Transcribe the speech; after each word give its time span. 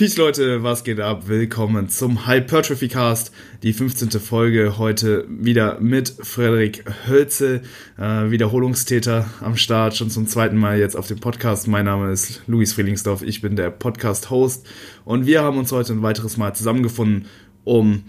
Peace 0.00 0.16
Leute, 0.16 0.62
was 0.62 0.82
geht 0.82 0.98
ab? 0.98 1.28
Willkommen 1.28 1.90
zum 1.90 2.26
Hypertrophy 2.26 2.88
Cast, 2.88 3.32
die 3.62 3.74
15. 3.74 4.08
Folge 4.12 4.78
heute 4.78 5.26
wieder 5.28 5.78
mit 5.78 6.08
Frederik 6.22 6.84
Hölze, 7.06 7.60
äh, 7.98 8.30
Wiederholungstäter 8.30 9.28
am 9.42 9.58
Start, 9.58 9.94
schon 9.94 10.08
zum 10.08 10.26
zweiten 10.26 10.56
Mal 10.56 10.78
jetzt 10.78 10.96
auf 10.96 11.06
dem 11.06 11.20
Podcast. 11.20 11.68
Mein 11.68 11.84
Name 11.84 12.10
ist 12.10 12.40
Luis 12.46 12.72
Frielingsdorf, 12.72 13.20
ich 13.20 13.42
bin 13.42 13.56
der 13.56 13.68
Podcast-Host 13.68 14.66
und 15.04 15.26
wir 15.26 15.42
haben 15.42 15.58
uns 15.58 15.70
heute 15.70 15.92
ein 15.92 16.00
weiteres 16.00 16.38
Mal 16.38 16.54
zusammengefunden, 16.54 17.26
um 17.64 18.04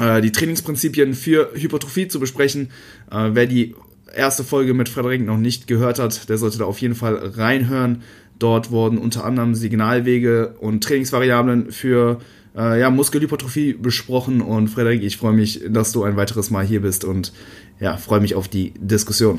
äh, 0.00 0.20
die 0.20 0.32
Trainingsprinzipien 0.32 1.14
für 1.14 1.52
Hypertrophie 1.54 2.08
zu 2.08 2.18
besprechen. 2.18 2.72
Äh, 3.12 3.30
wer 3.32 3.46
die 3.46 3.76
erste 4.12 4.42
Folge 4.42 4.74
mit 4.74 4.88
Frederik 4.88 5.24
noch 5.24 5.38
nicht 5.38 5.68
gehört 5.68 6.00
hat, 6.00 6.28
der 6.28 6.38
sollte 6.38 6.58
da 6.58 6.64
auf 6.64 6.80
jeden 6.80 6.96
Fall 6.96 7.14
reinhören. 7.14 8.02
Dort 8.38 8.70
wurden 8.70 8.98
unter 8.98 9.24
anderem 9.24 9.54
Signalwege 9.54 10.54
und 10.60 10.84
Trainingsvariablen 10.84 11.70
für 11.72 12.18
äh, 12.56 12.80
ja, 12.80 12.90
Muskelhypertrophie 12.90 13.74
besprochen. 13.74 14.40
Und 14.40 14.68
Frederik, 14.68 15.02
ich 15.02 15.16
freue 15.16 15.32
mich, 15.32 15.62
dass 15.68 15.92
du 15.92 16.04
ein 16.04 16.16
weiteres 16.16 16.50
Mal 16.50 16.64
hier 16.64 16.82
bist 16.82 17.04
und 17.04 17.32
ja, 17.80 17.96
freue 17.96 18.20
mich 18.20 18.34
auf 18.34 18.48
die 18.48 18.72
Diskussion. 18.78 19.38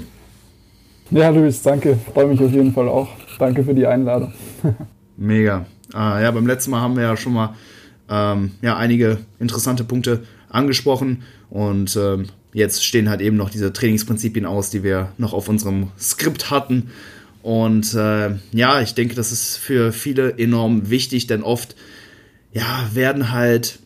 Ja, 1.11 1.29
Luis, 1.29 1.61
danke. 1.61 1.97
Freue 2.13 2.27
mich 2.27 2.41
auf 2.41 2.51
jeden 2.51 2.73
Fall 2.73 2.89
auch. 2.89 3.07
Danke 3.39 3.63
für 3.63 3.73
die 3.73 3.85
Einladung. 3.85 4.33
Mega. 5.17 5.65
Ah, 5.93 6.19
ja, 6.19 6.31
beim 6.31 6.45
letzten 6.45 6.71
Mal 6.71 6.81
haben 6.81 6.95
wir 6.95 7.03
ja 7.03 7.17
schon 7.17 7.33
mal 7.33 7.55
ähm, 8.09 8.51
ja, 8.61 8.75
einige 8.77 9.19
interessante 9.39 9.83
Punkte 9.83 10.23
angesprochen 10.49 11.23
und 11.49 11.95
ähm, 11.95 12.25
jetzt 12.53 12.83
stehen 12.83 13.09
halt 13.09 13.21
eben 13.21 13.37
noch 13.37 13.49
diese 13.49 13.71
Trainingsprinzipien 13.71 14.45
aus, 14.45 14.69
die 14.69 14.83
wir 14.83 15.11
noch 15.17 15.33
auf 15.33 15.49
unserem 15.49 15.91
Skript 15.99 16.49
hatten. 16.51 16.89
Und 17.47 17.93
äh, 17.93 18.31
ja, 18.51 18.81
ich 18.81 18.93
denke, 18.93 19.15
das 19.15 19.31
ist 19.31 19.55
für 19.55 19.93
viele 19.93 20.37
enorm 20.37 20.89
wichtig, 20.89 21.27
denn 21.27 21.43
oft 21.43 21.77
ja, 22.51 22.89
werden 22.93 23.31
halt 23.31 23.79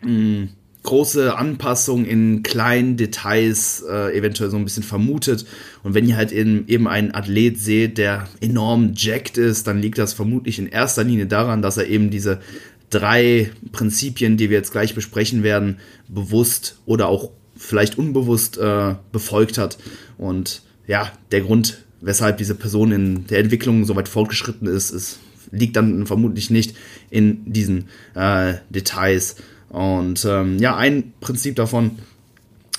mh, 0.00 0.08
hm, 0.08 0.48
große 0.84 1.36
Anpassungen 1.36 2.06
in 2.06 2.42
kleinen 2.42 2.96
Details 2.96 3.84
äh, 3.86 4.16
eventuell 4.16 4.48
so 4.48 4.56
ein 4.56 4.64
bisschen 4.64 4.84
vermutet. 4.84 5.44
Und 5.82 5.92
wenn 5.92 6.08
ihr 6.08 6.16
halt 6.16 6.32
in, 6.32 6.66
eben 6.66 6.88
einen 6.88 7.14
Athlet 7.14 7.58
seht, 7.58 7.98
der 7.98 8.26
enorm 8.40 8.94
jacked 8.96 9.36
ist, 9.36 9.66
dann 9.66 9.82
liegt 9.82 9.98
das 9.98 10.14
vermutlich 10.14 10.58
in 10.58 10.66
erster 10.66 11.04
Linie 11.04 11.26
daran, 11.26 11.60
dass 11.60 11.76
er 11.76 11.88
eben 11.88 12.08
diese 12.08 12.40
drei 12.88 13.50
Prinzipien, 13.70 14.38
die 14.38 14.48
wir 14.48 14.56
jetzt 14.56 14.72
gleich 14.72 14.94
besprechen 14.94 15.42
werden, 15.42 15.76
bewusst 16.08 16.78
oder 16.86 17.08
auch 17.08 17.32
vielleicht 17.54 17.98
unbewusst 17.98 18.56
äh, 18.56 18.94
befolgt 19.12 19.58
hat. 19.58 19.76
Und 20.16 20.62
ja, 20.86 21.12
der 21.32 21.42
Grund 21.42 21.84
weshalb 22.00 22.38
diese 22.38 22.54
Person 22.54 22.92
in 22.92 23.26
der 23.26 23.40
Entwicklung 23.40 23.84
so 23.84 23.96
weit 23.96 24.08
fortgeschritten 24.08 24.68
ist, 24.68 24.90
ist 24.90 25.18
liegt 25.50 25.76
dann 25.76 26.06
vermutlich 26.06 26.50
nicht 26.50 26.76
in 27.10 27.50
diesen 27.50 27.88
äh, 28.14 28.54
Details. 28.70 29.36
Und 29.68 30.24
ähm, 30.28 30.58
ja, 30.58 30.76
ein 30.76 31.12
Prinzip 31.20 31.56
davon, 31.56 31.98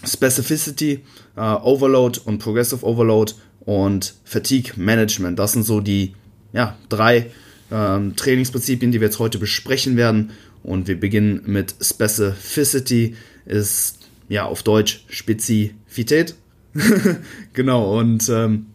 Specificity, 0.06 1.00
äh, 1.36 1.42
Overload 1.42 2.20
und 2.26 2.40
Progressive 2.40 2.86
Overload 2.86 3.34
und 3.62 4.16
Fatigue 4.24 4.74
Management. 4.76 5.38
Das 5.38 5.54
sind 5.54 5.64
so 5.64 5.82
die 5.82 6.14
ja, 6.54 6.78
drei 6.90 7.32
ähm, 7.72 8.16
Trainingsprinzipien, 8.16 8.92
die 8.92 9.02
wir 9.02 9.08
jetzt 9.08 9.20
heute 9.20 9.38
besprechen 9.38 9.98
werden. 9.98 10.32
Und 10.64 10.88
wir 10.88 11.00
beginnen 11.00 11.42
mit 11.46 11.76
Specificity, 11.82 13.16
ist 13.46 14.00
ja 14.28 14.46
auf 14.46 14.64
Deutsch 14.64 15.06
Spezifität. 15.10 16.36
genau, 17.54 17.98
und 17.98 18.30
ähm, 18.30 18.68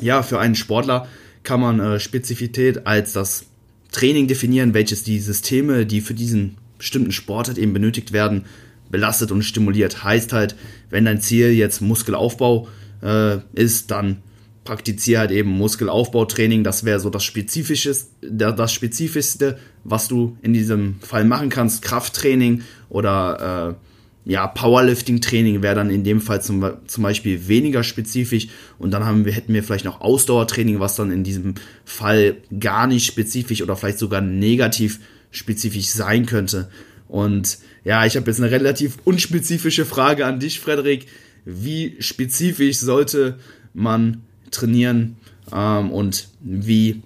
ja, 0.00 0.22
für 0.22 0.38
einen 0.38 0.54
Sportler 0.54 1.08
kann 1.42 1.60
man 1.60 1.80
äh, 1.80 2.00
Spezifität 2.00 2.86
als 2.86 3.12
das 3.12 3.46
Training 3.92 4.28
definieren, 4.28 4.74
welches 4.74 5.02
die 5.02 5.18
Systeme, 5.18 5.86
die 5.86 6.00
für 6.00 6.14
diesen 6.14 6.56
bestimmten 6.78 7.12
Sport 7.12 7.48
halt 7.48 7.58
eben 7.58 7.72
benötigt 7.72 8.12
werden, 8.12 8.44
belastet 8.90 9.32
und 9.32 9.42
stimuliert. 9.42 10.04
Heißt 10.04 10.32
halt, 10.32 10.56
wenn 10.90 11.04
dein 11.04 11.20
Ziel 11.20 11.50
jetzt 11.52 11.80
Muskelaufbau 11.80 12.68
äh, 13.02 13.38
ist, 13.54 13.90
dann 13.90 14.18
praktiziere 14.64 15.20
halt 15.20 15.30
eben 15.30 15.50
Muskelaufbautraining. 15.50 16.62
Das 16.62 16.84
wäre 16.84 17.00
so 17.00 17.08
das 17.08 17.24
Spezifischste, 17.24 18.06
das 18.20 18.72
Spezifischste, 18.72 19.58
was 19.84 20.08
du 20.08 20.36
in 20.42 20.52
diesem 20.52 21.00
Fall 21.00 21.24
machen 21.24 21.48
kannst. 21.48 21.82
Krafttraining 21.82 22.62
oder 22.90 23.76
äh, 23.78 23.87
ja, 24.24 24.46
Powerlifting-Training 24.46 25.62
wäre 25.62 25.74
dann 25.74 25.90
in 25.90 26.04
dem 26.04 26.20
Fall 26.20 26.42
zum, 26.42 26.64
zum 26.86 27.02
Beispiel 27.02 27.48
weniger 27.48 27.82
spezifisch 27.82 28.48
und 28.78 28.90
dann 28.90 29.04
haben 29.04 29.24
wir, 29.24 29.32
hätten 29.32 29.54
wir 29.54 29.62
vielleicht 29.62 29.84
noch 29.86 30.00
Ausdauertraining, 30.00 30.80
was 30.80 30.96
dann 30.96 31.10
in 31.10 31.24
diesem 31.24 31.54
Fall 31.84 32.36
gar 32.60 32.86
nicht 32.86 33.06
spezifisch 33.06 33.62
oder 33.62 33.74
vielleicht 33.76 33.98
sogar 33.98 34.20
negativ 34.20 35.00
spezifisch 35.30 35.86
sein 35.86 36.26
könnte. 36.26 36.68
Und 37.08 37.58
ja, 37.84 38.04
ich 38.04 38.16
habe 38.16 38.30
jetzt 38.30 38.40
eine 38.40 38.50
relativ 38.50 38.98
unspezifische 39.04 39.86
Frage 39.86 40.26
an 40.26 40.40
dich, 40.40 40.60
Frederik. 40.60 41.06
Wie 41.44 41.96
spezifisch 42.00 42.76
sollte 42.76 43.38
man 43.72 44.22
trainieren 44.50 45.16
ähm, 45.52 45.90
und 45.90 46.28
wie 46.40 47.02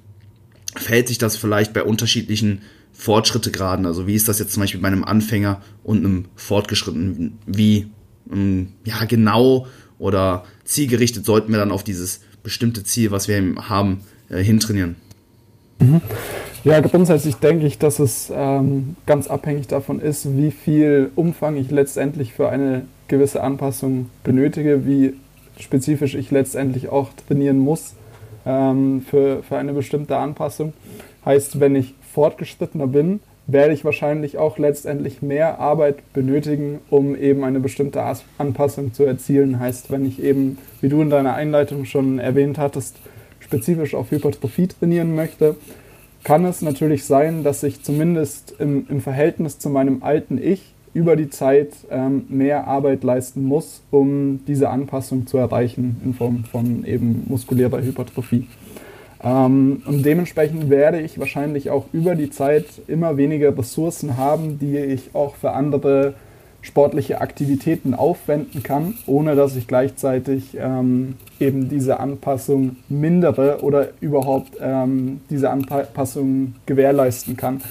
verhält 0.75 1.09
sich 1.09 1.19
das 1.19 1.37
vielleicht 1.37 1.73
bei 1.73 1.83
unterschiedlichen 1.83 2.63
Fortschrittegraden. 3.03 3.85
Also 3.85 4.07
wie 4.07 4.15
ist 4.15 4.29
das 4.29 4.39
jetzt 4.39 4.53
zum 4.53 4.63
Beispiel 4.63 4.81
bei 4.81 4.87
einem 4.87 5.03
Anfänger 5.03 5.61
und 5.83 5.99
einem 5.99 6.27
Fortgeschrittenen? 6.37 7.37
Wie 7.47 7.89
ähm, 8.33 8.69
ja 8.85 9.05
genau 9.07 9.67
oder 9.99 10.45
zielgerichtet 10.65 11.25
sollten 11.25 11.51
wir 11.51 11.59
dann 11.59 11.73
auf 11.73 11.83
dieses 11.83 12.21
bestimmte 12.45 12.85
Ziel, 12.85 13.11
was 13.11 13.27
wir 13.27 13.43
haben, 13.69 14.03
äh, 14.31 14.43
hintrainieren? 14.43 14.95
Mhm. 15.81 16.01
Ja, 16.63 16.81
grundsätzlich 16.81 17.35
denke 17.37 17.67
ich, 17.67 17.79
dass 17.79 17.99
es 17.99 18.33
ähm, 18.33 18.95
ganz 19.05 19.27
abhängig 19.27 19.67
davon 19.67 19.99
ist, 19.99 20.37
wie 20.37 20.53
viel 20.53 21.11
Umfang 21.17 21.57
ich 21.57 21.73
letztendlich 21.73 22.33
für 22.33 22.51
eine 22.51 22.85
gewisse 23.09 23.43
Anpassung 23.43 24.11
benötige, 24.23 24.87
wie 24.87 25.15
spezifisch 25.59 26.15
ich 26.15 26.31
letztendlich 26.31 26.89
auch 26.89 27.11
trainieren 27.27 27.59
muss 27.59 27.95
ähm, 28.47 29.05
für, 29.11 29.43
für 29.43 29.57
eine 29.57 29.73
bestimmte 29.73 30.17
Anpassung. 30.17 30.73
Heißt, 31.25 31.59
wenn 31.59 31.75
ich 31.75 31.95
fortgeschrittener 32.13 32.87
bin, 32.87 33.21
werde 33.47 33.75
ich 33.75 33.85
wahrscheinlich 33.85 34.39
auch 34.39 34.59
letztendlich 34.59 35.23
mehr 35.23 35.59
Arbeit 35.59 36.13
benötigen, 36.13 36.79
um 36.91 37.17
eben 37.17 37.45
eine 37.45 37.61
bestimmte 37.61 38.03
Anpassung 38.39 38.95
zu 38.95 39.05
erzielen. 39.05 39.59
Heißt, 39.59 39.91
wenn 39.91 40.07
ich 40.07 40.23
eben, 40.23 40.59
wie 40.81 40.89
du 40.89 41.03
in 41.03 41.11
deiner 41.11 41.35
Einleitung 41.35 41.85
schon 41.85 42.19
erwähnt 42.19 42.59
hattest, 42.59 42.97
spezifisch 43.41 43.95
auf 43.95 44.11
Hypertrophie 44.11 44.69
trainieren 44.69 45.15
möchte, 45.15 45.57
kann 46.25 46.45
es 46.45 46.63
natürlich 46.63 47.05
sein, 47.05 47.43
dass 47.43 47.63
ich 47.65 47.83
zumindest 47.83 48.55
im, 48.61 48.87
im 48.89 49.01
Verhältnis 49.01 49.59
zu 49.59 49.71
meinem 49.71 50.03
alten 50.03 50.39
Ich 50.39 50.73
über 50.95 51.17
die 51.17 51.31
Zeit 51.31 51.73
ähm, 51.91 52.27
mehr 52.29 52.67
Arbeit 52.69 53.03
leisten 53.03 53.43
muss, 53.45 53.83
um 53.91 54.45
diese 54.47 54.69
Anpassung 54.69 55.27
zu 55.27 55.39
erreichen 55.39 56.01
in 56.05 56.15
Form 56.15 56.45
von 56.45 56.85
eben 56.85 57.25
muskulärer 57.29 57.83
Hypertrophie. 57.83 58.47
Ähm, 59.25 59.83
und 59.87 60.05
dementsprechend 60.05 60.69
werde 60.71 61.01
ich 61.01 61.19
wahrscheinlich 61.19 61.71
auch 61.71 61.87
über 61.93 62.15
die 62.15 62.31
Zeit 62.31 62.67
immer 62.87 63.17
weniger 63.17 63.57
Ressourcen 63.57 64.17
haben, 64.17 64.59
die 64.59 64.77
ich 64.79 65.15
auch 65.15 65.37
für 65.37 65.53
andere 65.53 66.15
sportliche 66.63 67.21
Aktivitäten 67.21 67.95
aufwenden 67.95 68.63
kann, 68.63 68.95
ohne 69.07 69.35
dass 69.35 69.57
ich 69.57 69.67
gleichzeitig 69.67 70.57
ähm, 70.59 71.17
eben 71.41 71.69
diese 71.69 71.99
Anpassung 71.99 72.77
mindere 72.89 73.63
oder 73.63 73.89
überhaupt 74.01 74.53
ähm, 74.61 75.21
diese 75.29 75.51
Anpassung 75.51 76.55
gewährleisten 76.67 77.37
kann. 77.37 77.63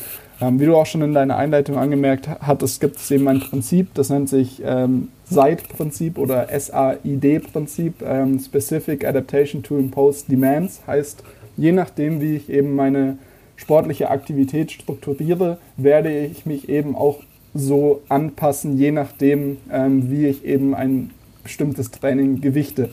Ähm, 0.42 0.60
wie 0.60 0.66
du 0.66 0.76
auch 0.76 0.86
schon 0.86 1.04
in 1.04 1.14
deiner 1.14 1.38
Einleitung 1.38 1.78
angemerkt 1.78 2.28
hattest, 2.28 2.82
gibt 2.82 2.98
es 2.98 3.10
eben 3.12 3.28
ein 3.28 3.40
Prinzip, 3.40 3.94
das 3.94 4.10
nennt 4.10 4.28
sich 4.28 4.62
ähm, 4.66 5.08
SAID-Prinzip 5.26 6.18
oder 6.18 6.48
SAID-Prinzip, 6.48 8.02
ähm, 8.02 8.40
Specific 8.40 9.06
Adaptation 9.06 9.64
to 9.64 9.78
Impose 9.78 10.26
Demands, 10.28 10.82
heißt, 10.86 11.24
je 11.58 11.72
nachdem, 11.72 12.22
wie 12.22 12.36
ich 12.36 12.50
eben 12.50 12.76
meine 12.76 13.18
sportliche 13.56 14.10
Aktivität 14.10 14.72
strukturiere, 14.72 15.58
werde 15.78 16.26
ich 16.26 16.46
mich 16.46 16.70
eben 16.70 16.96
auch 16.96 17.20
so 17.54 18.02
anpassen, 18.10 18.78
je 18.78 18.92
nachdem, 18.92 19.58
ähm, 19.72 20.10
wie 20.10 20.28
ich 20.28 20.46
eben 20.46 20.74
ein 20.74 21.12
bestimmtes 21.44 21.92
Training 21.92 22.42
gewichte. 22.42 22.90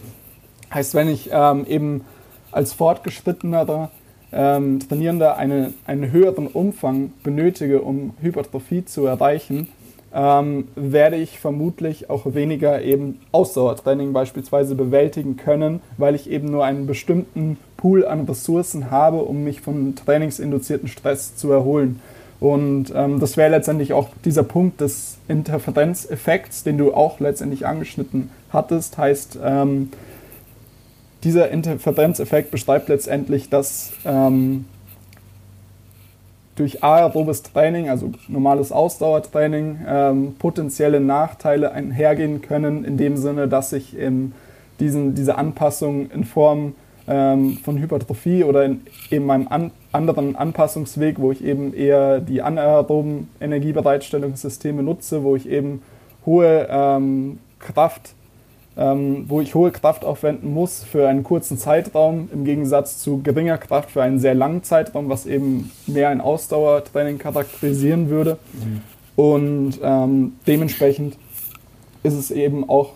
Heißt, 0.72 0.94
wenn 0.94 1.08
ich 1.08 1.30
ähm, 1.32 1.64
eben 1.66 2.02
als 2.50 2.72
fortgeschrittener 2.72 3.90
ähm, 4.32 4.80
Trainierender 4.80 5.36
eine, 5.36 5.72
einen 5.86 6.12
höheren 6.12 6.46
Umfang 6.46 7.12
benötige, 7.22 7.80
um 7.80 8.14
Hypertrophie 8.20 8.84
zu 8.84 9.06
erreichen, 9.06 9.68
ähm, 10.14 10.68
werde 10.74 11.16
ich 11.16 11.38
vermutlich 11.38 12.10
auch 12.10 12.34
weniger 12.34 12.82
eben 12.82 13.20
Ausdauertraining 13.32 14.12
beispielsweise 14.12 14.74
bewältigen 14.74 15.36
können, 15.36 15.80
weil 15.96 16.14
ich 16.14 16.30
eben 16.30 16.50
nur 16.50 16.64
einen 16.64 16.86
bestimmten 16.86 17.58
Pool 17.78 18.04
an 18.04 18.26
Ressourcen 18.26 18.90
habe, 18.90 19.22
um 19.22 19.44
mich 19.44 19.62
von 19.62 19.94
trainingsinduzierten 19.94 20.88
Stress 20.88 21.36
zu 21.36 21.50
erholen. 21.50 22.00
Und 22.40 22.92
ähm, 22.94 23.18
das 23.18 23.36
wäre 23.36 23.50
letztendlich 23.50 23.94
auch 23.94 24.10
dieser 24.24 24.42
Punkt 24.42 24.80
des 24.82 25.16
Interferenzeffekts, 25.28 26.64
den 26.64 26.76
du 26.76 26.92
auch 26.92 27.18
letztendlich 27.20 27.66
angeschnitten 27.66 28.30
hattest. 28.52 28.98
Heißt, 28.98 29.38
ähm, 29.42 29.90
dieser 31.24 31.50
Interferenzeffekt 31.50 32.50
beschreibt 32.50 32.88
letztendlich, 32.88 33.48
dass 33.48 33.92
ähm, 34.04 34.66
durch 36.54 36.82
aerobes 36.82 37.42
Training, 37.42 37.88
also 37.88 38.12
normales 38.26 38.72
Ausdauertraining, 38.72 39.78
ähm, 39.86 40.34
potenzielle 40.38 41.00
Nachteile 41.00 41.72
einhergehen 41.72 42.42
können, 42.42 42.84
in 42.84 42.96
dem 42.96 43.16
Sinne, 43.16 43.48
dass 43.48 43.72
ich 43.72 43.96
in 43.96 44.32
diesen, 44.80 45.14
diese 45.14 45.38
Anpassung 45.38 46.10
in 46.10 46.24
Form 46.24 46.74
ähm, 47.08 47.58
von 47.64 47.78
Hypertrophie 47.78 48.44
oder 48.44 48.64
in 48.64 48.82
eben 49.10 49.26
meinem 49.26 49.48
an, 49.48 49.70
anderen 49.92 50.36
Anpassungsweg, 50.36 51.18
wo 51.18 51.32
ich 51.32 51.42
eben 51.42 51.74
eher 51.74 52.20
die 52.20 52.42
anaeroben 52.42 53.28
Energiebereitstellungssysteme 53.40 54.82
nutze, 54.82 55.22
wo 55.24 55.34
ich 55.36 55.48
eben 55.48 55.82
hohe 56.26 56.68
ähm, 56.70 57.38
Kraft 57.58 58.14
ähm, 58.78 59.24
wo 59.26 59.40
ich 59.40 59.56
hohe 59.56 59.72
Kraft 59.72 60.04
aufwenden 60.04 60.54
muss 60.54 60.84
für 60.84 61.08
einen 61.08 61.24
kurzen 61.24 61.58
Zeitraum, 61.58 62.28
im 62.32 62.44
Gegensatz 62.44 62.98
zu 62.98 63.20
geringer 63.22 63.58
Kraft 63.58 63.90
für 63.90 64.02
einen 64.02 64.20
sehr 64.20 64.34
langen 64.34 64.62
Zeitraum, 64.62 65.08
was 65.08 65.26
eben 65.26 65.72
mehr 65.88 66.10
ein 66.10 66.20
Ausdauertraining 66.20 67.18
charakterisieren 67.18 68.08
würde. 68.08 68.38
Mhm. 68.52 68.80
Und 69.16 69.80
ähm, 69.82 70.34
dementsprechend 70.46 71.16
ist 72.04 72.14
es 72.14 72.30
eben 72.30 72.68
auch 72.68 72.92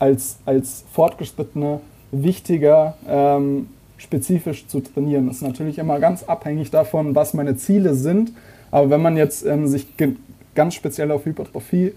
als, 0.00 0.38
als 0.44 0.84
Fortgeschrittene 0.92 1.80
wichtiger, 2.10 2.94
ähm, 3.08 3.68
spezifisch 3.96 4.66
zu 4.66 4.80
trainieren. 4.80 5.26
Das 5.26 5.36
ist 5.36 5.42
natürlich 5.42 5.78
immer 5.78 5.98
ganz 5.98 6.22
abhängig 6.22 6.70
davon, 6.70 7.14
was 7.14 7.34
meine 7.34 7.56
Ziele 7.56 7.94
sind. 7.94 8.32
Aber 8.70 8.90
wenn 8.90 9.02
man 9.02 9.16
jetzt 9.16 9.44
ähm, 9.44 9.66
sich 9.66 9.86
ganz 10.54 10.74
speziell 10.74 11.10
auf 11.10 11.24
Hypertrophie 11.24 11.92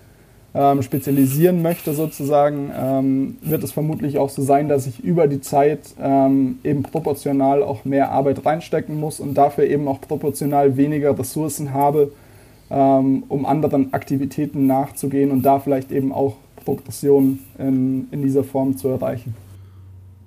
ähm, 0.54 0.82
spezialisieren 0.82 1.62
möchte 1.62 1.94
sozusagen, 1.94 2.72
ähm, 2.78 3.38
wird 3.42 3.64
es 3.64 3.72
vermutlich 3.72 4.18
auch 4.18 4.30
so 4.30 4.42
sein, 4.42 4.68
dass 4.68 4.86
ich 4.88 5.00
über 5.04 5.28
die 5.28 5.42
Zeit 5.42 5.80
ähm, 6.02 6.60
eben 6.64 6.84
proportional 6.84 7.64
auch 7.64 7.86
mehr 7.86 8.12
Arbeit 8.12 8.46
reinstecken 8.46 9.00
muss 9.00 9.20
und 9.20 9.36
dafür 9.36 9.66
eben 9.66 9.88
auch 9.88 10.02
proportional 10.02 10.76
weniger 10.76 11.18
Ressourcen 11.18 11.74
habe, 11.74 12.12
ähm, 12.70 13.24
um 13.30 13.46
anderen 13.46 13.94
Aktivitäten 13.94 14.68
nachzugehen 14.68 15.32
und 15.32 15.44
da 15.44 15.60
vielleicht 15.60 15.92
eben 15.92 16.12
auch 16.12 16.36
Progression 16.66 17.40
in, 17.58 18.08
in 18.12 18.22
dieser 18.22 18.44
Form 18.44 18.78
zu 18.78 18.90
erreichen. 18.90 19.36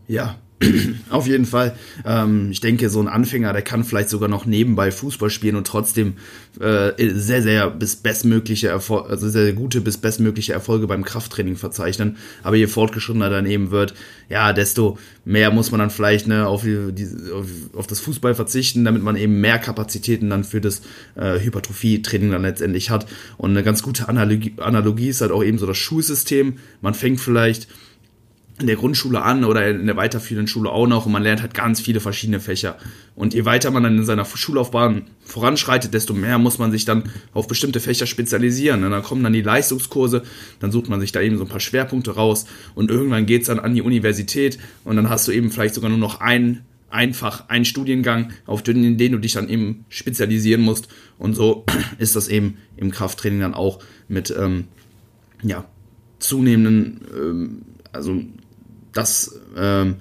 Ja, 0.06 0.36
Auf 1.10 1.26
jeden 1.26 1.46
Fall. 1.46 1.76
Ähm, 2.04 2.50
ich 2.50 2.60
denke, 2.60 2.88
so 2.88 3.00
ein 3.00 3.08
Anfänger, 3.08 3.52
der 3.52 3.62
kann 3.62 3.84
vielleicht 3.84 4.08
sogar 4.08 4.28
noch 4.28 4.46
nebenbei 4.46 4.90
Fußball 4.90 5.30
spielen 5.30 5.56
und 5.56 5.66
trotzdem 5.66 6.14
äh, 6.60 6.92
sehr, 7.12 7.42
sehr 7.42 7.70
bis 7.70 7.96
bestmögliche 7.96 8.68
Erfolge, 8.68 9.08
also 9.10 9.28
sehr, 9.28 9.52
gute 9.52 9.80
bis 9.80 9.98
bestmögliche 9.98 10.52
Erfolge 10.52 10.86
beim 10.86 11.04
Krafttraining 11.04 11.56
verzeichnen. 11.56 12.16
Aber 12.42 12.56
je 12.56 12.66
fortgeschrittener 12.66 13.30
daneben 13.30 13.70
wird, 13.70 13.94
ja, 14.28 14.52
desto 14.52 14.98
mehr 15.24 15.50
muss 15.50 15.70
man 15.70 15.80
dann 15.80 15.90
vielleicht 15.90 16.26
ne, 16.26 16.46
auf, 16.46 16.62
die, 16.62 17.04
auf, 17.32 17.46
auf 17.74 17.86
das 17.86 18.00
Fußball 18.00 18.34
verzichten, 18.34 18.84
damit 18.84 19.02
man 19.02 19.16
eben 19.16 19.40
mehr 19.40 19.58
Kapazitäten 19.58 20.30
dann 20.30 20.44
für 20.44 20.60
das 20.60 20.82
äh, 21.16 21.40
Hypertrophie-Training 21.40 22.30
dann 22.30 22.42
letztendlich 22.42 22.90
hat. 22.90 23.06
Und 23.36 23.50
eine 23.50 23.62
ganz 23.62 23.82
gute 23.82 24.08
Analogie, 24.08 24.54
Analogie 24.58 25.08
ist 25.08 25.20
halt 25.20 25.32
auch 25.32 25.42
eben 25.42 25.58
so 25.58 25.66
das 25.66 25.78
Schulsystem. 25.78 26.58
Man 26.80 26.94
fängt 26.94 27.20
vielleicht 27.20 27.68
in 28.60 28.68
der 28.68 28.76
Grundschule 28.76 29.22
an 29.22 29.44
oder 29.44 29.68
in 29.68 29.86
der 29.86 29.96
weiterführenden 29.96 30.46
Schule 30.46 30.70
auch 30.70 30.86
noch 30.86 31.06
und 31.06 31.12
man 31.12 31.22
lernt 31.24 31.42
halt 31.42 31.54
ganz 31.54 31.80
viele 31.80 31.98
verschiedene 31.98 32.38
Fächer. 32.38 32.76
Und 33.16 33.34
je 33.34 33.44
weiter 33.44 33.72
man 33.72 33.82
dann 33.82 33.98
in 33.98 34.04
seiner 34.04 34.24
Schullaufbahn 34.24 35.06
voranschreitet, 35.24 35.92
desto 35.92 36.14
mehr 36.14 36.38
muss 36.38 36.58
man 36.58 36.70
sich 36.70 36.84
dann 36.84 37.04
auf 37.32 37.48
bestimmte 37.48 37.80
Fächer 37.80 38.06
spezialisieren. 38.06 38.84
Und 38.84 38.92
dann 38.92 39.02
kommen 39.02 39.24
dann 39.24 39.32
die 39.32 39.42
Leistungskurse, 39.42 40.22
dann 40.60 40.70
sucht 40.70 40.88
man 40.88 41.00
sich 41.00 41.10
da 41.10 41.20
eben 41.20 41.36
so 41.36 41.44
ein 41.44 41.48
paar 41.48 41.58
Schwerpunkte 41.58 42.12
raus 42.12 42.46
und 42.76 42.90
irgendwann 42.90 43.26
geht's 43.26 43.48
dann 43.48 43.58
an 43.58 43.74
die 43.74 43.82
Universität 43.82 44.58
und 44.84 44.94
dann 44.96 45.10
hast 45.10 45.26
du 45.26 45.32
eben 45.32 45.50
vielleicht 45.50 45.74
sogar 45.74 45.90
nur 45.90 45.98
noch 45.98 46.20
einen 46.20 46.64
einfach 46.94 47.48
einen 47.48 47.64
Studiengang, 47.64 48.30
auf 48.46 48.62
den, 48.62 48.96
den 48.96 49.12
du 49.12 49.18
dich 49.18 49.32
dann 49.32 49.48
eben 49.48 49.84
spezialisieren 49.88 50.62
musst. 50.62 50.86
Und 51.18 51.34
so 51.34 51.64
ist 51.98 52.14
das 52.14 52.28
eben 52.28 52.58
im 52.76 52.92
Krafttraining 52.92 53.40
dann 53.40 53.54
auch 53.54 53.80
mit 54.06 54.32
ähm, 54.38 54.68
ja, 55.42 55.64
zunehmenden, 56.20 57.00
ähm, 57.12 57.62
also 57.92 58.22
das, 58.94 59.38
ähm, 59.56 59.96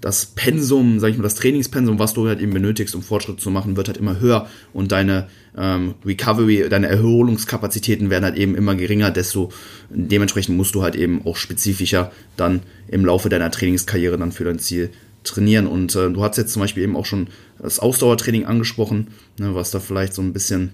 das 0.00 0.26
Pensum, 0.26 1.00
sag 1.00 1.10
ich 1.10 1.16
mal, 1.16 1.22
das 1.22 1.34
Trainingspensum, 1.34 1.98
was 1.98 2.14
du 2.14 2.28
halt 2.28 2.40
eben 2.40 2.52
benötigst, 2.52 2.94
um 2.94 3.02
Fortschritt 3.02 3.40
zu 3.40 3.50
machen, 3.50 3.76
wird 3.76 3.88
halt 3.88 3.96
immer 3.96 4.20
höher 4.20 4.48
und 4.72 4.92
deine 4.92 5.28
ähm, 5.56 5.94
Recovery, 6.04 6.68
deine 6.68 6.88
Erholungskapazitäten 6.88 8.10
werden 8.10 8.24
halt 8.24 8.36
eben 8.36 8.54
immer 8.54 8.74
geringer, 8.74 9.10
desto 9.10 9.50
dementsprechend 9.90 10.56
musst 10.56 10.74
du 10.74 10.82
halt 10.82 10.94
eben 10.94 11.24
auch 11.24 11.36
spezifischer 11.36 12.12
dann 12.36 12.62
im 12.88 13.04
Laufe 13.04 13.28
deiner 13.28 13.50
Trainingskarriere 13.50 14.18
dann 14.18 14.32
für 14.32 14.44
dein 14.44 14.58
Ziel 14.58 14.90
trainieren. 15.24 15.66
Und 15.66 15.94
äh, 15.96 16.10
du 16.10 16.22
hast 16.22 16.36
jetzt 16.36 16.52
zum 16.52 16.60
Beispiel 16.60 16.84
eben 16.84 16.96
auch 16.96 17.06
schon 17.06 17.28
das 17.58 17.80
Ausdauertraining 17.80 18.44
angesprochen, 18.44 19.08
ne, 19.38 19.54
was 19.54 19.70
da 19.70 19.80
vielleicht 19.80 20.14
so 20.14 20.22
ein 20.22 20.32
bisschen 20.32 20.72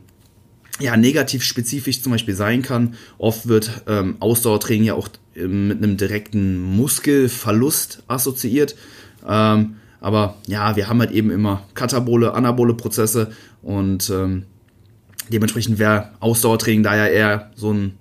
ja, 0.80 0.96
negativ 0.96 1.44
spezifisch 1.44 2.02
zum 2.02 2.12
Beispiel 2.12 2.34
sein 2.34 2.62
kann. 2.62 2.94
Oft 3.18 3.48
wird 3.48 3.82
ähm, 3.86 4.16
Ausdauertraining 4.20 4.84
ja 4.84 4.94
auch 4.94 5.08
ähm, 5.34 5.68
mit 5.68 5.78
einem 5.78 5.96
direkten 5.96 6.60
Muskelverlust 6.60 8.02
assoziiert. 8.08 8.74
Ähm, 9.26 9.76
aber 10.00 10.36
ja, 10.46 10.74
wir 10.76 10.88
haben 10.88 11.00
halt 11.00 11.12
eben 11.12 11.30
immer 11.30 11.62
katabole, 11.74 12.34
anabole 12.34 12.74
Prozesse 12.74 13.32
und 13.62 14.10
ähm, 14.10 14.44
dementsprechend 15.28 15.78
wäre 15.78 16.10
Ausdauertraining 16.18 16.82
da 16.82 16.96
ja 16.96 17.06
eher 17.06 17.50
so 17.54 17.72
ein, 17.72 17.94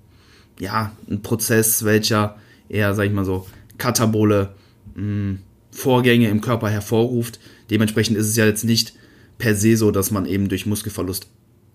ja, 0.58 0.90
ein 1.08 1.22
Prozess, 1.22 1.84
welcher 1.84 2.36
eher, 2.68 2.94
sag 2.94 3.06
ich 3.06 3.12
mal 3.12 3.24
so, 3.24 3.46
katabole 3.78 4.54
mh, 4.94 5.02
hm, 5.02 5.38
Vorgänge 5.70 6.28
im 6.28 6.40
Körper 6.40 6.68
hervorruft. 6.68 7.38
Dementsprechend 7.70 8.16
ist 8.16 8.28
es 8.28 8.36
ja 8.36 8.44
jetzt 8.44 8.64
nicht 8.64 8.94
per 9.38 9.54
se 9.54 9.76
so, 9.76 9.90
dass 9.90 10.10
man 10.10 10.26
eben 10.26 10.48
durch 10.48 10.66
Muskelverlust 10.66 11.28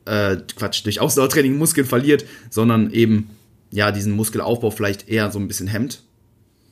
äh, 0.08 0.38
Quatsch, 0.56 0.86
durch 0.86 1.00
Ausdauertraining 1.00 1.58
Muskeln 1.58 1.86
verliert, 1.86 2.26
sondern 2.50 2.92
eben 2.92 3.30
ja 3.72 3.92
diesen 3.92 4.16
Muskelaufbau 4.16 4.72
vielleicht 4.72 5.10
eher 5.10 5.32
so 5.32 5.40
ein 5.40 5.48
bisschen 5.48 5.68
hemmt. 5.68 6.02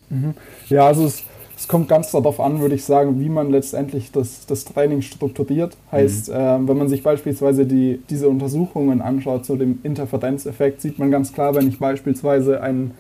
Mhm. 0.10 0.34
Ja, 0.70 0.88
also 0.88 1.06
es, 1.06 1.24
es, 1.58 1.68
kommt 1.68 1.89
ganz 1.89 2.12
darauf 2.12 2.39
an, 2.39 2.62
würde 2.62 2.75
ich 2.75 2.86
sagen, 2.86 3.20
wie 3.20 3.30
man 3.30 3.50
letztendlich 3.50 4.12
das, 4.12 4.46
das 4.46 4.65
Training 4.65 5.01
strukturiert. 5.01 5.75
Heißt, 5.92 6.30
mhm. 6.30 6.36
äh, 6.36 6.68
wenn 6.68 6.77
man 6.77 6.89
sich 6.89 7.04
beispielsweise 7.04 7.65
die, 7.65 8.01
diese 8.10 8.30
Untersuchungen 8.30 9.01
anschaut 9.01 9.46
zu 9.46 9.56
dem 9.56 9.80
Interferenzeffekt, 9.84 10.82
sieht 10.82 11.00
man 11.00 11.12
ganz 11.12 11.34
klar, 11.34 11.56
wenn 11.56 11.68
ich 11.68 11.80
beispielsweise 11.80 12.62
ein 12.62 12.92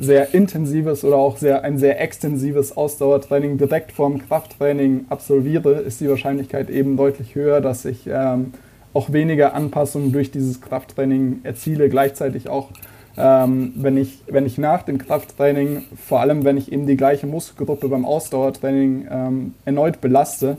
sehr 0.00 0.32
intensives 0.32 1.02
oder 1.02 1.16
auch 1.16 1.38
sehr, 1.38 1.64
ein 1.64 1.76
sehr 1.76 2.00
extensives 2.00 2.76
Ausdauertraining 2.76 3.58
direkt 3.58 3.90
vorm 3.90 4.18
Krafttraining 4.18 5.06
absolviere, 5.08 5.72
ist 5.72 6.00
die 6.00 6.08
Wahrscheinlichkeit 6.08 6.70
eben 6.70 6.96
deutlich 6.96 7.34
höher, 7.34 7.60
dass 7.60 7.84
ich 7.84 8.06
ähm, 8.06 8.52
auch 8.92 9.12
weniger 9.12 9.54
Anpassungen 9.54 10.12
durch 10.12 10.30
dieses 10.30 10.60
Krafttraining 10.60 11.40
erziele. 11.42 11.88
Gleichzeitig 11.88 12.48
auch, 12.48 12.70
ähm, 13.16 13.72
wenn, 13.76 13.96
ich, 13.96 14.22
wenn 14.26 14.46
ich 14.46 14.58
nach 14.58 14.82
dem 14.82 14.98
Krafttraining, 14.98 15.84
vor 15.96 16.20
allem 16.20 16.44
wenn 16.44 16.56
ich 16.56 16.72
eben 16.72 16.86
die 16.86 16.96
gleiche 16.96 17.26
Muskelgruppe 17.26 17.88
beim 17.88 18.04
Ausdauertraining 18.04 19.06
ähm, 19.10 19.54
erneut 19.64 20.00
belaste, 20.00 20.58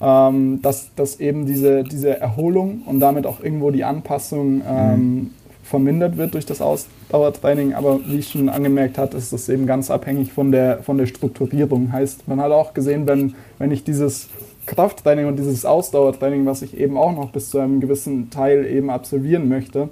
ähm, 0.00 0.62
dass, 0.62 0.94
dass 0.94 1.20
eben 1.20 1.46
diese, 1.46 1.84
diese 1.84 2.18
Erholung 2.18 2.82
und 2.86 3.00
damit 3.00 3.26
auch 3.26 3.40
irgendwo 3.42 3.70
die 3.70 3.84
Anpassung 3.84 4.62
ähm, 4.66 5.14
mhm. 5.14 5.30
vermindert 5.62 6.16
wird 6.16 6.34
durch 6.34 6.46
das 6.46 6.62
Ausdauertraining. 6.62 7.74
Aber 7.74 8.00
wie 8.06 8.18
ich 8.18 8.30
schon 8.30 8.48
angemerkt 8.48 8.96
habe, 8.96 9.16
ist 9.16 9.32
das 9.32 9.48
eben 9.48 9.66
ganz 9.66 9.90
abhängig 9.90 10.32
von 10.32 10.52
der, 10.52 10.82
von 10.82 10.96
der 10.96 11.06
Strukturierung. 11.06 11.92
Heißt, 11.92 12.28
man 12.28 12.40
hat 12.40 12.52
auch 12.52 12.72
gesehen, 12.72 13.06
wenn, 13.06 13.34
wenn 13.58 13.70
ich 13.70 13.84
dieses 13.84 14.28
Krafttraining 14.66 15.26
und 15.26 15.36
dieses 15.36 15.64
Ausdauertraining, 15.64 16.46
was 16.46 16.62
ich 16.62 16.78
eben 16.78 16.96
auch 16.96 17.12
noch 17.12 17.30
bis 17.30 17.50
zu 17.50 17.58
einem 17.58 17.80
gewissen 17.80 18.30
Teil 18.30 18.66
eben 18.66 18.90
absolvieren 18.90 19.48
möchte, 19.48 19.88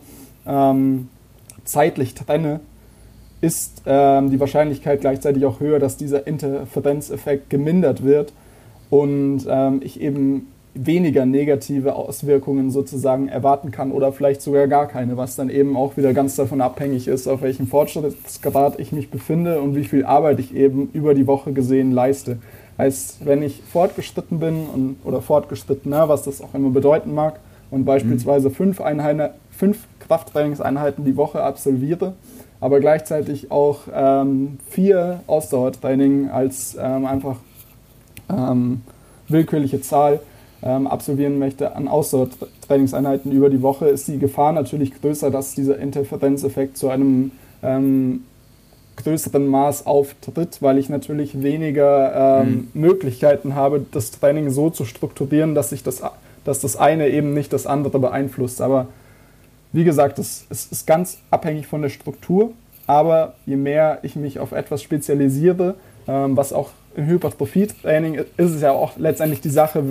ähm, 0.47 1.09
zeitlich 1.65 2.15
trenne, 2.15 2.61
ist 3.41 3.83
ähm, 3.87 4.31
die 4.31 4.41
Wahrscheinlichkeit 4.41 5.01
gleichzeitig 5.01 5.45
auch 5.47 5.61
höher, 5.61 5.79
dass 5.79 5.97
dieser 5.97 6.27
Interferenzeffekt 6.27 7.51
gemindert 7.51 8.03
wird 8.03 8.33
und 8.91 9.47
ähm, 9.49 9.81
ich 9.83 10.01
eben 10.01 10.49
weniger 10.75 11.27
negative 11.27 11.95
Auswirkungen 11.95 12.71
sozusagen 12.71 13.29
erwarten 13.29 13.71
kann 13.71 13.91
oder 13.91 14.13
vielleicht 14.13 14.43
sogar 14.43 14.69
gar 14.69 14.87
keine, 14.87 15.17
was 15.17 15.35
dann 15.35 15.51
eben 15.51 15.77
auch 15.77 15.97
wieder 15.97 16.13
ganz 16.13 16.37
davon 16.37 16.61
abhängig 16.61 17.09
ist, 17.09 17.27
auf 17.27 17.43
welchem 17.43 17.67
Fortschrittsgrad 17.67 18.79
ich 18.79 18.93
mich 18.93 19.11
befinde 19.11 19.61
und 19.61 19.75
wie 19.75 19.85
viel 19.85 20.05
Arbeit 20.05 20.39
ich 20.39 20.55
eben 20.55 20.89
über 20.93 21.15
die 21.15 21.27
Woche 21.27 21.53
gesehen 21.53 21.91
leiste. 21.93 22.39
Heißt, 22.79 23.27
wenn 23.27 23.43
ich 23.43 23.61
fortgeschritten 23.73 24.39
bin 24.39 24.67
und, 24.67 24.97
oder 25.05 25.21
fortgeschrittener, 25.21 26.09
was 26.09 26.23
das 26.23 26.41
auch 26.41 26.55
immer 26.55 26.71
bedeuten 26.71 27.13
mag, 27.13 27.41
und 27.71 27.85
beispielsweise 27.85 28.51
fünf, 28.51 28.81
Einheiten, 28.81 29.31
fünf 29.51 29.87
Krafttrainingseinheiten 30.01 31.05
die 31.05 31.17
Woche 31.17 31.43
absolviere, 31.43 32.15
aber 32.61 32.81
gleichzeitig 32.81 33.51
auch 33.51 33.81
ähm, 33.95 34.59
vier 34.69 35.21
Ausdauertraining 35.27 36.31
als 36.31 36.77
ähm, 36.81 37.05
einfach 37.05 37.37
ähm, 38.31 38.83
willkürliche 39.29 39.81
Zahl 39.81 40.21
ähm, 40.63 40.87
absolvieren 40.87 41.39
möchte 41.39 41.77
an 41.77 41.89
Ausdauertrainingseinheiten 41.89 43.31
über 43.33 43.51
die 43.51 43.63
Woche, 43.63 43.87
ist 43.87 44.09
die 44.09 44.19
Gefahr 44.19 44.53
natürlich 44.53 45.01
größer, 45.01 45.31
dass 45.31 45.55
dieser 45.55 45.79
Interferenzeffekt 45.79 46.77
zu 46.77 46.89
einem 46.89 47.33
ähm, 47.63 48.25
größeren 48.99 49.47
Maß 49.47 49.87
auftritt, 49.87 50.59
weil 50.61 50.79
ich 50.79 50.89
natürlich 50.89 51.43
weniger 51.43 52.43
ähm, 52.43 52.69
mhm. 52.75 52.81
Möglichkeiten 52.81 53.55
habe, 53.55 53.85
das 53.91 54.11
Training 54.11 54.51
so 54.51 54.71
zu 54.71 54.85
strukturieren, 54.85 55.55
dass 55.55 55.73
ich 55.73 55.83
das, 55.83 56.03
dass 56.45 56.61
das 56.61 56.77
eine 56.77 57.09
eben 57.09 57.35
nicht 57.35 57.53
das 57.53 57.67
andere 57.67 57.99
beeinflusst. 57.99 58.61
Aber 58.61 58.89
wie 59.73 59.85
gesagt, 59.85 60.19
es, 60.19 60.47
es 60.51 60.67
ist 60.67 60.87
ganz 60.87 61.19
abhängig 61.31 61.67
von 61.67 61.83
der 61.83 61.91
Struktur. 61.91 62.53
Aber 62.87 63.35
je 63.45 63.57
mehr 63.57 63.99
ich 64.03 64.17
mich 64.17 64.39
auf 64.39 64.53
etwas 64.53 64.83
spezialisiere, 64.83 65.75
ähm, 66.07 66.37
was 66.37 66.53
auch 66.53 66.71
im 66.97 67.07
Hypertrophie-Training 67.07 68.15
ist 68.15 68.51
es 68.55 68.63
ja 68.63 68.73
auch 68.73 68.97
letztendlich 68.97 69.41
die 69.41 69.51
Sache, 69.51 69.85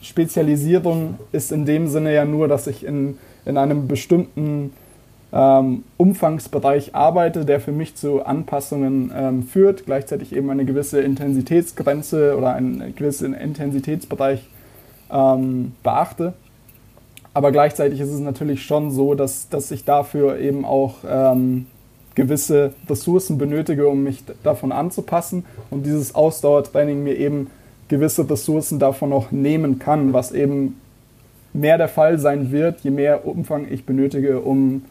Spezialisierung 0.00 1.18
ist 1.32 1.50
in 1.50 1.64
dem 1.66 1.88
Sinne 1.88 2.14
ja 2.14 2.24
nur, 2.24 2.46
dass 2.46 2.68
ich 2.68 2.84
in, 2.84 3.18
in 3.44 3.56
einem 3.56 3.88
bestimmten 3.88 4.72
ähm, 5.32 5.84
Umfangsbereich 5.96 6.94
arbeite, 6.94 7.44
der 7.44 7.60
für 7.60 7.72
mich 7.72 7.96
zu 7.96 8.24
Anpassungen 8.24 9.12
ähm, 9.14 9.42
führt, 9.42 9.86
gleichzeitig 9.86 10.34
eben 10.34 10.50
eine 10.50 10.64
gewisse 10.64 11.00
Intensitätsgrenze 11.00 12.36
oder 12.36 12.54
einen 12.54 12.94
gewissen 12.94 13.34
Intensitätsbereich 13.34 14.48
ähm, 15.10 15.72
beachte. 15.82 16.34
Aber 17.34 17.52
gleichzeitig 17.52 18.00
ist 18.00 18.10
es 18.10 18.20
natürlich 18.20 18.62
schon 18.62 18.90
so, 18.90 19.14
dass, 19.14 19.48
dass 19.48 19.70
ich 19.70 19.84
dafür 19.84 20.38
eben 20.38 20.64
auch 20.64 20.94
ähm, 21.06 21.66
gewisse 22.14 22.72
Ressourcen 22.88 23.36
benötige, 23.36 23.88
um 23.88 24.02
mich 24.02 24.24
davon 24.42 24.72
anzupassen 24.72 25.44
und 25.70 25.84
dieses 25.84 26.14
Ausdauertraining 26.14 27.02
mir 27.02 27.16
eben 27.18 27.50
gewisse 27.88 28.28
Ressourcen 28.28 28.78
davon 28.78 29.10
noch 29.10 29.32
nehmen 29.32 29.78
kann, 29.78 30.12
was 30.12 30.32
eben 30.32 30.80
mehr 31.52 31.78
der 31.78 31.88
Fall 31.88 32.18
sein 32.18 32.50
wird, 32.52 32.80
je 32.80 32.90
mehr 32.90 33.26
Umfang 33.26 33.66
ich 33.70 33.84
benötige, 33.84 34.40
um 34.40 34.82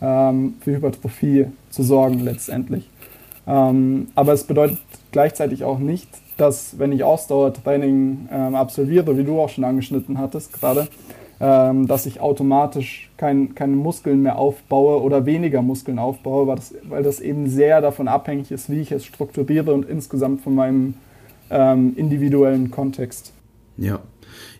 ähm, 0.00 0.54
für 0.60 0.76
Hypertrophie 0.76 1.46
zu 1.70 1.82
sorgen 1.82 2.20
letztendlich. 2.20 2.88
Ähm, 3.46 4.08
aber 4.14 4.32
es 4.32 4.44
bedeutet 4.44 4.78
gleichzeitig 5.12 5.64
auch 5.64 5.78
nicht, 5.78 6.08
dass 6.36 6.78
wenn 6.78 6.92
ich 6.92 7.02
Ausdauertraining 7.02 8.28
ähm, 8.30 8.54
absolviere, 8.54 9.16
wie 9.18 9.24
du 9.24 9.40
auch 9.40 9.48
schon 9.48 9.64
angeschnitten 9.64 10.18
hattest 10.18 10.52
gerade, 10.52 10.88
ähm, 11.40 11.86
dass 11.86 12.06
ich 12.06 12.20
automatisch 12.20 13.10
kein, 13.16 13.54
keine 13.54 13.76
Muskeln 13.76 14.22
mehr 14.22 14.38
aufbaue 14.38 15.02
oder 15.02 15.24
weniger 15.24 15.62
Muskeln 15.62 15.98
aufbaue, 15.98 16.46
weil 16.46 16.56
das, 16.56 16.74
weil 16.82 17.02
das 17.02 17.20
eben 17.20 17.48
sehr 17.48 17.80
davon 17.80 18.08
abhängig 18.08 18.50
ist, 18.50 18.70
wie 18.70 18.80
ich 18.80 18.92
es 18.92 19.04
strukturiere 19.04 19.72
und 19.72 19.88
insgesamt 19.88 20.42
von 20.42 20.54
meinem 20.54 20.94
ähm, 21.50 21.94
individuellen 21.96 22.70
Kontext. 22.70 23.32
Ja. 23.76 24.00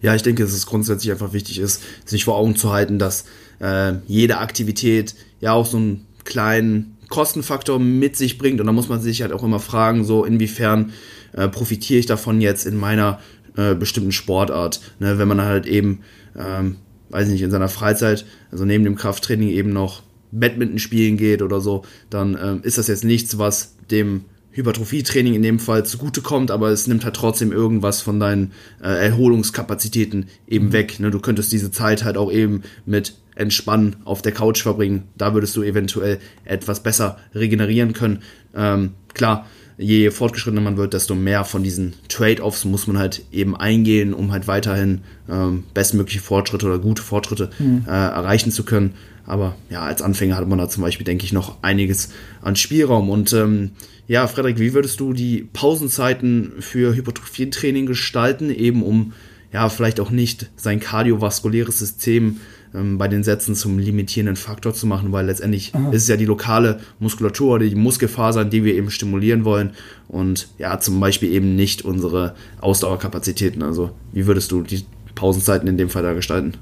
Ja, 0.00 0.14
ich 0.14 0.22
denke, 0.22 0.42
dass 0.44 0.52
es 0.52 0.66
grundsätzlich 0.66 1.10
einfach 1.12 1.32
wichtig 1.32 1.58
ist, 1.58 1.82
sich 2.04 2.24
vor 2.24 2.36
Augen 2.36 2.56
zu 2.56 2.72
halten, 2.72 2.98
dass 2.98 3.24
äh, 3.60 3.94
jede 4.06 4.38
Aktivität 4.38 5.14
ja 5.40 5.52
auch 5.52 5.66
so 5.66 5.76
einen 5.76 6.06
kleinen 6.24 6.96
Kostenfaktor 7.08 7.78
mit 7.78 8.16
sich 8.16 8.38
bringt. 8.38 8.60
Und 8.60 8.66
da 8.66 8.72
muss 8.72 8.88
man 8.88 9.00
sich 9.00 9.22
halt 9.22 9.32
auch 9.32 9.42
immer 9.42 9.60
fragen, 9.60 10.04
so 10.04 10.24
inwiefern 10.24 10.92
äh, 11.32 11.48
profitiere 11.48 12.00
ich 12.00 12.06
davon 12.06 12.40
jetzt 12.40 12.66
in 12.66 12.76
meiner 12.76 13.20
äh, 13.56 13.74
bestimmten 13.74 14.12
Sportart. 14.12 14.80
Ne? 14.98 15.18
Wenn 15.18 15.28
man 15.28 15.42
halt 15.42 15.66
eben, 15.66 16.00
ähm, 16.36 16.76
weiß 17.10 17.28
nicht, 17.28 17.42
in 17.42 17.50
seiner 17.50 17.68
Freizeit, 17.68 18.26
also 18.50 18.64
neben 18.64 18.84
dem 18.84 18.96
Krafttraining 18.96 19.48
eben 19.48 19.72
noch 19.72 20.02
Badminton 20.30 20.78
spielen 20.78 21.16
geht 21.16 21.42
oder 21.42 21.60
so, 21.60 21.84
dann 22.10 22.38
ähm, 22.40 22.60
ist 22.62 22.78
das 22.78 22.88
jetzt 22.88 23.04
nichts, 23.04 23.38
was 23.38 23.76
dem 23.90 24.24
Hypertrophietraining 24.50 25.34
in 25.34 25.42
dem 25.42 25.58
Fall 25.58 25.86
zugutekommt, 25.86 26.50
aber 26.50 26.70
es 26.70 26.86
nimmt 26.86 27.04
halt 27.04 27.14
trotzdem 27.14 27.52
irgendwas 27.52 28.02
von 28.02 28.18
deinen 28.18 28.52
äh, 28.82 29.06
Erholungskapazitäten 29.06 30.26
eben 30.46 30.66
mhm. 30.66 30.72
weg. 30.72 31.00
Ne? 31.00 31.10
Du 31.10 31.20
könntest 31.20 31.52
diese 31.52 31.70
Zeit 31.70 32.04
halt 32.04 32.16
auch 32.16 32.32
eben 32.32 32.62
mit 32.84 33.14
Entspannen 33.38 33.96
auf 34.04 34.20
der 34.20 34.32
Couch 34.32 34.62
verbringen. 34.62 35.04
Da 35.16 35.32
würdest 35.32 35.56
du 35.56 35.62
eventuell 35.62 36.18
etwas 36.44 36.82
besser 36.82 37.18
regenerieren 37.34 37.92
können. 37.92 38.22
Ähm, 38.54 38.94
klar, 39.14 39.46
je 39.78 40.10
fortgeschrittener 40.10 40.60
man 40.60 40.76
wird, 40.76 40.92
desto 40.92 41.14
mehr 41.14 41.44
von 41.44 41.62
diesen 41.62 41.94
Trade-offs 42.08 42.64
muss 42.64 42.88
man 42.88 42.98
halt 42.98 43.24
eben 43.30 43.56
eingehen, 43.56 44.12
um 44.12 44.32
halt 44.32 44.48
weiterhin 44.48 45.02
ähm, 45.30 45.64
bestmögliche 45.72 46.20
Fortschritte 46.20 46.66
oder 46.66 46.80
gute 46.80 47.02
Fortschritte 47.02 47.50
mhm. 47.60 47.84
äh, 47.86 47.90
erreichen 47.90 48.50
zu 48.50 48.64
können. 48.64 48.94
Aber 49.24 49.54
ja, 49.70 49.82
als 49.82 50.02
Anfänger 50.02 50.36
hat 50.36 50.48
man 50.48 50.58
da 50.58 50.68
zum 50.68 50.82
Beispiel, 50.82 51.04
denke 51.04 51.24
ich, 51.24 51.32
noch 51.32 51.62
einiges 51.62 52.10
an 52.42 52.56
Spielraum. 52.56 53.08
Und 53.08 53.32
ähm, 53.34 53.72
ja, 54.08 54.26
Frederik, 54.26 54.58
wie 54.58 54.74
würdest 54.74 54.98
du 55.00 55.12
die 55.12 55.46
Pausenzeiten 55.52 56.54
für 56.60 56.96
Hypertrophietraining 56.96 57.86
gestalten, 57.86 58.50
eben 58.50 58.82
um 58.82 59.12
ja 59.52 59.68
vielleicht 59.68 60.00
auch 60.00 60.10
nicht 60.10 60.50
sein 60.56 60.80
kardiovaskuläres 60.80 61.78
System 61.78 62.40
ähm, 62.74 62.98
bei 62.98 63.08
den 63.08 63.22
Sätzen 63.22 63.54
zum 63.54 63.78
limitierenden 63.78 64.36
Faktor 64.36 64.74
zu 64.74 64.86
machen, 64.86 65.12
weil 65.12 65.26
letztendlich 65.26 65.74
Aha. 65.74 65.90
ist 65.90 66.02
es 66.02 66.08
ja 66.08 66.16
die 66.16 66.24
lokale 66.24 66.80
Muskulatur 66.98 67.54
oder 67.54 67.66
die 67.66 67.74
Muskelfasern, 67.74 68.50
die 68.50 68.64
wir 68.64 68.74
eben 68.74 68.90
stimulieren 68.90 69.44
wollen 69.44 69.70
und 70.08 70.48
ja, 70.58 70.78
zum 70.80 71.00
Beispiel 71.00 71.32
eben 71.32 71.56
nicht 71.56 71.84
unsere 71.84 72.34
Ausdauerkapazitäten. 72.60 73.62
Also, 73.62 73.90
wie 74.12 74.26
würdest 74.26 74.50
du 74.52 74.62
die 74.62 74.84
Pausenzeiten 75.14 75.68
in 75.68 75.76
dem 75.76 75.88
Fall 75.88 76.02
da 76.02 76.12
gestalten? 76.12 76.54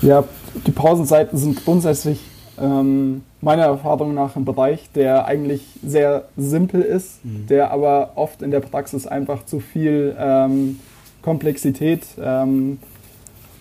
Ja, 0.00 0.24
die 0.66 0.72
Pausenzeiten 0.72 1.38
sind 1.38 1.64
grundsätzlich 1.64 2.18
ähm, 2.60 3.22
meiner 3.40 3.64
Erfahrung 3.64 4.14
nach 4.14 4.36
ein 4.36 4.44
Bereich, 4.44 4.90
der 4.94 5.26
eigentlich 5.26 5.62
sehr 5.84 6.24
simpel 6.36 6.82
ist, 6.82 7.24
mhm. 7.24 7.46
der 7.46 7.70
aber 7.70 8.12
oft 8.16 8.42
in 8.42 8.50
der 8.50 8.60
Praxis 8.60 9.06
einfach 9.06 9.44
zu 9.44 9.60
viel 9.60 10.14
ähm, 10.18 10.78
Komplexität 11.22 12.02
ähm, 12.20 12.78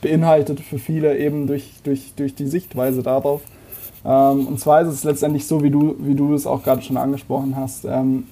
beinhaltet 0.03 0.59
für 0.59 0.77
viele 0.77 1.17
eben 1.17 1.47
durch, 1.47 1.71
durch, 1.83 2.13
durch 2.15 2.35
die 2.35 2.47
Sichtweise 2.47 3.01
darauf. 3.01 3.41
Ähm, 4.05 4.47
und 4.47 4.59
zwar 4.59 4.81
ist 4.81 4.89
es 4.89 5.03
letztendlich 5.03 5.47
so, 5.47 5.63
wie 5.63 5.71
du, 5.71 5.95
wie 5.99 6.15
du 6.15 6.33
es 6.33 6.45
auch 6.45 6.63
gerade 6.63 6.81
schon 6.81 6.97
angesprochen 6.97 7.55
hast. 7.55 7.85
Ähm, 7.85 8.25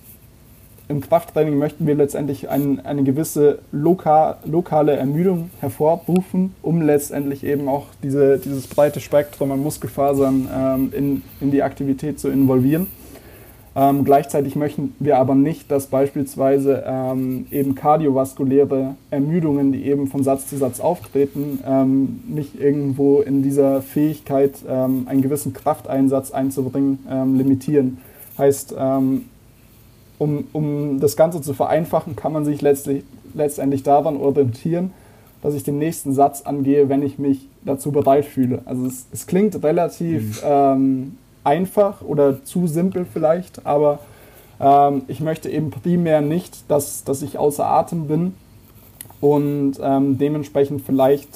im 0.92 1.00
Krafttraining 1.00 1.58
möchten 1.58 1.88
wir 1.88 1.96
letztendlich 1.96 2.50
ein, 2.50 2.86
eine 2.86 3.04
gewisse 3.04 3.60
loka, 3.72 4.38
lokale 4.44 4.92
Ermüdung 4.98 5.50
hervorrufen, 5.62 6.54
um 6.62 6.82
letztendlich 6.82 7.46
eben 7.46 7.70
auch 7.70 7.86
diese, 8.04 8.38
dieses 8.38 8.68
breite 8.68 9.00
Spektrum 9.00 9.54
an 9.54 9.64
Muskelfasern 9.64 10.50
ähm, 10.54 10.94
in, 10.94 11.24
in 11.40 11.52
die 11.52 11.64
Aktivität 11.64 12.20
zu 12.20 12.28
involvieren. 12.28 12.88
Ähm, 13.74 14.04
gleichzeitig 14.04 14.58
möchten 14.58 14.96
wir 15.00 15.18
aber 15.18 15.34
nicht, 15.34 15.72
dass 15.72 15.88
beispielsweise 15.88 16.84
ähm, 16.86 17.48
eben 17.52 17.74
kardiovaskuläre 17.74 18.96
Ermüdungen, 19.12 19.72
die 19.72 19.86
eben 19.86 20.08
von 20.08 20.24
Satz 20.24 20.48
zu 20.48 20.58
Satz 20.58 20.82
auftreten, 20.82 21.60
ähm, 21.66 22.22
nicht 22.28 22.60
irgendwo 22.60 23.22
in 23.22 23.44
dieser 23.44 23.82
Fähigkeit, 23.82 24.56
ähm, 24.68 25.04
einen 25.08 25.22
gewissen 25.22 25.54
Krafteinsatz 25.54 26.32
einzubringen, 26.32 27.00
ähm, 27.10 27.38
limitieren. 27.38 28.00
Heißt, 28.38 28.76
ähm, 28.78 29.26
um, 30.18 30.44
um 30.52 31.00
das 31.00 31.16
Ganze 31.16 31.42
zu 31.42 31.54
vereinfachen, 31.54 32.18
kann 32.18 32.34
man 32.34 32.44
sich 32.44 32.62
letztlich, 32.62 33.06
letztendlich 33.34 33.84
daran 33.84 34.18
orientieren, 34.18 34.92
dass 35.42 35.56
ich 35.56 35.64
den 35.64 35.78
nächsten 35.78 36.14
Satz 36.14 36.42
angehe, 36.42 36.90
wenn 36.90 37.02
ich 37.02 37.18
mich 37.20 37.48
dazu 37.64 37.92
bereit 37.92 38.26
fühle. 38.26 38.62
Also 38.66 38.86
es, 38.86 39.06
es 39.14 39.28
klingt 39.28 39.64
relativ 39.64 40.44
mhm. 40.44 40.48
ähm, 40.48 41.18
einfach 41.44 42.02
oder 42.02 42.44
zu 42.44 42.68
simpel 42.68 43.06
vielleicht, 43.12 43.66
aber 43.66 44.00
ähm, 44.60 45.04
ich 45.08 45.20
möchte 45.20 45.50
eben 45.50 45.72
primär 45.72 46.22
nicht, 46.22 46.70
dass, 46.70 47.04
dass 47.04 47.22
ich 47.22 47.38
außer 47.38 47.66
Atem 47.66 48.08
bin 48.08 48.34
und 49.20 49.74
ähm, 49.82 50.18
dementsprechend 50.18 50.82
vielleicht 50.82 51.30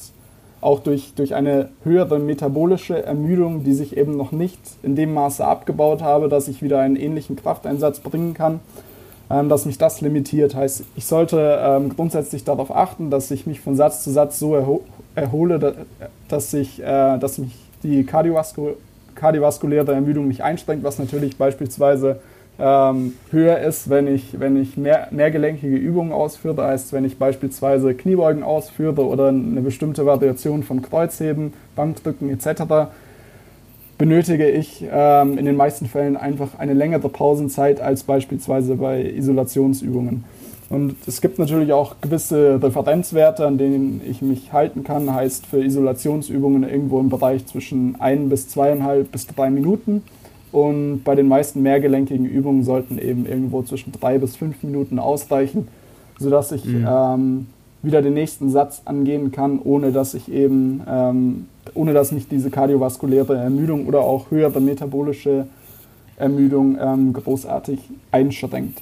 auch 0.61 0.79
durch, 0.79 1.13
durch 1.15 1.35
eine 1.35 1.69
höhere 1.83 2.17
metabolische 2.17 3.03
Ermüdung, 3.03 3.63
die 3.63 3.73
sich 3.73 3.97
eben 3.97 4.17
noch 4.17 4.31
nicht 4.31 4.59
in 4.81 4.95
dem 4.95 5.13
Maße 5.13 5.45
abgebaut 5.45 6.01
habe, 6.01 6.27
dass 6.27 6.47
ich 6.47 6.63
wieder 6.63 6.79
einen 6.79 6.95
ähnlichen 6.95 7.35
Krafteinsatz 7.35 7.99
bringen 7.99 8.33
kann, 8.33 8.59
ähm, 9.29 9.47
dass 9.49 9.65
mich 9.65 9.77
das 9.77 10.01
limitiert. 10.01 10.55
Heißt, 10.55 10.83
ich 10.95 11.05
sollte 11.05 11.59
ähm, 11.61 11.89
grundsätzlich 11.89 12.43
darauf 12.43 12.75
achten, 12.75 13.11
dass 13.11 13.29
ich 13.31 13.45
mich 13.45 13.59
von 13.59 13.75
Satz 13.75 14.03
zu 14.03 14.11
Satz 14.11 14.39
so 14.39 14.55
erho 14.55 14.81
erhole, 15.13 15.85
dass, 16.27 16.53
ich, 16.53 16.81
äh, 16.81 17.17
dass 17.17 17.37
mich 17.37 17.55
die 17.83 18.03
kardiovasku 18.03 18.71
kardiovaskuläre 19.15 19.93
Ermüdung 19.93 20.27
nicht 20.27 20.43
einschränkt, 20.43 20.83
was 20.83 20.99
natürlich 20.99 21.37
beispielsweise 21.37 22.19
ähm, 22.59 23.13
höher 23.31 23.59
ist, 23.59 23.89
wenn 23.89 24.07
ich, 24.07 24.39
wenn 24.39 24.55
ich 24.61 24.77
mehr, 24.77 25.07
mehrgelenkige 25.11 25.75
Übungen 25.75 26.11
ausführe, 26.11 26.63
als 26.63 26.93
wenn 26.93 27.03
ich 27.03 27.17
beispielsweise 27.17 27.93
Kniebeugen 27.93 28.43
ausführe 28.43 29.05
oder 29.05 29.29
eine 29.29 29.61
bestimmte 29.61 30.05
Variation 30.05 30.63
von 30.63 30.81
Kreuzheben, 30.81 31.53
Bankdrücken 31.75 32.29
etc., 32.29 32.89
benötige 33.97 34.49
ich 34.49 34.85
ähm, 34.91 35.37
in 35.37 35.45
den 35.45 35.55
meisten 35.55 35.85
Fällen 35.85 36.17
einfach 36.17 36.59
eine 36.59 36.73
längere 36.73 37.07
Pausenzeit 37.09 37.79
als 37.79 38.03
beispielsweise 38.03 38.75
bei 38.75 39.03
Isolationsübungen. 39.03 40.25
Und 40.75 40.97
es 41.07 41.21
gibt 41.21 41.39
natürlich 41.39 41.71
auch 41.71 41.95
gewisse 42.01 42.61
Referenzwerte, 42.61 43.47
an 43.47 43.57
denen 43.57 44.01
ich 44.05 44.21
mich 44.21 44.51
halten 44.51 44.83
kann. 44.83 45.13
Heißt 45.13 45.45
für 45.45 45.63
Isolationsübungen 45.63 46.63
irgendwo 46.69 46.99
im 46.99 47.07
Bereich 47.07 47.45
zwischen 47.45 47.95
ein 48.01 48.27
bis 48.27 48.49
zweieinhalb 48.49 49.09
bis 49.09 49.25
drei 49.25 49.49
Minuten. 49.49 50.03
Und 50.51 51.03
bei 51.05 51.15
den 51.15 51.29
meisten 51.29 51.61
mehrgelenkigen 51.61 52.25
Übungen 52.25 52.65
sollten 52.65 52.97
eben 52.97 53.25
irgendwo 53.25 53.61
zwischen 53.63 53.93
drei 53.93 54.17
bis 54.17 54.35
fünf 54.35 54.63
Minuten 54.63 54.99
ausreichen, 54.99 55.69
sodass 56.19 56.51
ich 56.51 56.65
mhm. 56.65 56.85
ähm, 56.85 57.47
wieder 57.81 58.01
den 58.01 58.13
nächsten 58.13 58.49
Satz 58.49 58.81
angehen 58.83 59.31
kann, 59.31 59.59
ohne 59.63 59.93
dass 59.93 60.13
ich 60.13 60.29
eben, 60.29 60.81
ähm, 60.89 61.45
ohne 61.73 61.93
dass 61.93 62.11
mich 62.11 62.27
diese 62.27 62.49
kardiovaskuläre 62.49 63.37
Ermüdung 63.37 63.87
oder 63.87 64.01
auch 64.01 64.29
höhere 64.29 64.59
metabolische 64.59 65.47
Ermüdung 66.17 66.77
ähm, 66.81 67.13
großartig 67.13 67.79
einschränkt. 68.11 68.81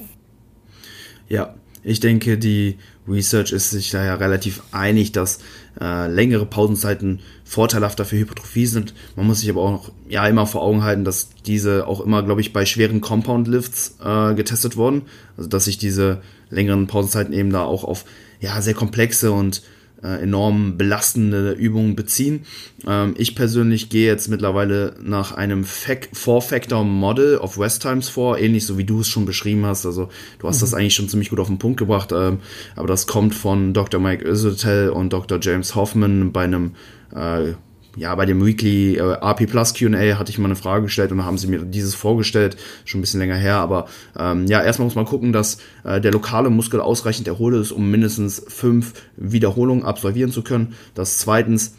Ja, 1.28 1.54
Ich 1.84 2.00
denke, 2.00 2.38
die 2.38 2.78
Research 3.06 3.52
ist 3.52 3.70
sich 3.70 3.90
da 3.90 4.02
ja 4.04 4.14
relativ 4.14 4.62
einig, 4.72 5.12
dass 5.12 5.38
äh, 5.80 6.08
längere 6.08 6.46
Pausenzeiten 6.46 7.20
vorteilhafter 7.44 8.06
für 8.06 8.16
Hypertrophie 8.16 8.66
sind. 8.66 8.94
Man 9.16 9.26
muss 9.26 9.40
sich 9.40 9.50
aber 9.50 9.60
auch 9.60 9.70
noch, 9.70 9.92
ja 10.08 10.26
immer 10.26 10.46
vor 10.46 10.62
Augen 10.62 10.82
halten, 10.82 11.04
dass 11.04 11.28
diese 11.44 11.86
auch 11.86 12.00
immer, 12.00 12.22
glaube 12.22 12.40
ich, 12.40 12.54
bei 12.54 12.64
schweren 12.64 13.02
Compound 13.02 13.46
Lifts 13.48 13.96
äh, 14.02 14.34
getestet 14.34 14.76
wurden. 14.76 15.02
Also 15.36 15.50
dass 15.50 15.66
sich 15.66 15.76
diese 15.76 16.22
längeren 16.48 16.86
Pausenzeiten 16.86 17.34
eben 17.34 17.50
da 17.50 17.64
auch 17.64 17.84
auf 17.84 18.06
ja 18.40 18.60
sehr 18.62 18.74
komplexe 18.74 19.32
und 19.32 19.62
äh, 20.04 20.22
enorm 20.22 20.76
belastende 20.76 21.52
Übungen 21.52 21.96
beziehen. 21.96 22.44
Ähm, 22.86 23.14
ich 23.16 23.34
persönlich 23.34 23.88
gehe 23.88 24.06
jetzt 24.06 24.28
mittlerweile 24.28 24.96
nach 25.02 25.32
einem 25.32 25.64
Four-Factor-Model 25.64 27.38
of 27.38 27.58
West 27.58 27.82
Times 27.82 28.10
vor, 28.10 28.38
ähnlich 28.38 28.66
so 28.66 28.76
wie 28.76 28.84
du 28.84 29.00
es 29.00 29.08
schon 29.08 29.24
beschrieben 29.24 29.64
hast. 29.64 29.86
Also 29.86 30.10
du 30.38 30.48
hast 30.48 30.58
mhm. 30.58 30.60
das 30.60 30.74
eigentlich 30.74 30.94
schon 30.94 31.08
ziemlich 31.08 31.30
gut 31.30 31.40
auf 31.40 31.48
den 31.48 31.58
Punkt 31.58 31.78
gebracht, 31.78 32.12
ähm, 32.12 32.38
aber 32.76 32.86
das 32.86 33.06
kommt 33.06 33.34
von 33.34 33.72
Dr. 33.72 34.00
Mike 34.00 34.28
Isotel 34.28 34.90
und 34.90 35.12
Dr. 35.12 35.38
James 35.40 35.74
Hoffman 35.74 36.32
bei 36.32 36.44
einem 36.44 36.72
äh, 37.14 37.54
ja, 37.96 38.14
bei 38.14 38.26
dem 38.26 38.44
Weekly 38.44 38.96
äh, 38.96 39.02
RP 39.02 39.46
Plus 39.46 39.74
QA 39.74 40.18
hatte 40.18 40.30
ich 40.30 40.38
mal 40.38 40.46
eine 40.46 40.56
Frage 40.56 40.84
gestellt 40.84 41.12
und 41.12 41.18
da 41.18 41.24
haben 41.24 41.38
sie 41.38 41.46
mir 41.46 41.60
dieses 41.60 41.94
vorgestellt, 41.94 42.56
schon 42.84 42.98
ein 42.98 43.02
bisschen 43.02 43.20
länger 43.20 43.36
her. 43.36 43.56
Aber 43.56 43.86
ähm, 44.18 44.46
ja, 44.46 44.62
erstmal 44.62 44.86
muss 44.86 44.94
man 44.94 45.04
gucken, 45.04 45.32
dass 45.32 45.58
äh, 45.84 46.00
der 46.00 46.12
lokale 46.12 46.50
Muskel 46.50 46.80
ausreichend 46.80 47.28
erholt 47.28 47.54
ist, 47.54 47.72
um 47.72 47.90
mindestens 47.90 48.44
fünf 48.48 48.94
Wiederholungen 49.16 49.84
absolvieren 49.84 50.32
zu 50.32 50.42
können. 50.42 50.74
Dass 50.94 51.18
zweitens 51.18 51.74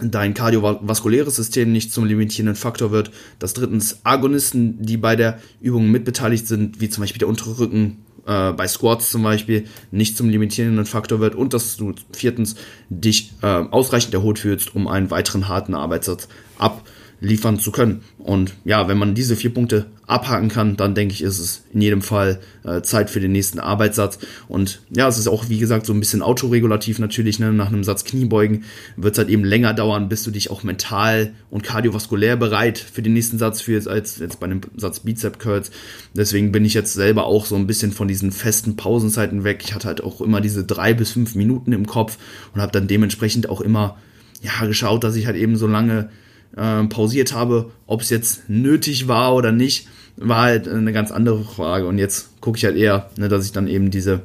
dein 0.00 0.34
kardiovaskuläres 0.34 1.36
System 1.36 1.72
nicht 1.72 1.92
zum 1.92 2.04
limitierenden 2.04 2.56
Faktor 2.56 2.90
wird. 2.90 3.10
Dass 3.38 3.54
drittens 3.54 4.00
Agonisten, 4.04 4.80
die 4.80 4.96
bei 4.96 5.16
der 5.16 5.38
Übung 5.60 5.90
mitbeteiligt 5.90 6.46
sind, 6.46 6.80
wie 6.80 6.88
zum 6.88 7.02
Beispiel 7.02 7.20
der 7.20 7.28
untere 7.28 7.58
Rücken, 7.58 7.98
äh, 8.26 8.52
bei 8.52 8.68
Squats 8.68 9.10
zum 9.10 9.22
Beispiel 9.22 9.66
nicht 9.90 10.16
zum 10.16 10.28
limitierenden 10.28 10.86
Faktor 10.86 11.20
wird 11.20 11.34
und 11.34 11.54
dass 11.54 11.76
du 11.76 11.94
viertens 12.12 12.56
dich 12.88 13.32
äh, 13.42 13.46
ausreichend 13.46 14.14
erholt 14.14 14.38
fühlst, 14.38 14.74
um 14.74 14.88
einen 14.88 15.10
weiteren 15.10 15.48
harten 15.48 15.74
Arbeitssatz 15.74 16.28
ab 16.58 16.82
liefern 17.20 17.58
zu 17.58 17.70
können. 17.70 18.02
Und 18.18 18.54
ja, 18.64 18.88
wenn 18.88 18.98
man 18.98 19.14
diese 19.14 19.36
vier 19.36 19.54
Punkte 19.54 19.86
abhaken 20.12 20.48
kann, 20.48 20.76
dann 20.76 20.94
denke 20.94 21.14
ich, 21.14 21.22
ist 21.22 21.38
es 21.38 21.64
in 21.72 21.80
jedem 21.80 22.02
Fall 22.02 22.38
äh, 22.64 22.82
Zeit 22.82 23.10
für 23.10 23.20
den 23.20 23.32
nächsten 23.32 23.58
Arbeitssatz. 23.58 24.18
Und 24.48 24.82
ja, 24.90 25.08
es 25.08 25.18
ist 25.18 25.26
auch, 25.26 25.48
wie 25.48 25.58
gesagt, 25.58 25.86
so 25.86 25.92
ein 25.92 26.00
bisschen 26.00 26.22
autoregulativ 26.22 26.98
natürlich. 26.98 27.38
Ne? 27.38 27.52
Nach 27.52 27.68
einem 27.68 27.82
Satz 27.82 28.04
Kniebeugen 28.04 28.64
wird 28.96 29.14
es 29.14 29.18
halt 29.18 29.28
eben 29.28 29.44
länger 29.44 29.74
dauern, 29.74 30.08
bis 30.08 30.22
du 30.22 30.30
dich 30.30 30.50
auch 30.50 30.62
mental 30.62 31.32
und 31.50 31.62
kardiovaskulär 31.62 32.36
bereit 32.36 32.78
für 32.78 33.02
den 33.02 33.14
nächsten 33.14 33.38
Satz 33.38 33.60
fühlst, 33.60 33.88
als 33.88 34.18
jetzt 34.18 34.38
bei 34.38 34.46
einem 34.46 34.60
Satz 34.76 35.00
Bizep 35.00 35.38
Curls. 35.38 35.70
Deswegen 36.14 36.52
bin 36.52 36.64
ich 36.64 36.74
jetzt 36.74 36.94
selber 36.94 37.26
auch 37.26 37.46
so 37.46 37.56
ein 37.56 37.66
bisschen 37.66 37.92
von 37.92 38.08
diesen 38.08 38.30
festen 38.30 38.76
Pausenzeiten 38.76 39.44
weg. 39.44 39.62
Ich 39.64 39.74
hatte 39.74 39.88
halt 39.88 40.02
auch 40.02 40.20
immer 40.20 40.40
diese 40.40 40.64
drei 40.64 40.94
bis 40.94 41.10
fünf 41.10 41.34
Minuten 41.34 41.72
im 41.72 41.86
Kopf 41.86 42.18
und 42.54 42.60
habe 42.60 42.72
dann 42.72 42.86
dementsprechend 42.86 43.48
auch 43.48 43.60
immer 43.60 43.96
ja, 44.42 44.66
geschaut, 44.66 45.04
dass 45.04 45.16
ich 45.16 45.26
halt 45.26 45.36
eben 45.36 45.56
so 45.56 45.66
lange 45.66 46.10
äh, 46.56 46.84
pausiert 46.84 47.32
habe. 47.32 47.70
Ob 47.86 48.02
es 48.02 48.10
jetzt 48.10 48.48
nötig 48.48 49.08
war 49.08 49.34
oder 49.34 49.52
nicht, 49.52 49.88
war 50.16 50.42
halt 50.42 50.68
eine 50.68 50.92
ganz 50.92 51.10
andere 51.10 51.42
Frage. 51.42 51.86
Und 51.86 51.98
jetzt 51.98 52.40
gucke 52.40 52.58
ich 52.58 52.64
halt 52.64 52.76
eher, 52.76 53.10
ne, 53.16 53.28
dass 53.28 53.44
ich 53.44 53.52
dann 53.52 53.66
eben 53.66 53.90
diese 53.90 54.22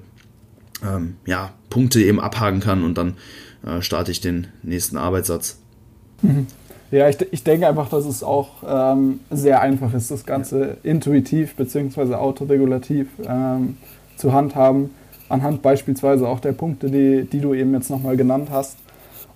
ähm, 0.83 1.15
ja, 1.25 1.51
Punkte 1.69 2.01
eben 2.01 2.19
abhaken 2.19 2.59
kann 2.59 2.83
und 2.83 2.97
dann 2.97 3.15
äh, 3.65 3.81
starte 3.81 4.11
ich 4.11 4.21
den 4.21 4.47
nächsten 4.63 4.97
Arbeitssatz. 4.97 5.59
Mhm. 6.21 6.47
Ja, 6.89 7.09
ich, 7.09 7.17
ich 7.31 7.43
denke 7.43 7.67
einfach, 7.67 7.89
dass 7.89 8.05
es 8.05 8.23
auch 8.23 8.63
ähm, 8.65 9.19
sehr 9.29 9.61
einfach 9.61 9.93
ist, 9.93 10.09
das 10.09 10.25
Ganze 10.25 10.59
ja. 10.59 10.75
intuitiv 10.83 11.55
bzw. 11.55 12.13
autoregulativ 12.15 13.07
ähm, 13.25 13.77
zu 14.15 14.31
handhaben, 14.31 14.91
anhand 15.27 15.61
beispielsweise 15.61 16.27
auch 16.27 16.39
der 16.39 16.53
Punkte, 16.53 16.89
die, 16.89 17.25
die 17.25 17.41
du 17.41 17.53
eben 17.53 17.73
jetzt 17.73 17.89
nochmal 17.89 18.15
genannt 18.15 18.49
hast. 18.51 18.77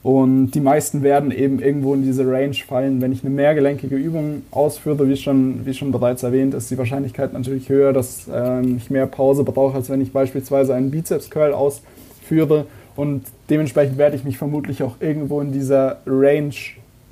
Und 0.03 0.51
die 0.51 0.61
meisten 0.61 1.03
werden 1.03 1.29
eben 1.29 1.59
irgendwo 1.59 1.93
in 1.93 2.01
diese 2.01 2.25
Range 2.25 2.55
fallen. 2.55 3.01
Wenn 3.01 3.11
ich 3.11 3.23
eine 3.23 3.29
mehrgelenkige 3.29 3.95
Übung 3.95 4.41
ausführe, 4.49 5.07
wie 5.07 5.15
schon, 5.15 5.63
wie 5.65 5.75
schon 5.75 5.91
bereits 5.91 6.23
erwähnt, 6.23 6.55
ist 6.55 6.71
die 6.71 6.77
Wahrscheinlichkeit 6.77 7.33
natürlich 7.33 7.69
höher, 7.69 7.93
dass 7.93 8.27
ähm, 8.33 8.77
ich 8.77 8.89
mehr 8.89 9.05
Pause 9.05 9.43
brauche, 9.43 9.75
als 9.75 9.89
wenn 9.89 10.01
ich 10.01 10.11
beispielsweise 10.11 10.73
einen 10.73 10.89
Bizeps-Curl 10.89 11.53
ausführe. 11.53 12.65
Und 12.95 13.25
dementsprechend 13.49 13.99
werde 13.99 14.15
ich 14.15 14.23
mich 14.23 14.39
vermutlich 14.39 14.81
auch 14.81 14.95
irgendwo 14.99 15.39
in 15.39 15.51
dieser 15.51 15.97
Range 16.07 16.55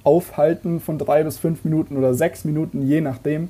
aufhalten 0.04 0.80
von 0.80 0.98
drei 0.98 1.24
bis 1.24 1.38
fünf 1.38 1.64
Minuten 1.64 1.96
oder 1.96 2.16
sechs 2.16 2.44
Minuten, 2.44 2.88
je 2.88 3.02
nachdem. 3.02 3.50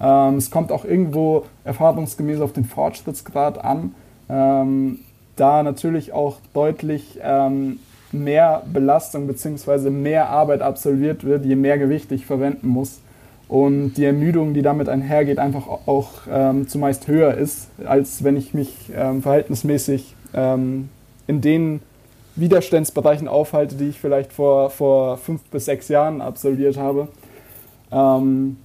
Ähm, 0.00 0.34
es 0.36 0.50
kommt 0.50 0.70
auch 0.70 0.84
irgendwo 0.84 1.46
erfahrungsgemäß 1.64 2.40
auf 2.42 2.52
den 2.52 2.66
Fortschrittsgrad 2.66 3.64
an. 3.64 3.94
Ähm, 4.28 4.98
da 5.36 5.62
natürlich 5.62 6.12
auch 6.12 6.38
deutlich 6.52 7.18
ähm, 7.22 7.78
mehr 8.12 8.62
Belastung 8.72 9.26
bzw. 9.26 9.90
mehr 9.90 10.28
Arbeit 10.28 10.62
absolviert 10.62 11.24
wird, 11.24 11.44
je 11.44 11.56
mehr 11.56 11.78
Gewicht 11.78 12.12
ich 12.12 12.26
verwenden 12.26 12.68
muss. 12.68 13.00
Und 13.48 13.94
die 13.94 14.04
Ermüdung, 14.04 14.54
die 14.54 14.62
damit 14.62 14.88
einhergeht, 14.88 15.38
einfach 15.38 15.68
auch 15.68 16.10
ähm, 16.30 16.66
zumeist 16.66 17.06
höher 17.06 17.34
ist, 17.34 17.68
als 17.84 18.24
wenn 18.24 18.36
ich 18.36 18.54
mich 18.54 18.90
ähm, 18.94 19.22
verhältnismäßig 19.22 20.16
ähm, 20.34 20.88
in 21.28 21.40
den 21.40 21.80
Widerstandsbereichen 22.34 23.28
aufhalte, 23.28 23.76
die 23.76 23.88
ich 23.88 24.00
vielleicht 24.00 24.32
vor, 24.32 24.70
vor 24.70 25.16
fünf 25.16 25.42
bis 25.44 25.66
sechs 25.66 25.88
Jahren 25.88 26.20
absolviert 26.20 26.76
habe. 26.76 27.08
Ähm, 27.92 28.56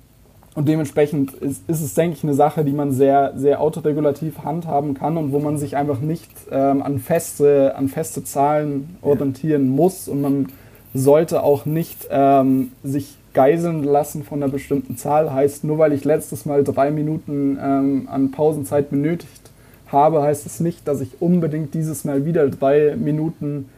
und 0.53 0.67
dementsprechend 0.67 1.33
ist, 1.33 1.63
ist, 1.69 1.81
es, 1.81 1.93
denke 1.93 2.17
ich, 2.17 2.23
eine 2.23 2.33
Sache, 2.33 2.65
die 2.65 2.73
man 2.73 2.91
sehr, 2.91 3.33
sehr 3.37 3.61
autoregulativ 3.61 4.39
handhaben 4.39 4.95
kann 4.95 5.15
und 5.15 5.31
wo 5.31 5.39
man 5.39 5.57
sich 5.57 5.77
einfach 5.77 6.01
nicht 6.01 6.29
ähm, 6.51 6.81
an, 6.81 6.99
feste, 6.99 7.73
an 7.77 7.87
feste 7.87 8.23
Zahlen 8.25 8.97
orientieren 9.01 9.69
muss. 9.69 10.09
Und 10.09 10.21
man 10.21 10.47
sollte 10.93 11.43
auch 11.43 11.65
nicht 11.65 12.07
ähm, 12.11 12.73
sich 12.83 13.15
geiseln 13.33 13.85
lassen 13.85 14.23
von 14.23 14.43
einer 14.43 14.51
bestimmten 14.51 14.97
Zahl. 14.97 15.33
Heißt, 15.33 15.63
nur 15.63 15.77
weil 15.77 15.93
ich 15.93 16.03
letztes 16.03 16.45
Mal 16.45 16.65
drei 16.65 16.91
Minuten 16.91 17.57
ähm, 17.61 18.09
an 18.11 18.31
Pausenzeit 18.31 18.89
benötigt 18.89 19.51
habe, 19.87 20.21
heißt 20.21 20.45
es 20.45 20.59
nicht, 20.59 20.85
dass 20.85 20.99
ich 20.99 21.21
unbedingt 21.21 21.73
dieses 21.73 22.03
Mal 22.03 22.25
wieder 22.25 22.49
drei 22.49 22.97
Minuten 22.97 23.69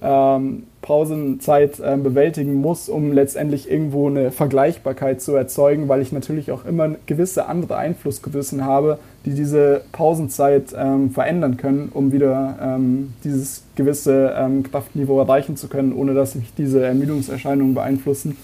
ähm, 0.00 0.64
Pausenzeit 0.80 1.80
äh, 1.80 1.96
bewältigen 1.96 2.54
muss, 2.54 2.88
um 2.88 3.12
letztendlich 3.12 3.70
irgendwo 3.70 4.08
eine 4.08 4.30
Vergleichbarkeit 4.30 5.20
zu 5.20 5.34
erzeugen, 5.34 5.88
weil 5.88 6.00
ich 6.00 6.12
natürlich 6.12 6.52
auch 6.52 6.64
immer 6.64 6.94
gewisse 7.06 7.46
andere 7.46 7.76
Einflussgewissen 7.76 8.64
habe, 8.64 8.98
die 9.24 9.34
diese 9.34 9.82
Pausenzeit 9.92 10.74
ähm, 10.76 11.10
verändern 11.10 11.56
können, 11.56 11.90
um 11.92 12.12
wieder 12.12 12.58
ähm, 12.62 13.12
dieses 13.24 13.64
gewisse 13.74 14.34
ähm, 14.38 14.62
Kraftniveau 14.62 15.18
erreichen 15.18 15.56
zu 15.56 15.68
können, 15.68 15.92
ohne 15.92 16.14
dass 16.14 16.36
mich 16.36 16.54
diese 16.56 16.84
Ermüdungserscheinungen 16.84 17.74
beeinflussen. 17.74 18.36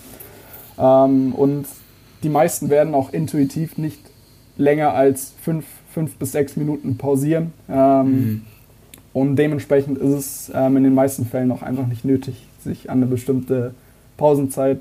Ähm, 0.77 1.35
und 1.35 1.67
die 2.25 2.29
meisten 2.31 2.69
werden 2.69 2.95
auch 2.95 3.13
intuitiv 3.13 3.79
nicht 3.79 4.01
länger 4.57 4.93
als 4.93 5.35
fünf, 5.41 5.65
fünf 5.93 6.17
bis 6.17 6.33
sechs 6.33 6.57
Minuten 6.57 6.99
pausieren. 6.99 7.53
Ähm, 7.69 8.07
mhm 8.07 8.43
und 9.15 9.37
dementsprechend 9.37 9.97
ist 9.97 10.13
es 10.13 10.53
ähm, 10.53 10.77
in 10.77 10.85
den 10.85 10.95
meisten 10.95 11.25
Fällen 11.25 11.53
auch 11.53 11.63
einfach 11.63 11.87
nicht 11.87 12.05
nötig, 12.05 12.47
sich 12.63 12.91
an 12.91 12.99
eine 12.99 13.07
bestimmte 13.07 13.73
Pausenzeit 14.17 14.81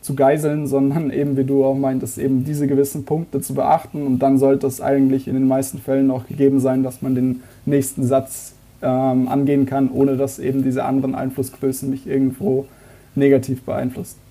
zu 0.00 0.14
geiseln, 0.14 0.66
sondern 0.68 1.10
eben, 1.10 1.36
wie 1.36 1.44
du 1.44 1.64
auch 1.64 1.74
meintest, 1.74 2.16
eben 2.16 2.44
diese 2.44 2.68
gewissen 2.68 3.04
Punkte 3.04 3.40
zu 3.40 3.52
beachten. 3.52 4.06
Und 4.06 4.20
dann 4.20 4.38
sollte 4.38 4.68
es 4.68 4.80
eigentlich 4.80 5.26
in 5.26 5.34
den 5.34 5.48
meisten 5.48 5.78
Fällen 5.78 6.10
auch 6.12 6.26
gegeben 6.26 6.60
sein, 6.60 6.84
dass 6.84 7.02
man 7.02 7.16
den 7.16 7.42
nächsten 7.66 8.06
Satz 8.06 8.54
ähm, 8.80 9.26
angehen 9.26 9.66
kann, 9.66 9.90
ohne 9.90 10.16
dass 10.16 10.38
eben 10.38 10.62
diese 10.62 10.84
anderen 10.84 11.16
Einflussgrößen 11.16 11.90
mich 11.90 12.06
irgendwo 12.06 12.66
negativ 13.16 13.62
beeinflussen. 13.62 14.23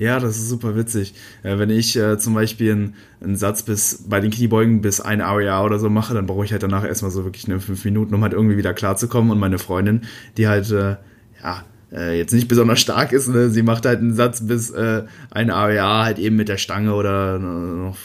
Ja, 0.00 0.18
das 0.18 0.38
ist 0.38 0.48
super 0.48 0.76
witzig. 0.76 1.12
Äh, 1.42 1.58
wenn 1.58 1.68
ich 1.68 1.94
äh, 1.94 2.16
zum 2.16 2.32
Beispiel 2.32 2.72
einen, 2.72 2.94
einen, 3.22 3.36
Satz 3.36 3.62
bis 3.62 4.06
bei 4.08 4.18
den 4.20 4.30
Kniebeugen 4.30 4.80
bis 4.80 5.02
ein 5.02 5.20
REA 5.20 5.62
oder 5.62 5.78
so 5.78 5.90
mache, 5.90 6.14
dann 6.14 6.24
brauche 6.24 6.42
ich 6.42 6.52
halt 6.52 6.62
danach 6.62 6.86
erstmal 6.86 7.10
so 7.10 7.24
wirklich 7.24 7.44
eine 7.44 7.60
fünf 7.60 7.84
Minuten, 7.84 8.14
um 8.14 8.22
halt 8.22 8.32
irgendwie 8.32 8.56
wieder 8.56 8.72
klarzukommen. 8.72 9.30
Und 9.30 9.38
meine 9.38 9.58
Freundin, 9.58 10.00
die 10.38 10.48
halt, 10.48 10.70
äh, 10.70 10.96
ja, 11.42 11.64
äh, 11.92 12.16
jetzt 12.16 12.32
nicht 12.32 12.48
besonders 12.48 12.80
stark 12.80 13.12
ist, 13.12 13.28
ne? 13.28 13.50
sie 13.50 13.62
macht 13.62 13.84
halt 13.84 13.98
einen 13.98 14.14
Satz 14.14 14.40
bis 14.40 14.70
äh, 14.70 15.02
ein 15.30 15.50
REA 15.50 16.04
halt 16.04 16.18
eben 16.18 16.36
mit 16.36 16.48
der 16.48 16.56
Stange 16.56 16.94
oder 16.94 17.38
noch 17.38 17.98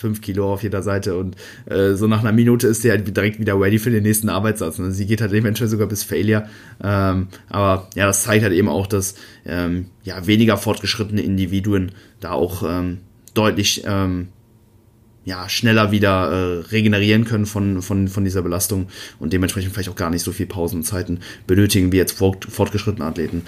5 0.00 0.20
Kilo 0.20 0.52
auf 0.52 0.62
jeder 0.62 0.82
Seite 0.82 1.16
und 1.16 1.36
äh, 1.66 1.94
so 1.94 2.06
nach 2.06 2.20
einer 2.20 2.32
Minute 2.32 2.66
ist 2.66 2.82
sie 2.82 2.90
halt 2.90 3.14
direkt 3.14 3.38
wieder 3.38 3.60
ready 3.60 3.78
für 3.78 3.90
den 3.90 4.02
nächsten 4.02 4.28
Arbeitssatz. 4.28 4.78
Und 4.78 4.92
sie 4.92 5.06
geht 5.06 5.20
halt 5.20 5.32
eventuell 5.32 5.68
sogar 5.68 5.86
bis 5.86 6.02
Failure. 6.02 6.48
Ähm, 6.82 7.28
aber 7.48 7.88
ja, 7.94 8.06
das 8.06 8.22
zeigt 8.22 8.42
halt 8.42 8.54
eben 8.54 8.68
auch, 8.68 8.86
dass 8.86 9.14
ähm, 9.44 9.86
ja, 10.02 10.26
weniger 10.26 10.56
fortgeschrittene 10.56 11.20
Individuen 11.20 11.92
da 12.20 12.32
auch 12.32 12.62
ähm, 12.66 12.98
deutlich 13.34 13.82
ähm, 13.86 14.28
ja, 15.24 15.48
schneller 15.48 15.92
wieder 15.92 16.30
äh, 16.30 16.60
regenerieren 16.70 17.24
können 17.24 17.46
von, 17.46 17.82
von, 17.82 18.08
von 18.08 18.24
dieser 18.24 18.42
Belastung 18.42 18.88
und 19.18 19.32
dementsprechend 19.32 19.72
vielleicht 19.72 19.90
auch 19.90 19.96
gar 19.96 20.10
nicht 20.10 20.22
so 20.22 20.32
viel 20.32 20.46
Pausenzeiten 20.46 21.20
benötigen 21.46 21.92
wie 21.92 21.98
jetzt 21.98 22.12
fort, 22.12 22.46
fortgeschrittene 22.46 23.04
Athleten. 23.04 23.42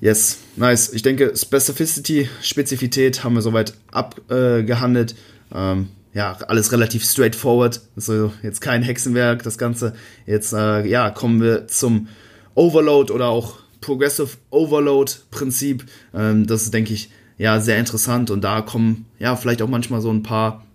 Yes, 0.00 0.38
nice. 0.56 0.92
Ich 0.92 1.02
denke, 1.02 1.36
Specificity, 1.36 2.28
Spezifität 2.42 3.22
haben 3.22 3.34
wir 3.34 3.42
soweit 3.42 3.74
abgehandelt. 3.92 5.14
Äh, 5.52 5.72
ähm, 5.72 5.88
ja, 6.14 6.36
alles 6.48 6.72
relativ 6.72 7.04
straightforward. 7.04 7.82
Also 7.96 8.32
jetzt 8.42 8.60
kein 8.60 8.82
Hexenwerk, 8.82 9.42
das 9.42 9.58
Ganze. 9.58 9.94
Jetzt 10.26 10.52
äh, 10.52 10.86
ja, 10.86 11.10
kommen 11.10 11.40
wir 11.40 11.66
zum 11.68 12.08
Overload 12.54 13.12
oder 13.12 13.28
auch 13.28 13.58
Progressive 13.80 14.30
Overload 14.50 15.12
Prinzip. 15.30 15.84
Ähm, 16.14 16.46
das 16.46 16.62
ist, 16.62 16.74
denke 16.74 16.94
ich, 16.94 17.10
ja, 17.38 17.60
sehr 17.60 17.78
interessant 17.78 18.30
und 18.30 18.42
da 18.42 18.60
kommen 18.60 19.06
ja 19.18 19.36
vielleicht 19.36 19.62
auch 19.62 19.68
manchmal 19.68 20.00
so 20.00 20.10
ein 20.10 20.22
paar 20.22 20.66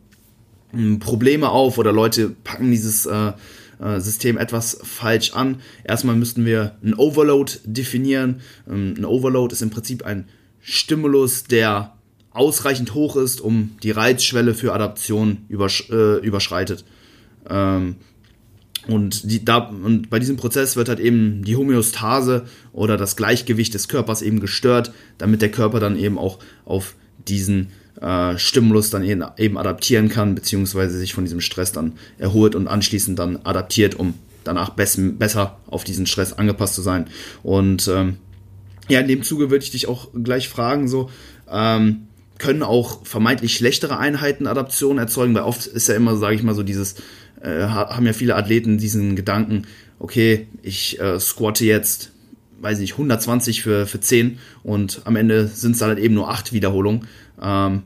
ähm, 0.73 0.99
Probleme 0.99 1.49
auf 1.49 1.77
oder 1.77 1.91
Leute 1.91 2.29
packen 2.29 2.71
dieses 2.71 3.05
äh, 3.05 3.33
System 3.99 4.37
etwas 4.37 4.79
falsch 4.83 5.33
an. 5.33 5.61
Erstmal 5.83 6.15
müssten 6.15 6.45
wir 6.45 6.75
ein 6.83 6.93
Overload 6.93 7.53
definieren. 7.65 8.41
Ähm, 8.69 8.95
ein 8.97 9.05
Overload 9.05 9.53
ist 9.53 9.61
im 9.61 9.69
Prinzip 9.69 10.05
ein 10.05 10.25
Stimulus, 10.61 11.43
der 11.43 11.93
ausreichend 12.31 12.93
hoch 12.93 13.15
ist, 13.15 13.39
um 13.39 13.77
die 13.81 13.91
Reizschwelle 13.91 14.53
für 14.53 14.73
Adaption 14.73 15.45
übersch 15.47 15.89
äh, 15.89 16.17
überschreitet. 16.19 16.83
Ähm, 17.49 17.95
und, 18.87 19.31
die, 19.31 19.43
da, 19.43 19.57
und 19.57 20.09
bei 20.09 20.19
diesem 20.19 20.37
Prozess 20.37 20.75
wird 20.75 20.89
halt 20.89 20.99
eben 20.99 21.43
die 21.43 21.55
Homöostase 21.55 22.45
oder 22.71 22.97
das 22.97 23.15
Gleichgewicht 23.15 23.73
des 23.73 23.87
Körpers 23.87 24.21
eben 24.21 24.39
gestört, 24.39 24.91
damit 25.17 25.41
der 25.41 25.49
Körper 25.49 25.79
dann 25.79 25.97
eben 25.97 26.17
auch 26.17 26.39
auf 26.65 26.95
diesen 27.27 27.69
äh, 28.01 28.37
Stimulus 28.37 28.89
dann 28.89 29.03
eben, 29.03 29.23
eben 29.37 29.57
adaptieren 29.57 30.09
kann, 30.09 30.35
beziehungsweise 30.35 30.97
sich 30.97 31.13
von 31.13 31.23
diesem 31.23 31.41
Stress 31.41 31.71
dann 31.71 31.93
erholt 32.17 32.55
und 32.55 32.67
anschließend 32.67 33.17
dann 33.17 33.39
adaptiert, 33.43 33.95
um 33.95 34.15
danach 34.43 34.69
bess 34.71 34.97
besser 34.97 35.57
auf 35.67 35.83
diesen 35.83 36.05
Stress 36.05 36.33
angepasst 36.33 36.75
zu 36.75 36.81
sein. 36.81 37.07
Und 37.43 37.87
ähm, 37.87 38.17
ja, 38.87 38.99
in 38.99 39.07
dem 39.07 39.23
Zuge 39.23 39.49
würde 39.49 39.63
ich 39.63 39.71
dich 39.71 39.87
auch 39.87 40.09
gleich 40.13 40.49
fragen, 40.49 40.87
so, 40.87 41.09
ähm, 41.49 42.07
können 42.37 42.63
auch 42.63 43.05
vermeintlich 43.05 43.55
schlechtere 43.55 43.97
Einheiten 43.97 44.47
Adaptionen 44.47 44.97
erzeugen, 44.97 45.33
weil 45.33 45.43
oft 45.43 45.65
ist 45.67 45.87
ja 45.87 45.95
immer, 45.95 46.17
sage 46.17 46.35
ich 46.35 46.43
mal, 46.43 46.53
so 46.53 46.63
dieses, 46.63 46.95
äh, 47.41 47.63
haben 47.63 48.05
ja 48.05 48.13
viele 48.13 48.35
Athleten 48.35 48.77
diesen 48.77 49.15
Gedanken, 49.15 49.63
okay, 49.99 50.47
ich 50.61 50.99
äh, 50.99 51.19
squatte 51.19 51.65
jetzt, 51.65 52.11
weiß 52.59 52.79
ich, 52.79 52.93
120 52.93 53.61
für, 53.61 53.85
für 53.87 53.99
10 53.99 54.39
und 54.63 55.01
am 55.05 55.15
Ende 55.15 55.47
sind 55.47 55.73
es 55.73 55.79
dann 55.79 55.89
halt 55.89 55.99
eben 55.99 56.13
nur 56.13 56.29
8 56.29 56.53
Wiederholungen. 56.53 57.07
Ähm, 57.41 57.83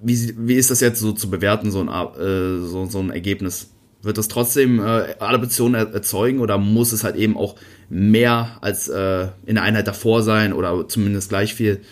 wie, 0.00 0.34
wie 0.36 0.54
ist 0.54 0.70
das 0.70 0.80
jetzt 0.80 1.00
so 1.00 1.12
zu 1.12 1.30
bewerten, 1.30 1.70
so 1.70 1.80
ein, 1.80 1.88
äh, 1.88 2.58
so, 2.66 2.86
so 2.86 2.98
ein 3.00 3.10
Ergebnis? 3.10 3.70
Wird 4.02 4.18
das 4.18 4.26
trotzdem 4.26 4.80
äh, 4.80 5.14
Adaption 5.20 5.74
erzeugen 5.74 6.40
oder 6.40 6.58
muss 6.58 6.90
es 6.90 7.04
halt 7.04 7.14
eben 7.14 7.36
auch 7.36 7.54
mehr 7.88 8.58
als 8.60 8.88
äh, 8.88 9.28
in 9.46 9.54
der 9.54 9.62
Einheit 9.62 9.86
davor 9.86 10.22
sein 10.22 10.52
oder 10.52 10.88
zumindest 10.88 11.28
gleich 11.28 11.54
viel? 11.54 11.82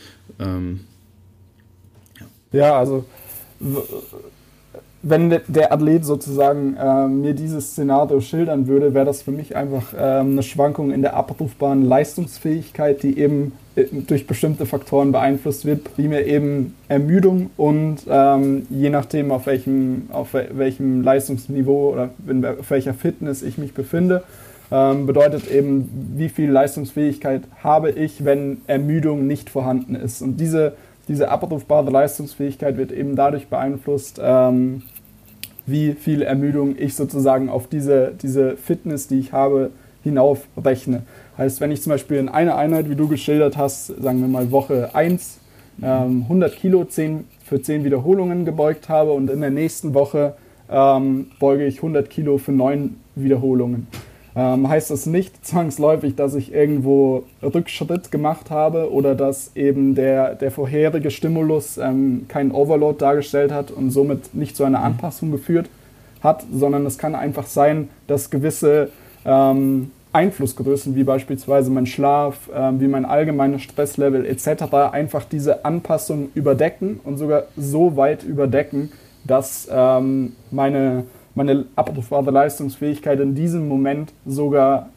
Ähm, 0.41 0.81
ja, 2.51 2.77
also 2.77 3.05
wenn 5.03 5.31
der 5.49 5.73
Athlet 5.73 6.05
sozusagen 6.05 6.77
äh, 6.77 7.09
mir 7.09 7.33
dieses 7.33 7.71
Szenario 7.71 8.21
schildern 8.21 8.67
würde, 8.67 8.93
wäre 8.93 9.07
das 9.07 9.23
für 9.23 9.31
mich 9.31 9.57
einfach 9.57 9.95
äh, 9.95 9.97
eine 9.97 10.43
Schwankung 10.43 10.91
in 10.91 11.01
der 11.01 11.15
abrufbaren 11.15 11.87
Leistungsfähigkeit, 11.87 13.03
die 13.03 13.19
eben 13.19 13.53
äh, 13.77 13.85
durch 14.07 14.27
bestimmte 14.27 14.67
Faktoren 14.67 15.11
beeinflusst 15.11 15.65
wird, 15.65 15.85
primär 15.85 16.27
eben 16.27 16.75
Ermüdung 16.89 17.49
und 17.57 18.01
ähm, 18.09 18.67
je 18.69 18.91
nachdem, 18.91 19.33
auf 19.33 19.47
welchem, 19.47 20.09
auf 20.13 20.35
welchem 20.35 21.03
Leistungsniveau 21.03 21.93
oder 21.93 22.11
in, 22.29 22.45
auf 22.45 22.71
welcher 22.71 22.93
Fitness 22.93 23.43
ich 23.43 23.57
mich 23.57 23.73
befinde, 23.73 24.23
ähm, 24.71 25.07
bedeutet 25.07 25.51
eben, 25.51 26.13
wie 26.17 26.29
viel 26.29 26.51
Leistungsfähigkeit 26.51 27.43
habe 27.65 27.91
ich, 27.91 28.25
wenn 28.27 28.59
Ermüdung 28.67 29.27
nicht 29.27 29.49
vorhanden 29.49 29.95
ist. 29.95 30.21
Und 30.21 30.39
diese 30.39 30.75
diese 31.11 31.29
abrufbare 31.29 31.91
Leistungsfähigkeit 31.91 32.77
wird 32.77 32.93
eben 32.93 33.17
dadurch 33.17 33.49
beeinflusst, 33.49 34.21
ähm, 34.23 34.83
wie 35.67 35.95
viel 35.95 36.23
Ermüdung 36.23 36.77
ich 36.79 36.95
sozusagen 36.95 37.49
auf 37.49 37.67
diese, 37.67 38.13
diese 38.23 38.57
Fitness, 38.57 39.09
die 39.09 39.19
ich 39.19 39.33
habe, 39.33 39.73
hinaufrechne. 40.05 41.03
Heißt, 41.37 41.61
wenn 41.61 41.73
ich 41.73 41.83
zum 41.83 41.91
Beispiel 41.91 42.19
in 42.19 42.29
einer 42.29 42.57
Einheit, 42.57 42.89
wie 42.89 42.95
du 42.95 43.09
geschildert 43.09 43.57
hast, 43.57 43.89
sagen 43.89 44.21
wir 44.21 44.29
mal 44.29 44.53
Woche 44.53 44.95
1, 44.95 45.41
ähm, 45.83 46.23
100 46.23 46.55
Kilo 46.55 46.85
10, 46.85 47.25
für 47.45 47.61
10 47.61 47.83
Wiederholungen 47.83 48.45
gebeugt 48.45 48.89
habe 48.89 49.11
und 49.11 49.29
in 49.31 49.41
der 49.41 49.51
nächsten 49.51 49.95
Woche 49.95 50.35
ähm, 50.71 51.33
beuge 51.41 51.67
ich 51.67 51.79
100 51.79 52.09
Kilo 52.09 52.39
für 52.39 52.53
9 52.53 52.95
Wiederholungen 53.17 53.89
ähm, 54.37 54.69
heißt 54.69 54.91
das 54.91 55.07
nicht 55.07 55.45
zwangsläufig, 55.45 56.15
dass 56.15 56.35
ich 56.35 56.53
irgendwo 56.53 57.25
Rückschritt 57.43 58.11
gemacht 58.11 58.51
habe 58.51 58.93
oder 58.93 59.15
dass 59.15 59.57
eben 59.57 59.95
der, 59.95 60.35
der 60.35 60.51
vorherige 60.51 61.11
Stimulus 61.11 61.79
ähm, 61.79 62.27
keinen 62.29 62.53
Overload 62.53 62.99
dargestellt 62.99 63.53
hat 63.53 63.71
und 63.71 63.91
somit 63.91 64.35
nicht 64.35 64.57
zu 64.57 64.65
einer 64.65 64.81
mhm. 64.81 64.87
Anpassung 64.87 65.31
geführt 65.31 65.69
hat, 66.23 66.45
sondern 66.53 66.87
es 66.87 66.99
kann 66.99 67.15
einfach 67.15 67.47
sein, 67.47 67.89
dass 68.07 68.31
gewisse 68.31 68.91
ähm, 69.25 69.91
Einflussgrößen, 70.13 70.97
wie 70.97 71.05
beispielsweise 71.05 71.71
mein 71.71 71.87
Schlaf, 71.87 72.51
ähm, 72.55 72.81
wie 72.81 72.89
mein 72.89 73.05
allgemeines 73.05 73.63
Stresslevel 73.63 74.27
etc., 74.27 74.73
einfach 74.93 75.25
diese 75.25 75.65
Anpassung 75.65 76.31
überdecken 76.35 77.01
und 77.05 77.17
sogar 77.17 77.45
so 77.57 77.97
weit 77.97 78.25
überdecken, 78.25 78.91
dass 79.25 79.69
ähm, 79.71 80.33
meine 80.51 81.05
meine 81.41 81.65
abrufbare 81.75 82.31
Leistungsfähigkeit 82.31 83.19
in 83.19 83.35
diesem 83.35 83.67
Moment 83.67 84.13
sogar 84.27 84.91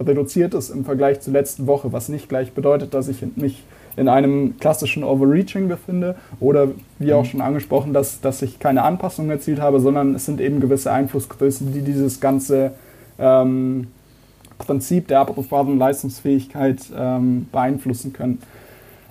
reduziert 0.00 0.54
ist 0.54 0.70
im 0.70 0.86
Vergleich 0.86 1.20
zur 1.20 1.34
letzten 1.34 1.66
Woche, 1.66 1.92
was 1.92 2.08
nicht 2.08 2.26
gleich 2.26 2.52
bedeutet, 2.52 2.94
dass 2.94 3.08
ich 3.08 3.22
mich 3.36 3.62
in 3.98 4.08
einem 4.08 4.58
klassischen 4.58 5.04
Overreaching 5.04 5.68
befinde 5.68 6.14
oder 6.38 6.68
wie 6.98 7.12
auch 7.12 7.24
mhm. 7.24 7.28
schon 7.28 7.40
angesprochen, 7.42 7.92
dass, 7.92 8.22
dass 8.22 8.40
ich 8.40 8.58
keine 8.58 8.82
Anpassung 8.82 9.28
erzielt 9.28 9.60
habe, 9.60 9.78
sondern 9.78 10.14
es 10.14 10.24
sind 10.24 10.40
eben 10.40 10.60
gewisse 10.60 10.90
Einflussgrößen, 10.90 11.70
die 11.74 11.82
dieses 11.82 12.18
ganze 12.18 12.70
ähm, 13.18 13.88
Prinzip 14.56 15.06
der 15.08 15.20
abrufbaren 15.20 15.76
Leistungsfähigkeit 15.76 16.78
ähm, 16.96 17.46
beeinflussen 17.52 18.14
können. 18.14 18.38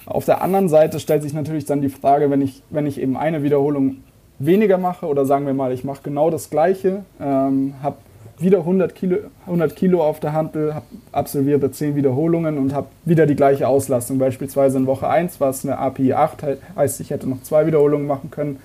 Auf 0.08 0.26
der 0.26 0.42
anderen 0.42 0.70
Seite 0.70 1.00
stellt 1.00 1.22
sich 1.22 1.34
natürlich 1.34 1.66
dann 1.66 1.84
die 1.84 1.90
Frage, 1.90 2.32
wenn 2.32 2.42
ich, 2.42 2.64
wenn 2.72 2.88
ich 2.88 3.00
eben 3.00 3.16
eine 3.16 3.44
Wiederholung 3.44 3.98
weniger 4.40 4.78
mache 4.78 5.06
oder 5.06 5.26
sagen 5.26 5.46
wir 5.46 5.54
mal, 5.54 5.72
ich 5.72 5.84
mache 5.84 6.02
genau 6.04 6.30
das 6.30 6.50
Gleiche, 6.50 7.04
ähm, 7.20 7.76
habe 7.84 7.98
wieder 8.40 8.60
100 8.60 8.96
Kilo, 8.96 9.18
100 9.46 9.76
Kilo 9.76 10.02
auf 10.02 10.20
der 10.20 10.34
Handel, 10.34 10.74
habe 10.74 10.86
absolvierte 11.12 11.72
10 11.72 11.96
Wiederholungen 11.96 12.58
und 12.58 12.74
habe 12.74 12.88
wieder 13.04 13.26
die 13.26 13.36
gleiche 13.36 13.68
Auslastung. 13.68 14.18
Beispielsweise 14.18 14.78
in 14.78 14.88
Woche 14.88 15.08
1 15.08 15.42
war 15.42 15.50
es 15.50 15.66
eine 15.66 15.78
API 15.78 16.14
8, 16.14 16.46
heißt 16.76 17.02
ich 17.02 17.10
hätte 17.10 17.30
noch 17.30 17.42
zwei 17.44 17.68
Wiederholungen 17.68 18.08
machen 18.08 18.32
können. 18.32 18.60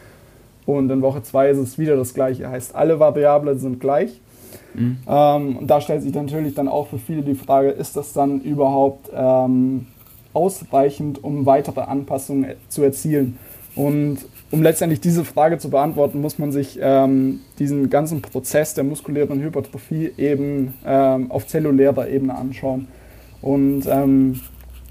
Und 0.66 0.90
in 0.90 1.02
Woche 1.02 1.22
2 1.22 1.50
ist 1.50 1.58
es 1.58 1.78
wieder 1.78 1.96
das 1.96 2.14
gleiche, 2.14 2.48
heißt 2.48 2.74
alle 2.74 3.00
Variablen 3.00 3.58
sind 3.58 3.80
gleich. 3.80 4.20
Mhm. 4.74 4.98
Ähm, 5.06 5.56
und 5.58 5.66
da 5.66 5.80
stellt 5.80 6.02
sich 6.02 6.14
natürlich 6.14 6.54
dann 6.54 6.68
auch 6.68 6.86
für 6.86 6.98
viele 6.98 7.22
die 7.22 7.34
Frage, 7.34 7.70
ist 7.70 7.96
das 7.96 8.12
dann 8.12 8.40
überhaupt 8.40 9.10
ähm, 9.14 9.86
ausreichend, 10.32 11.22
um 11.22 11.46
weitere 11.46 11.80
Anpassungen 11.80 12.54
zu 12.68 12.82
erzielen? 12.82 13.38
Und 13.76 14.18
um 14.50 14.62
letztendlich 14.62 15.00
diese 15.00 15.24
Frage 15.24 15.58
zu 15.58 15.68
beantworten, 15.68 16.20
muss 16.20 16.38
man 16.38 16.52
sich 16.52 16.78
ähm, 16.80 17.40
diesen 17.58 17.90
ganzen 17.90 18.22
Prozess 18.22 18.74
der 18.74 18.84
muskulären 18.84 19.40
Hypertrophie 19.40 20.12
eben 20.16 20.74
ähm, 20.86 21.30
auf 21.30 21.46
zellulärer 21.46 22.08
Ebene 22.08 22.36
anschauen. 22.36 22.86
Und 23.42 23.84
ähm, 23.86 24.40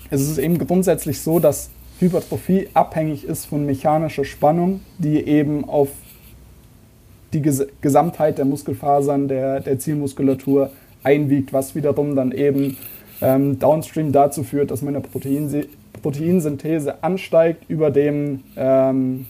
es 0.10 0.22
ist 0.22 0.38
eben 0.38 0.58
grundsätzlich 0.58 1.22
so, 1.22 1.39
dass 1.39 1.69
Hypertrophie 2.00 2.67
abhängig 2.74 3.26
ist 3.26 3.46
von 3.46 3.65
mechanischer 3.65 4.26
Spannung, 4.26 4.82
die 4.98 5.26
eben 5.26 5.67
auf 5.67 5.89
die 7.32 7.41
Ges 7.41 7.65
Gesamtheit 7.82 8.38
der 8.38 8.46
Muskelfasern 8.46 9.28
der, 9.28 9.62
der 9.62 9.80
Zielmuskulatur 9.80 10.72
einwiegt, 11.04 11.54
was 11.54 11.74
wiederum 11.74 12.15
dann 12.15 12.32
eben 12.32 12.78
ähm, 13.22 13.58
downstream 13.60 14.12
dazu 14.12 14.43
führt, 14.43 14.72
dass 14.72 14.82
meine 14.82 15.02
Proteinse 15.02 15.65
Proteinsynthese 16.02 17.04
ansteigt 17.04 17.66
über 17.70 17.92
dem 17.92 18.44
ähm, 18.56 19.28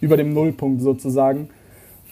über 0.00 0.16
dem 0.16 0.32
Nullpunkt 0.32 0.82
sozusagen. 0.82 1.48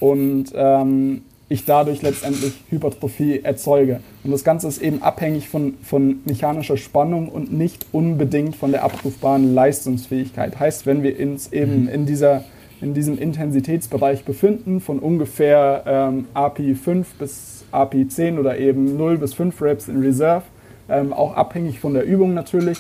Und 0.01 0.53
ähm, 0.55 1.23
ich 1.49 1.65
dadurch 1.65 2.03
letztendlich 2.03 2.53
Hypertrophie 2.69 3.41
erzeuge. 3.43 4.01
Und 4.23 4.31
das 4.31 4.45
Ganze 4.45 4.69
ist 4.69 4.83
eben 4.83 5.03
abhängig 5.03 5.49
von, 5.49 5.75
von 5.83 6.21
mechanischer 6.27 6.77
Spannung 6.77 7.29
und 7.29 7.53
nicht 7.53 7.87
unbedingt 7.93 8.55
von 8.55 8.71
der 8.71 8.85
abrufbaren 8.85 9.55
Leistungsfähigkeit. 9.55 10.61
Heißt, 10.61 10.85
wenn 10.87 11.03
wir 11.03 11.19
uns 11.19 11.53
eben 11.53 11.85
mhm. 11.85 11.89
in, 11.89 12.07
dieser, 12.07 12.45
in 12.83 12.93
diesem 12.93 13.19
Intensitätsbereich 13.19 14.25
befinden, 14.25 14.81
von 14.81 14.99
ungefähr 14.99 15.85
ähm, 15.87 16.27
API 16.35 16.75
5 16.75 17.15
bis 17.15 17.65
API 17.71 18.07
10 18.09 18.39
oder 18.39 18.59
eben 18.59 18.99
0 18.99 19.17
bis 19.17 19.33
5 19.33 19.61
Reps 19.63 19.89
in 19.89 20.01
Reserve, 20.03 20.45
ähm, 20.91 21.15
auch 21.15 21.35
abhängig 21.35 21.81
von 21.81 21.95
der 21.95 22.05
Übung 22.05 22.35
natürlich, 22.35 22.79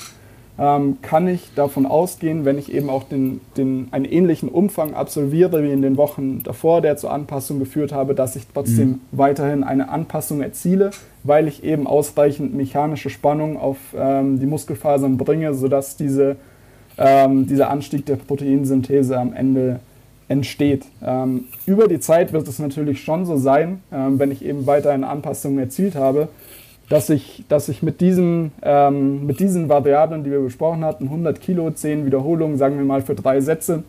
ähm, 0.58 0.98
kann 1.02 1.28
ich 1.28 1.54
davon 1.54 1.86
ausgehen, 1.86 2.44
wenn 2.44 2.58
ich 2.58 2.72
eben 2.72 2.90
auch 2.90 3.04
den, 3.04 3.40
den, 3.56 3.88
einen 3.92 4.04
ähnlichen 4.04 4.48
Umfang 4.48 4.94
absolviere 4.94 5.62
wie 5.62 5.70
in 5.70 5.82
den 5.82 5.96
Wochen 5.96 6.42
davor, 6.42 6.80
der 6.80 6.96
zur 6.96 7.12
Anpassung 7.12 7.60
geführt 7.60 7.92
habe, 7.92 8.14
dass 8.14 8.34
ich 8.34 8.46
trotzdem 8.52 8.88
mhm. 8.88 9.00
weiterhin 9.12 9.62
eine 9.62 9.88
Anpassung 9.88 10.42
erziele, 10.42 10.90
weil 11.22 11.46
ich 11.46 11.62
eben 11.62 11.86
ausreichend 11.86 12.54
mechanische 12.54 13.08
Spannung 13.08 13.56
auf 13.56 13.76
ähm, 13.96 14.40
die 14.40 14.46
Muskelfasern 14.46 15.16
bringe, 15.16 15.54
sodass 15.54 15.96
diese, 15.96 16.36
ähm, 16.96 17.46
dieser 17.46 17.70
Anstieg 17.70 18.06
der 18.06 18.16
Proteinsynthese 18.16 19.16
am 19.16 19.32
Ende 19.32 19.78
entsteht. 20.26 20.84
Ähm, 21.02 21.44
über 21.66 21.86
die 21.86 22.00
Zeit 22.00 22.32
wird 22.32 22.48
es 22.48 22.58
natürlich 22.58 23.02
schon 23.02 23.26
so 23.26 23.36
sein, 23.36 23.80
ähm, 23.92 24.18
wenn 24.18 24.32
ich 24.32 24.44
eben 24.44 24.66
weiterhin 24.66 25.04
Anpassungen 25.04 25.58
erzielt 25.58 25.94
habe, 25.94 26.28
dass 26.88 27.10
ich, 27.10 27.44
dass 27.48 27.68
ich 27.68 27.82
mit, 27.82 28.00
diesen, 28.00 28.52
ähm, 28.62 29.26
mit 29.26 29.40
diesen 29.40 29.68
Variablen, 29.68 30.24
die 30.24 30.30
wir 30.30 30.40
besprochen 30.40 30.84
hatten, 30.84 31.04
100 31.04 31.40
Kilo, 31.40 31.70
10 31.70 32.06
Wiederholungen, 32.06 32.56
sagen 32.56 32.78
wir 32.78 32.84
mal 32.84 33.02
für 33.02 33.14
drei 33.14 33.40
Sätze, 33.40 33.82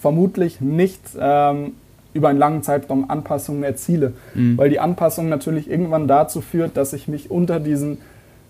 vermutlich 0.00 0.60
nicht 0.60 1.00
ähm, 1.18 1.72
über 2.14 2.28
einen 2.28 2.38
langen 2.38 2.62
Zeitraum 2.62 3.10
Anpassungen 3.10 3.62
erziele. 3.62 4.14
Mhm. 4.34 4.56
Weil 4.56 4.70
die 4.70 4.80
Anpassung 4.80 5.28
natürlich 5.28 5.68
irgendwann 5.68 6.08
dazu 6.08 6.40
führt, 6.40 6.76
dass 6.76 6.92
ich 6.92 7.08
mich 7.08 7.30
unter 7.30 7.60
diesen 7.60 7.98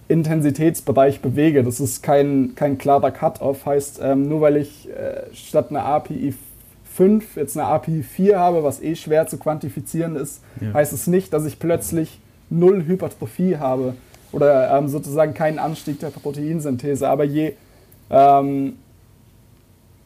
Intensitätsbereich 0.09 1.21
bewege. 1.21 1.63
Das 1.63 1.81
ist 1.81 2.03
kein, 2.03 2.53
kein 2.57 2.79
klarer 2.79 3.11
Cut-off. 3.11 3.65
Heißt, 3.65 4.01
ähm, 4.03 4.29
nur 4.29 4.41
weil 4.41 4.57
ich 4.57 4.89
äh, 4.91 5.35
statt 5.35 5.71
einer 5.71 5.85
API 5.85 6.35
5 6.95 7.37
jetzt 7.37 7.57
eine 7.57 7.67
API 7.67 8.03
4 8.03 8.39
habe, 8.39 8.63
was 8.63 8.83
eh 8.83 8.95
schwer 8.95 9.27
zu 9.27 9.39
quantifizieren 9.39 10.17
ist, 10.17 10.43
ja. 10.61 10.75
heißt 10.75 10.93
es 10.93 11.07
nicht, 11.07 11.33
dass 11.33 11.47
ich 11.47 11.59
plötzlich 11.59 12.20
null 12.51 12.85
Hypertrophie 12.87 13.57
habe 13.57 13.95
oder 14.33 14.77
ähm, 14.77 14.89
sozusagen 14.89 15.35
keinen 15.35 15.59
Anstieg 15.59 16.01
der 16.01 16.09
Proteinsynthese. 16.09 17.09
Aber 17.09 17.25
je 17.25 17.55
ähm, 18.11 18.75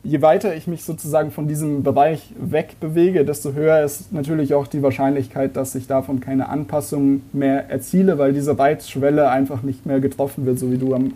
je 0.04 0.20
weiter 0.20 0.54
ich 0.54 0.66
mich 0.66 0.84
sozusagen 0.84 1.30
von 1.30 1.48
diesem 1.48 1.82
Bereich 1.82 2.32
wegbewege, 2.38 3.24
desto 3.24 3.54
höher 3.54 3.82
ist 3.82 4.12
natürlich 4.12 4.54
auch 4.54 4.66
die 4.66 4.82
Wahrscheinlichkeit, 4.82 5.56
dass 5.56 5.74
ich 5.74 5.86
davon 5.86 6.20
keine 6.20 6.50
Anpassungen 6.50 7.22
mehr 7.32 7.70
erziele, 7.70 8.18
weil 8.18 8.34
diese 8.34 8.56
Reizschwelle 8.56 9.30
einfach 9.30 9.62
nicht 9.62 9.86
mehr 9.86 10.00
getroffen 10.00 10.44
wird, 10.44 10.58
so 10.58 10.70
wie 10.70 10.76
du 10.76 10.94
am, 10.94 11.14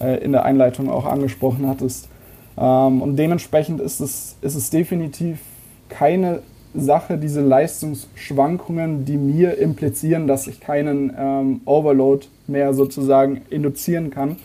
äh, 0.00 0.22
in 0.24 0.32
der 0.32 0.44
Einleitung 0.44 0.88
auch 0.88 1.04
angesprochen 1.04 1.66
hattest. 1.66 2.08
Ähm, 2.56 3.02
und 3.02 3.16
dementsprechend 3.16 3.80
ist 3.80 4.00
es, 4.00 4.36
ist 4.40 4.54
es 4.54 4.70
definitiv 4.70 5.40
keine 5.88 6.42
Sache, 6.74 7.18
diese 7.18 7.40
Leistungsschwankungen, 7.42 9.04
die 9.04 9.16
mir 9.16 9.58
implizieren, 9.58 10.26
dass 10.26 10.46
ich 10.46 10.60
keinen 10.60 11.12
ähm, 11.18 11.60
Overload 11.64 12.26
mehr 12.46 12.72
sozusagen 12.74 13.42
induzieren 13.50 14.10
kann. 14.10 14.36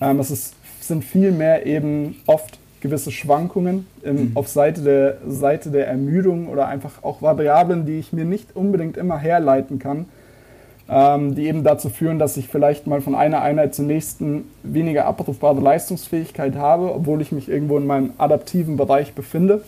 Ähm, 0.00 0.20
es 0.20 0.30
ist, 0.30 0.54
sind 0.80 1.04
vielmehr 1.04 1.66
eben 1.66 2.16
oft 2.26 2.58
gewisse 2.80 3.10
Schwankungen 3.10 3.86
im, 4.02 4.16
mhm. 4.16 4.30
auf 4.34 4.48
Seite 4.48 4.82
der, 4.82 5.18
Seite 5.28 5.70
der 5.70 5.86
Ermüdung 5.86 6.48
oder 6.48 6.68
einfach 6.68 7.02
auch 7.02 7.22
Variablen, 7.22 7.86
die 7.86 7.98
ich 7.98 8.12
mir 8.12 8.24
nicht 8.24 8.56
unbedingt 8.56 8.96
immer 8.96 9.18
herleiten 9.18 9.78
kann, 9.78 10.06
ähm, 10.88 11.34
die 11.34 11.46
eben 11.46 11.64
dazu 11.64 11.88
führen, 11.88 12.18
dass 12.18 12.36
ich 12.36 12.48
vielleicht 12.48 12.86
mal 12.86 13.00
von 13.00 13.14
einer 13.14 13.42
Einheit 13.42 13.74
zur 13.74 13.86
nächsten 13.86 14.44
weniger 14.62 15.06
abrufbare 15.06 15.60
Leistungsfähigkeit 15.60 16.56
habe, 16.56 16.94
obwohl 16.94 17.20
ich 17.22 17.32
mich 17.32 17.48
irgendwo 17.48 17.78
in 17.78 17.86
meinem 17.86 18.10
adaptiven 18.18 18.76
Bereich 18.76 19.14
befinde 19.14 19.62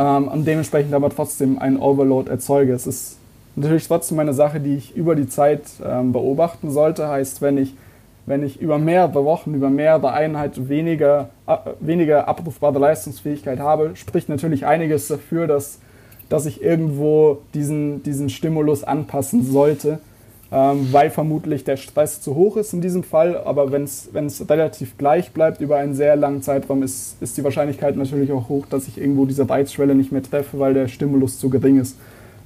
ähm, 0.00 0.28
und 0.28 0.46
dementsprechend 0.46 0.94
aber 0.94 1.10
trotzdem 1.10 1.58
einen 1.58 1.76
Overload 1.76 2.30
erzeuge. 2.30 2.72
Es 2.72 2.86
ist 2.86 3.18
natürlich 3.54 3.86
trotzdem 3.86 4.18
eine 4.18 4.32
Sache, 4.32 4.58
die 4.58 4.76
ich 4.76 4.96
über 4.96 5.14
die 5.14 5.28
Zeit 5.28 5.64
ähm, 5.84 6.12
beobachten 6.12 6.70
sollte. 6.70 7.08
Heißt, 7.08 7.42
wenn 7.42 7.58
ich 7.58 7.74
wenn 8.26 8.44
ich 8.44 8.60
über 8.60 8.78
mehrere 8.78 9.24
Wochen, 9.24 9.54
über 9.54 9.70
mehrere 9.70 10.12
Einheiten 10.12 10.68
weniger, 10.68 11.30
äh, 11.46 11.56
weniger 11.80 12.28
abrufbare 12.28 12.78
Leistungsfähigkeit 12.78 13.58
habe, 13.58 13.92
spricht 13.94 14.28
natürlich 14.28 14.66
einiges 14.66 15.08
dafür, 15.08 15.46
dass, 15.46 15.80
dass 16.28 16.46
ich 16.46 16.62
irgendwo 16.62 17.38
diesen, 17.54 18.02
diesen 18.04 18.30
Stimulus 18.30 18.84
anpassen 18.84 19.44
sollte, 19.44 19.98
ähm, 20.52 20.88
weil 20.92 21.10
vermutlich 21.10 21.64
der 21.64 21.76
Stress 21.76 22.20
zu 22.20 22.34
hoch 22.34 22.56
ist 22.56 22.72
in 22.72 22.80
diesem 22.80 23.02
Fall. 23.02 23.36
Aber 23.36 23.70
wenn 23.72 23.84
es 23.84 24.48
relativ 24.48 24.98
gleich 24.98 25.32
bleibt 25.32 25.60
über 25.60 25.76
einen 25.76 25.94
sehr 25.94 26.16
langen 26.16 26.42
Zeitraum, 26.42 26.82
ist, 26.82 27.16
ist 27.20 27.36
die 27.36 27.44
Wahrscheinlichkeit 27.44 27.96
natürlich 27.96 28.32
auch 28.32 28.48
hoch, 28.48 28.66
dass 28.66 28.88
ich 28.88 28.98
irgendwo 28.98 29.26
diese 29.26 29.48
Reizschwelle 29.48 29.94
nicht 29.94 30.12
mehr 30.12 30.22
treffe, 30.22 30.58
weil 30.58 30.74
der 30.74 30.88
Stimulus 30.88 31.38
zu 31.38 31.50
gering 31.50 31.78
ist. 31.78 31.96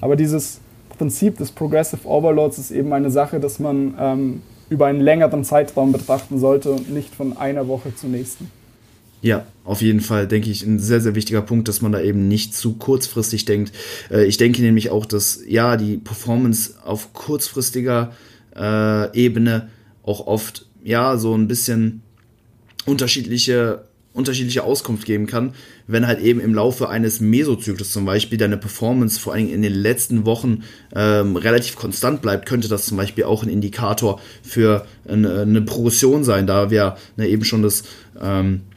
Aber 0.01 0.17
dieses 0.17 0.61
Prinzip 0.99 1.39
des 1.39 1.51
Progressive 1.51 2.07
Overloads 2.07 2.59
ist 2.59 2.71
eben 2.71 2.93
eine 2.93 3.11
Sache, 3.11 3.41
dass 3.41 3.59
man 3.59 3.95
ähm, 3.99 4.43
über 4.69 4.87
einen 4.87 5.01
längeren 5.01 5.45
Zeitraum 5.45 5.93
betrachten 5.93 6.39
sollte 6.39 6.73
und 6.73 6.93
nicht 6.93 7.15
von 7.15 7.37
einer 7.37 7.69
Woche 7.69 7.95
zur 7.95 8.11
nächsten. 8.11 8.51
Ja, 9.25 9.47
auf 9.65 9.81
jeden 9.81 10.03
Fall, 10.03 10.29
denke 10.29 10.51
ich, 10.51 10.65
ein 10.65 10.79
sehr, 10.79 11.01
sehr 11.01 11.15
wichtiger 11.15 11.41
Punkt, 11.41 11.67
dass 11.67 11.81
man 11.81 11.93
da 11.93 12.01
eben 12.03 12.29
nicht 12.29 12.55
zu 12.55 12.75
kurzfristig 12.75 13.47
denkt. 13.47 13.73
Äh, 14.11 14.27
ich 14.27 14.37
denke 14.37 14.61
nämlich 14.61 14.91
auch, 14.91 15.07
dass 15.07 15.41
ja, 15.49 15.79
die 15.79 15.97
Performance 15.97 16.75
auf 16.85 17.15
kurzfristiger 17.15 18.13
äh, 18.55 19.19
Ebene 19.19 19.71
auch 20.03 20.27
oft 20.27 20.67
ja 20.83 21.17
so 21.17 21.35
ein 21.35 21.49
bisschen 21.49 22.03
unterschiedliche 22.85 23.87
unterschiedliche 24.13 24.63
Auskunft 24.63 25.07
geben 25.07 25.27
kann, 25.27 25.55
wenn 25.89 26.07
halt 26.07 26.21
eben 26.21 26.39
im 26.39 26.55
Laufe 26.55 26.89
eines 26.89 27.21
Mesozyklus 27.21 27.93
zum 27.93 28.05
Beispiel 28.05 28.39
deine 28.39 28.57
Performance 28.57 29.19
vor 29.19 29.33
allem 29.33 29.53
in 29.53 29.63
den 29.63 29.73
letzten 29.73 30.25
Wochen 30.25 30.63
ähm, 30.95 31.35
relativ 31.35 31.75
konstant 31.75 32.23
bleibt, 32.23 32.47
könnte 32.47 32.69
das 32.69 32.87
zum 32.87 32.97
Beispiel 32.97 33.25
auch 33.25 33.43
ein 33.43 33.49
Indikator 33.49 34.21
für 34.43 34.87
eine, 35.09 35.41
eine 35.41 35.63
Progression 35.63 36.23
sein, 36.23 36.47
da 36.47 36.71
wir 36.71 36.97
ne, 37.17 37.27
eben 37.27 37.45
schon 37.45 37.63
das 37.63 37.83
ähm, 38.23 38.61
äh, 38.61 38.74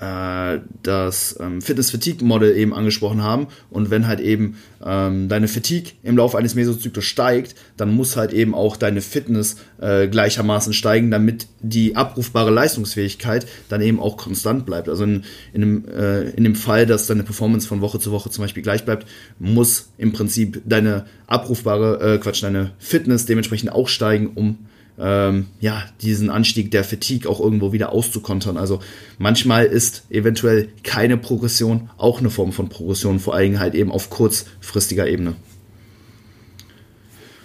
das 0.00 1.36
ähm, 1.40 1.60
Fitness-Fatigue-Model 1.60 2.56
eben 2.56 2.72
angesprochen 2.72 3.22
haben. 3.22 3.48
Und 3.68 3.90
wenn 3.90 4.06
halt 4.06 4.20
eben 4.20 4.56
ähm, 4.84 5.28
deine 5.28 5.48
Fatigue 5.48 5.92
im 6.04 6.16
Laufe 6.16 6.38
eines 6.38 6.54
Mesozyklus 6.54 7.04
steigt, 7.04 7.56
dann 7.76 7.92
muss 7.92 8.16
halt 8.16 8.32
eben 8.32 8.54
auch 8.54 8.76
deine 8.76 9.00
Fitness 9.00 9.56
äh, 9.80 10.06
gleichermaßen 10.06 10.72
steigen, 10.72 11.10
damit 11.10 11.48
die 11.60 11.96
abrufbare 11.96 12.50
Leistungsfähigkeit 12.50 13.46
dann 13.68 13.80
eben 13.80 13.98
auch 13.98 14.16
konstant 14.16 14.66
bleibt. 14.66 14.88
Also 14.88 15.02
in, 15.02 15.24
in, 15.52 15.60
dem, 15.60 15.88
äh, 15.88 16.30
in 16.30 16.44
dem 16.44 16.54
Fall, 16.54 16.86
dass 16.86 17.08
deine 17.08 17.24
Performance 17.24 17.66
von 17.66 17.80
Woche 17.80 17.98
zu 17.98 18.12
Woche 18.12 18.30
zum 18.30 18.44
Beispiel 18.44 18.62
gleich 18.62 18.84
bleibt, 18.84 19.06
muss 19.40 19.90
im 19.98 20.12
Prinzip 20.12 20.62
deine 20.64 21.06
abrufbare, 21.26 22.14
äh, 22.14 22.18
Quatsch, 22.18 22.42
deine 22.42 22.70
Fitness 22.78 23.26
dementsprechend 23.26 23.72
auch 23.72 23.88
steigen, 23.88 24.28
um 24.34 24.58
ähm, 24.98 25.46
ja, 25.60 25.84
diesen 26.02 26.28
Anstieg 26.28 26.70
der 26.70 26.84
Fatigue 26.84 27.30
auch 27.30 27.40
irgendwo 27.40 27.72
wieder 27.72 27.92
auszukontern. 27.92 28.56
Also 28.56 28.80
manchmal 29.18 29.66
ist 29.66 30.04
eventuell 30.10 30.68
keine 30.82 31.16
Progression 31.16 31.88
auch 31.96 32.18
eine 32.18 32.30
Form 32.30 32.52
von 32.52 32.68
Progression, 32.68 33.20
vor 33.20 33.34
allem 33.34 33.60
halt 33.60 33.74
eben 33.74 33.92
auf 33.92 34.10
kurzfristiger 34.10 35.06
Ebene. 35.06 35.36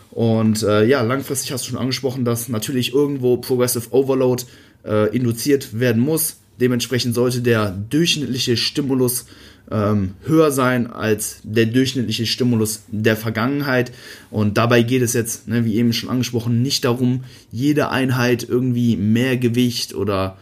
Und 0.10 0.62
äh, 0.64 0.86
ja, 0.86 1.02
langfristig 1.02 1.52
hast 1.52 1.66
du 1.66 1.70
schon 1.72 1.80
angesprochen, 1.80 2.24
dass 2.24 2.50
natürlich 2.50 2.94
irgendwo 2.94 3.38
Progressive 3.38 3.92
Overload 3.92 4.44
äh, 4.86 5.16
induziert 5.16 5.80
werden 5.80 6.02
muss. 6.02 6.38
Dementsprechend 6.60 7.16
sollte 7.16 7.42
der 7.42 7.72
durchschnittliche 7.72 8.58
Stimulus 8.58 9.26
ähm, 9.72 10.12
höher 10.24 10.52
sein 10.52 10.92
als 10.92 11.40
der 11.44 11.66
durchschnittliche 11.66 12.26
Stimulus 12.26 12.84
der 12.90 13.16
Vergangenheit. 13.16 13.92
Und 14.30 14.58
dabei 14.58 14.84
geht 14.84 15.02
es 15.02 15.14
jetzt, 15.14 15.48
ne, 15.48 15.66
wie 15.66 15.76
eben 15.76 15.94
schon 15.94 16.10
angesprochen, 16.10 16.62
nicht 16.62 16.86
darum, 16.86 17.24
jede 17.52 17.90
Einheit 17.90 18.48
irgendwie 18.48 18.98
mehr 18.98 19.38
Gewicht 19.38 19.96
oder 19.96 20.38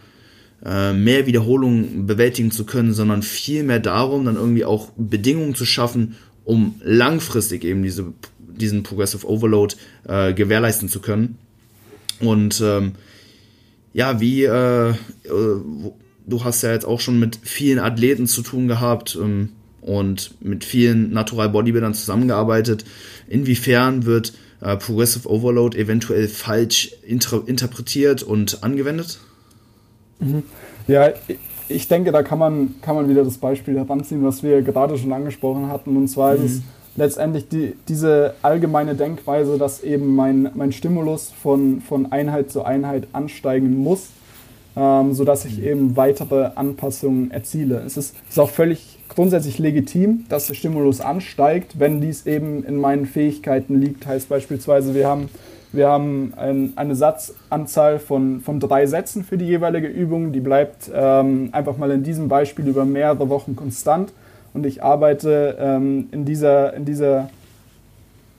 äh, 0.64 0.92
mehr 0.92 1.26
Wiederholungen 1.26 2.06
bewältigen 2.06 2.50
zu 2.50 2.64
können, 2.64 2.92
sondern 2.92 3.22
vielmehr 3.22 3.80
darum, 3.80 4.24
dann 4.24 4.36
irgendwie 4.36 4.64
auch 4.64 4.90
Bedingungen 4.96 5.54
zu 5.54 5.66
schaffen, 5.66 6.16
um 6.44 6.74
langfristig 6.82 7.64
eben 7.64 7.82
diese, 7.82 8.12
diesen 8.38 8.82
Progressive 8.82 9.28
Overload 9.28 9.76
äh, 10.06 10.32
gewährleisten 10.34 10.88
zu 10.88 11.00
können. 11.00 11.38
Und 12.20 12.60
ähm, 12.60 12.92
ja, 13.92 14.20
wie 14.20 14.44
äh, 14.44 14.90
äh 14.90 14.94
du 16.26 16.44
hast 16.44 16.62
ja 16.62 16.72
jetzt 16.72 16.84
auch 16.84 17.00
schon 17.00 17.18
mit 17.18 17.38
vielen 17.42 17.78
Athleten 17.78 18.26
zu 18.26 18.42
tun 18.42 18.68
gehabt 18.68 19.18
ähm, 19.20 19.50
und 19.80 20.34
mit 20.40 20.64
vielen 20.64 21.12
Natural 21.12 21.48
Bodybuildern 21.48 21.94
zusammengearbeitet. 21.94 22.84
Inwiefern 23.28 24.04
wird 24.04 24.32
äh, 24.60 24.76
Progressive 24.76 25.28
Overload 25.28 25.76
eventuell 25.76 26.28
falsch 26.28 26.92
inter 27.06 27.42
interpretiert 27.46 28.22
und 28.22 28.62
angewendet? 28.62 29.18
Mhm. 30.20 30.44
Ja, 30.86 31.10
ich 31.68 31.88
denke, 31.88 32.12
da 32.12 32.22
kann 32.22 32.38
man, 32.38 32.74
kann 32.82 32.94
man 32.94 33.08
wieder 33.08 33.24
das 33.24 33.38
Beispiel 33.38 33.76
heranziehen, 33.76 34.24
was 34.24 34.42
wir 34.42 34.62
gerade 34.62 34.98
schon 34.98 35.12
angesprochen 35.12 35.68
hatten. 35.68 35.96
Und 35.96 36.08
zwar 36.08 36.36
mhm. 36.36 36.44
ist 36.44 36.52
es 36.52 36.62
letztendlich 36.96 37.48
die, 37.48 37.74
diese 37.88 38.34
allgemeine 38.42 38.94
Denkweise, 38.94 39.58
dass 39.58 39.82
eben 39.82 40.14
mein, 40.14 40.50
mein 40.54 40.72
Stimulus 40.72 41.32
von, 41.42 41.80
von 41.80 42.12
Einheit 42.12 42.50
zu 42.50 42.64
Einheit 42.64 43.08
ansteigen 43.12 43.76
muss 43.76 44.08
ähm, 44.76 45.12
sodass 45.12 45.44
ich 45.44 45.62
eben 45.62 45.96
weitere 45.96 46.50
Anpassungen 46.54 47.30
erziele. 47.30 47.82
Es 47.86 47.96
ist, 47.96 48.16
ist 48.28 48.38
auch 48.38 48.50
völlig 48.50 48.98
grundsätzlich 49.08 49.58
legitim, 49.58 50.24
dass 50.28 50.46
der 50.46 50.54
Stimulus 50.54 51.00
ansteigt, 51.00 51.78
wenn 51.78 52.00
dies 52.00 52.26
eben 52.26 52.64
in 52.64 52.76
meinen 52.76 53.06
Fähigkeiten 53.06 53.78
liegt. 53.78 54.06
Heißt 54.06 54.28
beispielsweise, 54.28 54.94
wir 54.94 55.06
haben, 55.06 55.28
wir 55.72 55.88
haben 55.88 56.32
ein, 56.36 56.72
eine 56.76 56.94
Satzanzahl 56.94 57.98
von, 57.98 58.40
von 58.40 58.60
drei 58.60 58.86
Sätzen 58.86 59.24
für 59.24 59.36
die 59.36 59.46
jeweilige 59.46 59.88
Übung, 59.88 60.32
die 60.32 60.40
bleibt 60.40 60.90
ähm, 60.94 61.50
einfach 61.52 61.76
mal 61.76 61.90
in 61.90 62.02
diesem 62.02 62.28
Beispiel 62.28 62.66
über 62.66 62.84
mehrere 62.84 63.28
Wochen 63.28 63.54
konstant 63.54 64.12
und 64.54 64.64
ich 64.64 64.82
arbeite 64.82 65.56
ähm, 65.60 66.08
in, 66.12 66.24
dieser, 66.24 66.74
in 66.74 66.84
dieser 66.84 67.28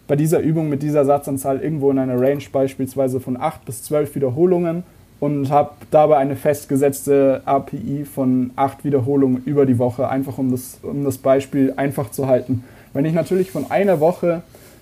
bei 0.07 0.15
dieser 0.15 0.39
Übung 0.39 0.69
mit 0.69 0.83
dieser 0.83 1.05
Satzanzahl 1.05 1.61
irgendwo 1.61 1.89
in 1.89 1.97
einer 1.97 2.19
Range 2.19 2.43
beispielsweise 2.51 3.19
von 3.19 3.39
8 3.39 3.63
bis 3.65 3.83
12 3.83 4.15
Wiederholungen 4.15 4.83
und 5.23 5.49
habe 5.51 5.69
dabei 5.89 6.17
eine 6.17 6.35
festgesetzte 6.35 7.43
API 7.45 8.03
von 8.03 8.51
8 8.57 8.83
Wiederholungen 8.83 9.41
über 9.45 9.65
die 9.65 9.79
Woche, 9.79 10.09
einfach 10.09 10.37
um 10.37 10.51
das, 10.51 10.79
um 10.83 11.05
das 11.05 11.17
Beispiel 11.17 11.71
einfach 11.77 12.11
zu 12.11 12.27
halten. 12.27 12.65
Wenn 12.91 13.05
ich 13.05 13.13
natürlich 13.13 13.49
von 13.49 13.71
einer 13.71 14.01
Woche, 14.01 14.41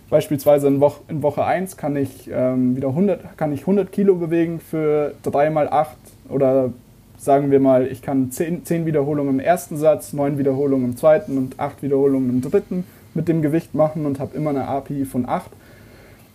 beispielsweise 0.10 0.66
in, 0.66 0.80
Woche, 0.80 1.02
in 1.10 1.22
Woche 1.22 1.46
1, 1.46 1.78
kann 1.78 1.96
ich, 1.96 2.28
ähm, 2.34 2.76
wieder 2.76 2.88
100, 2.88 3.38
kann 3.38 3.54
ich 3.54 3.62
100 3.62 3.92
Kilo 3.92 4.16
bewegen 4.16 4.60
für 4.60 5.14
3 5.22 5.52
mal 5.52 5.70
8 5.70 5.96
oder 6.30 6.74
sagen 7.20 7.52
wir 7.52 7.60
mal, 7.60 7.86
ich 7.86 8.02
kann 8.02 8.32
10, 8.32 8.66
10 8.66 8.88
Wiederholungen 8.88 9.36
im 9.36 9.40
ersten 9.40 9.78
Satz, 9.78 10.12
9 10.12 10.40
Wiederholungen 10.40 10.88
im 10.88 10.98
zweiten 10.98 11.38
und 11.38 11.60
8 11.60 11.84
Wiederholungen 11.84 12.32
im 12.32 12.42
dritten 12.42 12.86
mit 13.14 13.28
dem 13.28 13.44
Gewicht 13.44 13.76
machen 13.76 14.08
und 14.08 14.20
habe 14.20 14.36
immer 14.36 14.50
eine 14.50 14.68
API 14.68 15.06
von 15.06 15.30
8. 15.30 15.52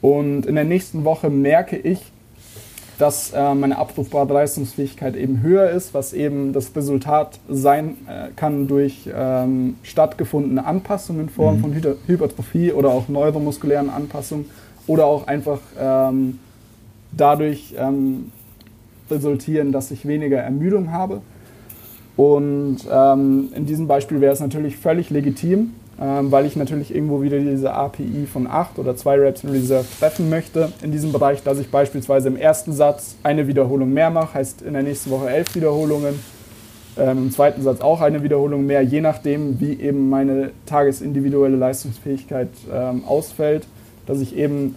Und 0.01 0.47
in 0.47 0.55
der 0.55 0.63
nächsten 0.63 1.05
Woche 1.05 1.29
merke 1.29 1.77
ich, 1.77 2.13
dass 2.99 3.33
äh, 3.33 3.55
meine 3.55 3.79
abrufbare 3.79 4.33
Leistungsfähigkeit 4.33 5.17
eben 5.17 5.43
höher 5.43 5.71
ist, 5.71 5.93
was 5.93 6.13
eben 6.13 6.53
das 6.53 6.75
Resultat 6.75 7.39
sein 7.49 7.97
äh, 8.09 8.29
kann 8.35 8.69
durch 8.69 9.09
ähm, 9.15 9.77
stattgefundene 9.83 10.65
Anpassungen 10.65 11.23
in 11.23 11.29
Form 11.29 11.57
mhm. 11.57 11.61
von 11.61 11.75
Hy 11.75 11.83
Hypertrophie 12.07 12.73
oder 12.73 12.91
auch 12.91 13.09
neuromuskulären 13.09 13.91
Anpassungen 13.91 14.47
oder 14.87 15.07
auch 15.07 15.27
einfach 15.27 15.61
ähm, 15.79 16.39
dadurch 17.13 17.75
ähm, 17.79 18.33
resultieren, 19.11 19.73
dass 19.73 19.91
ich 19.91 20.07
weniger 20.07 20.39
Ermüdung 20.39 20.93
habe. 20.93 21.21
Und 22.17 22.79
ähm, 22.91 23.51
in 23.55 23.67
diesem 23.67 23.87
Beispiel 23.87 24.23
wäre 24.23 24.33
es 24.33 24.41
natürlich 24.41 24.79
völlig 24.79 25.11
legitim, 25.11 25.73
ähm, 26.01 26.31
weil 26.31 26.45
ich 26.45 26.57
natürlich 26.57 26.95
irgendwo 26.95 27.23
wieder 27.23 27.39
diese 27.39 27.73
API 27.73 28.27
von 28.31 28.47
8 28.47 28.79
oder 28.79 28.97
2 28.97 29.19
Reps 29.19 29.45
in 29.45 29.51
Reserve 29.51 29.87
treffen 29.99 30.29
möchte. 30.29 30.73
In 30.83 30.93
diesem 30.93 31.13
Bereich, 31.13 31.43
dass 31.43 31.59
ich 31.59 31.71
beispielsweise 31.71 32.29
im 32.29 32.37
ersten 32.37 32.73
Satz 32.73 33.17
eine 33.23 33.47
Wiederholung 33.47 33.93
mehr 33.93 34.11
mache, 34.11 34.35
heißt 34.35 34.63
in 34.63 34.75
der 34.75 34.83
nächsten 34.83 35.11
Woche 35.11 35.31
11 35.31 35.55
Wiederholungen. 35.55 36.19
Ähm, 36.99 37.19
Im 37.19 37.31
zweiten 37.31 37.63
Satz 37.63 37.81
auch 37.81 38.01
eine 38.01 38.23
Wiederholung 38.23 38.65
mehr, 38.65 38.83
je 38.83 39.01
nachdem, 39.01 39.61
wie 39.61 39.75
eben 39.81 40.09
meine 40.09 40.51
tagesindividuelle 40.65 41.57
Leistungsfähigkeit 41.57 42.49
ähm, 42.73 43.05
ausfällt, 43.07 43.67
dass 44.07 44.21
ich 44.21 44.37
eben 44.37 44.75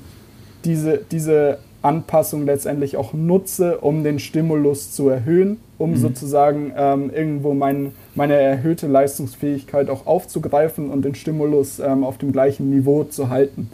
diese, 0.66 1.00
diese 1.12 1.60
Anpassung 1.82 2.46
letztendlich 2.46 2.98
auch 2.98 3.14
nutze, 3.14 3.78
um 3.78 4.04
den 4.04 4.20
Stimulus 4.20 4.92
zu 4.92 5.08
erhöhen, 5.10 5.58
um 5.78 5.92
mhm. 5.92 5.98
sozusagen 5.98 6.74
ähm, 6.76 7.10
irgendwo 7.14 7.54
mein, 7.54 7.94
meine 8.16 8.34
erhöhte 8.36 8.88
Leistungsfähigkeit 8.88 9.90
auch 9.90 10.06
aufzugreifen 10.06 10.90
und 10.90 11.06
den 11.06 11.16
Stimulus 11.16 11.80
ähm, 11.80 12.04
auf 12.04 12.18
dem 12.18 12.32
gleichen 12.32 12.70
Niveau 12.70 13.06
zu 13.06 13.30
halten. 13.30 13.70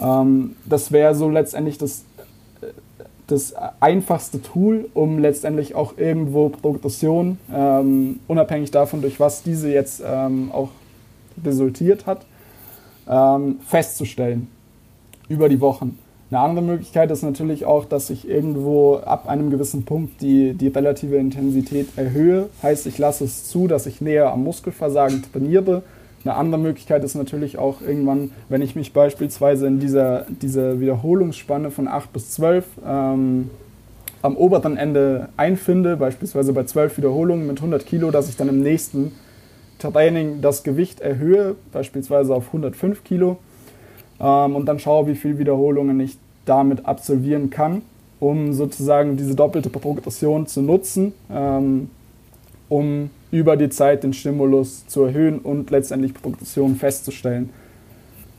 Ähm, 0.00 0.56
das 0.64 0.90
wäre 0.90 1.14
so 1.14 1.28
letztendlich 1.28 1.76
das, 1.76 2.04
das 3.26 3.54
einfachste 3.80 4.40
Tool, 4.40 4.88
um 4.94 5.18
letztendlich 5.18 5.74
auch 5.74 5.98
irgendwo 5.98 6.48
Progression, 6.48 7.38
ähm, 7.54 8.20
unabhängig 8.26 8.70
davon, 8.70 9.02
durch 9.02 9.20
was 9.20 9.42
diese 9.42 9.70
jetzt 9.70 10.02
ähm, 10.04 10.50
auch 10.50 10.70
resultiert 11.44 12.06
hat, 12.06 12.24
ähm, 13.06 13.56
festzustellen 13.66 14.48
über 15.28 15.50
die 15.50 15.60
Wochen. 15.60 15.98
Eine 16.30 16.40
andere 16.40 16.64
Möglichkeit 16.64 17.10
ist 17.10 17.22
natürlich 17.22 17.64
auch, 17.64 17.86
dass 17.86 18.10
ich 18.10 18.28
irgendwo 18.28 18.96
ab 18.96 19.28
einem 19.28 19.48
gewissen 19.48 19.86
Punkt 19.86 20.20
die, 20.20 20.52
die 20.52 20.68
relative 20.68 21.16
Intensität 21.16 21.88
erhöhe. 21.96 22.50
Heißt, 22.62 22.86
ich 22.86 22.98
lasse 22.98 23.24
es 23.24 23.44
zu, 23.44 23.66
dass 23.66 23.86
ich 23.86 24.02
näher 24.02 24.30
am 24.30 24.44
Muskelversagen 24.44 25.24
trainiere. 25.32 25.82
Eine 26.24 26.34
andere 26.34 26.60
Möglichkeit 26.60 27.02
ist 27.02 27.14
natürlich 27.14 27.56
auch 27.56 27.80
irgendwann, 27.80 28.32
wenn 28.50 28.60
ich 28.60 28.76
mich 28.76 28.92
beispielsweise 28.92 29.66
in 29.66 29.80
dieser, 29.80 30.26
dieser 30.28 30.80
Wiederholungsspanne 30.80 31.70
von 31.70 31.88
8 31.88 32.12
bis 32.12 32.32
12 32.32 32.66
ähm, 32.86 33.50
am 34.20 34.36
oberen 34.36 34.76
Ende 34.76 35.30
einfinde, 35.38 35.96
beispielsweise 35.96 36.52
bei 36.52 36.64
12 36.64 36.98
Wiederholungen 36.98 37.46
mit 37.46 37.56
100 37.58 37.86
Kilo, 37.86 38.10
dass 38.10 38.28
ich 38.28 38.36
dann 38.36 38.50
im 38.50 38.60
nächsten 38.60 39.12
Training 39.78 40.42
das 40.42 40.62
Gewicht 40.62 41.00
erhöhe, 41.00 41.54
beispielsweise 41.72 42.34
auf 42.34 42.48
105 42.48 43.04
Kilo 43.04 43.38
ähm, 44.20 44.56
und 44.56 44.66
dann 44.66 44.78
schaue, 44.78 45.06
wie 45.06 45.14
viele 45.14 45.38
Wiederholungen 45.38 45.98
ich 46.00 46.16
damit 46.44 46.86
absolvieren 46.86 47.50
kann, 47.50 47.82
um 48.20 48.52
sozusagen 48.52 49.16
diese 49.16 49.34
doppelte 49.34 49.70
Progression 49.70 50.46
zu 50.46 50.62
nutzen, 50.62 51.12
ähm, 51.30 51.90
um 52.68 53.10
über 53.30 53.56
die 53.56 53.68
Zeit 53.68 54.02
den 54.02 54.12
Stimulus 54.12 54.86
zu 54.86 55.04
erhöhen 55.04 55.38
und 55.38 55.70
letztendlich 55.70 56.14
Progression 56.14 56.76
festzustellen. 56.76 57.50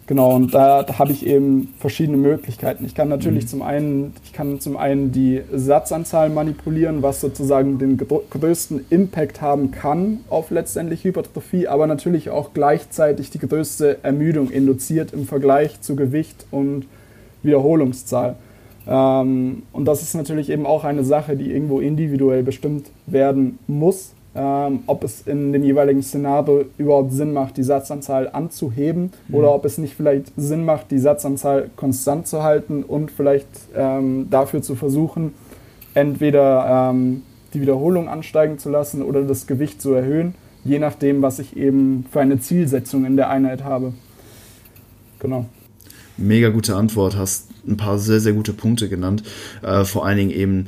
Genau, 0.09 0.35
und 0.35 0.55
da, 0.55 0.81
da 0.81 0.97
habe 0.97 1.11
ich 1.11 1.23
eben 1.23 1.71
verschiedene 1.77 2.17
Möglichkeiten. 2.17 2.83
Ich 2.83 2.95
kann 2.95 3.09
natürlich 3.09 3.43
mhm. 3.43 3.47
zum 3.49 3.61
einen, 3.61 4.13
ich 4.23 4.33
kann 4.33 4.59
zum 4.59 4.75
einen 4.75 5.11
die 5.11 5.43
Satzanzahl 5.53 6.31
manipulieren, 6.31 7.03
was 7.03 7.21
sozusagen 7.21 7.77
den 7.77 7.95
größten 7.95 8.87
Impact 8.89 9.39
haben 9.39 9.69
kann 9.69 10.21
auf 10.27 10.49
letztendlich 10.49 11.03
Hypertrophie, 11.03 11.67
aber 11.67 11.85
natürlich 11.85 12.31
auch 12.31 12.55
gleichzeitig 12.55 13.29
die 13.29 13.37
größte 13.37 13.99
Ermüdung 14.01 14.49
induziert 14.49 15.13
im 15.13 15.27
Vergleich 15.27 15.79
zu 15.81 15.95
Gewicht 15.95 16.47
und 16.49 16.87
Wiederholungszahl. 17.43 18.35
Ähm, 18.87 19.61
und 19.73 19.85
das 19.85 20.01
ist 20.01 20.15
natürlich 20.15 20.49
eben 20.49 20.65
auch 20.65 20.85
eine 20.85 21.03
Sache, 21.03 21.35
die 21.35 21.51
irgendwo 21.51 21.81
individuell 21.81 22.41
bestimmt 22.41 22.89
werden 23.05 23.59
muss 23.67 24.15
ähm, 24.35 24.81
ob 24.85 25.03
es 25.03 25.21
in 25.25 25.53
dem 25.53 25.63
jeweiligen 25.63 26.03
Szenario 26.03 26.65
überhaupt 26.77 27.11
Sinn 27.13 27.33
macht, 27.33 27.57
die 27.57 27.63
Satzanzahl 27.63 28.29
anzuheben 28.31 29.11
mhm. 29.27 29.35
oder 29.35 29.53
ob 29.53 29.65
es 29.65 29.77
nicht 29.77 29.95
vielleicht 29.95 30.31
Sinn 30.37 30.65
macht, 30.65 30.91
die 30.91 30.99
Satzanzahl 30.99 31.69
konstant 31.75 32.27
zu 32.27 32.43
halten 32.43 32.83
und 32.83 33.11
vielleicht 33.11 33.47
ähm, 33.75 34.27
dafür 34.29 34.61
zu 34.61 34.75
versuchen, 34.75 35.33
entweder 35.93 36.91
ähm, 36.91 37.23
die 37.53 37.61
Wiederholung 37.61 38.07
ansteigen 38.07 38.59
zu 38.59 38.69
lassen 38.69 39.01
oder 39.01 39.23
das 39.23 39.47
Gewicht 39.47 39.81
zu 39.81 39.93
erhöhen, 39.93 40.35
je 40.63 40.77
nachdem, 40.77 41.21
was 41.21 41.39
ich 41.39 41.57
eben 41.57 42.05
für 42.11 42.19
eine 42.19 42.39
Zielsetzung 42.39 43.05
in 43.05 43.17
der 43.17 43.29
Einheit 43.29 43.63
habe. 43.63 43.93
Genau. 45.19 45.45
Mega 46.17 46.49
gute 46.49 46.75
Antwort, 46.75 47.17
hast 47.17 47.49
ein 47.67 47.77
paar 47.77 47.97
sehr, 47.97 48.19
sehr 48.19 48.33
gute 48.33 48.53
Punkte 48.53 48.89
genannt. 48.89 49.23
Äh, 49.61 49.85
vor 49.85 50.05
allen 50.05 50.17
Dingen 50.17 50.31
eben 50.31 50.67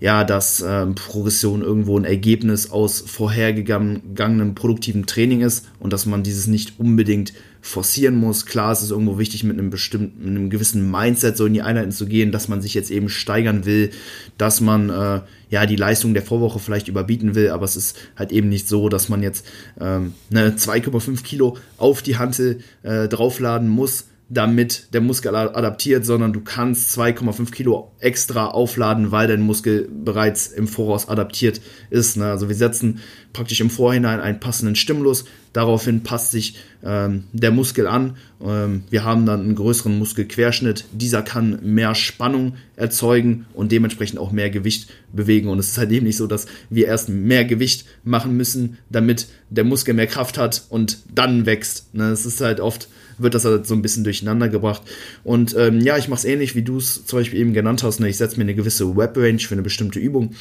ja, 0.00 0.24
dass 0.24 0.64
ähm, 0.66 0.94
Progression 0.94 1.60
irgendwo 1.60 1.98
ein 1.98 2.04
Ergebnis 2.04 2.70
aus 2.70 3.04
vorhergegangenem 3.06 4.54
produktiven 4.54 5.04
Training 5.06 5.42
ist 5.42 5.68
und 5.78 5.92
dass 5.92 6.06
man 6.06 6.22
dieses 6.22 6.46
nicht 6.46 6.80
unbedingt 6.80 7.34
forcieren 7.60 8.16
muss. 8.16 8.46
Klar, 8.46 8.72
es 8.72 8.82
ist 8.82 8.90
irgendwo 8.90 9.18
wichtig, 9.18 9.44
mit 9.44 9.58
einem 9.58 9.68
bestimmten, 9.68 10.18
mit 10.20 10.28
einem 10.28 10.50
gewissen 10.50 10.90
Mindset 10.90 11.36
so 11.36 11.44
in 11.44 11.52
die 11.52 11.60
Einheiten 11.60 11.92
zu 11.92 12.06
gehen, 12.06 12.32
dass 12.32 12.48
man 12.48 12.62
sich 12.62 12.72
jetzt 12.72 12.90
eben 12.90 13.10
steigern 13.10 13.66
will, 13.66 13.90
dass 14.38 14.62
man 14.62 14.88
äh, 14.88 15.20
ja 15.50 15.66
die 15.66 15.76
Leistung 15.76 16.14
der 16.14 16.22
Vorwoche 16.22 16.58
vielleicht 16.58 16.88
überbieten 16.88 17.34
will, 17.34 17.50
aber 17.50 17.66
es 17.66 17.76
ist 17.76 17.98
halt 18.16 18.32
eben 18.32 18.48
nicht 18.48 18.68
so, 18.68 18.88
dass 18.88 19.10
man 19.10 19.22
jetzt 19.22 19.46
ähm, 19.78 20.14
eine 20.30 20.52
2,5 20.52 21.22
Kilo 21.22 21.58
auf 21.76 22.00
die 22.00 22.16
Hantel 22.16 22.60
äh, 22.82 23.06
draufladen 23.06 23.68
muss, 23.68 24.06
damit 24.32 24.94
der 24.94 25.00
Muskel 25.00 25.34
adaptiert, 25.34 26.06
sondern 26.06 26.32
du 26.32 26.40
kannst 26.40 26.96
2,5 26.96 27.50
Kilo 27.50 27.90
extra 27.98 28.46
aufladen, 28.46 29.10
weil 29.10 29.26
dein 29.26 29.40
Muskel 29.40 29.88
bereits 29.92 30.46
im 30.46 30.68
Voraus 30.68 31.08
adaptiert 31.08 31.60
ist. 31.90 32.16
Ne? 32.16 32.26
Also 32.26 32.48
wir 32.48 32.54
setzen 32.54 33.00
praktisch 33.32 33.60
im 33.60 33.70
Vorhinein 33.70 34.20
einen 34.20 34.38
passenden 34.38 34.76
Stimulus, 34.76 35.24
daraufhin 35.52 36.04
passt 36.04 36.30
sich 36.30 36.54
ähm, 36.84 37.24
der 37.32 37.50
Muskel 37.50 37.88
an. 37.88 38.18
Ähm, 38.40 38.84
wir 38.88 39.02
haben 39.02 39.26
dann 39.26 39.40
einen 39.40 39.56
größeren 39.56 39.98
Muskelquerschnitt, 39.98 40.84
dieser 40.92 41.22
kann 41.22 41.58
mehr 41.62 41.96
Spannung 41.96 42.54
erzeugen 42.76 43.46
und 43.52 43.72
dementsprechend 43.72 44.20
auch 44.20 44.30
mehr 44.30 44.50
Gewicht 44.50 44.90
bewegen. 45.12 45.48
Und 45.48 45.58
es 45.58 45.70
ist 45.70 45.78
halt 45.78 45.90
eben 45.90 46.06
nicht 46.06 46.16
so, 46.16 46.28
dass 46.28 46.46
wir 46.70 46.86
erst 46.86 47.08
mehr 47.08 47.44
Gewicht 47.44 47.84
machen 48.04 48.36
müssen, 48.36 48.78
damit 48.90 49.26
der 49.48 49.64
Muskel 49.64 49.94
mehr 49.94 50.06
Kraft 50.06 50.38
hat 50.38 50.66
und 50.68 50.98
dann 51.12 51.46
wächst. 51.46 51.92
Ne? 51.94 52.10
Es 52.10 52.26
ist 52.26 52.40
halt 52.40 52.60
oft 52.60 52.88
wird 53.22 53.34
das 53.34 53.44
halt 53.44 53.66
so 53.66 53.74
ein 53.74 53.82
bisschen 53.82 54.04
durcheinander 54.04 54.48
gebracht. 54.48 54.82
Und 55.24 55.54
ähm, 55.56 55.80
ja, 55.80 55.96
ich 55.96 56.08
mache 56.08 56.20
es 56.20 56.24
ähnlich, 56.24 56.54
wie 56.54 56.62
du 56.62 56.78
es 56.78 57.06
zum 57.06 57.18
Beispiel 57.18 57.40
eben 57.40 57.52
genannt 57.52 57.82
hast. 57.82 58.00
Ne? 58.00 58.08
Ich 58.08 58.16
setze 58.16 58.36
mir 58.36 58.42
eine 58.42 58.54
gewisse 58.54 58.96
Web-Range 58.96 59.38
für 59.38 59.54
eine 59.54 59.62
bestimmte 59.62 59.98
Übung 59.98 60.34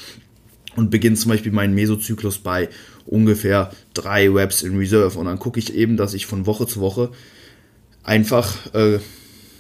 und 0.76 0.92
beginne 0.92 1.16
zum 1.16 1.32
Beispiel 1.32 1.52
meinen 1.52 1.74
Mesozyklus 1.74 2.40
bei 2.40 2.70
ungefähr 3.06 3.72
drei 3.94 4.34
Webs 4.34 4.62
in 4.62 4.78
Reserve. 4.78 5.18
Und 5.18 5.26
dann 5.26 5.40
gucke 5.40 5.60
ich 5.60 5.74
eben, 5.74 5.98
dass 5.98 6.14
ich 6.14 6.26
von 6.26 6.46
Woche 6.46 6.68
zu 6.68 6.80
Woche 6.80 7.12
einfach 8.04 8.74
äh, 8.74 9.00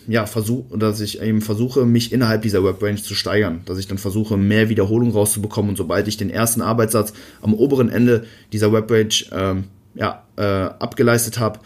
ja, 0.10 0.26
versuche, 0.26 0.78
dass 0.78 1.02
ich 1.02 1.22
eben 1.22 1.42
versuche, 1.42 1.86
mich 1.86 2.12
innerhalb 2.12 2.42
dieser 2.42 2.64
Web-Range 2.64 3.02
zu 3.02 3.14
steigern, 3.14 3.62
dass 3.66 3.78
ich 3.78 3.88
dann 3.88 4.00
versuche, 4.00 4.38
mehr 4.38 4.70
Wiederholung 4.70 5.12
rauszubekommen 5.12 5.70
und 5.70 5.78
sobald 5.78 6.08
ich 6.08 6.18
den 6.18 6.32
ersten 6.32 6.62
Arbeitssatz 6.62 7.14
am 7.42 7.54
oberen 7.54 7.90
Ende 7.90 8.26
dieser 8.52 8.74
Web-Range 8.74 9.14
ähm, 9.32 9.64
ja, 9.94 10.24
äh, 10.36 10.42
abgeleistet 10.42 11.40
habe, 11.40 11.60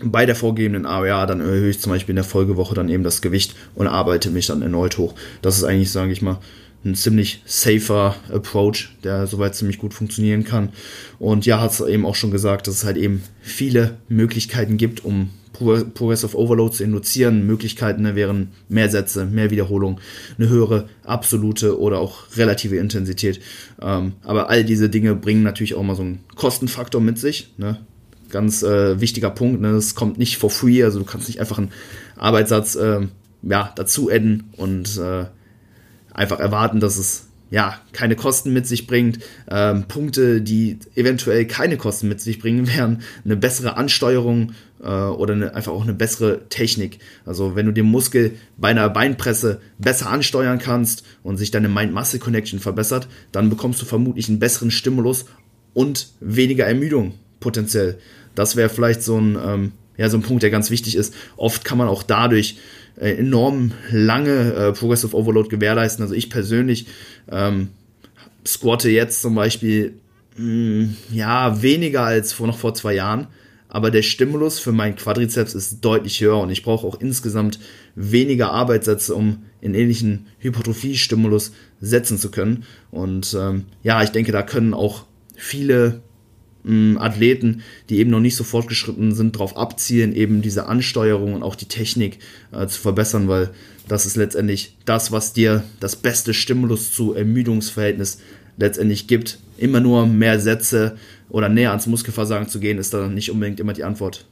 bei 0.00 0.26
der 0.26 0.34
vorgegebenen 0.34 0.86
AOA, 0.86 1.26
dann 1.26 1.40
erhöhe 1.40 1.70
ich 1.70 1.80
zum 1.80 1.92
Beispiel 1.92 2.12
in 2.12 2.16
der 2.16 2.24
Folgewoche 2.24 2.74
dann 2.74 2.88
eben 2.88 3.04
das 3.04 3.22
Gewicht 3.22 3.54
und 3.74 3.86
arbeite 3.86 4.30
mich 4.30 4.46
dann 4.46 4.62
erneut 4.62 4.98
hoch. 4.98 5.14
Das 5.42 5.56
ist 5.56 5.64
eigentlich, 5.64 5.90
sage 5.90 6.12
ich 6.12 6.22
mal, 6.22 6.38
ein 6.84 6.94
ziemlich 6.94 7.42
safer 7.46 8.16
Approach, 8.32 8.96
der 9.04 9.26
soweit 9.26 9.54
ziemlich 9.54 9.78
gut 9.78 9.94
funktionieren 9.94 10.44
kann. 10.44 10.70
Und 11.18 11.46
ja, 11.46 11.60
hat 11.60 11.70
es 11.70 11.80
eben 11.80 12.04
auch 12.04 12.16
schon 12.16 12.32
gesagt, 12.32 12.66
dass 12.66 12.76
es 12.76 12.84
halt 12.84 12.96
eben 12.96 13.22
viele 13.40 13.98
Möglichkeiten 14.08 14.76
gibt, 14.78 15.04
um 15.04 15.30
Progressive 15.52 16.36
Overload 16.36 16.74
zu 16.74 16.82
induzieren. 16.82 17.46
Möglichkeiten 17.46 18.02
ne, 18.02 18.16
wären 18.16 18.48
mehr 18.68 18.88
Sätze, 18.88 19.26
mehr 19.26 19.50
Wiederholung, 19.50 20.00
eine 20.38 20.48
höhere 20.48 20.88
absolute 21.04 21.78
oder 21.78 22.00
auch 22.00 22.24
relative 22.36 22.76
Intensität. 22.76 23.40
Ähm, 23.80 24.14
aber 24.24 24.50
all 24.50 24.64
diese 24.64 24.88
Dinge 24.88 25.14
bringen 25.14 25.42
natürlich 25.42 25.74
auch 25.74 25.82
mal 25.82 25.94
so 25.94 26.02
einen 26.02 26.20
Kostenfaktor 26.34 27.00
mit 27.00 27.18
sich. 27.18 27.52
Ne? 27.58 27.78
Ganz 28.32 28.64
äh, 28.64 29.00
wichtiger 29.00 29.30
Punkt. 29.30 29.60
Ne? 29.60 29.72
Das 29.72 29.94
kommt 29.94 30.18
nicht 30.18 30.38
for 30.38 30.50
free, 30.50 30.82
also 30.82 30.98
du 30.98 31.04
kannst 31.04 31.28
nicht 31.28 31.38
einfach 31.38 31.58
einen 31.58 31.70
Arbeitssatz 32.16 32.74
äh, 32.74 33.06
ja, 33.42 33.72
dazu 33.76 34.10
adden 34.10 34.50
und 34.56 34.98
äh, 34.98 35.26
einfach 36.12 36.40
erwarten, 36.40 36.80
dass 36.80 36.96
es 36.96 37.28
ja, 37.52 37.78
keine 37.92 38.16
Kosten 38.16 38.54
mit 38.54 38.66
sich 38.66 38.86
bringt. 38.86 39.18
Ähm, 39.50 39.84
Punkte, 39.86 40.40
die 40.40 40.78
eventuell 40.94 41.46
keine 41.46 41.76
Kosten 41.76 42.08
mit 42.08 42.18
sich 42.18 42.38
bringen, 42.38 42.66
wären 42.74 43.02
eine 43.24 43.36
bessere 43.36 43.76
Ansteuerung 43.76 44.52
äh, 44.82 44.86
oder 44.86 45.34
eine, 45.34 45.54
einfach 45.54 45.72
auch 45.72 45.82
eine 45.82 45.92
bessere 45.92 46.48
Technik. 46.48 46.98
Also 47.26 47.54
wenn 47.54 47.66
du 47.66 47.72
den 47.72 47.84
Muskel 47.84 48.32
bei 48.56 48.68
einer 48.68 48.88
Beinpresse 48.88 49.60
besser 49.76 50.08
ansteuern 50.08 50.58
kannst 50.58 51.04
und 51.22 51.36
sich 51.36 51.50
deine 51.50 51.68
Mind-Muscle-Connection 51.68 52.58
verbessert, 52.58 53.06
dann 53.32 53.50
bekommst 53.50 53.82
du 53.82 53.84
vermutlich 53.84 54.30
einen 54.30 54.38
besseren 54.38 54.70
Stimulus 54.70 55.26
und 55.74 56.08
weniger 56.20 56.64
Ermüdung 56.64 57.14
potenziell. 57.38 57.98
Das 58.34 58.56
wäre 58.56 58.68
vielleicht 58.68 59.02
so 59.02 59.18
ein, 59.18 59.38
ähm, 59.44 59.72
ja, 59.96 60.08
so 60.08 60.16
ein 60.16 60.22
Punkt, 60.22 60.42
der 60.42 60.50
ganz 60.50 60.70
wichtig 60.70 60.96
ist. 60.96 61.14
Oft 61.36 61.64
kann 61.64 61.78
man 61.78 61.88
auch 61.88 62.02
dadurch 62.02 62.56
äh, 62.96 63.16
enorm 63.16 63.72
lange 63.90 64.54
äh, 64.54 64.72
Progressive 64.72 65.16
Overload 65.16 65.48
gewährleisten. 65.48 66.02
Also 66.02 66.14
ich 66.14 66.30
persönlich 66.30 66.86
ähm, 67.30 67.68
squatte 68.46 68.90
jetzt 68.90 69.22
zum 69.22 69.34
Beispiel 69.34 69.94
mh, 70.36 70.44
mm, 70.44 70.96
ja 71.12 71.62
weniger 71.62 72.04
als 72.04 72.32
vor 72.32 72.46
noch 72.46 72.58
vor 72.58 72.74
zwei 72.74 72.94
Jahren, 72.94 73.28
aber 73.68 73.90
der 73.90 74.02
Stimulus 74.02 74.58
für 74.58 74.72
meinen 74.72 74.96
Quadrizeps 74.96 75.54
ist 75.54 75.80
deutlich 75.80 76.20
höher 76.20 76.38
und 76.38 76.50
ich 76.50 76.62
brauche 76.62 76.86
auch 76.86 77.00
insgesamt 77.00 77.58
weniger 77.94 78.52
Arbeitssätze, 78.52 79.14
um 79.14 79.44
in 79.60 79.74
ähnlichen 79.74 80.26
Hypertrophie-Stimulus 80.40 81.52
setzen 81.80 82.18
zu 82.18 82.30
können. 82.30 82.64
Und 82.90 83.34
ähm, 83.38 83.66
ja, 83.82 84.02
ich 84.02 84.10
denke, 84.10 84.32
da 84.32 84.42
können 84.42 84.74
auch 84.74 85.06
viele 85.36 86.02
Athleten, 86.64 87.62
die 87.88 87.98
eben 87.98 88.10
noch 88.10 88.20
nicht 88.20 88.36
so 88.36 88.44
fortgeschritten 88.44 89.14
sind, 89.14 89.34
darauf 89.34 89.56
abzielen, 89.56 90.14
eben 90.14 90.42
diese 90.42 90.66
Ansteuerung 90.66 91.34
und 91.34 91.42
auch 91.42 91.56
die 91.56 91.66
Technik 91.66 92.18
äh, 92.52 92.66
zu 92.66 92.80
verbessern, 92.80 93.28
weil 93.28 93.50
das 93.88 94.06
ist 94.06 94.16
letztendlich 94.16 94.76
das, 94.84 95.10
was 95.10 95.32
dir 95.32 95.64
das 95.80 95.96
beste 95.96 96.34
Stimulus 96.34 96.92
zu 96.92 97.14
Ermüdungsverhältnis 97.14 98.18
letztendlich 98.56 99.08
gibt. 99.08 99.38
Immer 99.58 99.80
nur 99.80 100.06
mehr 100.06 100.38
Sätze 100.38 100.96
oder 101.28 101.48
näher 101.48 101.70
ans 101.70 101.86
Muskelversagen 101.86 102.48
zu 102.48 102.60
gehen, 102.60 102.78
ist 102.78 102.94
da 102.94 103.08
nicht 103.08 103.30
unbedingt 103.30 103.60
immer 103.60 103.72
die 103.72 103.84
Antwort. 103.84 104.26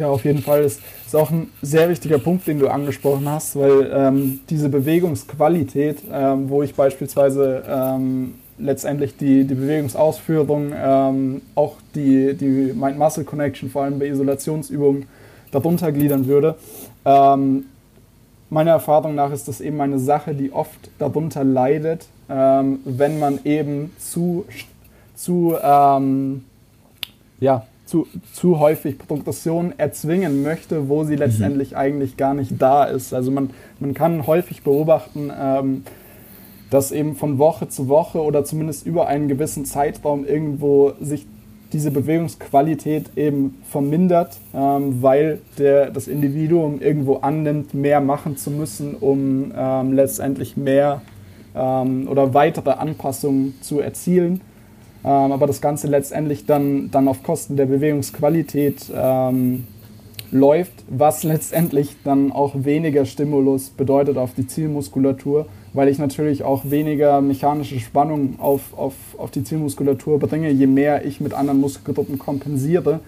Ja, 0.00 0.08
auf 0.08 0.24
jeden 0.24 0.40
Fall 0.40 0.64
ist, 0.64 0.80
ist 1.04 1.14
auch 1.14 1.30
ein 1.30 1.48
sehr 1.60 1.90
wichtiger 1.90 2.18
Punkt, 2.18 2.46
den 2.46 2.58
du 2.58 2.68
angesprochen 2.68 3.28
hast, 3.28 3.54
weil 3.56 3.90
ähm, 3.92 4.40
diese 4.48 4.70
Bewegungsqualität, 4.70 5.98
ähm, 6.10 6.48
wo 6.48 6.62
ich 6.62 6.74
beispielsweise 6.74 7.62
ähm, 7.68 8.36
letztendlich 8.60 9.16
die, 9.16 9.44
die 9.44 9.54
Bewegungsausführung, 9.54 10.72
ähm, 10.76 11.42
auch 11.54 11.76
die, 11.94 12.34
die 12.34 12.72
Mind-Muscle-Connection, 12.74 13.70
vor 13.70 13.82
allem 13.82 13.98
bei 13.98 14.06
Isolationsübungen, 14.06 15.06
darunter 15.50 15.92
gliedern 15.92 16.26
würde. 16.26 16.56
Ähm, 17.04 17.64
meiner 18.50 18.72
Erfahrung 18.72 19.14
nach 19.14 19.32
ist 19.32 19.48
das 19.48 19.60
eben 19.60 19.80
eine 19.80 19.98
Sache, 19.98 20.34
die 20.34 20.52
oft 20.52 20.90
darunter 20.98 21.44
leidet, 21.44 22.06
ähm, 22.28 22.80
wenn 22.84 23.18
man 23.18 23.40
eben 23.44 23.92
zu, 23.98 24.44
zu, 25.14 25.56
ähm, 25.62 26.44
ja, 27.40 27.66
zu, 27.86 28.06
zu 28.32 28.60
häufig 28.60 28.98
Progression 28.98 29.74
erzwingen 29.76 30.42
möchte, 30.42 30.88
wo 30.88 31.02
sie 31.02 31.14
mhm. 31.14 31.18
letztendlich 31.18 31.72
mhm. 31.72 31.76
eigentlich 31.78 32.16
gar 32.16 32.34
nicht 32.34 32.60
da 32.60 32.84
ist. 32.84 33.12
Also 33.12 33.30
man, 33.30 33.50
man 33.80 33.94
kann 33.94 34.26
häufig 34.26 34.62
beobachten, 34.62 35.32
ähm, 35.36 35.84
dass 36.70 36.92
eben 36.92 37.16
von 37.16 37.38
Woche 37.38 37.68
zu 37.68 37.88
Woche 37.88 38.22
oder 38.22 38.44
zumindest 38.44 38.86
über 38.86 39.08
einen 39.08 39.28
gewissen 39.28 39.64
Zeitraum 39.64 40.24
irgendwo 40.24 40.92
sich 41.00 41.26
diese 41.72 41.90
Bewegungsqualität 41.90 43.10
eben 43.16 43.58
vermindert, 43.68 44.38
ähm, 44.54 45.02
weil 45.02 45.40
der, 45.58 45.90
das 45.90 46.08
Individuum 46.08 46.80
irgendwo 46.80 47.16
annimmt, 47.16 47.74
mehr 47.74 48.00
machen 48.00 48.36
zu 48.36 48.50
müssen, 48.50 48.94
um 48.94 49.52
ähm, 49.56 49.92
letztendlich 49.92 50.56
mehr 50.56 51.02
ähm, 51.54 52.08
oder 52.08 52.34
weitere 52.34 52.70
Anpassungen 52.70 53.54
zu 53.60 53.80
erzielen. 53.80 54.40
Ähm, 55.04 55.32
aber 55.32 55.46
das 55.46 55.60
Ganze 55.60 55.86
letztendlich 55.86 56.44
dann, 56.44 56.90
dann 56.90 57.08
auf 57.08 57.22
Kosten 57.22 57.56
der 57.56 57.66
Bewegungsqualität 57.66 58.90
ähm, 58.94 59.66
läuft, 60.32 60.84
was 60.88 61.22
letztendlich 61.22 61.96
dann 62.04 62.32
auch 62.32 62.54
weniger 62.56 63.04
Stimulus 63.04 63.70
bedeutet 63.70 64.16
auf 64.16 64.34
die 64.34 64.46
Zielmuskulatur 64.46 65.46
weil 65.72 65.88
ich 65.88 65.98
natürlich 65.98 66.42
auch 66.42 66.62
weniger 66.70 67.20
mechanische 67.20 67.78
Spannung 67.78 68.40
auf, 68.40 68.76
auf, 68.76 68.94
auf 69.18 69.30
die 69.30 69.44
Zielmuskulatur 69.44 70.18
bringe, 70.18 70.50
je 70.50 70.66
mehr 70.66 71.04
ich 71.04 71.20
mit 71.20 71.32
anderen 71.32 71.60
Muskelgruppen 71.60 72.18
kompensiere. 72.18 73.00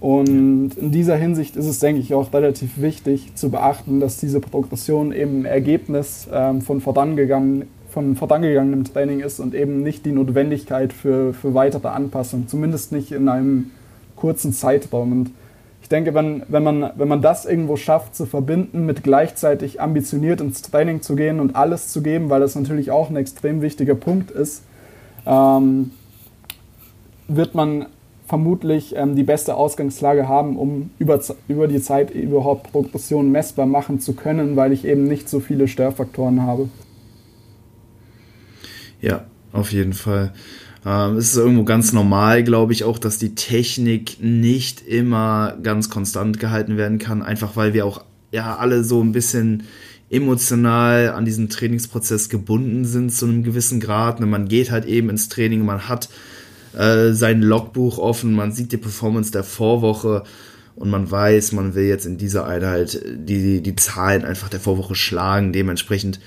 Und 0.00 0.72
in 0.78 0.92
dieser 0.92 1.16
Hinsicht 1.16 1.56
ist 1.56 1.66
es, 1.66 1.78
denke 1.78 2.00
ich, 2.00 2.14
auch 2.14 2.32
relativ 2.32 2.80
wichtig 2.80 3.34
zu 3.34 3.50
beachten, 3.50 4.00
dass 4.00 4.16
diese 4.16 4.40
Progression 4.40 5.12
eben 5.12 5.42
ein 5.42 5.44
Ergebnis 5.44 6.26
ähm, 6.32 6.62
von, 6.62 6.80
vorangegangen, 6.80 7.64
von 7.90 8.16
vorangegangenem 8.16 8.84
Training 8.84 9.20
ist 9.20 9.40
und 9.40 9.54
eben 9.54 9.82
nicht 9.82 10.06
die 10.06 10.12
Notwendigkeit 10.12 10.94
für, 10.94 11.34
für 11.34 11.52
weitere 11.52 11.88
Anpassungen, 11.88 12.48
zumindest 12.48 12.92
nicht 12.92 13.12
in 13.12 13.28
einem 13.28 13.72
kurzen 14.16 14.54
Zeitraum. 14.54 15.12
Und 15.12 15.30
denke, 15.90 16.14
wenn, 16.14 16.42
wenn, 16.48 16.62
man, 16.62 16.90
wenn 16.96 17.08
man 17.08 17.20
das 17.20 17.44
irgendwo 17.44 17.76
schafft 17.76 18.14
zu 18.14 18.26
verbinden, 18.26 18.86
mit 18.86 19.02
gleichzeitig 19.02 19.80
ambitioniert 19.80 20.40
ins 20.40 20.62
Training 20.62 21.02
zu 21.02 21.16
gehen 21.16 21.40
und 21.40 21.56
alles 21.56 21.88
zu 21.88 22.02
geben, 22.02 22.30
weil 22.30 22.40
das 22.40 22.54
natürlich 22.54 22.90
auch 22.90 23.10
ein 23.10 23.16
extrem 23.16 23.60
wichtiger 23.60 23.94
Punkt 23.94 24.30
ist, 24.30 24.62
ähm, 25.26 25.90
wird 27.28 27.54
man 27.54 27.86
vermutlich 28.26 28.94
ähm, 28.94 29.16
die 29.16 29.24
beste 29.24 29.56
Ausgangslage 29.56 30.28
haben, 30.28 30.56
um 30.56 30.90
über, 31.00 31.20
über 31.48 31.66
die 31.66 31.80
Zeit 31.80 32.12
überhaupt 32.12 32.70
Progression 32.70 33.32
messbar 33.32 33.66
machen 33.66 33.98
zu 33.98 34.14
können, 34.14 34.54
weil 34.54 34.72
ich 34.72 34.84
eben 34.84 35.08
nicht 35.08 35.28
so 35.28 35.40
viele 35.40 35.66
Störfaktoren 35.66 36.42
habe. 36.42 36.68
Ja, 39.00 39.24
auf 39.52 39.72
jeden 39.72 39.94
Fall. 39.94 40.32
Ähm, 40.84 41.16
es 41.16 41.32
ist 41.32 41.36
irgendwo 41.36 41.64
ganz 41.64 41.92
normal, 41.92 42.42
glaube 42.42 42.72
ich, 42.72 42.84
auch, 42.84 42.98
dass 42.98 43.18
die 43.18 43.34
Technik 43.34 44.16
nicht 44.20 44.86
immer 44.86 45.56
ganz 45.62 45.90
konstant 45.90 46.38
gehalten 46.38 46.76
werden 46.76 46.98
kann, 46.98 47.22
einfach 47.22 47.56
weil 47.56 47.74
wir 47.74 47.84
auch 47.86 48.04
ja 48.32 48.56
alle 48.56 48.84
so 48.84 49.02
ein 49.02 49.12
bisschen 49.12 49.64
emotional 50.08 51.10
an 51.10 51.24
diesen 51.24 51.48
Trainingsprozess 51.48 52.28
gebunden 52.28 52.84
sind 52.84 53.12
zu 53.12 53.26
einem 53.26 53.44
gewissen 53.44 53.80
Grad. 53.80 54.20
Ne, 54.20 54.26
man 54.26 54.48
geht 54.48 54.70
halt 54.70 54.84
eben 54.84 55.10
ins 55.10 55.28
Training, 55.28 55.64
man 55.64 55.88
hat 55.88 56.08
äh, 56.76 57.12
sein 57.12 57.42
Logbuch 57.42 57.98
offen, 57.98 58.32
man 58.32 58.52
sieht 58.52 58.72
die 58.72 58.76
Performance 58.76 59.30
der 59.30 59.44
Vorwoche 59.44 60.24
und 60.76 60.90
man 60.90 61.10
weiß, 61.10 61.52
man 61.52 61.74
will 61.74 61.84
jetzt 61.84 62.06
in 62.06 62.16
dieser 62.16 62.46
Einheit 62.46 63.00
die, 63.06 63.60
die 63.62 63.76
Zahlen 63.76 64.24
einfach 64.24 64.48
der 64.48 64.60
Vorwoche 64.60 64.94
schlagen. 64.94 65.52
Dementsprechend 65.52 66.20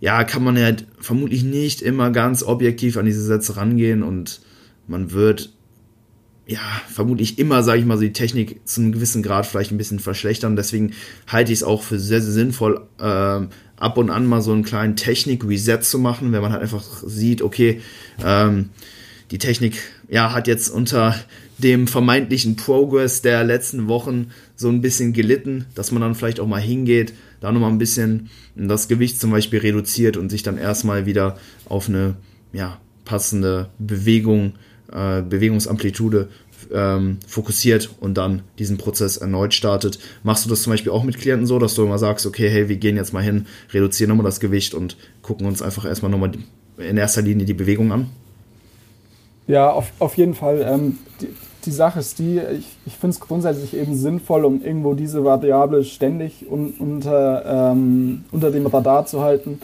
ja, 0.00 0.24
kann 0.24 0.42
man 0.42 0.58
halt 0.58 0.86
vermutlich 0.98 1.44
nicht 1.44 1.82
immer 1.82 2.10
ganz 2.10 2.42
objektiv 2.42 2.96
an 2.96 3.04
diese 3.04 3.22
Sätze 3.22 3.56
rangehen 3.56 4.02
und 4.02 4.40
man 4.86 5.12
wird 5.12 5.52
ja, 6.46 6.58
vermutlich 6.88 7.38
immer, 7.38 7.62
sage 7.62 7.78
ich 7.78 7.86
mal, 7.86 7.96
so 7.96 8.02
die 8.02 8.12
Technik 8.12 8.66
zu 8.66 8.80
einem 8.80 8.90
gewissen 8.90 9.22
Grad 9.22 9.46
vielleicht 9.46 9.70
ein 9.70 9.78
bisschen 9.78 10.00
verschlechtern. 10.00 10.56
Deswegen 10.56 10.94
halte 11.28 11.52
ich 11.52 11.60
es 11.60 11.62
auch 11.62 11.84
für 11.84 12.00
sehr, 12.00 12.20
sehr 12.20 12.32
sinnvoll, 12.32 12.88
äh, 12.98 13.46
ab 13.80 13.96
und 13.96 14.10
an 14.10 14.26
mal 14.26 14.42
so 14.42 14.52
einen 14.52 14.64
kleinen 14.64 14.96
Technik-Reset 14.96 15.78
zu 15.82 16.00
machen, 16.00 16.32
wenn 16.32 16.42
man 16.42 16.50
halt 16.52 16.62
einfach 16.62 16.84
sieht, 17.06 17.40
okay, 17.40 17.80
ähm, 18.24 18.70
die 19.30 19.38
Technik 19.38 19.80
ja, 20.08 20.32
hat 20.32 20.48
jetzt 20.48 20.70
unter 20.70 21.14
dem 21.58 21.86
vermeintlichen 21.86 22.56
Progress 22.56 23.22
der 23.22 23.44
letzten 23.44 23.86
Wochen 23.86 24.30
so 24.56 24.68
ein 24.68 24.80
bisschen 24.80 25.12
gelitten, 25.12 25.66
dass 25.76 25.92
man 25.92 26.02
dann 26.02 26.14
vielleicht 26.16 26.40
auch 26.40 26.46
mal 26.46 26.60
hingeht, 26.60 27.14
da 27.40 27.52
nochmal 27.52 27.70
ein 27.70 27.78
bisschen 27.78 28.28
das 28.54 28.88
Gewicht 28.88 29.20
zum 29.20 29.30
Beispiel 29.30 29.60
reduziert 29.60 30.16
und 30.16 30.30
sich 30.30 30.42
dann 30.42 30.58
erstmal 30.58 31.06
wieder 31.06 31.38
auf 31.68 31.88
eine 31.88 32.16
ja, 32.52 32.78
passende 33.04 33.70
Bewegung, 33.78 34.52
äh, 34.92 35.22
Bewegungsamplitude 35.22 36.28
ähm, 36.72 37.18
fokussiert 37.26 37.90
und 38.00 38.14
dann 38.14 38.42
diesen 38.58 38.78
Prozess 38.78 39.16
erneut 39.16 39.54
startet. 39.54 39.98
Machst 40.22 40.44
du 40.44 40.50
das 40.50 40.62
zum 40.62 40.72
Beispiel 40.72 40.92
auch 40.92 41.04
mit 41.04 41.18
Klienten 41.18 41.46
so, 41.46 41.58
dass 41.58 41.74
du 41.74 41.84
immer 41.84 41.98
sagst, 41.98 42.26
okay, 42.26 42.48
hey, 42.48 42.68
wir 42.68 42.76
gehen 42.76 42.96
jetzt 42.96 43.12
mal 43.12 43.22
hin, 43.22 43.46
reduzieren 43.72 44.10
nochmal 44.10 44.26
das 44.26 44.40
Gewicht 44.40 44.74
und 44.74 44.96
gucken 45.22 45.46
uns 45.46 45.62
einfach 45.62 45.84
erstmal 45.84 46.10
nochmal 46.10 46.32
in 46.78 46.96
erster 46.96 47.22
Linie 47.22 47.46
die 47.46 47.54
Bewegung 47.54 47.92
an? 47.92 48.10
Ja, 49.46 49.70
auf, 49.70 49.92
auf 49.98 50.16
jeden 50.16 50.34
Fall. 50.34 50.64
Ähm, 50.66 50.98
die, 51.20 51.28
die 51.64 51.70
Sache 51.70 52.00
ist 52.00 52.18
die, 52.18 52.38
ich, 52.38 52.76
ich 52.86 52.96
finde 52.96 53.14
es 53.14 53.20
grundsätzlich 53.20 53.76
eben 53.76 53.94
sinnvoll, 53.94 54.44
um 54.44 54.62
irgendwo 54.62 54.94
diese 54.94 55.24
Variable 55.24 55.84
ständig 55.84 56.46
un, 56.50 56.74
unter, 56.78 57.72
ähm, 57.72 58.24
unter 58.32 58.50
dem 58.50 58.66
Radar 58.66 59.06
zu 59.06 59.22
halten. 59.22 59.60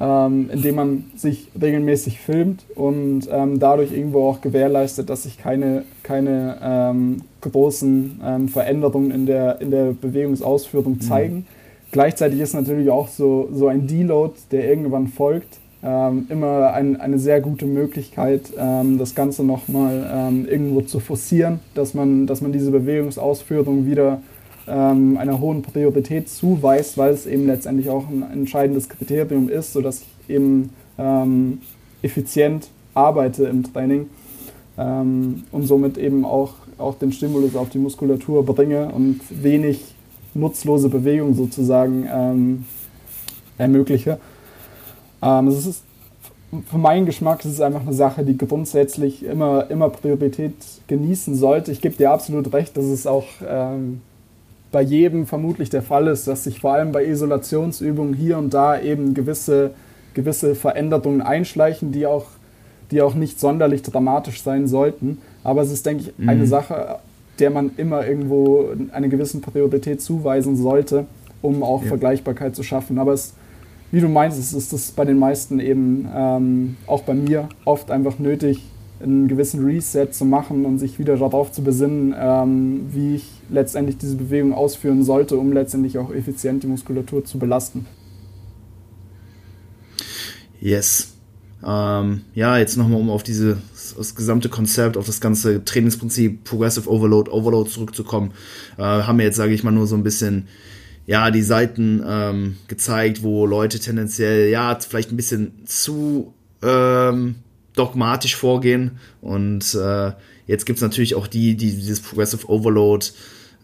ähm, 0.00 0.48
indem 0.50 0.74
man 0.74 1.04
sich 1.16 1.48
regelmäßig 1.60 2.18
filmt 2.20 2.64
und 2.74 3.28
ähm, 3.30 3.58
dadurch 3.58 3.92
irgendwo 3.92 4.28
auch 4.28 4.40
gewährleistet, 4.40 5.10
dass 5.10 5.24
sich 5.24 5.38
keine, 5.38 5.84
keine 6.02 6.58
ähm, 6.62 7.22
großen 7.42 8.20
ähm, 8.24 8.48
Veränderungen 8.48 9.10
in 9.10 9.26
der, 9.26 9.60
in 9.60 9.70
der 9.70 9.92
Bewegungsausführung 9.92 10.94
mhm. 10.94 11.00
zeigen. 11.00 11.34
Mhm. 11.34 11.44
Gleichzeitig 11.90 12.40
ist 12.40 12.54
natürlich 12.54 12.88
auch 12.88 13.08
so, 13.08 13.50
so 13.52 13.68
ein 13.68 13.86
Deload, 13.86 14.32
der 14.50 14.66
irgendwann 14.66 15.08
folgt, 15.08 15.58
ähm, 15.82 16.26
immer 16.28 16.72
ein, 16.72 17.00
eine 17.00 17.18
sehr 17.18 17.40
gute 17.40 17.66
Möglichkeit, 17.66 18.52
ähm, 18.56 18.98
das 18.98 19.14
Ganze 19.14 19.44
nochmal 19.44 20.08
ähm, 20.12 20.46
irgendwo 20.46 20.82
zu 20.82 21.00
forcieren, 21.00 21.60
dass 21.74 21.94
man, 21.94 22.26
dass 22.26 22.40
man 22.40 22.52
diese 22.52 22.70
Bewegungsausführung 22.70 23.86
wieder 23.86 24.20
ähm, 24.68 25.16
einer 25.16 25.40
hohen 25.40 25.62
Priorität 25.62 26.28
zuweist, 26.28 26.96
weil 26.98 27.12
es 27.12 27.26
eben 27.26 27.46
letztendlich 27.46 27.90
auch 27.90 28.08
ein 28.08 28.24
entscheidendes 28.32 28.88
Kriterium 28.88 29.48
ist, 29.48 29.72
sodass 29.72 30.02
ich 30.02 30.34
eben 30.34 30.70
ähm, 30.98 31.58
effizient 32.02 32.68
arbeite 32.94 33.44
im 33.44 33.64
Training 33.64 34.08
ähm, 34.78 35.44
und 35.50 35.66
somit 35.66 35.98
eben 35.98 36.24
auch, 36.24 36.54
auch 36.78 36.94
den 36.96 37.12
Stimulus 37.12 37.56
auf 37.56 37.70
die 37.70 37.78
Muskulatur 37.78 38.44
bringe 38.44 38.88
und 38.88 39.20
wenig 39.30 39.94
nutzlose 40.34 40.88
Bewegung 40.88 41.34
sozusagen 41.34 42.06
ähm, 42.12 42.64
ermögliche. 43.58 44.18
Ähm, 45.22 45.48
es 45.48 45.66
ist 45.66 45.84
für 46.70 46.76
meinen 46.76 47.06
Geschmack 47.06 47.44
ist 47.44 47.52
es 47.52 47.60
einfach 47.60 47.80
eine 47.80 47.94
Sache, 47.94 48.24
die 48.24 48.36
grundsätzlich 48.36 49.24
immer, 49.24 49.70
immer 49.70 49.88
Priorität 49.88 50.54
genießen 50.86 51.34
sollte. 51.34 51.72
Ich 51.72 51.80
gebe 51.80 51.96
dir 51.96 52.10
absolut 52.10 52.52
recht, 52.52 52.76
dass 52.76 52.84
es 52.84 53.06
auch 53.06 53.24
ähm, 53.46 54.02
bei 54.70 54.82
jedem 54.82 55.26
vermutlich 55.26 55.70
der 55.70 55.82
Fall 55.82 56.08
ist, 56.08 56.28
dass 56.28 56.44
sich 56.44 56.60
vor 56.60 56.74
allem 56.74 56.92
bei 56.92 57.06
Isolationsübungen 57.06 58.12
hier 58.12 58.36
und 58.36 58.52
da 58.52 58.78
eben 58.78 59.14
gewisse, 59.14 59.70
gewisse 60.12 60.54
Veränderungen 60.54 61.22
einschleichen, 61.22 61.90
die 61.90 62.06
auch, 62.06 62.26
die 62.90 63.00
auch 63.00 63.14
nicht 63.14 63.40
sonderlich 63.40 63.82
dramatisch 63.82 64.42
sein 64.42 64.68
sollten. 64.68 65.18
Aber 65.44 65.62
es 65.62 65.72
ist, 65.72 65.86
denke 65.86 66.04
ich, 66.04 66.28
eine 66.28 66.42
mhm. 66.42 66.46
Sache, 66.46 66.98
der 67.38 67.50
man 67.50 67.70
immer 67.78 68.06
irgendwo 68.06 68.66
eine 68.92 69.08
gewisse 69.08 69.40
Priorität 69.40 70.02
zuweisen 70.02 70.56
sollte, 70.56 71.06
um 71.40 71.62
auch 71.62 71.80
ja. 71.82 71.88
Vergleichbarkeit 71.88 72.54
zu 72.54 72.62
schaffen. 72.62 72.98
Aber 72.98 73.14
es, 73.14 73.32
wie 73.92 74.00
du 74.00 74.08
meinst, 74.08 74.38
ist 74.38 74.72
es 74.72 74.90
bei 74.90 75.04
den 75.04 75.18
meisten 75.18 75.60
eben, 75.60 76.08
ähm, 76.12 76.76
auch 76.86 77.02
bei 77.02 77.14
mir, 77.14 77.48
oft 77.66 77.90
einfach 77.90 78.18
nötig, 78.18 78.62
einen 79.02 79.28
gewissen 79.28 79.64
Reset 79.64 80.08
zu 80.12 80.24
machen 80.24 80.64
und 80.64 80.78
sich 80.78 80.98
wieder 80.98 81.16
darauf 81.16 81.52
zu 81.52 81.62
besinnen, 81.62 82.14
ähm, 82.16 82.86
wie 82.90 83.16
ich 83.16 83.28
letztendlich 83.50 83.98
diese 83.98 84.16
Bewegung 84.16 84.54
ausführen 84.54 85.04
sollte, 85.04 85.36
um 85.36 85.52
letztendlich 85.52 85.98
auch 85.98 86.10
effizient 86.12 86.62
die 86.62 86.68
Muskulatur 86.68 87.24
zu 87.24 87.38
belasten. 87.38 87.84
Yes. 90.58 91.14
Ähm, 91.64 92.22
ja, 92.34 92.56
jetzt 92.56 92.76
nochmal, 92.76 92.98
um 92.98 93.10
auf 93.10 93.22
diese, 93.22 93.58
das 93.96 94.14
gesamte 94.14 94.48
Konzept, 94.48 94.96
auf 94.96 95.06
das 95.06 95.20
ganze 95.20 95.64
Trainingsprinzip 95.64 96.44
Progressive 96.44 96.88
Overload, 96.88 97.30
Overload 97.30 97.68
zurückzukommen, 97.68 98.32
äh, 98.78 98.82
haben 98.82 99.18
wir 99.18 99.26
jetzt, 99.26 99.36
sage 99.36 99.52
ich 99.52 99.62
mal, 99.62 99.70
nur 99.70 99.86
so 99.86 99.96
ein 99.96 100.02
bisschen 100.02 100.48
ja, 101.06 101.30
die 101.30 101.42
Seiten 101.42 102.02
ähm, 102.06 102.56
gezeigt, 102.68 103.22
wo 103.22 103.46
Leute 103.46 103.78
tendenziell, 103.78 104.50
ja, 104.50 104.78
vielleicht 104.80 105.12
ein 105.12 105.16
bisschen 105.16 105.66
zu 105.66 106.34
ähm, 106.62 107.36
dogmatisch 107.74 108.36
vorgehen. 108.36 108.92
Und 109.20 109.74
äh, 109.74 110.12
jetzt 110.46 110.66
gibt's 110.66 110.82
natürlich 110.82 111.14
auch 111.14 111.26
die, 111.26 111.56
die 111.56 111.72
dieses 111.72 112.00
Progressive 112.00 112.48
Overload 112.48 113.06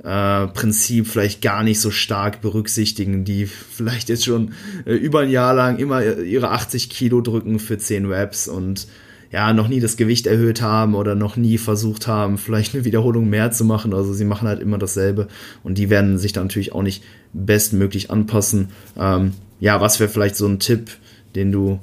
äh, 0.02 0.46
Prinzip 0.48 1.08
vielleicht 1.08 1.42
gar 1.42 1.62
nicht 1.62 1.80
so 1.80 1.90
stark 1.90 2.40
berücksichtigen, 2.40 3.24
die 3.24 3.46
vielleicht 3.46 4.08
jetzt 4.08 4.24
schon 4.24 4.52
äh, 4.86 4.94
über 4.94 5.20
ein 5.20 5.30
Jahr 5.30 5.54
lang 5.54 5.78
immer 5.78 6.04
ihre 6.04 6.50
80 6.50 6.90
Kilo 6.90 7.20
drücken 7.20 7.58
für 7.58 7.78
10 7.78 8.06
Reps 8.06 8.48
und 8.48 8.86
ja, 9.30 9.52
noch 9.52 9.68
nie 9.68 9.80
das 9.80 9.98
Gewicht 9.98 10.26
erhöht 10.26 10.62
haben 10.62 10.94
oder 10.94 11.14
noch 11.14 11.36
nie 11.36 11.58
versucht 11.58 12.06
haben, 12.06 12.38
vielleicht 12.38 12.74
eine 12.74 12.84
Wiederholung 12.84 13.28
mehr 13.28 13.50
zu 13.50 13.64
machen. 13.64 13.92
Also 13.92 14.12
sie 14.12 14.24
machen 14.24 14.48
halt 14.48 14.60
immer 14.60 14.78
dasselbe 14.78 15.28
und 15.64 15.78
die 15.78 15.90
werden 15.90 16.18
sich 16.18 16.32
dann 16.32 16.44
natürlich 16.44 16.72
auch 16.72 16.82
nicht 16.82 17.02
bestmöglich 17.32 18.10
anpassen. 18.10 18.70
Ähm, 18.98 19.32
ja, 19.60 19.80
was 19.80 20.00
wäre 20.00 20.10
vielleicht 20.10 20.36
so 20.36 20.46
ein 20.46 20.58
Tipp, 20.58 20.90
den 21.34 21.52
du 21.52 21.78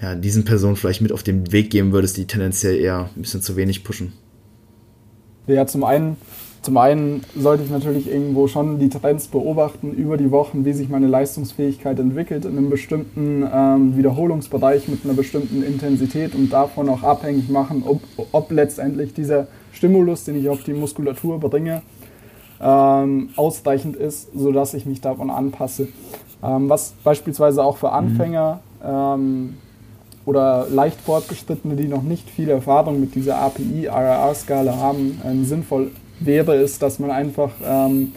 ja, 0.00 0.14
diesen 0.14 0.44
Personen 0.44 0.76
vielleicht 0.76 1.00
mit 1.00 1.12
auf 1.12 1.22
den 1.22 1.52
Weg 1.52 1.70
geben 1.70 1.92
würdest, 1.92 2.16
die 2.16 2.26
tendenziell 2.26 2.76
eher 2.76 3.10
ein 3.16 3.22
bisschen 3.22 3.42
zu 3.42 3.56
wenig 3.56 3.84
pushen? 3.84 4.12
Ja, 5.46 5.66
zum 5.66 5.84
einen, 5.84 6.16
zum 6.62 6.76
einen 6.78 7.22
sollte 7.36 7.64
ich 7.64 7.70
natürlich 7.70 8.10
irgendwo 8.10 8.48
schon 8.48 8.78
die 8.78 8.88
Trends 8.88 9.28
beobachten 9.28 9.92
über 9.92 10.16
die 10.16 10.30
Wochen, 10.30 10.64
wie 10.64 10.72
sich 10.72 10.88
meine 10.88 11.06
Leistungsfähigkeit 11.06 11.98
entwickelt 11.98 12.44
in 12.44 12.56
einem 12.56 12.70
bestimmten 12.70 13.46
ähm, 13.52 13.96
Wiederholungsbereich 13.96 14.88
mit 14.88 15.04
einer 15.04 15.14
bestimmten 15.14 15.62
Intensität 15.62 16.34
und 16.34 16.52
davon 16.52 16.88
auch 16.88 17.02
abhängig 17.02 17.48
machen, 17.50 17.82
ob, 17.86 18.00
ob 18.32 18.50
letztendlich 18.50 19.12
dieser 19.12 19.48
Stimulus, 19.72 20.24
den 20.24 20.36
ich 20.36 20.48
auf 20.48 20.62
die 20.64 20.72
Muskulatur 20.72 21.38
bringe, 21.40 21.82
ähm, 22.60 23.30
ausreichend 23.36 23.96
ist, 23.96 24.28
sodass 24.34 24.74
ich 24.74 24.86
mich 24.86 25.00
davon 25.00 25.30
anpasse. 25.30 25.88
Ähm, 26.42 26.68
was 26.68 26.94
beispielsweise 27.04 27.62
auch 27.62 27.76
für 27.76 27.90
Anfänger 27.90 28.60
mhm 28.82 29.54
oder 30.26 30.66
leicht 30.70 31.00
Fortgeschrittene, 31.00 31.76
die 31.76 31.88
noch 31.88 32.02
nicht 32.02 32.28
viel 32.30 32.48
Erfahrung 32.48 33.00
mit 33.00 33.14
dieser 33.14 33.38
API-RRR-Skala 33.38 34.76
haben, 34.76 35.20
ähm, 35.24 35.44
sinnvoll 35.44 35.90
wäre, 36.20 36.56
ist, 36.56 36.82
dass 36.82 36.98
man 36.98 37.10
einfach 37.10 37.50
ähm, 37.64 38.12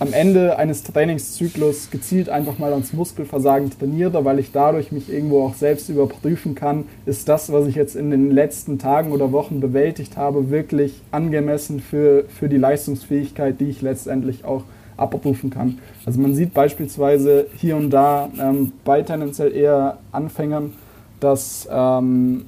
am 0.00 0.14
Ende 0.14 0.56
eines 0.56 0.82
Trainingszyklus 0.82 1.90
gezielt 1.90 2.30
einfach 2.30 2.58
mal 2.58 2.72
ans 2.72 2.94
Muskelversagen 2.94 3.70
trainiere, 3.70 4.24
weil 4.24 4.38
ich 4.38 4.50
dadurch 4.50 4.92
mich 4.92 5.12
irgendwo 5.12 5.44
auch 5.44 5.54
selbst 5.54 5.90
überprüfen 5.90 6.54
kann, 6.54 6.84
ist 7.04 7.28
das, 7.28 7.52
was 7.52 7.66
ich 7.66 7.74
jetzt 7.74 7.96
in 7.96 8.10
den 8.10 8.30
letzten 8.30 8.78
Tagen 8.78 9.12
oder 9.12 9.30
Wochen 9.30 9.60
bewältigt 9.60 10.16
habe, 10.16 10.50
wirklich 10.50 11.02
angemessen 11.10 11.80
für, 11.80 12.24
für 12.24 12.48
die 12.48 12.56
Leistungsfähigkeit, 12.56 13.60
die 13.60 13.68
ich 13.68 13.82
letztendlich 13.82 14.46
auch 14.46 14.64
abrufen 14.96 15.50
kann. 15.50 15.78
Also 16.06 16.18
man 16.18 16.34
sieht 16.34 16.54
beispielsweise 16.54 17.46
hier 17.56 17.76
und 17.76 17.90
da 17.90 18.30
ähm, 18.40 18.72
bei 18.84 19.02
tendenziell 19.02 19.54
eher 19.54 19.98
Anfängern, 20.12 20.72
dass 21.20 21.68
ähm, 21.70 22.46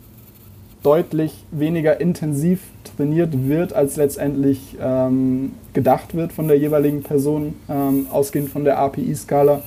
deutlich 0.83 1.45
weniger 1.51 2.01
intensiv 2.01 2.61
trainiert 2.97 3.49
wird, 3.49 3.73
als 3.73 3.97
letztendlich 3.97 4.77
ähm, 4.81 5.53
gedacht 5.73 6.15
wird 6.15 6.33
von 6.33 6.49
der 6.49 6.59
jeweiligen 6.59 7.03
Person, 7.03 7.55
ähm, 7.69 8.07
ausgehend 8.11 8.51
von 8.51 8.65
der 8.65 8.79
API-Skala. 8.79 9.63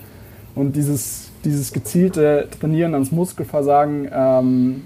Und 0.55 0.75
dieses, 0.75 1.31
dieses 1.43 1.73
gezielte 1.73 2.47
Trainieren 2.59 2.93
ans 2.93 3.11
Muskelversagen, 3.11 4.09
ähm, 4.13 4.83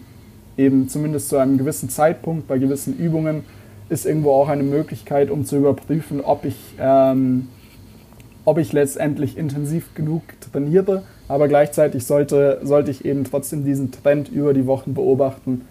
eben 0.57 0.89
zumindest 0.89 1.29
zu 1.29 1.37
einem 1.37 1.57
gewissen 1.57 1.89
Zeitpunkt 1.89 2.47
bei 2.47 2.57
gewissen 2.57 2.97
Übungen, 2.97 3.43
ist 3.89 4.05
irgendwo 4.05 4.31
auch 4.31 4.49
eine 4.49 4.63
Möglichkeit, 4.63 5.31
um 5.31 5.45
zu 5.45 5.57
überprüfen, 5.57 6.21
ob 6.21 6.45
ich, 6.45 6.57
ähm, 6.79 7.47
ob 8.45 8.59
ich 8.59 8.71
letztendlich 8.71 9.37
intensiv 9.37 9.95
genug 9.95 10.21
trainiere 10.51 11.03
aber 11.29 11.47
gleichzeitig 11.47 12.05
sollte, 12.05 12.59
sollte 12.63 12.91
ich 12.91 13.05
eben 13.05 13.23
trotzdem 13.23 13.63
diesen 13.63 13.91
Trend 13.91 14.29
über 14.29 14.53
die 14.53 14.65
Wochen 14.65 14.95
beobachten, 14.95 15.61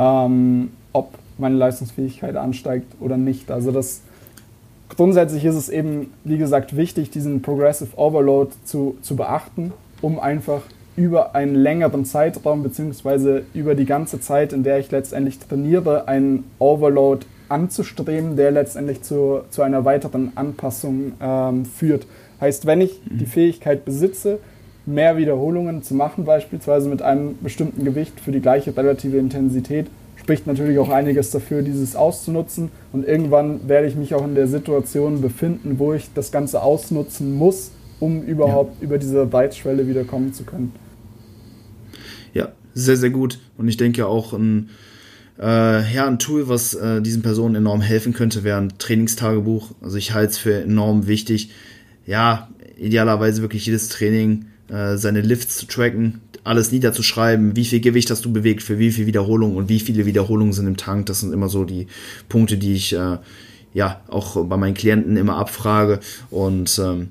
ähm, 0.00 0.70
ob 0.92 1.14
meine 1.38 1.56
Leistungsfähigkeit 1.56 2.34
ansteigt 2.36 2.94
oder 3.00 3.16
nicht. 3.16 3.50
Also 3.50 3.70
das 3.70 4.00
grundsätzlich 4.88 5.44
ist 5.44 5.54
es 5.54 5.68
eben, 5.68 6.12
wie 6.24 6.38
gesagt, 6.38 6.76
wichtig, 6.76 7.10
diesen 7.10 7.42
Progressive 7.42 7.96
Overload 7.96 8.50
zu, 8.64 8.96
zu 9.02 9.14
beachten, 9.14 9.72
um 10.00 10.18
einfach 10.18 10.62
über 10.96 11.34
einen 11.34 11.54
längeren 11.54 12.04
Zeitraum 12.04 12.62
beziehungsweise 12.62 13.44
über 13.54 13.74
die 13.74 13.86
ganze 13.86 14.20
Zeit, 14.20 14.52
in 14.52 14.64
der 14.64 14.78
ich 14.78 14.90
letztendlich 14.90 15.38
trainiere, 15.38 16.08
einen 16.08 16.44
Overload 16.58 17.26
anzustreben, 17.48 18.36
der 18.36 18.50
letztendlich 18.50 19.02
zu, 19.02 19.42
zu 19.50 19.62
einer 19.62 19.84
weiteren 19.84 20.32
Anpassung 20.34 21.12
ähm, 21.20 21.64
führt. 21.64 22.06
Heißt, 22.40 22.66
wenn 22.66 22.80
ich 22.80 23.00
die 23.04 23.24
mhm. 23.24 23.28
Fähigkeit 23.28 23.84
besitze, 23.84 24.38
mehr 24.94 25.16
Wiederholungen 25.16 25.82
zu 25.82 25.94
machen, 25.94 26.24
beispielsweise 26.24 26.88
mit 26.88 27.02
einem 27.02 27.36
bestimmten 27.42 27.84
Gewicht 27.84 28.20
für 28.20 28.32
die 28.32 28.40
gleiche 28.40 28.76
relative 28.76 29.16
Intensität, 29.18 29.86
spricht 30.16 30.46
natürlich 30.46 30.78
auch 30.78 30.90
einiges 30.90 31.30
dafür, 31.30 31.62
dieses 31.62 31.96
auszunutzen. 31.96 32.70
Und 32.92 33.06
irgendwann 33.06 33.68
werde 33.68 33.88
ich 33.88 33.96
mich 33.96 34.14
auch 34.14 34.24
in 34.24 34.34
der 34.34 34.46
Situation 34.46 35.22
befinden, 35.22 35.78
wo 35.78 35.92
ich 35.92 36.10
das 36.14 36.30
Ganze 36.30 36.62
ausnutzen 36.62 37.34
muss, 37.34 37.72
um 37.98 38.22
überhaupt 38.22 38.80
ja. 38.80 38.86
über 38.86 38.98
diese 38.98 39.32
Weitschwelle 39.32 39.88
wieder 39.88 40.04
kommen 40.04 40.32
zu 40.32 40.44
können. 40.44 40.72
Ja, 42.34 42.50
sehr, 42.74 42.96
sehr 42.96 43.10
gut. 43.10 43.38
Und 43.56 43.68
ich 43.68 43.76
denke 43.76 44.06
auch 44.06 44.32
ein, 44.32 44.70
äh, 45.40 45.92
ja, 45.92 46.06
ein 46.06 46.18
Tool, 46.18 46.48
was 46.48 46.74
äh, 46.74 47.00
diesen 47.00 47.22
Personen 47.22 47.56
enorm 47.56 47.80
helfen 47.80 48.12
könnte, 48.12 48.44
wäre 48.44 48.58
ein 48.58 48.74
Trainingstagebuch. 48.78 49.70
Also 49.80 49.96
ich 49.96 50.12
halte 50.12 50.32
es 50.32 50.38
für 50.38 50.62
enorm 50.62 51.06
wichtig. 51.06 51.50
Ja, 52.06 52.48
idealerweise 52.78 53.42
wirklich 53.42 53.66
jedes 53.66 53.88
Training 53.88 54.46
äh, 54.70 54.96
seine 54.96 55.20
Lifts 55.20 55.56
zu 55.56 55.66
tracken, 55.66 56.20
alles 56.44 56.72
niederzuschreiben, 56.72 57.56
wie 57.56 57.64
viel 57.64 57.80
Gewicht 57.80 58.10
hast 58.10 58.24
du 58.24 58.32
bewegt, 58.32 58.62
für 58.62 58.78
wie 58.78 58.90
viel 58.90 59.06
Wiederholungen 59.06 59.56
und 59.56 59.68
wie 59.68 59.80
viele 59.80 60.06
Wiederholungen 60.06 60.52
sind 60.52 60.66
im 60.66 60.76
Tank. 60.76 61.06
Das 61.06 61.20
sind 61.20 61.32
immer 61.32 61.48
so 61.48 61.64
die 61.64 61.86
Punkte, 62.28 62.56
die 62.56 62.74
ich 62.74 62.92
äh, 62.92 63.18
ja 63.74 64.00
auch 64.08 64.44
bei 64.46 64.56
meinen 64.56 64.74
Klienten 64.74 65.16
immer 65.16 65.36
abfrage. 65.36 66.00
Und 66.30 66.80
ähm, 66.82 67.08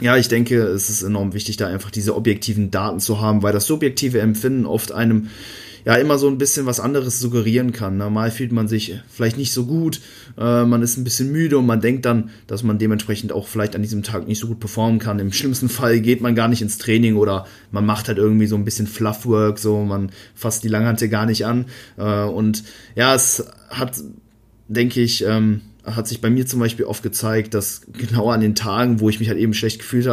ja, 0.00 0.16
ich 0.16 0.28
denke, 0.28 0.62
es 0.62 0.90
ist 0.90 1.02
enorm 1.02 1.32
wichtig, 1.34 1.56
da 1.56 1.68
einfach 1.68 1.90
diese 1.90 2.14
objektiven 2.14 2.70
Daten 2.70 3.00
zu 3.00 3.20
haben, 3.20 3.42
weil 3.42 3.52
das 3.52 3.66
subjektive 3.66 4.20
Empfinden 4.20 4.66
oft 4.66 4.92
einem 4.92 5.28
ja 5.86 5.94
immer 5.94 6.18
so 6.18 6.26
ein 6.26 6.36
bisschen 6.36 6.66
was 6.66 6.80
anderes 6.80 7.20
suggerieren 7.20 7.70
kann. 7.70 7.96
Normal 7.96 8.32
fühlt 8.32 8.50
man 8.50 8.66
sich 8.66 8.98
vielleicht 9.08 9.38
nicht 9.38 9.52
so 9.52 9.66
gut, 9.66 10.00
äh, 10.36 10.64
man 10.64 10.82
ist 10.82 10.96
ein 10.96 11.04
bisschen 11.04 11.30
müde 11.30 11.58
und 11.58 11.66
man 11.66 11.80
denkt 11.80 12.04
dann, 12.04 12.30
dass 12.48 12.64
man 12.64 12.78
dementsprechend 12.78 13.30
auch 13.30 13.46
vielleicht 13.46 13.76
an 13.76 13.82
diesem 13.82 14.02
Tag 14.02 14.26
nicht 14.26 14.40
so 14.40 14.48
gut 14.48 14.58
performen 14.58 14.98
kann. 14.98 15.20
Im 15.20 15.32
schlimmsten 15.32 15.68
Fall 15.68 16.00
geht 16.00 16.20
man 16.20 16.34
gar 16.34 16.48
nicht 16.48 16.60
ins 16.60 16.78
Training 16.78 17.14
oder 17.14 17.46
man 17.70 17.86
macht 17.86 18.08
halt 18.08 18.18
irgendwie 18.18 18.48
so 18.48 18.56
ein 18.56 18.64
bisschen 18.64 18.88
Fluffwork, 18.88 19.60
so 19.60 19.84
man 19.84 20.10
fasst 20.34 20.64
die 20.64 20.68
Langhante 20.68 21.08
gar 21.08 21.24
nicht 21.24 21.46
an. 21.46 21.66
Äh, 21.96 22.24
und 22.24 22.64
ja, 22.96 23.14
es 23.14 23.46
hat, 23.70 23.92
denke 24.66 25.00
ich, 25.00 25.24
ähm, 25.24 25.60
hat 25.86 26.08
sich 26.08 26.20
bei 26.20 26.30
mir 26.30 26.46
zum 26.46 26.60
Beispiel 26.60 26.84
oft 26.84 27.02
gezeigt, 27.02 27.54
dass 27.54 27.82
genau 27.92 28.30
an 28.30 28.40
den 28.40 28.54
Tagen, 28.54 29.00
wo 29.00 29.08
ich 29.08 29.20
mich 29.20 29.28
halt 29.28 29.38
eben 29.38 29.54
schlecht 29.54 29.78
gefühlt, 29.78 30.08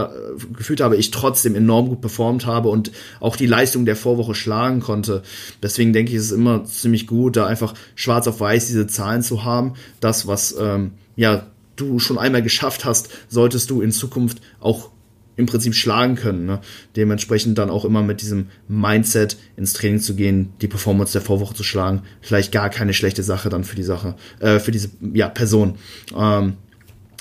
gefühlt 0.56 0.82
habe, 0.82 0.98
ich 0.98 1.12
trotzdem 1.12 1.56
enorm 1.56 1.90
gut 1.90 2.02
performt 2.02 2.46
habe 2.46 2.70
und 2.70 2.92
auch 3.20 3.36
die 3.36 3.48
Leistung 3.48 3.86
der 3.86 3.96
Vorwoche 3.96 4.36
schlagen 4.36 4.80
konnte. 4.80 5.24
Deswegen 5.62 5.92
denke 5.92 6.12
ich, 6.12 6.18
es 6.18 6.26
ist 6.26 6.32
immer 6.32 6.64
ziemlich 6.66 7.08
gut, 7.08 7.36
da 7.36 7.48
einfach 7.48 7.74
schwarz 7.96 8.28
auf 8.28 8.40
weiß 8.40 8.68
diese 8.68 8.88
Zahlen 8.88 9.24
zu 9.24 9.44
haben. 9.44 9.74
Das, 10.00 10.28
was 10.28 10.56
ähm, 10.60 10.92
ja 11.16 11.48
du 11.76 11.98
schon 12.00 12.20
einmal 12.20 12.44
geschafft 12.44 12.86
hast, 12.86 13.10
solltest 13.28 13.70
du 13.70 13.82
in 13.82 13.92
Zukunft 13.92 14.42
auch 14.60 14.92
im 15.36 15.46
Prinzip 15.46 15.76
schlagen 15.76 16.16
können. 16.16 16.46
Ne? 16.46 16.60
Dementsprechend 16.96 17.58
dann 17.58 17.70
auch 17.70 17.86
immer 17.86 18.04
mit 18.04 18.22
diesem 18.22 18.48
Mindset 18.68 19.38
ins 19.58 19.74
Training 19.74 20.00
zu 20.00 20.16
gehen, 20.16 20.54
die 20.62 20.68
Performance 20.68 21.14
der 21.14 21.22
Vorwoche 21.22 21.56
zu 21.56 21.64
schlagen. 21.64 22.04
Vielleicht 22.22 22.52
gar 22.52 22.70
keine 22.70 22.94
schlechte 22.94 23.24
Sache 23.24 23.50
dann 23.50 23.64
für 23.64 23.76
die 23.76 23.84
Sache, 23.84 24.16
äh, 24.40 24.60
für 24.60 24.72
diese 24.72 24.90
ja, 25.14 25.30
Person. 25.30 25.76
Ähm, 26.16 26.54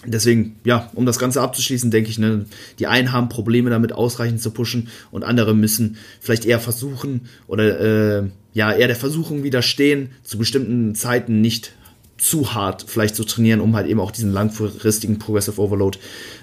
deswegen, 0.04 0.56
ja, 0.64 0.90
um 0.94 1.06
das 1.06 1.18
Ganze 1.18 1.40
abzuschließen, 1.40 1.90
denke 1.90 2.10
ich, 2.10 2.18
ne, 2.18 2.46
die 2.78 2.86
einen 2.86 3.12
haben 3.12 3.28
Probleme 3.28 3.70
damit 3.70 3.92
ausreichend 3.92 4.42
zu 4.42 4.50
pushen 4.50 4.88
und 5.10 5.24
andere 5.24 5.54
müssen 5.54 5.96
vielleicht 6.20 6.44
eher 6.44 6.60
versuchen 6.60 7.22
oder 7.46 8.20
äh, 8.20 8.28
ja, 8.52 8.72
eher 8.72 8.88
der 8.88 8.96
Versuchung 8.96 9.42
widerstehen, 9.42 10.10
zu 10.22 10.38
bestimmten 10.38 10.94
Zeiten 10.94 11.40
nicht 11.40 11.72
zu 12.18 12.54
hart 12.54 12.84
vielleicht 12.86 13.16
zu 13.16 13.24
trainieren, 13.24 13.60
um 13.60 13.74
halt 13.74 13.88
eben 13.88 13.98
auch 13.98 14.12
diesen 14.12 14.32
langfristigen 14.32 15.18
Progressive 15.18 15.60
Overload 15.60 15.98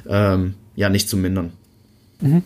ähm, 0.07 0.55
ja 0.79 0.87
nicht 0.87 1.09
zu 1.09 1.17
mindern. 1.17 1.51
Mhm. 2.21 2.41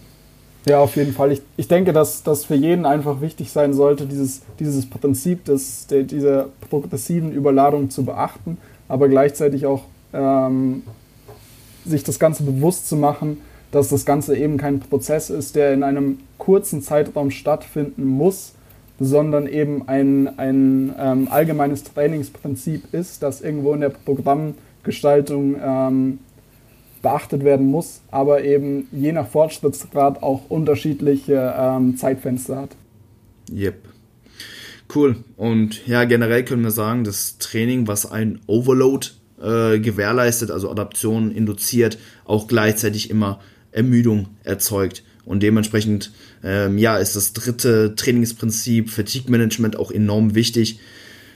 Ja, 0.66 0.80
auf 0.80 0.96
jeden 0.96 1.14
Fall. 1.14 1.32
Ich, 1.32 1.42
ich 1.56 1.68
denke, 1.68 1.94
dass 1.94 2.24
das 2.24 2.46
für 2.46 2.56
jeden 2.56 2.86
einfach 2.86 3.22
wichtig 3.22 3.52
sein 3.52 3.74
sollte, 3.74 4.08
dieses, 4.08 4.42
dieses 4.60 4.90
Prinzip 4.90 5.46
des, 5.46 5.88
der, 5.88 6.04
dieser 6.04 6.48
progressiven 6.70 7.32
Überladung 7.32 7.92
zu 7.92 8.04
beachten, 8.04 8.58
aber 8.88 9.08
gleichzeitig 9.08 9.66
auch 9.68 9.84
ähm, 10.14 10.82
sich 11.86 12.04
das 12.04 12.18
Ganze 12.18 12.44
bewusst 12.44 12.88
zu 12.88 12.96
machen, 12.96 13.38
dass 13.72 13.90
das 13.90 14.04
Ganze 14.04 14.36
eben 14.36 14.58
kein 14.58 14.80
Prozess 14.80 15.30
ist, 15.30 15.56
der 15.56 15.74
in 15.74 15.84
einem 15.84 16.20
kurzen 16.40 16.82
Zeitraum 16.82 17.30
stattfinden 17.30 18.06
muss, 18.06 18.54
sondern 19.00 19.48
eben 19.48 19.88
ein, 19.88 20.40
ein 20.40 20.96
ähm, 20.98 21.28
allgemeines 21.30 21.84
Trainingsprinzip 21.84 22.94
ist, 22.94 23.22
das 23.22 23.42
irgendwo 23.42 23.74
in 23.74 23.82
der 23.82 23.90
Programmgestaltung 23.90 25.56
ähm, 25.62 26.20
beachtet 27.04 27.44
werden 27.44 27.70
muss, 27.70 28.02
aber 28.10 28.44
eben 28.44 28.88
je 28.92 29.12
nach 29.12 29.28
Fortschrittsgrad 29.28 30.24
auch 30.24 30.50
unterschiedliche 30.50 31.54
ähm, 31.56 31.98
Zeitfenster 31.98 32.56
hat. 32.56 32.70
Yep. 33.52 33.76
Cool. 34.96 35.18
Und 35.38 35.86
ja, 35.86 36.06
generell 36.06 36.44
können 36.44 36.64
wir 36.64 36.72
sagen, 36.72 37.04
das 37.04 37.38
Training, 37.38 37.88
was 37.88 38.10
ein 38.10 38.40
Overload 38.48 39.08
äh, 39.42 39.80
gewährleistet, 39.80 40.50
also 40.50 40.72
Adaption 40.72 41.32
induziert, 41.32 41.98
auch 42.26 42.48
gleichzeitig 42.48 43.10
immer 43.10 43.40
Ermüdung 43.72 44.30
erzeugt. 44.44 45.04
Und 45.26 45.44
dementsprechend, 45.44 46.12
ähm, 46.44 46.78
ja, 46.78 46.98
ist 46.98 47.16
das 47.16 47.34
dritte 47.34 47.96
Trainingsprinzip 47.96 48.90
Fatigue 48.90 49.32
Management 49.32 49.78
auch 49.78 49.92
enorm 49.92 50.36
wichtig, 50.36 50.80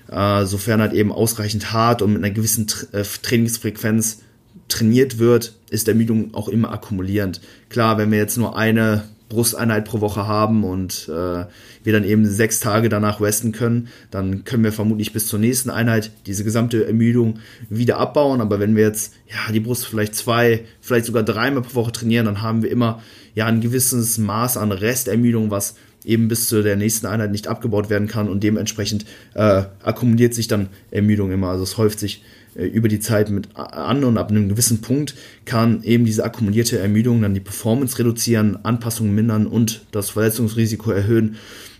äh, 0.09 0.45
sofern 0.45 0.81
halt 0.81 0.93
eben 0.93 1.11
ausreichend 1.11 1.73
hart 1.73 2.01
und 2.01 2.13
mit 2.13 2.23
einer 2.23 2.33
gewissen 2.33 2.67
Tra 2.67 2.99
äh, 2.99 3.03
Trainingsfrequenz 3.03 4.19
trainiert 4.67 5.19
wird, 5.19 5.53
ist 5.69 5.87
Ermüdung 5.87 6.33
auch 6.33 6.49
immer 6.49 6.71
akkumulierend. 6.71 7.41
Klar, 7.69 7.97
wenn 7.97 8.11
wir 8.11 8.17
jetzt 8.17 8.37
nur 8.37 8.57
eine 8.57 9.03
Brusteinheit 9.29 9.85
pro 9.85 9.99
Woche 9.99 10.25
haben 10.25 10.63
und 10.63 11.09
äh, 11.09 11.45
wir 11.83 11.93
dann 11.93 12.05
eben 12.05 12.25
sechs 12.25 12.59
Tage 12.59 12.87
danach 12.87 13.19
resten 13.19 13.51
können, 13.51 13.89
dann 14.09 14.45
können 14.45 14.63
wir 14.63 14.71
vermutlich 14.71 15.11
bis 15.11 15.27
zur 15.27 15.39
nächsten 15.39 15.69
Einheit 15.69 16.11
diese 16.25 16.43
gesamte 16.43 16.85
Ermüdung 16.85 17.39
wieder 17.69 17.97
abbauen. 17.97 18.39
Aber 18.39 18.59
wenn 18.59 18.75
wir 18.75 18.83
jetzt 18.83 19.13
ja 19.27 19.51
die 19.51 19.59
Brust 19.59 19.85
vielleicht 19.85 20.15
zwei, 20.15 20.63
vielleicht 20.79 21.05
sogar 21.05 21.23
dreimal 21.23 21.61
pro 21.61 21.75
Woche 21.75 21.91
trainieren, 21.91 22.25
dann 22.25 22.41
haben 22.41 22.63
wir 22.63 22.71
immer 22.71 23.01
ja 23.35 23.45
ein 23.45 23.61
gewisses 23.61 24.17
Maß 24.17 24.57
an 24.57 24.71
Restermüdung, 24.71 25.51
was 25.51 25.75
eben 26.05 26.29
bis 26.29 26.47
zu 26.47 26.63
der 26.63 26.77
nächsten 26.77 27.05
Einheit 27.05 27.31
nicht 27.31 27.47
abgebaut 27.47 27.89
werden 27.89 28.07
kann 28.07 28.29
und 28.29 28.41
dementsprechend 28.41 29.05
äh, 29.33 29.63
akkumuliert 29.83 30.33
sich 30.33 30.47
dann 30.47 30.69
Ermüdung 30.89 31.31
immer. 31.31 31.49
Also 31.49 31.63
es 31.63 31.77
häuft 31.77 31.99
sich 31.99 32.23
über 32.65 32.87
die 32.87 32.99
Zeit 32.99 33.29
mit 33.29 33.55
an 33.55 34.03
und 34.03 34.17
ab 34.17 34.31
einem 34.31 34.49
gewissen 34.49 34.81
Punkt 34.81 35.15
kann 35.45 35.83
eben 35.83 36.05
diese 36.05 36.23
akkumulierte 36.23 36.79
Ermüdung 36.79 37.21
dann 37.21 37.33
die 37.33 37.39
Performance 37.39 37.99
reduzieren, 37.99 38.57
Anpassungen 38.63 39.13
mindern 39.13 39.45
und 39.45 39.85
das 39.91 40.09
Verletzungsrisiko 40.09 40.91
erhöhen. 40.91 41.35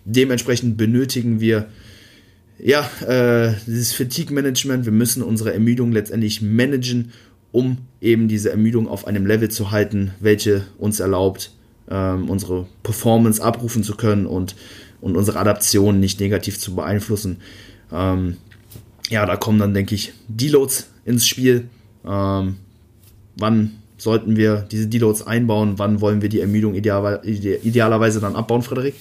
Dementsprechend 0.06 0.78
benötigen 0.78 1.40
wir 1.40 1.68
ja 2.60 2.90
äh, 3.08 3.54
dieses 3.66 3.94
Fatigue-Management. 3.94 4.86
Wir 4.86 4.92
müssen 4.92 5.24
unsere 5.24 5.54
Ermüdung 5.54 5.92
letztendlich 5.92 6.42
managen, 6.42 7.12
um 7.52 7.80
eben 8.00 8.28
diese 8.28 8.52
Ermüdung 8.52 8.88
auf 8.88 9.08
einem 9.08 9.26
Level 9.26 9.50
zu 9.50 9.72
halten, 9.72 10.12
welche 10.20 10.64
uns 10.78 11.00
erlaubt, 11.00 11.52
ähm, 11.90 12.30
unsere 12.30 12.68
Performance 12.84 13.44
abrufen 13.44 13.84
zu 13.84 13.96
können 13.96 14.28
und, 14.28 14.56
und 15.02 15.18
unsere 15.18 15.40
Adaption 15.40 16.00
nicht 16.00 16.20
negativ 16.20 16.60
zu 16.60 16.76
beeinflussen. 16.76 17.38
Ähm, 17.92 18.38
ja, 19.10 19.26
da 19.26 19.36
kommen 19.36 19.60
dann, 19.60 19.74
denke 19.74 19.96
ich, 19.96 20.14
Deloads 20.28 20.90
ins 21.06 21.26
Spiel. 21.26 21.70
Ähm, 22.06 22.58
wann 23.38 23.72
sollten 23.98 24.36
wir 24.36 24.66
diese 24.72 24.88
Deloads 24.88 25.26
einbauen? 25.26 25.74
Wann 25.78 26.02
wollen 26.02 26.22
wir 26.22 26.30
die 26.30 26.42
Ermüdung 26.42 26.76
ideal, 26.76 27.22
idealerweise 27.24 28.20
dann 28.20 28.36
abbauen, 28.36 28.62
Frederik? 28.62 28.96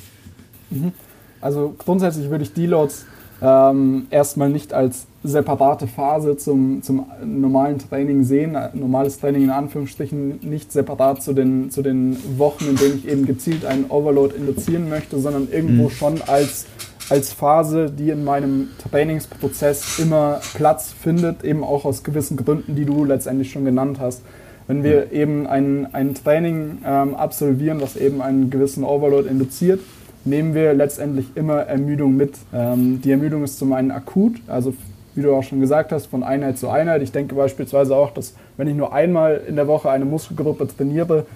Mhm. 0.71 0.93
Also 1.41 1.75
grundsätzlich 1.77 2.31
würde 2.31 2.45
ich 2.45 2.53
Deloads 2.53 3.05
ähm, 3.43 4.07
erstmal 4.11 4.49
nicht 4.49 4.73
als 4.73 5.07
separate 5.23 5.87
Phase 5.87 6.37
zum, 6.37 6.83
zum 6.83 7.07
normalen 7.25 7.79
Training 7.79 8.25
sehen. 8.25 8.57
Normales 8.73 9.19
Training 9.19 9.45
in 9.45 9.51
Anführungsstrichen 9.51 10.41
nicht 10.43 10.73
separat 10.73 11.23
zu 11.23 11.35
den, 11.35 11.71
zu 11.71 11.83
den 11.83 12.17
Wochen, 12.39 12.67
in 12.69 12.77
denen 12.77 12.97
ich 12.97 13.09
eben 13.09 13.27
gezielt 13.27 13.65
einen 13.65 13.87
Overload 13.91 14.35
induzieren 14.35 14.89
möchte, 14.89 15.19
sondern 15.19 15.49
irgendwo 15.51 15.85
mhm. 15.85 15.91
schon 15.91 16.23
als 16.23 16.67
als 17.09 17.33
Phase, 17.33 17.91
die 17.91 18.11
in 18.11 18.25
meinem 18.25 18.69
Trainingsprozess 18.91 19.99
immer 19.99 20.41
Platz 20.55 20.93
findet, 20.93 21.45
eben 21.45 21.63
auch 21.63 21.85
aus 21.85 22.03
gewissen 22.03 22.37
Gründen, 22.37 22.75
die 22.75 22.85
du 22.85 23.05
letztendlich 23.05 23.53
schon 23.53 23.65
genannt 23.65 23.99
hast. 24.01 24.23
Wenn 24.67 24.83
wir 24.83 25.13
eben 25.13 25.47
ein, 25.47 25.95
ein 25.95 26.15
Training 26.15 26.79
ähm, 26.85 27.15
absolvieren, 27.15 27.81
was 27.81 27.97
eben 27.97 28.21
einen 28.21 28.51
gewissen 28.51 28.83
Overload 28.83 29.29
induziert, 29.29 29.81
nehmen 30.25 30.55
wir 30.55 30.75
letztendlich 30.75 31.27
immer 31.37 31.59
Ermüdung 31.61 32.17
mit. 32.17 32.35
Ähm, 32.53 33.01
die 33.01 33.13
Ermüdung 33.13 33.45
ist 33.45 33.59
zum 33.59 33.73
einen 33.73 33.93
akut, 33.93 34.35
also 34.49 34.75
wie 35.15 35.23
du 35.23 35.35
auch 35.35 35.45
schon 35.45 35.61
gesagt 35.61 35.93
hast, 35.93 36.07
von 36.07 36.25
Einheit 36.25 36.59
zu 36.59 36.69
Einheit. 36.69 37.01
Ich 37.03 37.13
denke 37.13 37.37
beispielsweise 37.37 37.97
auch, 37.97 38.11
dass 38.11 38.35
wenn 38.57 38.67
ich 38.67 38.75
nur 38.75 38.93
einmal 38.93 39.41
in 39.47 39.57
der 39.57 39.69
Woche 39.69 39.89
eine 39.89 40.05
Muskelgruppe 40.05 40.67
trainiere, 40.67 41.27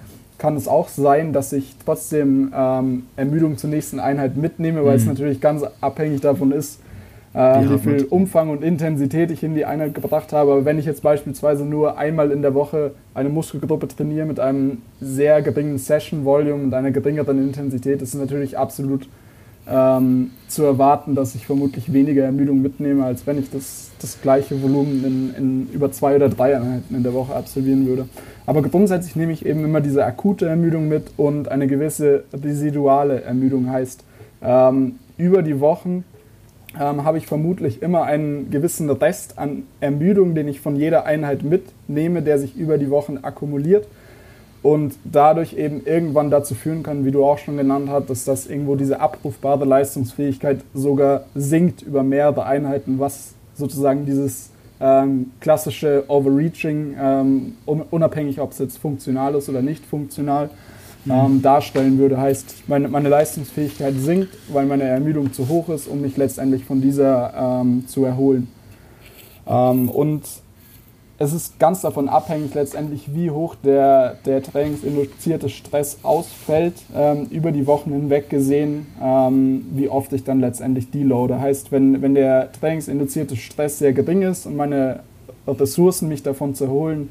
kann 0.41 0.55
es 0.55 0.67
auch 0.67 0.89
sein, 0.89 1.33
dass 1.33 1.53
ich 1.53 1.75
trotzdem 1.85 2.51
ähm, 2.55 3.03
Ermüdung 3.15 3.57
zur 3.57 3.69
nächsten 3.69 3.99
Einheit 3.99 4.37
mitnehme, 4.37 4.83
weil 4.83 4.93
mhm. 4.93 5.01
es 5.01 5.05
natürlich 5.05 5.39
ganz 5.39 5.63
abhängig 5.81 6.21
davon 6.21 6.51
ist, 6.51 6.79
äh, 7.35 7.61
wie 7.69 7.77
viel 7.77 8.05
Umfang 8.05 8.49
und 8.49 8.63
Intensität 8.63 9.29
ich 9.29 9.43
in 9.43 9.53
die 9.53 9.65
Einheit 9.65 9.93
gebracht 9.93 10.33
habe. 10.33 10.53
Aber 10.53 10.65
wenn 10.65 10.79
ich 10.79 10.85
jetzt 10.85 11.03
beispielsweise 11.03 11.63
nur 11.63 11.99
einmal 11.99 12.31
in 12.31 12.41
der 12.41 12.55
Woche 12.55 12.93
eine 13.13 13.29
Muskelgruppe 13.29 13.87
trainiere 13.87 14.25
mit 14.25 14.39
einem 14.39 14.79
sehr 14.99 15.43
geringen 15.43 15.77
Session-Volume 15.77 16.63
und 16.63 16.73
einer 16.73 16.89
geringeren 16.89 17.37
Intensität, 17.37 18.01
ist 18.01 18.15
es 18.15 18.19
natürlich 18.19 18.57
absolut 18.57 19.07
ähm, 19.71 20.31
zu 20.47 20.63
erwarten, 20.63 21.15
dass 21.15 21.33
ich 21.33 21.45
vermutlich 21.45 21.93
weniger 21.93 22.23
Ermüdung 22.23 22.61
mitnehme, 22.61 23.05
als 23.05 23.25
wenn 23.25 23.39
ich 23.39 23.49
das, 23.49 23.91
das 23.99 24.21
gleiche 24.21 24.61
Volumen 24.61 25.05
in, 25.05 25.35
in 25.35 25.69
über 25.71 25.91
zwei 25.91 26.15
oder 26.15 26.27
drei 26.27 26.55
Einheiten 26.57 26.93
in 26.93 27.03
der 27.03 27.13
Woche 27.13 27.33
absolvieren 27.33 27.87
würde. 27.87 28.09
Aber 28.45 28.61
grundsätzlich 28.61 29.15
nehme 29.15 29.31
ich 29.31 29.45
eben 29.45 29.63
immer 29.63 29.79
diese 29.79 30.03
akute 30.03 30.47
Ermüdung 30.47 30.89
mit 30.89 31.11
und 31.15 31.47
eine 31.47 31.67
gewisse 31.67 32.25
residuale 32.33 33.21
Ermüdung 33.21 33.69
heißt, 33.69 34.03
ähm, 34.43 34.95
über 35.17 35.41
die 35.41 35.59
Wochen 35.59 36.03
ähm, 36.79 37.03
habe 37.05 37.17
ich 37.17 37.27
vermutlich 37.27 37.81
immer 37.81 38.03
einen 38.03 38.49
gewissen 38.49 38.89
Rest 38.89 39.37
an 39.37 39.63
Ermüdung, 39.79 40.35
den 40.35 40.47
ich 40.47 40.59
von 40.59 40.75
jeder 40.75 41.05
Einheit 41.05 41.43
mitnehme, 41.43 42.21
der 42.21 42.39
sich 42.39 42.57
über 42.57 42.77
die 42.77 42.89
Wochen 42.89 43.19
akkumuliert 43.21 43.87
und 44.63 44.93
dadurch 45.03 45.53
eben 45.53 45.85
irgendwann 45.85 46.29
dazu 46.29 46.53
führen 46.53 46.83
kann, 46.83 47.03
wie 47.05 47.11
du 47.11 47.25
auch 47.25 47.37
schon 47.37 47.57
genannt 47.57 47.89
hast, 47.89 48.09
dass 48.09 48.25
das 48.25 48.47
irgendwo 48.47 48.75
diese 48.75 48.99
abrufbare 48.99 49.65
Leistungsfähigkeit 49.65 50.59
sogar 50.73 51.23
sinkt 51.33 51.81
über 51.81 52.03
mehrere 52.03 52.45
Einheiten, 52.45 52.99
was 52.99 53.33
sozusagen 53.55 54.05
dieses 54.05 54.51
ähm, 54.79 55.31
klassische 55.39 56.03
Overreaching, 56.07 56.95
ähm, 56.99 57.53
unabhängig 57.65 58.39
ob 58.39 58.51
es 58.51 58.59
jetzt 58.59 58.77
funktional 58.77 59.35
ist 59.35 59.49
oder 59.49 59.61
nicht 59.61 59.85
funktional, 59.85 60.49
mhm. 61.05 61.11
ähm, 61.11 61.41
darstellen 61.41 61.97
würde. 61.97 62.19
Heißt, 62.19 62.67
meine, 62.67 62.87
meine, 62.87 63.09
Leistungsfähigkeit 63.09 63.95
sinkt, 63.97 64.29
weil 64.51 64.65
meine 64.65 64.83
Ermüdung 64.83 65.33
zu 65.33 65.47
hoch 65.47 65.69
ist, 65.69 65.87
um 65.87 66.01
mich 66.01 66.17
letztendlich 66.17 66.65
von 66.65 66.81
dieser 66.81 67.61
ähm, 67.61 67.87
zu 67.87 68.05
erholen. 68.05 68.47
Ähm, 69.47 69.89
und 69.89 70.23
es 71.21 71.33
ist 71.33 71.59
ganz 71.59 71.81
davon 71.81 72.09
abhängig 72.09 72.55
letztendlich, 72.55 73.13
wie 73.13 73.29
hoch 73.29 73.53
der, 73.63 74.15
der 74.25 74.41
trainingsinduzierte 74.41 75.49
Stress 75.49 75.99
ausfällt, 76.01 76.73
ähm, 76.95 77.27
über 77.29 77.51
die 77.51 77.67
Wochen 77.67 77.91
hinweg 77.91 78.27
gesehen, 78.29 78.87
ähm, 78.99 79.67
wie 79.71 79.87
oft 79.87 80.11
ich 80.13 80.23
dann 80.23 80.39
letztendlich 80.39 80.89
deloade. 80.89 81.39
Heißt, 81.39 81.71
wenn, 81.71 82.01
wenn 82.01 82.15
der 82.15 82.51
trainingsinduzierte 82.53 83.35
Stress 83.35 83.77
sehr 83.77 83.93
gering 83.93 84.23
ist 84.23 84.47
und 84.47 84.55
meine 84.55 85.01
Ressourcen, 85.47 86.07
mich 86.07 86.23
davon 86.23 86.55
zu 86.55 86.65
erholen, 86.65 87.09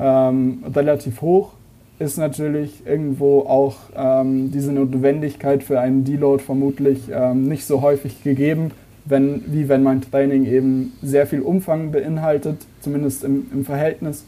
ähm, 0.00 0.64
relativ 0.74 1.20
hoch, 1.20 1.52
ist 1.98 2.16
natürlich 2.16 2.86
irgendwo 2.86 3.40
auch 3.40 3.76
ähm, 3.94 4.50
diese 4.50 4.72
Notwendigkeit 4.72 5.62
für 5.62 5.78
einen 5.78 6.04
Deload 6.04 6.42
vermutlich 6.42 7.10
ähm, 7.12 7.48
nicht 7.48 7.66
so 7.66 7.82
häufig 7.82 8.24
gegeben 8.24 8.70
wenn, 9.04 9.42
wie 9.46 9.68
wenn 9.68 9.82
mein 9.82 10.00
Training 10.00 10.44
eben 10.46 10.92
sehr 11.02 11.26
viel 11.26 11.40
Umfang 11.40 11.90
beinhaltet, 11.90 12.56
zumindest 12.80 13.24
im, 13.24 13.46
im 13.52 13.64
Verhältnis, 13.64 14.24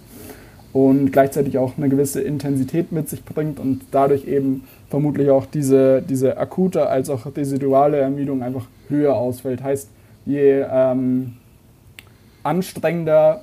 und 0.75 1.13
gleichzeitig 1.13 1.57
auch 1.57 1.75
eine 1.79 1.89
gewisse 1.89 2.21
Intensität 2.21 2.91
mit 2.91 3.09
sich 3.09 3.25
bringt 3.25 3.61
und 3.61 3.83
dadurch 3.93 4.27
eben 4.27 4.65
vermutlich 4.91 5.31
auch 5.31 5.47
diese, 5.47 6.03
diese 6.03 6.37
akute 6.37 6.89
als 6.89 7.09
auch 7.11 7.25
residuale 7.37 7.99
Ermüdung 7.99 8.43
einfach 8.43 8.67
höher 8.89 9.15
ausfällt. 9.15 9.63
Heißt, 9.63 9.89
je 10.27 10.65
ähm, 10.69 11.35
anstrengender, 12.43 13.43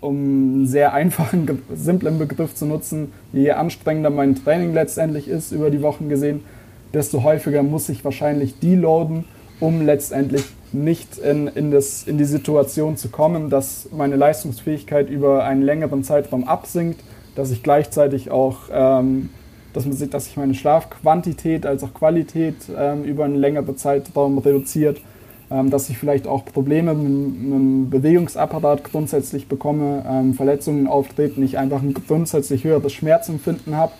um 0.00 0.16
einen 0.16 0.66
sehr 0.66 0.92
einfachen, 0.92 1.62
simplen 1.74 2.18
Begriff 2.18 2.54
zu 2.54 2.66
nutzen, 2.66 3.12
je 3.32 3.52
anstrengender 3.52 4.10
mein 4.10 4.34
Training 4.34 4.74
letztendlich 4.74 5.28
ist 5.28 5.52
über 5.52 5.70
die 5.70 5.80
Wochen 5.80 6.10
gesehen, 6.10 6.40
desto 6.92 7.22
häufiger 7.22 7.62
muss 7.62 7.88
ich 7.88 8.04
wahrscheinlich 8.04 8.58
deloaden 8.58 9.24
um 9.60 9.84
letztendlich 9.84 10.44
nicht 10.72 11.18
in, 11.18 11.48
in, 11.48 11.70
das, 11.70 12.04
in 12.04 12.18
die 12.18 12.24
Situation 12.24 12.96
zu 12.96 13.08
kommen, 13.08 13.50
dass 13.50 13.88
meine 13.92 14.16
Leistungsfähigkeit 14.16 15.10
über 15.10 15.44
einen 15.44 15.62
längeren 15.62 16.04
Zeitraum 16.04 16.44
absinkt, 16.44 17.00
dass 17.34 17.50
ich 17.50 17.62
gleichzeitig 17.62 18.30
auch, 18.30 18.58
ähm, 18.72 19.30
dass, 19.72 19.84
man 19.84 19.94
sieht, 19.94 20.14
dass 20.14 20.26
sich 20.26 20.36
meine 20.36 20.54
Schlafquantität 20.54 21.66
als 21.66 21.82
auch 21.82 21.94
Qualität 21.94 22.56
ähm, 22.76 23.04
über 23.04 23.24
einen 23.24 23.36
längeren 23.36 23.76
Zeitraum 23.76 24.38
reduziert, 24.38 25.00
ähm, 25.50 25.70
dass 25.70 25.90
ich 25.90 25.98
vielleicht 25.98 26.26
auch 26.26 26.44
Probleme 26.44 26.94
mit, 26.94 27.08
mit 27.08 27.52
dem 27.52 27.90
Bewegungsapparat 27.90 28.84
grundsätzlich 28.84 29.48
bekomme, 29.48 30.04
ähm, 30.08 30.34
Verletzungen 30.34 30.86
auftreten, 30.86 31.42
ich 31.42 31.58
einfach 31.58 31.82
ein 31.82 31.94
grundsätzlich 31.94 32.64
höheres 32.64 32.92
Schmerzempfinden 32.92 33.76
habe. 33.76 33.92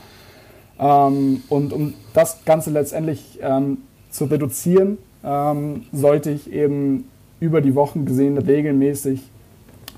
Ähm, 0.78 1.42
und 1.48 1.72
um 1.72 1.94
das 2.14 2.44
Ganze 2.44 2.70
letztendlich 2.70 3.40
ähm, 3.42 3.78
zu 4.11 4.26
reduzieren, 4.26 4.98
ähm, 5.25 5.83
sollte 5.93 6.31
ich 6.31 6.53
eben 6.53 7.05
über 7.41 7.61
die 7.61 7.75
Wochen 7.75 8.05
gesehen 8.05 8.39
regelmäßig 8.39 9.23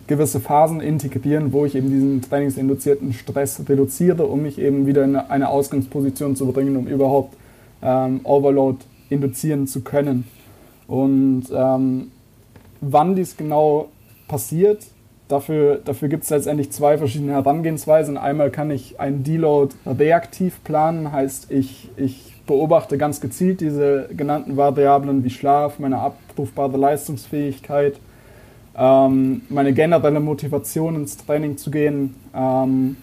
gewisse 0.07 0.41
Phasen 0.41 0.81
integrieren, 0.81 1.53
wo 1.53 1.65
ich 1.65 1.75
eben 1.75 1.91
diesen 1.91 2.23
trainingsinduzierten 2.23 3.13
Stress 3.13 3.63
reduziere, 3.69 4.27
um 4.27 4.43
mich 4.43 4.59
eben 4.59 4.87
wieder 4.87 5.05
in 5.05 5.17
eine 5.17 5.49
Ausgangsposition 5.49 6.37
zu 6.37 6.47
bringen, 6.47 6.77
um 6.77 6.87
überhaupt 6.87 7.37
ähm, 7.83 8.21
Overload 8.25 8.79
induzieren 9.11 9.67
zu 9.67 9.83
können. 9.83 10.25
Und 10.87 11.45
ähm, 11.55 12.11
wann 12.81 13.15
dies 13.15 13.37
genau 13.37 13.89
passiert, 14.29 14.85
dafür, 15.29 15.81
dafür 15.85 16.09
gibt 16.09 16.25
es 16.25 16.31
letztendlich 16.31 16.71
zwei 16.73 16.99
verschiedene 16.99 17.33
Herangehensweisen. 17.33 18.17
Einmal 18.17 18.51
kann 18.51 18.71
ich 18.71 19.01
einen 19.01 19.25
Deload 19.25 19.75
reaktiv 19.87 20.63
planen, 20.65 21.13
heißt 21.13 21.51
ich, 21.51 21.91
ich 21.97 22.32
beobachte 22.47 22.99
ganz 22.99 23.21
gezielt 23.21 23.61
diese 23.61 24.09
genannten 24.17 24.57
Variablen 24.57 25.25
wie 25.25 25.31
Schlaf, 25.31 25.79
meine 25.79 25.99
abrufbare 25.99 26.77
Leistungsfähigkeit, 26.77 28.01
ähm, 28.77 29.43
meine 29.49 29.73
generelle 29.73 30.21
Motivation 30.21 30.97
ins 30.97 31.17
Training 31.17 31.57
zu 31.57 31.71
gehen. 31.71 32.15
Ähm, 32.35 32.97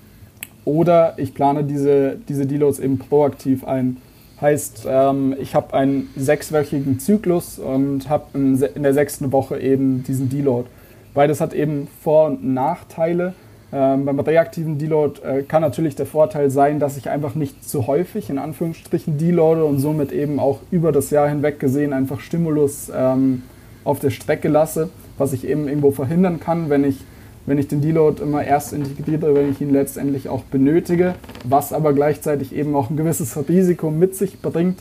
oder 0.66 1.14
ich 1.18 1.34
plane 1.34 1.64
diese, 1.64 2.18
diese 2.28 2.46
Deloads 2.46 2.80
eben 2.80 3.00
proaktiv 3.00 3.64
ein. 3.64 3.98
Heißt, 4.42 4.86
ähm, 4.88 5.36
ich 5.40 5.56
habe 5.56 5.74
einen 5.74 6.10
sechswöchigen 6.16 7.00
Zyklus 7.00 7.60
und 7.60 8.08
habe 8.10 8.26
in, 8.34 8.62
in 8.62 8.84
der 8.84 8.94
sechsten 8.94 9.32
Woche 9.32 9.60
eben 9.60 10.04
diesen 10.04 10.30
Deload. 10.30 10.70
Beides 11.14 11.42
hat 11.42 11.54
eben 11.54 11.88
Vor- 12.04 12.28
und 12.28 12.44
Nachteile. 12.44 13.34
Ähm, 13.72 14.06
beim 14.06 14.20
reaktiven 14.20 14.80
Deload 14.80 15.22
äh, 15.22 15.44
kann 15.44 15.62
natürlich 15.62 15.96
der 15.96 16.08
Vorteil 16.08 16.50
sein, 16.50 16.80
dass 16.80 16.98
ich 16.98 17.10
einfach 17.10 17.36
nicht 17.36 17.64
zu 17.64 17.86
häufig 17.86 18.32
in 18.32 18.40
Anführungsstrichen 18.40 19.20
deloade 19.20 19.64
und 19.64 19.80
somit 19.80 20.12
eben 20.12 20.40
auch 20.40 20.60
über 20.72 20.92
das 20.92 21.12
Jahr 21.12 21.30
hinweg 21.30 21.60
gesehen 21.60 21.94
einfach 21.94 22.20
Stimulus 22.20 22.92
ähm, 22.96 23.44
auf 23.84 24.00
der 24.00 24.10
Strecke 24.10 24.48
lasse, 24.48 24.90
was 25.20 25.34
ich 25.34 25.48
eben 25.48 25.68
irgendwo 25.68 25.92
verhindern 25.92 26.40
kann, 26.40 26.72
wenn 26.72 26.84
ich, 26.84 26.98
wenn 27.46 27.60
ich 27.60 27.68
den 27.68 27.82
Deload 27.82 28.24
immer 28.24 28.44
erst 28.44 28.74
integriere, 28.74 29.36
wenn 29.36 29.52
ich 29.52 29.62
ihn 29.62 29.72
letztendlich 29.72 30.30
auch 30.30 30.44
benötige, 30.44 31.14
was 31.44 31.72
aber 31.72 31.94
gleichzeitig 31.94 32.56
eben 32.56 32.76
auch 32.76 32.90
ein 32.90 32.98
gewisses 32.98 33.38
Risiko 33.48 33.92
mit 33.92 34.16
sich 34.16 34.42
bringt, 34.42 34.80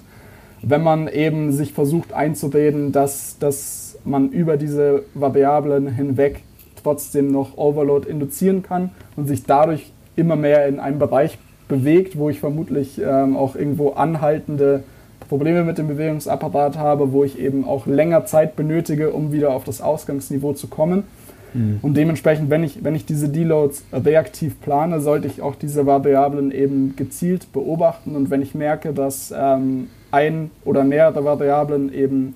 wenn 0.62 0.82
man 0.82 1.09
eben 1.09 1.53
sich 1.53 1.74
versucht 1.74 2.14
einzureden, 2.14 2.93
dass, 2.93 3.39
dass 3.39 3.99
man 4.05 4.30
über 4.30 4.57
diese 4.57 5.03
Variablen 5.12 5.89
hinweg 5.89 6.43
trotzdem 6.89 7.30
noch 7.30 7.59
Overload 7.59 8.09
induzieren 8.09 8.62
kann 8.62 8.91
und 9.14 9.28
sich 9.28 9.45
dadurch 9.45 9.93
immer 10.16 10.36
mehr 10.36 10.66
in 10.66 10.80
einen 10.80 10.99
Bereich 10.99 11.39
bewegt, 11.68 12.16
wo 12.16 12.30
ich 12.30 12.41
vermutlich 12.41 12.99
ähm, 12.99 13.36
auch 13.36 13.57
irgendwo 13.57 13.91
anhaltende 13.91 14.84
Probleme 15.28 15.64
mit 15.64 15.76
dem 15.76 15.89
Bewegungsapparat 15.89 16.78
habe, 16.78 17.12
wo 17.12 17.24
ich 17.24 17.39
eben 17.39 17.66
auch 17.66 17.86
länger 17.86 18.24
Zeit 18.24 18.57
benötige, 18.57 19.11
um 19.11 19.32
wieder 19.32 19.51
auf 19.51 19.64
das 19.64 19.82
Ausgangsniveau 19.82 20.55
zu 20.55 20.68
kommen. 20.68 21.05
Mhm. 21.53 21.80
Und 21.82 21.95
dementsprechend, 21.95 22.49
wenn 22.49 22.64
ich, 22.64 22.82
wenn 22.82 22.95
ich 22.95 23.05
diese 23.05 23.28
Deloads 23.28 23.84
reaktiv 23.93 24.59
plane, 24.62 25.01
sollte 25.01 25.28
ich 25.28 25.43
auch 25.43 25.57
diese 25.57 25.84
Variablen 25.84 26.53
eben 26.53 26.97
gezielt 26.97 27.53
beobachten. 27.53 28.16
Und 28.16 28.30
wenn 28.30 28.41
ich 28.41 28.55
merke, 28.55 28.95
dass 28.95 29.34
ähm, 29.36 29.89
ein 30.11 30.51
oder 30.64 30.84
mehrere 30.84 31.22
Variablen 31.22 31.93
eben 31.93 32.34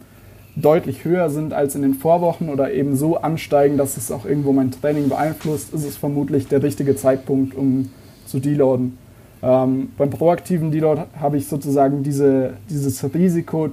deutlich 0.54 1.04
höher 1.04 1.30
sind 1.30 1.54
als 1.54 1.74
in 1.74 1.82
den 1.82 1.94
Vorwochen 1.94 2.48
oder 2.48 2.72
eben 2.72 2.96
so 2.96 3.16
ansteigen, 3.16 3.78
dass 3.78 3.96
es 3.96 4.10
auch 4.10 4.26
irgendwo 4.26 4.52
mein 4.52 4.70
Training 4.70 5.08
beeinflusst, 5.08 5.72
ist 5.72 5.84
es 5.84 5.96
vermutlich 5.96 6.48
der 6.48 6.62
richtige 6.62 6.94
Zeitpunkt, 6.94 7.54
um 7.54 7.90
zu 8.26 8.38
deloaden. 8.38 8.98
Ähm, 9.42 9.90
beim 9.96 10.10
proaktiven 10.10 10.70
Deload 10.70 11.02
habe 11.18 11.36
ich 11.36 11.48
sozusagen 11.48 12.02
diese, 12.02 12.54
dieses 12.70 13.02
Risiko, 13.12 13.70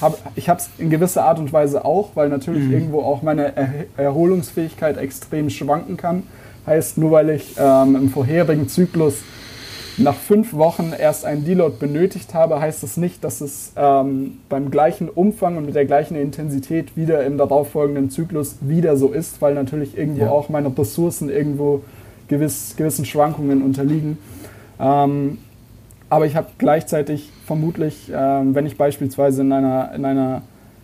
hab, 0.00 0.18
ich 0.36 0.48
habe 0.48 0.60
es 0.60 0.68
in 0.78 0.88
gewisser 0.88 1.24
Art 1.24 1.38
und 1.38 1.52
Weise 1.52 1.84
auch, 1.84 2.10
weil 2.14 2.28
natürlich 2.28 2.64
mhm. 2.64 2.72
irgendwo 2.72 3.00
auch 3.00 3.22
meine 3.22 3.56
er 3.56 3.86
Erholungsfähigkeit 3.96 4.96
extrem 4.98 5.50
schwanken 5.50 5.96
kann. 5.96 6.22
Heißt, 6.66 6.98
nur 6.98 7.10
weil 7.10 7.30
ich 7.30 7.56
ähm, 7.58 7.96
im 7.96 8.08
vorherigen 8.10 8.68
Zyklus 8.68 9.16
nach 9.98 10.14
fünf 10.14 10.54
Wochen 10.54 10.92
erst 10.98 11.24
einen 11.24 11.44
Deload 11.44 11.76
benötigt 11.78 12.34
habe, 12.34 12.60
heißt 12.60 12.82
das 12.82 12.96
nicht, 12.96 13.22
dass 13.24 13.40
es 13.40 13.72
ähm, 13.76 14.38
beim 14.48 14.70
gleichen 14.70 15.08
Umfang 15.08 15.56
und 15.56 15.66
mit 15.66 15.74
der 15.74 15.84
gleichen 15.84 16.16
Intensität 16.16 16.96
wieder 16.96 17.24
im 17.24 17.38
darauffolgenden 17.38 18.10
Zyklus 18.10 18.56
wieder 18.60 18.96
so 18.96 19.08
ist, 19.12 19.42
weil 19.42 19.54
natürlich 19.54 19.96
irgendwo 19.96 20.24
ja. 20.24 20.30
auch 20.30 20.48
meine 20.48 20.76
Ressourcen 20.76 21.28
irgendwo 21.28 21.82
gewiss, 22.28 22.74
gewissen 22.76 23.04
Schwankungen 23.04 23.62
unterliegen. 23.62 24.18
Ähm, 24.78 25.38
aber 26.08 26.26
ich 26.26 26.36
habe 26.36 26.48
gleichzeitig 26.58 27.30
vermutlich, 27.46 28.10
ähm, 28.14 28.54
wenn 28.54 28.66
ich 28.66 28.76
beispielsweise 28.76 29.42
in 29.42 29.52
einer, 29.52 29.92
in 29.94 30.04
einer 30.04 30.42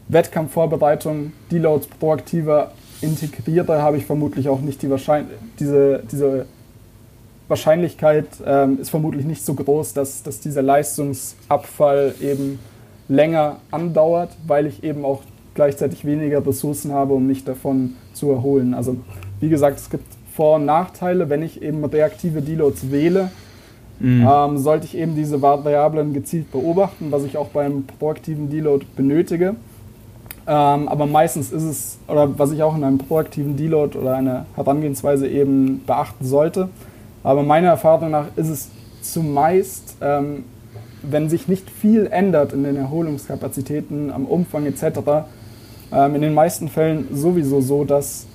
Wettkampfvorbereitung 0.09 1.33
Deloads 1.51 1.89
proaktiver 1.89 2.73
integriere, 3.01 3.83
habe 3.83 3.97
ich 3.97 4.07
vermutlich 4.07 4.49
auch 4.49 4.61
nicht 4.61 4.83
die 4.83 4.91
Wahrscheinlich 4.91 5.37
diese, 5.59 6.03
diese 6.11 6.47
Wahrscheinlichkeit 7.49 8.26
ähm, 8.44 8.80
ist 8.80 8.90
vermutlich 8.90 9.24
nicht 9.24 9.44
so 9.44 9.55
groß, 9.55 9.92
dass, 9.92 10.22
dass 10.22 10.40
dieser 10.40 10.62
Leistungsabfall 10.62 12.14
eben 12.20 12.59
länger 13.09 13.57
andauert, 13.70 14.30
weil 14.47 14.66
ich 14.66 14.82
eben 14.82 15.05
auch 15.05 15.22
gleichzeitig 15.55 16.05
weniger 16.05 16.44
Ressourcen 16.44 16.92
habe, 16.92 17.14
um 17.14 17.26
mich 17.26 17.44
davon 17.44 17.94
zu 18.12 18.30
erholen. 18.30 18.74
Also 18.74 18.97
wie 19.40 19.49
gesagt, 19.49 19.78
es 19.78 19.90
gibt 19.90 20.05
Vor- 20.34 20.57
und 20.57 20.66
Nachteile. 20.66 21.30
Wenn 21.30 21.42
ich 21.42 21.62
eben 21.62 21.84
reaktive 21.84 22.42
Deloads 22.42 22.90
wähle, 22.90 23.30
mhm. 24.01 24.26
ähm, 24.28 24.59
sollte 24.59 24.86
ich 24.86 24.97
eben 24.97 25.14
diese 25.14 25.40
Variablen 25.40 26.12
gezielt 26.12 26.51
beobachten, 26.51 27.11
was 27.11 27.24
ich 27.24 27.36
auch 27.36 27.49
beim 27.49 27.84
proaktiven 27.99 28.51
Deload 28.51 28.86
benötige. 28.97 29.55
Ähm, 30.49 30.88
aber 30.88 31.07
meistens 31.07 31.51
ist 31.51 31.64
es, 31.64 31.99
oder 32.07 32.38
was 32.38 32.53
ich 32.53 32.62
auch 32.62 32.76
in 32.76 32.84
einem 32.84 32.99
proaktiven 32.99 33.57
Deload 33.57 33.99
oder 33.99 34.14
einer 34.14 34.47
Herangehensweise 34.55 35.28
eben 35.28 35.82
beachten 35.86 36.24
sollte, 36.24 36.68
aber 37.27 37.43
meiner 37.43 37.70
Erfahrung 37.70 38.12
nach 38.12 38.27
ist 38.37 38.49
es 38.49 38.70
zumeist, 39.01 39.97
ähm, 40.01 40.45
wenn 41.03 41.29
sich 41.29 41.49
nicht 41.49 41.68
viel 41.68 42.07
ändert 42.07 42.53
in 42.53 42.62
den 42.62 42.77
Erholungskapazitäten, 42.77 44.12
am 44.12 44.27
Umfang 44.27 44.64
etc., 44.64 45.27
ähm, 45.93 46.14
in 46.14 46.22
den 46.22 46.35
meisten 46.35 46.68
Fällen 46.68 47.09
sowieso 47.12 47.61
so, 47.61 47.85
dass 47.85 48.27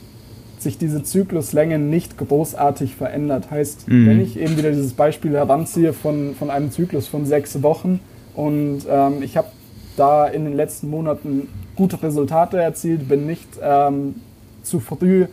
sich 0.60 0.78
diese 0.78 1.04
Zykluslänge 1.04 1.80
nicht 1.80 2.18
großartig 2.18 2.98
verändert. 2.98 3.50
Heißt, 3.50 3.88
mhm. 3.88 4.08
wenn 4.08 4.20
ich 4.20 4.38
eben 4.38 4.58
wieder 4.58 4.72
dieses 4.72 4.92
Beispiel 4.92 5.38
heranziehe 5.38 5.94
von, 5.94 6.36
von 6.36 6.50
einem 6.50 6.70
Zyklus 6.70 7.08
von 7.08 7.26
sechs 7.26 7.64
Wochen 7.64 8.02
und 8.36 8.82
ähm, 8.90 9.24
ich 9.24 9.38
habe 9.38 9.48
da 9.96 10.28
in 10.28 10.44
den 10.44 10.58
letzten 10.58 10.90
Monaten 10.90 11.48
gute 11.78 12.04
Resultate 12.04 12.58
erzielt, 12.58 13.08
bin 13.08 13.26
nicht 13.26 13.48
ähm, 13.62 14.16
zu 14.64 14.82
früh 14.82 15.28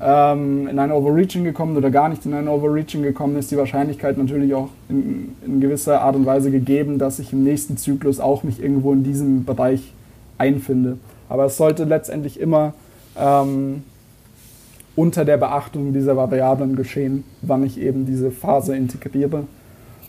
ähm, 0.00 0.66
in 0.66 0.78
ein 0.78 0.90
Overreaching 0.90 1.44
gekommen 1.44 1.76
oder 1.76 1.90
gar 1.90 2.08
nicht 2.08 2.26
in 2.26 2.34
ein 2.34 2.48
Overreaching 2.48 3.02
gekommen, 3.02 3.36
ist 3.36 3.50
die 3.50 3.56
Wahrscheinlichkeit 3.56 4.18
natürlich 4.18 4.54
auch 4.54 4.68
in, 4.88 5.34
in 5.46 5.60
gewisser 5.60 6.00
Art 6.00 6.16
und 6.16 6.26
Weise 6.26 6.50
gegeben, 6.50 6.98
dass 6.98 7.18
ich 7.18 7.32
im 7.32 7.44
nächsten 7.44 7.76
Zyklus 7.76 8.20
auch 8.20 8.42
mich 8.42 8.62
irgendwo 8.62 8.92
in 8.92 9.04
diesem 9.04 9.44
Bereich 9.44 9.92
einfinde. 10.36 10.98
Aber 11.28 11.44
es 11.46 11.56
sollte 11.56 11.84
letztendlich 11.84 12.40
immer 12.40 12.74
ähm, 13.16 13.84
unter 14.96 15.24
der 15.24 15.36
Beachtung 15.36 15.92
dieser 15.92 16.16
Variablen 16.16 16.76
geschehen, 16.76 17.24
wann 17.42 17.64
ich 17.64 17.80
eben 17.80 18.06
diese 18.06 18.30
Phase 18.30 18.76
integriere 18.76 19.44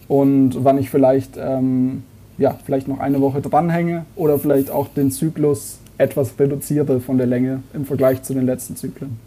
und 0.07 0.63
wann 0.63 0.77
ich 0.77 0.89
vielleicht, 0.89 1.37
ähm, 1.37 2.03
ja, 2.37 2.57
vielleicht 2.65 2.87
noch 2.87 2.99
eine 2.99 3.21
Woche 3.21 3.41
dranhänge 3.41 4.05
oder 4.15 4.37
vielleicht 4.39 4.71
auch 4.71 4.87
den 4.87 5.11
Zyklus 5.11 5.79
etwas 5.97 6.37
reduziere 6.39 6.99
von 6.99 7.17
der 7.17 7.27
Länge 7.27 7.61
im 7.73 7.85
Vergleich 7.85 8.23
zu 8.23 8.33
den 8.33 8.45
letzten 8.45 8.75
Zyklen 8.75 9.17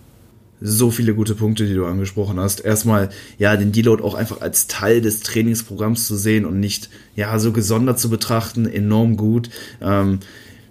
so 0.61 0.91
viele 0.91 1.15
gute 1.15 1.35
Punkte, 1.35 1.67
die 1.67 1.75
du 1.75 1.87
angesprochen 1.87 2.41
hast. 2.41 2.65
Erstmal, 2.65 3.11
ja, 3.39 3.57
den 3.57 3.73
Deload 3.73 4.03
auch 4.03 4.15
einfach 4.15 4.41
als 4.41 4.67
Teil 4.67 5.01
des 5.01 5.21
Trainingsprogramms 5.21 6.07
zu 6.07 6.17
sehen 6.17 6.45
und 6.45 6.61
nicht, 6.61 6.91
ja, 7.15 7.39
so 7.39 7.53
gesondert 7.53 7.99
zu 7.99 8.11
betrachten, 8.11 8.67
enorm 8.67 9.17
gut. 9.17 9.51
Ähm, 9.81 10.21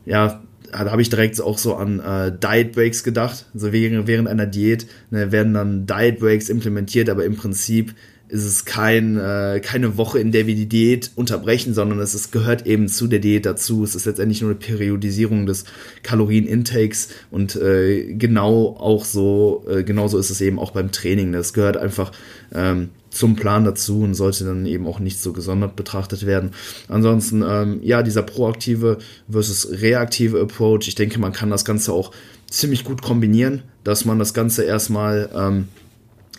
ja, 0.06 0.42
da 0.72 0.92
habe 0.92 1.02
ich 1.02 1.10
direkt 1.10 1.40
auch 1.42 1.58
so 1.58 1.76
an 1.76 2.00
äh, 2.00 2.32
Diet 2.32 2.74
Breaks 2.74 3.04
gedacht. 3.04 3.46
Also 3.54 3.72
während, 3.72 4.08
während 4.08 4.28
einer 4.28 4.46
Diät 4.46 4.88
ne, 5.10 5.32
werden 5.32 5.54
dann 5.54 5.86
Diet 5.86 6.20
Breaks 6.20 6.50
implementiert, 6.50 7.10
aber 7.10 7.26
im 7.26 7.36
Prinzip 7.36 7.94
ist 8.30 8.44
es 8.44 8.66
kein, 8.66 9.18
äh, 9.18 9.62
keine 9.64 9.98
Woche, 9.98 10.20
in 10.20 10.32
der 10.32 10.48
wir 10.48 10.56
die 10.56 10.68
Diät 10.68 11.12
unterbrechen, 11.16 11.74
sondern 11.74 12.00
es 12.00 12.14
ist, 12.14 12.32
gehört 12.32 12.68
eben 12.68 12.90
zu 12.90 13.08
der 13.08 13.20
Diät 13.20 13.46
dazu. 13.46 13.84
Es 13.84 13.96
ist 13.96 14.06
letztendlich 14.06 14.42
nur 14.42 14.52
eine 14.52 14.60
Periodisierung 14.60 15.46
des 15.46 15.64
Kalorienintakes 16.04 17.10
und 17.32 17.56
äh, 17.56 18.14
genau 18.14 18.76
auch 18.80 19.06
so, 19.06 19.66
äh, 19.70 19.84
genauso 19.84 20.18
ist 20.18 20.30
es 20.30 20.42
eben 20.42 20.60
auch 20.60 20.72
beim 20.72 20.92
Training. 20.92 21.32
Das 21.32 21.54
gehört 21.54 21.78
einfach 21.78 22.12
ähm, 22.54 22.90
zum 23.10 23.36
Plan 23.36 23.64
dazu 23.64 24.02
und 24.02 24.14
sollte 24.14 24.44
dann 24.44 24.66
eben 24.66 24.88
auch 24.88 25.00
nicht 25.00 25.20
so 25.20 25.32
gesondert 25.32 25.76
betrachtet 25.76 26.26
werden. 26.26 26.52
Ansonsten, 26.90 27.44
ähm, 27.48 27.80
ja, 27.82 28.04
dieser 28.04 28.24
proaktive 28.24 28.98
versus 29.30 29.70
reaktive 29.82 30.42
Approach, 30.42 30.88
ich 30.88 30.96
denke, 30.96 31.20
man 31.20 31.32
kann 31.32 31.50
das 31.50 31.66
Ganze 31.66 31.94
auch 31.94 32.12
ziemlich 32.50 32.84
gut 32.84 33.02
kombinieren, 33.02 33.64
dass 33.84 34.06
man 34.06 34.20
das 34.20 34.34
Ganze 34.34 34.64
erstmal 34.64 35.30
ähm, 35.34 35.68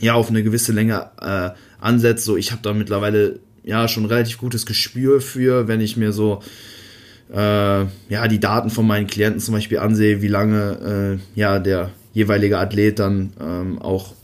ja 0.00 0.14
auf 0.14 0.30
eine 0.30 0.42
gewisse 0.42 0.72
Länge 0.72 1.10
äh, 1.20 1.50
ansetzt. 1.80 2.24
So, 2.24 2.36
ich 2.36 2.52
habe 2.52 2.62
da 2.62 2.72
mittlerweile 2.72 3.40
ja 3.64 3.88
schon 3.88 4.06
relativ 4.06 4.38
gutes 4.38 4.66
Gespür 4.66 5.20
für, 5.20 5.68
wenn 5.68 5.80
ich 5.80 5.96
mir 5.96 6.12
so 6.12 6.42
äh, 7.32 7.36
ja 7.36 8.28
die 8.28 8.40
Daten 8.40 8.70
von 8.70 8.86
meinen 8.86 9.06
Klienten 9.06 9.40
zum 9.40 9.54
Beispiel 9.54 9.78
ansehe, 9.78 10.22
wie 10.22 10.28
lange 10.28 11.18
äh, 11.36 11.38
ja 11.38 11.58
der 11.58 11.90
jeweilige 12.14 12.58
Athlet 12.58 12.98
dann 12.98 13.32
ähm, 13.40 13.78
auch 13.78 14.14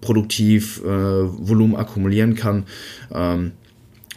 produktiv 0.00 0.80
äh, 0.84 0.88
Volumen 0.88 1.76
akkumulieren 1.76 2.34
kann. 2.34 2.64
Ähm, 3.12 3.52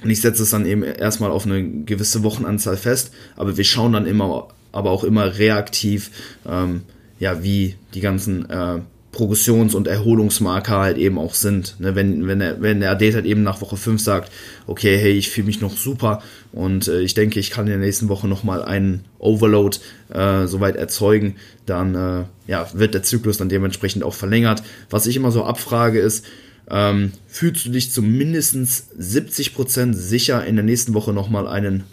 und 0.04 0.10
ich 0.10 0.22
setze 0.22 0.44
es 0.44 0.50
dann 0.50 0.66
eben 0.66 0.84
erstmal 0.84 1.32
auf 1.32 1.46
eine 1.46 1.84
gewisse 1.84 2.24
Wochenanzahl 2.24 2.78
fest, 2.78 3.14
aber 3.36 3.58
wir 3.58 3.64
schauen 3.64 3.94
dann 3.94 4.08
immer, 4.08 4.48
aber 4.72 4.90
auch 4.90 5.04
immer 5.04 5.38
reaktiv, 5.38 6.10
ähm, 6.48 6.82
ja, 7.20 7.44
wie 7.44 7.76
die 7.94 8.02
ganzen 8.02 8.50
äh, 8.50 8.80
Progressions- 9.12 9.76
und 9.76 9.88
Erholungsmarker 9.88 10.80
halt 10.80 10.98
eben 10.98 11.18
auch 11.18 11.34
sind. 11.34 11.76
Ne, 11.80 11.96
wenn, 11.96 12.28
wenn, 12.28 12.40
der, 12.40 12.62
wenn 12.62 12.80
der 12.80 12.92
Athlet 12.92 13.16
halt 13.16 13.26
eben 13.26 13.44
nach 13.44 13.62
Woche 13.62 13.76
5 13.76 14.02
sagt, 14.02 14.32
okay, 14.68 14.98
hey, 14.98 15.12
ich 15.12 15.30
fühle 15.30 15.48
mich 15.48 15.60
noch 15.60 15.76
super 15.76 16.22
und 16.54 16.88
äh, 16.88 17.02
ich 17.02 17.14
denke, 17.14 17.40
ich 17.40 17.52
kann 17.52 17.66
in 17.66 17.72
der 17.72 17.86
nächsten 17.86 18.08
Woche 18.08 18.28
nochmal 18.28 18.64
einen 18.64 19.04
Overload 19.20 19.78
äh, 20.14 20.48
soweit 20.48 20.78
erzeugen, 20.78 21.36
dann 21.66 21.96
äh, 21.96 22.24
ja, 22.50 22.68
wird 22.74 22.94
der 22.94 23.04
Zyklus 23.04 23.38
dann 23.38 23.50
dementsprechend 23.50 24.04
auch 24.04 24.14
verlängert. 24.14 24.64
Was 24.90 25.08
ich 25.08 25.18
immer 25.18 25.32
so 25.32 25.44
abfrage 25.44 26.00
ist, 26.00 26.26
ähm, 26.70 27.12
fühlst 27.28 27.66
du 27.66 27.70
dich 27.70 27.92
zu 27.92 28.02
mindestens 28.02 28.88
70% 28.98 29.94
sicher, 29.94 30.46
in 30.46 30.56
der 30.56 30.64
nächsten 30.64 30.94
Woche 30.94 31.12
nochmal 31.12 31.48
einen 31.48 31.84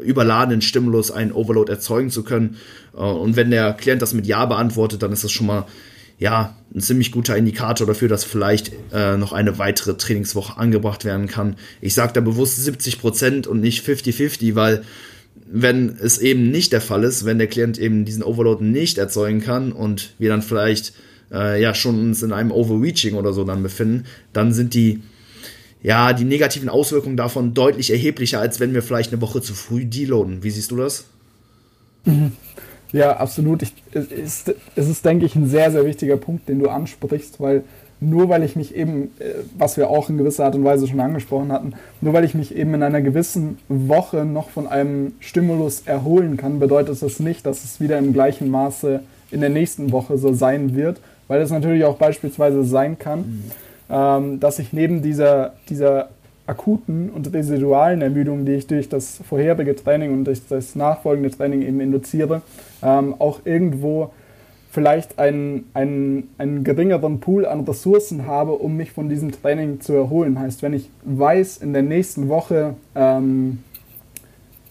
überladenen 0.00 0.62
Stimulus, 0.62 1.10
einen 1.10 1.32
Overload 1.32 1.72
erzeugen 1.72 2.10
zu 2.10 2.22
können? 2.22 2.56
Äh, 2.94 3.00
und 3.00 3.34
wenn 3.34 3.50
der 3.50 3.72
Klient 3.72 4.00
das 4.00 4.14
mit 4.14 4.28
Ja 4.28 4.46
beantwortet, 4.46 5.02
dann 5.02 5.10
ist 5.10 5.24
das 5.24 5.32
schon 5.32 5.48
mal 5.48 5.66
ja, 6.18 6.56
ein 6.74 6.80
ziemlich 6.80 7.12
guter 7.12 7.36
Indikator 7.36 7.86
dafür, 7.86 8.08
dass 8.08 8.24
vielleicht 8.24 8.72
äh, 8.92 9.16
noch 9.16 9.32
eine 9.32 9.58
weitere 9.58 9.96
Trainingswoche 9.96 10.58
angebracht 10.58 11.04
werden 11.04 11.28
kann. 11.28 11.56
Ich 11.80 11.94
sage 11.94 12.12
da 12.12 12.20
bewusst 12.20 12.62
70 12.62 13.00
Prozent 13.00 13.46
und 13.46 13.60
nicht 13.60 13.86
50-50, 13.86 14.54
weil 14.54 14.82
wenn 15.50 15.96
es 16.00 16.18
eben 16.18 16.50
nicht 16.50 16.72
der 16.72 16.80
Fall 16.80 17.04
ist, 17.04 17.24
wenn 17.24 17.38
der 17.38 17.46
Klient 17.46 17.78
eben 17.78 18.04
diesen 18.04 18.22
Overload 18.22 18.62
nicht 18.62 18.98
erzeugen 18.98 19.40
kann 19.40 19.72
und 19.72 20.12
wir 20.18 20.28
dann 20.28 20.42
vielleicht 20.42 20.92
äh, 21.32 21.60
ja 21.62 21.74
schon 21.74 21.98
uns 21.98 22.22
in 22.22 22.32
einem 22.32 22.50
Overreaching 22.50 23.14
oder 23.14 23.32
so 23.32 23.44
dann 23.44 23.62
befinden, 23.62 24.04
dann 24.32 24.52
sind 24.52 24.74
die 24.74 25.00
ja 25.82 26.12
die 26.12 26.24
negativen 26.24 26.68
Auswirkungen 26.68 27.16
davon 27.16 27.54
deutlich 27.54 27.90
erheblicher, 27.90 28.40
als 28.40 28.60
wenn 28.60 28.74
wir 28.74 28.82
vielleicht 28.82 29.12
eine 29.12 29.22
Woche 29.22 29.40
zu 29.40 29.54
früh 29.54 29.84
deloaden. 29.84 30.42
Wie 30.42 30.50
siehst 30.50 30.72
du 30.72 30.76
das? 30.76 31.06
Mhm. 32.04 32.32
Ja, 32.92 33.16
absolut. 33.16 33.62
Ich, 33.62 33.72
es, 33.92 34.06
ist, 34.06 34.54
es 34.76 34.88
ist, 34.88 35.04
denke 35.04 35.26
ich, 35.26 35.36
ein 35.36 35.46
sehr, 35.46 35.70
sehr 35.70 35.84
wichtiger 35.84 36.16
Punkt, 36.16 36.48
den 36.48 36.58
du 36.58 36.68
ansprichst, 36.68 37.40
weil 37.40 37.62
nur 38.00 38.28
weil 38.28 38.44
ich 38.44 38.54
mich 38.54 38.74
eben, 38.76 39.10
äh, 39.18 39.34
was 39.56 39.76
wir 39.76 39.90
auch 39.90 40.08
in 40.08 40.18
gewisser 40.18 40.44
Art 40.44 40.54
und 40.54 40.64
Weise 40.64 40.86
schon 40.86 41.00
angesprochen 41.00 41.50
hatten, 41.50 41.72
nur 42.00 42.12
weil 42.12 42.24
ich 42.24 42.34
mich 42.34 42.54
eben 42.54 42.74
in 42.74 42.82
einer 42.82 43.02
gewissen 43.02 43.58
Woche 43.68 44.24
noch 44.24 44.50
von 44.50 44.66
einem 44.68 45.14
Stimulus 45.20 45.82
erholen 45.84 46.36
kann, 46.36 46.60
bedeutet 46.60 47.02
das 47.02 47.20
nicht, 47.20 47.44
dass 47.44 47.64
es 47.64 47.80
wieder 47.80 47.98
im 47.98 48.12
gleichen 48.12 48.50
Maße 48.50 49.00
in 49.30 49.40
der 49.40 49.50
nächsten 49.50 49.92
Woche 49.92 50.16
so 50.16 50.32
sein 50.32 50.76
wird, 50.76 51.00
weil 51.26 51.42
es 51.42 51.50
natürlich 51.50 51.84
auch 51.84 51.96
beispielsweise 51.96 52.64
sein 52.64 52.98
kann, 52.98 53.18
mhm. 53.18 53.44
ähm, 53.90 54.40
dass 54.40 54.58
ich 54.58 54.72
neben 54.72 55.02
dieser, 55.02 55.54
dieser 55.68 56.10
akuten 56.46 57.10
und 57.10 57.32
residualen 57.32 58.00
Ermüdung, 58.00 58.46
die 58.46 58.52
ich 58.52 58.66
durch 58.66 58.88
das 58.88 59.20
vorherige 59.28 59.76
Training 59.76 60.12
und 60.12 60.24
durch 60.24 60.40
das 60.48 60.74
nachfolgende 60.74 61.30
Training 61.30 61.62
eben 61.62 61.80
induziere, 61.80 62.42
ähm, 62.82 63.14
auch 63.18 63.40
irgendwo 63.44 64.10
vielleicht 64.70 65.18
einen, 65.18 65.70
einen, 65.74 66.30
einen 66.38 66.62
geringeren 66.62 67.20
Pool 67.20 67.46
an 67.46 67.60
Ressourcen 67.60 68.26
habe, 68.26 68.52
um 68.52 68.76
mich 68.76 68.92
von 68.92 69.08
diesem 69.08 69.32
Training 69.32 69.80
zu 69.80 69.94
erholen. 69.94 70.38
Heißt, 70.38 70.62
wenn 70.62 70.74
ich 70.74 70.90
weiß, 71.04 71.58
in 71.58 71.72
der 71.72 71.82
nächsten 71.82 72.28
Woche 72.28 72.74
ähm, 72.94 73.62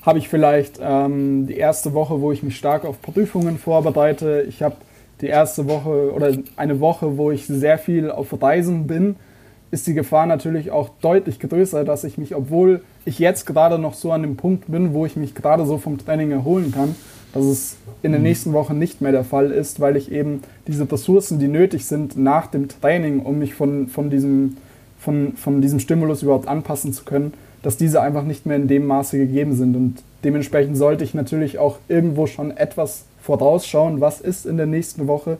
habe 0.03 0.19
ich 0.19 0.29
vielleicht 0.29 0.79
ähm, 0.81 1.47
die 1.47 1.57
erste 1.57 1.93
Woche, 1.93 2.21
wo 2.21 2.31
ich 2.31 2.43
mich 2.43 2.55
stark 2.55 2.85
auf 2.85 3.01
Prüfungen 3.01 3.57
vorbereite. 3.57 4.45
Ich 4.47 4.61
habe 4.61 4.75
die 5.21 5.27
erste 5.27 5.67
Woche 5.67 6.13
oder 6.13 6.31
eine 6.55 6.79
Woche, 6.79 7.17
wo 7.17 7.31
ich 7.31 7.47
sehr 7.47 7.77
viel 7.77 8.11
auf 8.11 8.39
Reisen 8.41 8.87
bin 8.87 9.15
ist 9.71 9.87
die 9.87 9.93
Gefahr 9.93 10.25
natürlich 10.25 10.71
auch 10.71 10.89
deutlich 11.01 11.39
größer, 11.39 11.83
dass 11.83 12.03
ich 12.03 12.17
mich, 12.17 12.35
obwohl 12.35 12.81
ich 13.05 13.19
jetzt 13.19 13.45
gerade 13.45 13.77
noch 13.77 13.93
so 13.93 14.11
an 14.11 14.21
dem 14.21 14.37
Punkt 14.37 14.71
bin, 14.71 14.93
wo 14.93 15.05
ich 15.05 15.15
mich 15.15 15.35
gerade 15.35 15.65
so 15.65 15.77
vom 15.77 15.97
Training 15.97 16.31
erholen 16.31 16.71
kann, 16.71 16.95
dass 17.33 17.45
es 17.45 17.77
in 18.03 18.11
den 18.11 18.23
nächsten 18.23 18.53
Wochen 18.53 18.77
nicht 18.77 19.01
mehr 19.01 19.11
der 19.11 19.23
Fall 19.23 19.51
ist, 19.51 19.79
weil 19.79 19.95
ich 19.97 20.11
eben 20.11 20.41
diese 20.67 20.89
Ressourcen, 20.91 21.39
die 21.39 21.47
nötig 21.47 21.85
sind 21.85 22.17
nach 22.17 22.47
dem 22.47 22.67
Training, 22.67 23.19
um 23.19 23.39
mich 23.39 23.53
von, 23.53 23.87
von, 23.87 24.09
diesem, 24.09 24.57
von, 24.99 25.33
von 25.33 25.61
diesem 25.61 25.79
Stimulus 25.79 26.23
überhaupt 26.23 26.47
anpassen 26.47 26.93
zu 26.93 27.03
können, 27.03 27.33
dass 27.63 27.77
diese 27.77 28.01
einfach 28.01 28.23
nicht 28.23 28.45
mehr 28.45 28.57
in 28.57 28.67
dem 28.67 28.85
Maße 28.85 29.17
gegeben 29.17 29.53
sind. 29.55 29.75
Und 29.75 30.03
dementsprechend 30.23 30.77
sollte 30.77 31.03
ich 31.03 31.13
natürlich 31.13 31.57
auch 31.59 31.79
irgendwo 31.87 32.27
schon 32.27 32.55
etwas 32.55 33.05
vorausschauen, 33.21 33.99
was 33.99 34.21
ist 34.21 34.45
in 34.45 34.57
der 34.57 34.67
nächsten 34.67 35.07
Woche 35.07 35.37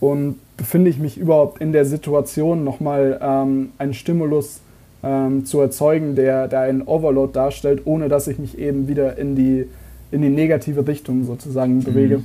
und 0.00 0.36
befinde 0.56 0.90
ich 0.90 0.98
mich 0.98 1.18
überhaupt 1.18 1.60
in 1.60 1.72
der 1.72 1.84
Situation, 1.84 2.64
nochmal 2.64 3.18
ähm, 3.22 3.70
einen 3.78 3.94
Stimulus 3.94 4.60
ähm, 5.02 5.44
zu 5.44 5.60
erzeugen, 5.60 6.16
der, 6.16 6.48
der 6.48 6.60
einen 6.60 6.82
Overload 6.82 7.32
darstellt, 7.32 7.82
ohne 7.84 8.08
dass 8.08 8.28
ich 8.28 8.38
mich 8.38 8.58
eben 8.58 8.88
wieder 8.88 9.16
in 9.18 9.36
die, 9.36 9.66
in 10.10 10.22
die 10.22 10.28
negative 10.28 10.86
Richtung 10.86 11.24
sozusagen 11.24 11.76
mhm. 11.76 11.84
bewege. 11.84 12.22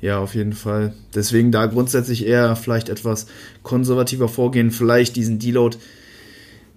Ja, 0.00 0.18
auf 0.18 0.34
jeden 0.34 0.52
Fall. 0.52 0.92
Deswegen 1.14 1.50
da 1.50 1.66
grundsätzlich 1.66 2.26
eher 2.26 2.56
vielleicht 2.56 2.88
etwas 2.88 3.26
konservativer 3.62 4.28
vorgehen, 4.28 4.70
vielleicht 4.70 5.16
diesen 5.16 5.38
Deload 5.38 5.78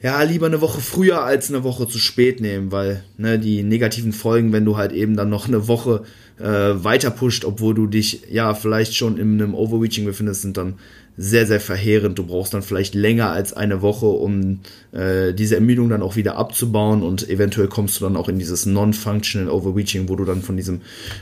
ja, 0.01 0.21
lieber 0.21 0.45
eine 0.45 0.61
Woche 0.61 0.79
früher 0.79 1.23
als 1.23 1.49
eine 1.49 1.63
Woche 1.63 1.87
zu 1.87 1.97
spät 1.97 2.39
nehmen, 2.39 2.71
weil 2.71 3.03
ne, 3.17 3.39
die 3.39 3.63
negativen 3.63 4.13
Folgen, 4.13 4.53
wenn 4.53 4.63
du 4.63 4.77
halt 4.77 4.91
eben 4.91 5.15
dann 5.15 5.29
noch 5.29 5.47
eine 5.47 5.67
Woche 5.67 6.03
äh, 6.39 6.43
weiter 6.43 7.09
pusht, 7.09 7.45
obwohl 7.45 7.73
du 7.73 7.87
dich 7.87 8.21
ja 8.29 8.53
vielleicht 8.53 8.95
schon 8.95 9.17
in 9.17 9.41
einem 9.41 9.55
Overreaching 9.55 10.05
befindest, 10.05 10.43
sind 10.43 10.57
dann 10.57 10.75
sehr, 11.17 11.47
sehr 11.47 11.59
verheerend. 11.59 12.17
Du 12.19 12.25
brauchst 12.25 12.53
dann 12.53 12.61
vielleicht 12.61 12.93
länger 12.93 13.31
als 13.31 13.51
eine 13.53 13.81
Woche, 13.81 14.05
um 14.05 14.59
äh, 14.91 15.33
diese 15.33 15.55
Ermüdung 15.55 15.89
dann 15.89 16.03
auch 16.03 16.15
wieder 16.15 16.37
abzubauen 16.37 17.01
und 17.01 17.27
eventuell 17.27 17.67
kommst 17.67 17.99
du 17.99 18.05
dann 18.05 18.15
auch 18.15 18.29
in 18.29 18.37
dieses 18.37 18.67
Non-Functional 18.67 19.49
Overreaching, 19.49 20.07
wo 20.09 20.15
du 20.15 20.25
dann 20.25 20.43
von 20.43 20.55
diesem 20.55 20.81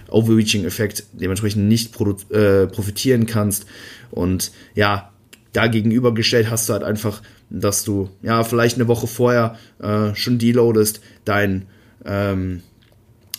Overreaching-Effekt 0.10 1.06
dementsprechend 1.14 1.68
nicht 1.68 1.96
äh, 2.32 2.68
profitieren 2.68 3.26
kannst. 3.26 3.66
Und 4.12 4.52
ja, 4.76 5.12
dagegenüber 5.54 6.14
gestellt 6.14 6.50
hast 6.50 6.68
du 6.68 6.74
halt 6.74 6.84
einfach, 6.84 7.22
dass 7.50 7.86
du 7.86 8.10
ja 8.22 8.44
vielleicht 8.44 8.76
eine 8.76 8.90
Woche 8.90 9.08
vorher 9.08 9.58
äh, 9.82 10.14
schon 10.14 10.38
deloadest, 10.38 11.00
dein 11.24 11.68
ähm, 12.04 12.62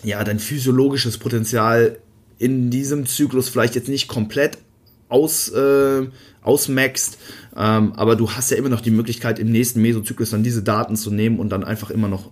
ja 0.03 0.25
dein 0.25 0.39
physiologisches 0.39 1.19
Potenzial 1.19 1.99
in 2.39 2.71
diesem 2.71 3.07
Zyklus 3.07 3.49
vielleicht 3.49 3.75
jetzt 3.75 3.89
nicht 3.89 4.09
komplett 4.09 4.59
aus, 5.09 5.49
äh, 5.51 6.07
ausmaxt, 6.43 7.19
ähm, 7.57 7.93
aber 7.95 8.17
du 8.17 8.31
hast 8.31 8.51
ja 8.51 8.57
immer 8.57 8.69
noch 8.69 8.81
die 8.81 8.91
Möglichkeit, 8.91 9.39
im 9.39 9.51
nächsten 9.51 9.81
Mesozyklus 9.83 10.31
dann 10.31 10.43
diese 10.43 10.63
Daten 10.63 10.97
zu 10.97 11.11
nehmen 11.11 11.39
und 11.39 11.51
dann 11.51 11.65
einfach 11.65 11.91
immer 11.91 12.09
noch 12.09 12.31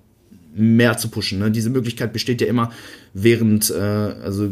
mehr 0.55 0.97
zu 0.99 1.09
pushen. 1.09 1.39
Ne? 1.39 1.51
Diese 1.51 1.70
Möglichkeit 1.70 2.12
besteht 2.12 2.41
ja 2.41 2.47
immer, 2.47 2.72
während, 3.12 3.70
äh, 3.70 3.75
also 3.75 4.51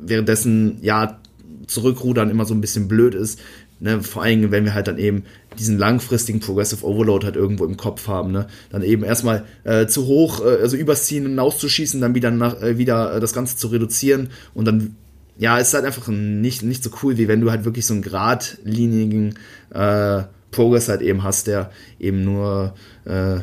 währenddessen, 0.00 0.78
ja, 0.82 1.20
zurückrudern 1.66 2.28
immer 2.28 2.44
so 2.44 2.54
ein 2.54 2.60
bisschen 2.60 2.88
blöd 2.88 3.14
ist. 3.14 3.40
Ne? 3.80 4.02
Vor 4.02 4.22
allem, 4.22 4.50
wenn 4.50 4.64
wir 4.64 4.74
halt 4.74 4.86
dann 4.86 4.98
eben 4.98 5.24
diesen 5.58 5.78
langfristigen 5.78 6.40
Progressive 6.40 6.84
Overload 6.84 7.24
halt 7.24 7.36
irgendwo 7.36 7.64
im 7.64 7.76
Kopf 7.76 8.06
haben. 8.06 8.32
Ne? 8.32 8.46
Dann 8.70 8.82
eben 8.82 9.04
erstmal 9.04 9.44
äh, 9.64 9.86
zu 9.86 10.06
hoch, 10.06 10.40
äh, 10.40 10.60
also 10.60 10.76
überziehen 10.76 11.24
hinauszuschießen, 11.24 12.00
dann 12.00 12.14
wieder, 12.14 12.30
nach, 12.30 12.60
äh, 12.60 12.78
wieder 12.78 13.14
äh, 13.14 13.20
das 13.20 13.32
Ganze 13.32 13.56
zu 13.56 13.68
reduzieren 13.68 14.30
und 14.52 14.66
dann 14.66 14.96
ja, 15.36 15.58
ist 15.58 15.74
halt 15.74 15.84
einfach 15.84 16.08
nicht, 16.08 16.62
nicht 16.62 16.84
so 16.84 16.90
cool, 17.02 17.18
wie 17.18 17.28
wenn 17.28 17.40
du 17.40 17.50
halt 17.50 17.64
wirklich 17.64 17.86
so 17.86 17.94
einen 17.94 18.02
geradlinigen 18.02 19.38
äh, 19.70 20.22
Progress 20.50 20.88
halt 20.88 21.02
eben 21.02 21.22
hast, 21.24 21.48
der 21.48 21.70
eben 21.98 22.24
nur 22.24 22.74
äh, 23.04 23.40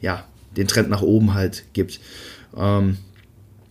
ja, 0.00 0.24
den 0.56 0.68
Trend 0.68 0.88
nach 0.90 1.02
oben 1.02 1.34
halt 1.34 1.64
gibt. 1.72 2.00
Ähm, 2.56 2.98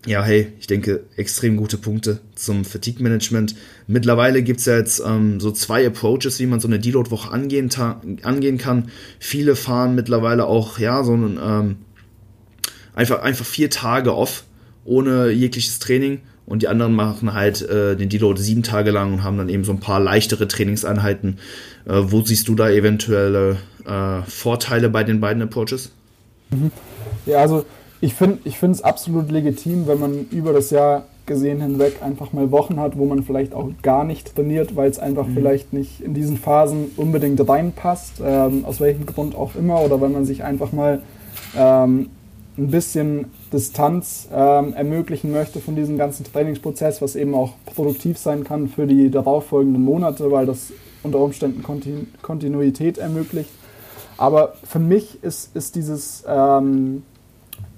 ja, 0.05 0.23
hey, 0.23 0.51
ich 0.59 0.65
denke, 0.65 1.03
extrem 1.15 1.57
gute 1.57 1.77
Punkte 1.77 2.19
zum 2.33 2.65
Fatigue-Management. 2.65 3.55
Mittlerweile 3.85 4.41
gibt's 4.41 4.65
ja 4.65 4.77
jetzt 4.77 5.01
ähm, 5.05 5.39
so 5.39 5.51
zwei 5.51 5.85
Approaches, 5.85 6.39
wie 6.39 6.47
man 6.47 6.59
so 6.59 6.67
eine 6.67 6.79
Deload-Woche 6.79 7.31
angehen, 7.31 7.69
angehen 8.23 8.57
kann. 8.57 8.89
Viele 9.19 9.55
fahren 9.55 9.93
mittlerweile 9.93 10.45
auch, 10.45 10.79
ja, 10.79 11.03
so 11.03 11.13
ein, 11.15 11.39
ähm, 11.41 11.75
einfach, 12.95 13.21
einfach 13.21 13.45
vier 13.45 13.69
Tage 13.69 14.15
off, 14.15 14.45
ohne 14.83 15.29
jegliches 15.29 15.77
Training 15.77 16.21
und 16.51 16.61
die 16.61 16.67
anderen 16.67 16.93
machen 16.93 17.33
halt 17.33 17.61
äh, 17.61 17.95
den 17.95 18.09
Deload 18.09 18.41
sieben 18.41 18.61
Tage 18.61 18.91
lang 18.91 19.13
und 19.13 19.23
haben 19.23 19.37
dann 19.37 19.49
eben 19.49 19.63
so 19.63 19.71
ein 19.71 19.79
paar 19.79 19.99
leichtere 19.99 20.47
Trainingseinheiten. 20.47 21.39
Äh, 21.85 21.93
wo 22.07 22.21
siehst 22.21 22.47
du 22.47 22.55
da 22.55 22.69
eventuelle 22.69 23.57
äh, 23.85 24.21
Vorteile 24.27 24.89
bei 24.89 25.03
den 25.03 25.21
beiden 25.21 25.41
Approaches? 25.41 25.91
Mhm. 26.49 26.71
Ja, 27.25 27.39
also 27.39 27.65
ich 28.01 28.13
finde 28.15 28.39
es 28.43 28.83
absolut 28.83 29.31
legitim, 29.31 29.87
wenn 29.87 29.99
man 29.99 30.25
über 30.31 30.53
das 30.53 30.71
Jahr 30.71 31.05
gesehen 31.25 31.61
hinweg 31.61 32.01
einfach 32.01 32.33
mal 32.33 32.51
Wochen 32.51 32.79
hat, 32.79 32.97
wo 32.97 33.05
man 33.05 33.23
vielleicht 33.23 33.53
auch 33.53 33.69
gar 33.81 34.03
nicht 34.03 34.35
trainiert, 34.35 34.75
weil 34.75 34.89
es 34.89 34.99
einfach 34.99 35.27
mhm. 35.27 35.35
vielleicht 35.35 35.71
nicht 35.71 36.01
in 36.01 36.13
diesen 36.13 36.35
Phasen 36.35 36.91
unbedingt 36.97 37.47
reinpasst, 37.47 38.21
ähm, 38.23 38.65
aus 38.65 38.81
welchem 38.81 39.05
Grund 39.05 39.35
auch 39.35 39.55
immer, 39.55 39.81
oder 39.81 40.01
wenn 40.01 40.11
man 40.11 40.25
sich 40.25 40.43
einfach 40.43 40.73
mal 40.73 41.01
ähm, 41.55 42.09
ein 42.57 42.67
bisschen 42.69 43.25
Distanz 43.53 44.27
ähm, 44.33 44.73
ermöglichen 44.73 45.31
möchte 45.31 45.59
von 45.59 45.75
diesem 45.75 45.97
ganzen 45.97 46.25
Trainingsprozess, 46.25 47.01
was 47.01 47.15
eben 47.15 47.33
auch 47.33 47.53
produktiv 47.65 48.17
sein 48.17 48.43
kann 48.43 48.67
für 48.67 48.87
die 48.87 49.09
darauffolgenden 49.09 49.81
Monate, 49.81 50.31
weil 50.31 50.45
das 50.45 50.73
unter 51.03 51.19
Umständen 51.19 51.63
Kontinu 51.63 52.05
Kontinuität 52.21 52.97
ermöglicht. 52.97 53.49
Aber 54.17 54.53
für 54.63 54.79
mich 54.79 55.23
ist, 55.23 55.55
ist 55.55 55.75
dieses, 55.75 56.23
ähm, 56.27 57.03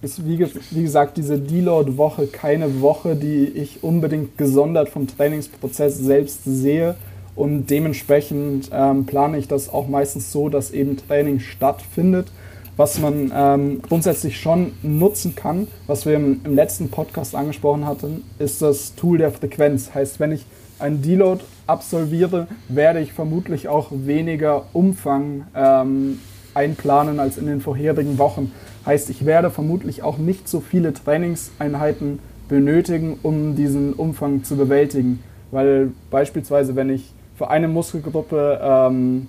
ist 0.02 0.28
wie, 0.28 0.40
wie, 0.72 0.84
gesagt, 0.84 1.18
diese 1.18 1.40
Deload-Woche 1.40 2.28
keine 2.28 2.82
Woche, 2.82 3.16
die 3.16 3.46
ich 3.46 3.84
unbedingt 3.84 4.38
gesondert 4.38 4.90
vom 4.90 5.08
Trainingsprozess 5.08 5.98
selbst 5.98 6.42
sehe. 6.44 6.96
Und 7.36 7.68
dementsprechend 7.68 8.70
ähm, 8.74 9.06
plane 9.06 9.38
ich 9.38 9.48
das 9.48 9.70
auch 9.70 9.88
meistens 9.88 10.32
so, 10.32 10.50
dass 10.50 10.72
eben 10.72 10.98
Training 10.98 11.40
stattfindet 11.40 12.28
was 12.76 13.00
man 13.00 13.32
ähm, 13.36 13.82
grundsätzlich 13.82 14.40
schon 14.40 14.74
nutzen 14.82 15.36
kann, 15.36 15.68
was 15.88 16.06
wir 16.06 16.16
im, 16.16 16.42
im, 16.44 16.56
letzten 16.56 16.90
Podcast 16.90 17.36
angesprochen 17.36 17.86
hatten, 17.86 18.24
ist 18.40 18.62
das 18.62 18.96
Tool 18.96 19.20
der 19.20 19.32
Frequenz. 19.32 19.94
Heißt, 19.94 20.20
wenn 20.20 20.32
ich 20.32 20.46
einen 20.80 21.02
Deload 21.02 21.44
absolviere, 21.68 22.48
werde 22.68 23.00
ich 23.00 23.14
vermutlich 23.14 23.68
auch 23.68 23.90
weniger 23.92 24.64
Umfang 24.74 25.46
ähm, 25.56 26.20
einplanen 26.54 27.20
als 27.20 27.38
in 27.38 27.46
den 27.46 27.62
vorherigen 27.62 28.18
Wochen. 28.18 28.52
Heißt, 28.86 29.10
ich 29.10 29.26
werde 29.26 29.50
vermutlich 29.50 30.04
auch 30.04 30.18
nicht 30.18 30.48
so 30.50 30.60
viele 30.60 30.94
Trainingseinheiten 30.94 32.20
benötigen, 32.50 33.20
um 33.24 33.56
diesen 33.56 33.94
Umfang 33.94 34.44
zu 34.44 34.58
bewältigen. 34.58 35.24
Weil 35.52 35.92
beispielsweise, 36.10 36.76
wenn 36.76 36.90
ich 36.90 37.14
für 37.38 37.50
eine 37.50 37.68
Muskelgruppe 37.68 38.60
ähm, 38.62 39.28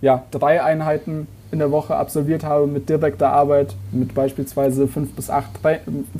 ja, 0.00 0.24
drei 0.30 0.62
Einheiten 0.62 1.26
in 1.54 1.60
der 1.60 1.70
Woche 1.70 1.94
absolviert 1.94 2.42
habe 2.44 2.66
mit 2.66 2.88
direkter 2.88 3.30
Arbeit, 3.30 3.76
mit 3.92 4.12
beispielsweise 4.12 4.88
fünf 4.88 5.12
bis 5.12 5.30
acht, 5.30 5.50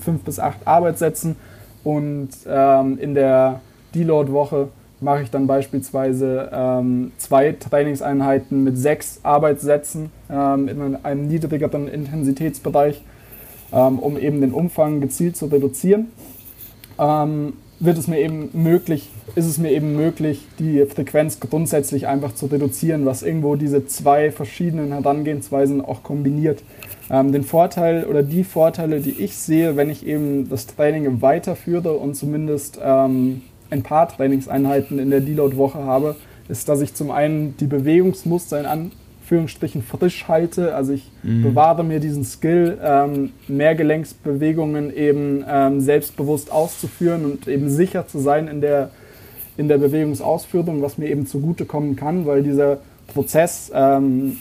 fünf 0.01 0.23
bis 0.23 0.39
acht 0.39 0.59
Arbeitssätzen. 0.65 1.35
Und 1.83 2.31
ähm, 2.47 2.99
in 2.99 3.15
der 3.15 3.61
Deload-Woche 3.95 4.69
mache 5.01 5.23
ich 5.23 5.31
dann 5.31 5.49
beispielsweise 5.49 6.51
ähm, 6.53 7.11
zwei 7.19 7.53
Trainingseinheiten 7.53 8.63
mit 8.63 8.79
sechs 8.79 9.19
Arbeitssätzen 9.25 10.11
ähm, 10.31 10.69
in 10.69 10.97
einem 11.05 11.27
niedrigeren 11.27 11.89
Intensitätsbereich, 11.89 13.03
ähm, 13.73 13.99
um 13.99 14.17
eben 14.17 14.41
den 14.41 14.53
Umfang 14.53 15.01
gezielt 15.01 15.37
zu 15.37 15.47
reduzieren. 15.47 16.13
Wird 17.85 17.99
es 17.99 18.09
mir 18.09 18.19
eben 18.19 18.49
möglich, 18.55 19.11
ist 19.35 19.45
es 19.45 19.59
mir 19.59 19.71
eben 19.71 19.95
möglich, 19.95 20.47
die 20.59 20.87
Frequenz 20.87 21.39
grundsätzlich 21.39 22.07
einfach 22.07 22.35
zu 22.35 22.47
reduzieren, 22.47 23.05
was 23.05 23.23
irgendwo 23.23 23.57
diese 23.57 23.87
zwei 23.87 24.31
verschiedenen 24.31 24.91
Herangehensweisen 24.93 25.83
auch 25.83 26.03
kombiniert. 26.03 26.63
Ähm, 27.11 27.33
den 27.33 27.45
Vorteil 27.45 28.07
oder 28.07 28.23
die 28.23 28.43
Vorteile, 28.43 29.01
die 29.01 29.11
ich 29.11 29.37
sehe, 29.37 29.77
wenn 29.77 29.91
ich 29.91 30.07
eben 30.07 30.49
das 30.49 30.67
Training 30.67 31.21
weiterführe 31.21 31.93
und 31.93 32.15
zumindest 32.15 32.79
ähm, 32.83 33.43
ein 33.69 33.83
paar 33.83 34.09
Trainingseinheiten 34.09 34.99
in 34.99 35.11
der 35.11 35.21
Deload-Woche 35.21 35.85
habe, 35.85 36.17
ist, 36.49 36.71
dass 36.71 36.81
ich 36.81 36.95
zum 36.95 37.11
einen 37.11 37.55
die 37.59 37.67
Bewegungsmuster 37.67 38.61
in, 38.61 38.65
an, 38.65 38.93
Anführungsstrichen 39.25 39.83
frisch 39.83 40.29
halte. 40.29 40.75
Also 40.75 40.93
ich 40.93 41.11
mhm. 41.23 41.43
bewahre 41.43 41.83
mir 41.83 41.99
diesen 41.99 42.25
Skill, 42.25 42.79
ähm, 42.83 43.33
Mehrgelenksbewegungen 43.49 44.95
eben 44.95 45.43
ähm, 45.49 45.81
selbstbewusst 45.81 46.53
auszuführen 46.53 47.25
und 47.25 47.49
eben 47.49 47.71
sicher 47.71 48.07
zu 48.07 48.19
sein 48.19 48.49
in 48.49 48.61
der, 48.61 48.91
in 49.57 49.69
der 49.69 49.79
Bewegungsausführung, 49.79 50.83
was 50.83 50.99
mir 50.99 51.09
eben 51.09 51.27
zugutekommen 51.27 51.97
kann, 51.97 52.27
weil 52.27 52.43
dieser 52.43 52.79
Prozess 53.07 53.73
ähm, 53.75 54.37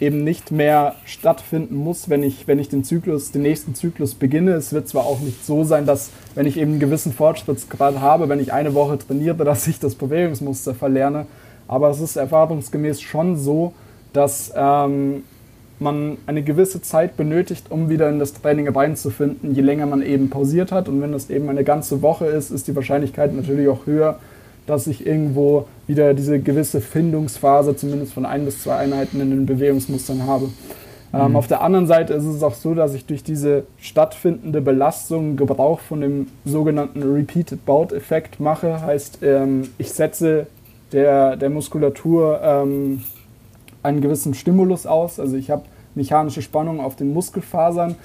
eben 0.00 0.22
nicht 0.22 0.50
mehr 0.52 0.94
stattfinden 1.06 1.76
muss, 1.76 2.10
wenn 2.10 2.22
ich, 2.22 2.46
wenn 2.46 2.58
ich 2.58 2.68
den 2.68 2.84
Zyklus, 2.84 3.32
den 3.32 3.42
nächsten 3.42 3.74
Zyklus 3.74 4.14
beginne. 4.14 4.52
Es 4.52 4.74
wird 4.74 4.86
zwar 4.86 5.06
auch 5.06 5.20
nicht 5.20 5.46
so 5.46 5.64
sein, 5.64 5.86
dass, 5.86 6.10
wenn 6.34 6.46
ich 6.46 6.58
eben 6.58 6.72
einen 6.72 6.80
gewissen 6.80 7.14
Fortschrittsgrad 7.14 8.00
habe, 8.00 8.28
wenn 8.28 8.38
ich 8.38 8.52
eine 8.52 8.74
Woche 8.74 8.98
trainiere, 8.98 9.36
dass 9.46 9.66
ich 9.66 9.80
das 9.80 9.94
Bewegungsmuster 9.94 10.74
verlerne, 10.74 11.26
aber 11.68 11.90
es 11.90 12.00
ist 12.00 12.16
erfahrungsgemäß 12.16 13.00
schon 13.00 13.36
so, 13.36 13.74
dass 14.12 14.52
ähm, 14.56 15.22
man 15.78 16.18
eine 16.26 16.42
gewisse 16.42 16.82
Zeit 16.82 17.16
benötigt, 17.16 17.66
um 17.70 17.88
wieder 17.88 18.08
in 18.08 18.18
das 18.18 18.32
Training 18.34 18.68
reinzufinden, 18.68 19.54
je 19.54 19.62
länger 19.62 19.86
man 19.86 20.02
eben 20.02 20.30
pausiert 20.30 20.72
hat. 20.72 20.88
Und 20.88 21.00
wenn 21.00 21.12
das 21.12 21.30
eben 21.30 21.48
eine 21.48 21.64
ganze 21.64 22.02
Woche 22.02 22.26
ist, 22.26 22.50
ist 22.50 22.66
die 22.66 22.74
Wahrscheinlichkeit 22.74 23.34
natürlich 23.34 23.68
auch 23.68 23.86
höher, 23.86 24.18
dass 24.66 24.86
ich 24.86 25.06
irgendwo 25.06 25.66
wieder 25.86 26.14
diese 26.14 26.40
gewisse 26.40 26.80
Findungsphase, 26.80 27.76
zumindest 27.76 28.12
von 28.12 28.26
ein 28.26 28.44
bis 28.44 28.62
zwei 28.62 28.76
Einheiten 28.76 29.20
in 29.20 29.30
den 29.30 29.46
Bewegungsmustern 29.46 30.26
habe. 30.26 30.46
Ähm, 31.12 31.20
mhm. 31.20 31.26
Ähm, 31.26 31.36
auf 31.36 31.46
der 31.46 31.62
anderen 31.62 31.86
Seite 31.86 32.14
ist 32.14 32.24
es 32.24 32.42
auch 32.42 32.54
so, 32.54 32.74
dass 32.74 32.94
ich 32.94 33.06
durch 33.06 33.22
diese 33.22 33.64
stattfindende 33.78 34.60
Belastung 34.60 35.36
Gebrauch 35.36 35.80
von 35.80 36.00
dem 36.00 36.26
sogenannten 36.44 37.02
Repeated 37.02 37.64
Bout 37.64 37.94
Effekt 37.94 38.40
mache. 38.40 38.82
Heißt, 38.82 39.20
ähm, 39.22 39.68
ich 39.78 39.92
setze 39.92 40.46
der, 40.92 41.36
der 41.36 41.50
Muskulatur 41.50 42.40
ähm, 42.42 43.02
einen 43.82 44.00
gewissen 44.00 44.34
Stimulus 44.34 44.86
aus. 44.86 45.20
Also 45.20 45.36
ich 45.36 45.50
habe 45.50 45.62
mechanische 45.94 46.42
Spannung 46.42 46.80
auf 46.80 46.96
den 46.96 47.12
Muskelfasern 47.12 47.96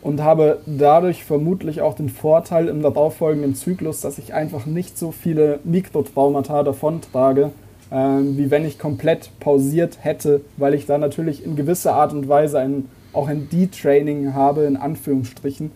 und 0.00 0.22
habe 0.22 0.60
dadurch 0.66 1.24
vermutlich 1.24 1.80
auch 1.80 1.94
den 1.94 2.08
Vorteil 2.08 2.68
im 2.68 2.82
darauffolgenden 2.82 3.54
Zyklus, 3.54 4.00
dass 4.00 4.18
ich 4.18 4.34
einfach 4.34 4.66
nicht 4.66 4.96
so 4.98 5.12
viele 5.12 5.60
Mikrotraumata 5.64 6.62
davontrage, 6.62 7.50
ähm, 7.90 8.36
wie 8.36 8.50
wenn 8.50 8.64
ich 8.64 8.78
komplett 8.78 9.30
pausiert 9.40 9.98
hätte, 10.02 10.42
weil 10.56 10.74
ich 10.74 10.86
da 10.86 10.98
natürlich 10.98 11.44
in 11.44 11.56
gewisser 11.56 11.94
Art 11.94 12.12
und 12.12 12.28
Weise 12.28 12.58
ein, 12.58 12.88
auch 13.12 13.28
ein 13.28 13.48
D-Training 13.50 14.34
habe, 14.34 14.64
in 14.64 14.76
Anführungsstrichen, 14.76 15.72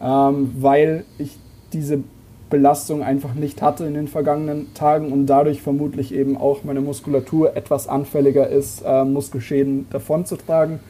ähm, 0.00 0.54
weil 0.58 1.04
ich 1.18 1.36
diese 1.72 2.02
Belastung 2.50 3.02
einfach 3.02 3.34
nicht 3.34 3.62
hatte 3.62 3.84
in 3.84 3.94
den 3.94 4.08
vergangenen 4.08 4.72
Tagen 4.74 5.12
und 5.12 5.26
dadurch 5.26 5.60
vermutlich 5.60 6.14
eben 6.14 6.36
auch 6.36 6.64
meine 6.64 6.80
Muskulatur 6.80 7.56
etwas 7.56 7.88
anfälliger 7.88 8.48
ist, 8.48 8.82
äh, 8.84 9.04
Muskelschäden 9.04 9.86
davonzutragen, 9.90 10.80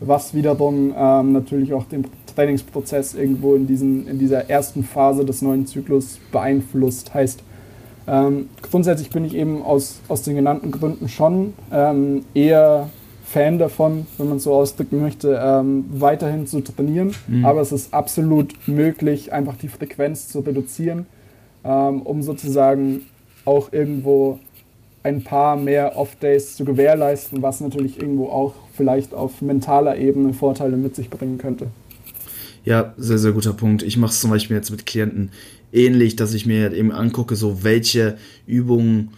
was 0.00 0.34
wiederum 0.34 0.94
ähm, 0.96 1.32
natürlich 1.32 1.72
auch 1.72 1.84
den 1.84 2.06
Trainingsprozess 2.34 3.14
irgendwo 3.14 3.54
in, 3.54 3.66
diesen, 3.66 4.06
in 4.06 4.18
dieser 4.18 4.48
ersten 4.48 4.84
Phase 4.84 5.24
des 5.24 5.42
neuen 5.42 5.66
Zyklus 5.66 6.20
beeinflusst. 6.30 7.14
Heißt, 7.14 7.42
ähm, 8.06 8.48
grundsätzlich 8.62 9.10
bin 9.10 9.24
ich 9.24 9.34
eben 9.34 9.62
aus, 9.62 10.00
aus 10.08 10.22
den 10.22 10.36
genannten 10.36 10.70
Gründen 10.70 11.08
schon 11.08 11.54
ähm, 11.72 12.24
eher 12.34 12.90
Fan 13.30 13.58
davon, 13.58 14.06
wenn 14.16 14.28
man 14.28 14.38
es 14.38 14.44
so 14.44 14.54
ausdrücken 14.54 15.00
möchte, 15.02 15.38
ähm, 15.42 15.84
weiterhin 15.90 16.46
zu 16.46 16.62
trainieren. 16.62 17.12
Mhm. 17.26 17.44
Aber 17.44 17.60
es 17.60 17.72
ist 17.72 17.92
absolut 17.92 18.54
möglich, 18.66 19.32
einfach 19.32 19.56
die 19.56 19.68
Frequenz 19.68 20.28
zu 20.28 20.40
reduzieren, 20.40 21.06
ähm, 21.62 22.02
um 22.02 22.22
sozusagen 22.22 23.02
auch 23.44 23.72
irgendwo 23.72 24.38
ein 25.02 25.24
paar 25.24 25.56
mehr 25.56 25.96
Off-Days 25.96 26.56
zu 26.56 26.64
gewährleisten, 26.64 27.42
was 27.42 27.60
natürlich 27.60 28.00
irgendwo 28.00 28.28
auch 28.28 28.54
vielleicht 28.72 29.12
auf 29.12 29.42
mentaler 29.42 29.96
Ebene 29.96 30.32
Vorteile 30.32 30.76
mit 30.76 30.96
sich 30.96 31.10
bringen 31.10 31.38
könnte. 31.38 31.68
Ja, 32.64 32.94
sehr, 32.96 33.18
sehr 33.18 33.32
guter 33.32 33.52
Punkt. 33.52 33.82
Ich 33.82 33.96
mache 33.96 34.10
es 34.10 34.20
zum 34.20 34.30
Beispiel 34.30 34.56
jetzt 34.56 34.70
mit 34.70 34.86
Klienten 34.86 35.30
ähnlich, 35.72 36.16
dass 36.16 36.34
ich 36.34 36.46
mir 36.46 36.72
eben 36.72 36.92
angucke, 36.92 37.36
so 37.36 37.62
welche 37.62 38.16
Übungen 38.46 39.10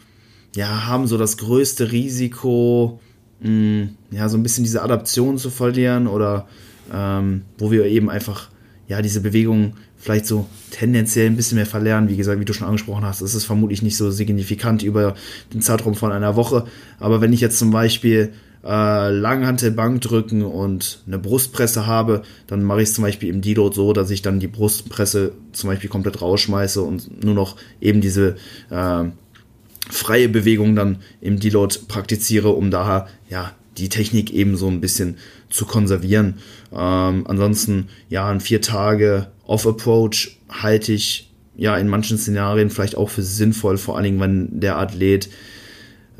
ja, 0.57 0.87
haben 0.87 1.07
so 1.07 1.17
das 1.17 1.37
größte 1.37 1.93
Risiko, 1.93 3.01
mh, 3.41 3.51
mm, 3.51 3.97
ja, 4.11 4.29
so 4.29 4.37
ein 4.37 4.43
bisschen 4.43 4.65
diese 4.65 4.83
Adaption 4.83 5.39
zu 5.39 5.51
verlieren 5.51 6.07
oder 6.07 6.47
ähm, 6.93 7.43
wo 7.59 7.71
wir 7.71 7.87
eben 7.87 8.11
einfach, 8.11 8.49
ja, 8.89 9.03
diese 9.03 9.21
Bewegung 9.21 9.75
vielleicht 9.97 10.27
so 10.27 10.47
tendenziell 10.71 11.27
ein 11.27 11.37
bisschen 11.37 11.57
mehr 11.57 11.67
verlernen. 11.67 12.09
Wie 12.09 12.17
gesagt, 12.17 12.41
wie 12.41 12.45
du 12.45 12.53
schon 12.53 12.67
angesprochen 12.67 13.05
hast, 13.05 13.21
ist 13.21 13.35
es 13.35 13.45
vermutlich 13.45 13.83
nicht 13.83 13.97
so 13.97 14.11
signifikant 14.11 14.83
über 14.83 15.15
den 15.53 15.61
Zeitraum 15.61 15.95
von 15.95 16.11
einer 16.11 16.37
Woche. 16.37 16.65
Aber 16.99 17.21
wenn 17.21 17.33
ich 17.33 17.41
jetzt 17.41 17.59
zum 17.59 17.71
Beispiel 17.71 18.33
äh, 18.65 19.11
Langhantelbank 19.11 20.01
drücken 20.01 20.43
und 20.43 21.03
eine 21.07 21.19
Brustpresse 21.19 21.87
habe, 21.87 22.23
dann 22.47 22.63
mache 22.63 22.83
ich 22.83 22.89
es 22.89 22.95
zum 22.95 23.05
Beispiel 23.05 23.29
im 23.29 23.43
Deload 23.43 23.75
so, 23.75 23.93
dass 23.93 24.11
ich 24.11 24.23
dann 24.23 24.41
die 24.41 24.49
Brustpresse 24.49 25.33
zum 25.53 25.69
Beispiel 25.69 25.91
komplett 25.91 26.21
rausschmeiße 26.21 26.83
und 26.83 27.23
nur 27.23 27.35
noch 27.35 27.57
eben 27.81 28.01
diese 28.01 28.37
äh, 28.71 29.05
freie 29.91 30.29
Bewegung 30.29 30.75
dann 30.75 30.99
im 31.21 31.41
Deload 31.41 31.77
praktiziere, 31.89 32.51
um 32.51 32.71
daher 32.71 33.09
ja 33.29 33.53
die 33.79 33.89
Technik 33.89 34.33
eben 34.33 34.57
so 34.57 34.68
ein 34.68 34.81
bisschen 34.81 35.16
zu 35.49 35.64
konservieren. 35.64 36.39
Ähm, 36.73 37.27
ansonsten 37.27 37.89
ja 38.09 38.29
ein 38.29 38.41
vier 38.41 38.61
Tage 38.61 39.29
Off-Approach 39.47 40.39
halte 40.49 40.93
ich 40.93 41.31
ja 41.57 41.77
in 41.77 41.89
manchen 41.89 42.18
Szenarien 42.18 42.71
vielleicht 42.71 42.97
auch 42.97 43.11
für 43.11 43.23
sinnvoll, 43.23 43.79
vor 43.79 43.97
allen 43.97 44.05
Dingen 44.05 44.21
wenn 44.21 44.61
der 44.61 44.79
Athlet 44.79 45.29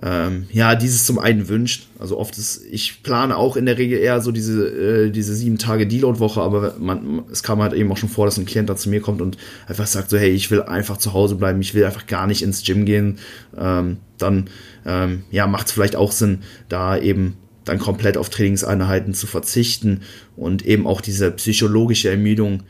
ähm, 0.03 0.47
ja, 0.51 0.75
dieses 0.77 1.05
zum 1.05 1.19
einen 1.19 1.49
wünscht. 1.49 1.89
Also 1.99 2.17
oft 2.19 2.39
ist, 2.39 2.63
ich 2.71 3.03
plane 3.03 3.37
auch 3.37 3.57
in 3.57 3.67
der 3.67 3.77
Regel 3.77 3.99
eher 3.99 4.23
so 4.23 4.33
diese, 4.33 4.67
äh, 4.67 5.11
diese 5.11 5.35
sieben 5.35 5.59
Tage 5.59 5.87
Deload-Woche, 5.87 6.41
aber 6.41 6.77
man, 6.79 7.25
es 7.31 7.43
kam 7.43 7.61
halt 7.61 7.75
eben 7.75 7.93
auch 7.93 7.99
schon 7.99 8.09
vor, 8.09 8.25
dass 8.25 8.39
ein 8.39 8.47
Klient 8.47 8.71
da 8.71 8.77
zu 8.77 8.89
mir 8.89 9.03
kommt 9.03 9.21
und 9.21 9.37
einfach 9.67 9.87
sagt 9.87 10.09
so, 10.09 10.17
hey, 10.17 10.31
ich 10.31 10.51
will 10.51 10.63
einfach 10.63 10.97
zu 10.97 11.13
Hause 11.13 11.35
bleiben, 11.35 11.61
ich 11.61 11.75
will 11.75 11.85
einfach 11.85 12.07
gar 12.07 12.27
nicht 12.27 12.43
ins 12.43 12.65
Gym 12.65 12.87
gehen. 12.87 13.19
Ähm, 13.59 13.99
dann, 14.17 14.49
ähm, 14.87 15.25
ja, 15.31 15.47
macht 15.47 15.67
es 15.67 15.73
vielleicht 15.73 15.97
auch 15.97 16.13
Sinn, 16.13 16.39
da 16.71 16.97
eben 16.97 17.37
dann 17.67 17.79
komplett 17.79 18.17
auf 18.17 18.31
Trainingseinheiten 18.31 19.13
zu 19.13 19.27
verzichten 19.27 20.01
und 20.35 20.65
eben 20.65 20.87
auch 20.87 21.03
diese 21.03 21.31
psychologische 21.31 22.09
Ermüdung 22.09 22.63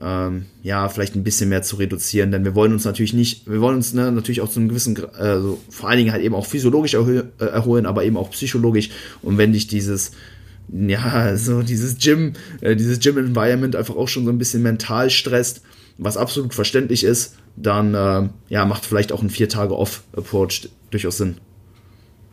ähm, 0.00 0.46
ja, 0.62 0.88
vielleicht 0.88 1.14
ein 1.14 1.24
bisschen 1.24 1.48
mehr 1.48 1.62
zu 1.62 1.76
reduzieren, 1.76 2.30
denn 2.30 2.44
wir 2.44 2.54
wollen 2.54 2.72
uns 2.72 2.84
natürlich 2.84 3.12
nicht, 3.12 3.48
wir 3.48 3.60
wollen 3.60 3.76
uns 3.76 3.92
ne, 3.92 4.10
natürlich 4.10 4.40
auch 4.40 4.48
zu 4.48 4.58
einem 4.58 4.68
gewissen, 4.68 4.98
also 5.14 5.60
vor 5.68 5.88
allen 5.88 5.98
Dingen 5.98 6.12
halt 6.12 6.22
eben 6.22 6.34
auch 6.34 6.46
physiologisch 6.46 6.94
äh, 6.94 7.22
erholen, 7.38 7.86
aber 7.86 8.04
eben 8.04 8.16
auch 8.16 8.30
psychologisch. 8.30 8.90
Und 9.22 9.38
wenn 9.38 9.52
dich 9.52 9.66
dieses, 9.66 10.12
ja, 10.72 11.36
so 11.36 11.62
dieses 11.62 11.98
Gym, 11.98 12.32
äh, 12.60 12.74
dieses 12.74 13.00
Gym-Environment 13.00 13.76
einfach 13.76 13.96
auch 13.96 14.08
schon 14.08 14.24
so 14.24 14.30
ein 14.30 14.38
bisschen 14.38 14.62
mental 14.62 15.10
stresst, 15.10 15.62
was 15.98 16.16
absolut 16.16 16.54
verständlich 16.54 17.04
ist, 17.04 17.36
dann 17.56 17.94
äh, 17.94 18.28
ja, 18.48 18.64
macht 18.64 18.86
vielleicht 18.86 19.12
auch 19.12 19.22
ein 19.22 19.30
vier 19.30 19.48
Tage 19.48 19.76
Off-Approach 19.76 20.68
durchaus 20.90 21.18
Sinn. 21.18 21.36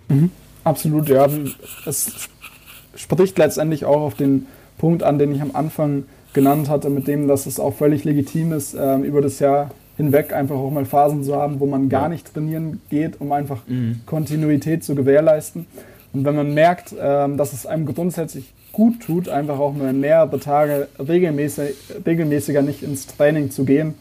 Mhm, 0.08 0.32
absolut, 0.64 1.10
ja. 1.10 1.28
Es 1.86 2.30
spricht 2.96 3.38
letztendlich 3.38 3.86
auch 3.86 4.02
auf 4.02 4.16
den 4.16 4.48
Punkt 4.78 5.04
an, 5.04 5.20
den 5.20 5.36
ich 5.36 5.42
am 5.42 5.56
Anfang 5.56 6.06
genannt 6.34 6.70
hatte, 6.70 6.90
mit 6.90 7.08
dem, 7.08 7.28
dass 7.28 7.46
es 7.46 7.60
auch 7.60 7.74
völlig 7.74 8.04
legitim 8.04 8.54
ist, 8.54 8.76
ähm, 8.80 9.04
über 9.04 9.22
das 9.22 9.40
Jahr 9.40 9.72
hinweg 9.98 10.34
einfach 10.34 10.56
auch 10.56 10.72
mal 10.72 10.86
Phasen 10.86 11.24
zu 11.24 11.36
haben, 11.36 11.60
wo 11.60 11.66
man 11.66 11.90
gar 11.90 12.08
nicht 12.08 12.34
trainieren 12.34 12.80
geht, 12.90 13.20
um 13.20 13.32
einfach 13.32 13.68
mhm. 13.68 14.02
Kontinuität 14.06 14.84
zu 14.84 14.96
gewährleisten. 14.96 15.66
Und 16.14 16.26
wenn 16.26 16.36
man 16.36 16.54
merkt, 16.54 16.96
ähm, 17.00 17.38
dass 17.38 17.54
es 17.54 17.66
einem 17.66 17.86
grundsätzlich 17.86 18.54
gut 18.72 19.02
tut, 19.02 19.30
einfach 19.30 19.60
auch 19.60 19.74
nur 19.74 19.92
mehrere 19.92 20.40
Tage 20.40 20.88
regelmäßig, 21.00 21.76
regelmäßiger 22.06 22.62
nicht 22.62 22.84
ins 22.84 23.08
Training 23.08 23.52
zu 23.52 23.66
gehen, 23.66 23.96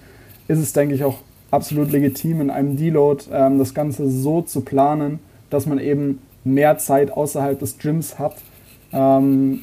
ist 0.47 0.59
es, 0.59 0.73
denke 0.73 0.95
ich, 0.95 1.05
auch 1.05 1.19
absolut 1.51 1.91
legitim, 1.91 2.41
in 2.41 2.51
einem 2.51 2.77
Deload 2.77 3.25
ähm, 3.33 3.59
das 3.59 3.75
Ganze 3.75 4.09
so 4.09 4.43
zu 4.43 4.61
planen, 4.61 5.19
dass 5.51 5.67
man 5.67 5.79
eben 5.79 6.21
mehr 6.45 6.79
Zeit 6.79 7.11
außerhalb 7.11 7.59
des 7.59 7.79
Gyms 7.79 8.19
hat, 8.19 8.37
ähm, 8.93 9.61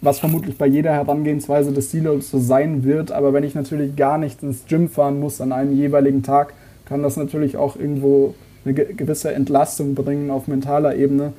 was 0.00 0.18
vermutlich 0.18 0.58
bei 0.58 0.66
jeder 0.66 0.92
Herangehensweise 0.92 1.72
des 1.72 1.90
Deloads 1.90 2.30
so 2.30 2.38
sein 2.38 2.84
wird. 2.84 3.12
Aber 3.12 3.32
wenn 3.32 3.44
ich 3.44 3.54
natürlich 3.54 3.96
gar 3.96 4.18
nicht 4.18 4.42
ins 4.42 4.66
Gym 4.66 4.88
fahren 4.88 5.20
muss 5.20 5.40
an 5.40 5.52
einem 5.52 5.76
jeweiligen 5.76 6.22
Tag, 6.22 6.54
kann 6.84 7.02
das 7.02 7.16
natürlich 7.16 7.56
auch 7.56 7.76
irgendwo 7.76 8.34
eine 8.64 8.74
gewisse 8.74 9.32
Entlastung 9.32 9.94
bringen 9.94 10.30
auf 10.30 10.48
mentaler 10.48 10.96
Ebene, 10.96 11.32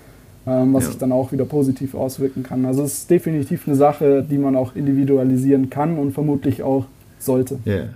ähm, 0.45 0.73
was 0.73 0.85
ja. 0.85 0.89
sich 0.89 0.99
dann 0.99 1.11
auch 1.11 1.31
wieder 1.31 1.45
positiv 1.45 1.93
auswirken 1.93 2.43
kann. 2.43 2.65
Also 2.65 2.83
es 2.83 2.99
ist 2.99 3.09
definitiv 3.09 3.67
eine 3.67 3.75
Sache, 3.75 4.25
die 4.29 4.37
man 4.37 4.55
auch 4.55 4.75
individualisieren 4.75 5.69
kann 5.69 5.97
und 5.97 6.13
vermutlich 6.13 6.63
auch 6.63 6.85
sollte. 7.19 7.59
Yeah. 7.65 7.89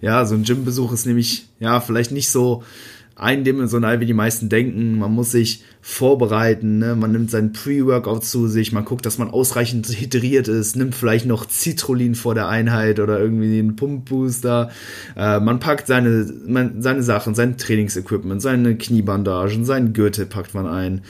Ja, 0.00 0.24
so 0.24 0.34
ein 0.34 0.42
Gymbesuch 0.42 0.92
ist 0.92 1.06
nämlich 1.06 1.48
ja 1.58 1.80
vielleicht 1.80 2.12
nicht 2.12 2.30
so 2.30 2.62
eindimensional, 3.16 4.00
wie 4.00 4.06
die 4.06 4.14
meisten 4.14 4.50
denken. 4.50 4.98
Man 4.98 5.12
muss 5.12 5.30
sich 5.30 5.64
vorbereiten, 5.80 6.78
ne? 6.78 6.94
man 6.94 7.12
nimmt 7.12 7.30
seinen 7.30 7.52
Pre-Workout 7.52 8.24
zu 8.24 8.46
sich, 8.46 8.72
man 8.72 8.84
guckt, 8.84 9.06
dass 9.06 9.16
man 9.16 9.30
ausreichend 9.30 9.88
hydriert 9.88 10.48
ist, 10.48 10.76
nimmt 10.76 10.94
vielleicht 10.94 11.24
noch 11.24 11.48
Citrullin 11.48 12.14
vor 12.14 12.34
der 12.34 12.48
Einheit 12.48 13.00
oder 13.00 13.18
irgendwie 13.18 13.58
einen 13.58 13.74
Pumpbooster. 13.74 14.70
Äh, 15.16 15.40
man 15.40 15.60
packt 15.60 15.86
seine, 15.86 16.30
man, 16.46 16.82
seine 16.82 17.02
Sachen, 17.02 17.34
sein 17.34 17.56
Trainingsequipment, 17.56 18.42
seine 18.42 18.76
Kniebandagen, 18.76 19.64
seinen 19.64 19.94
Gürtel 19.94 20.26
packt 20.26 20.52
man 20.52 20.66
ein. 20.66 21.00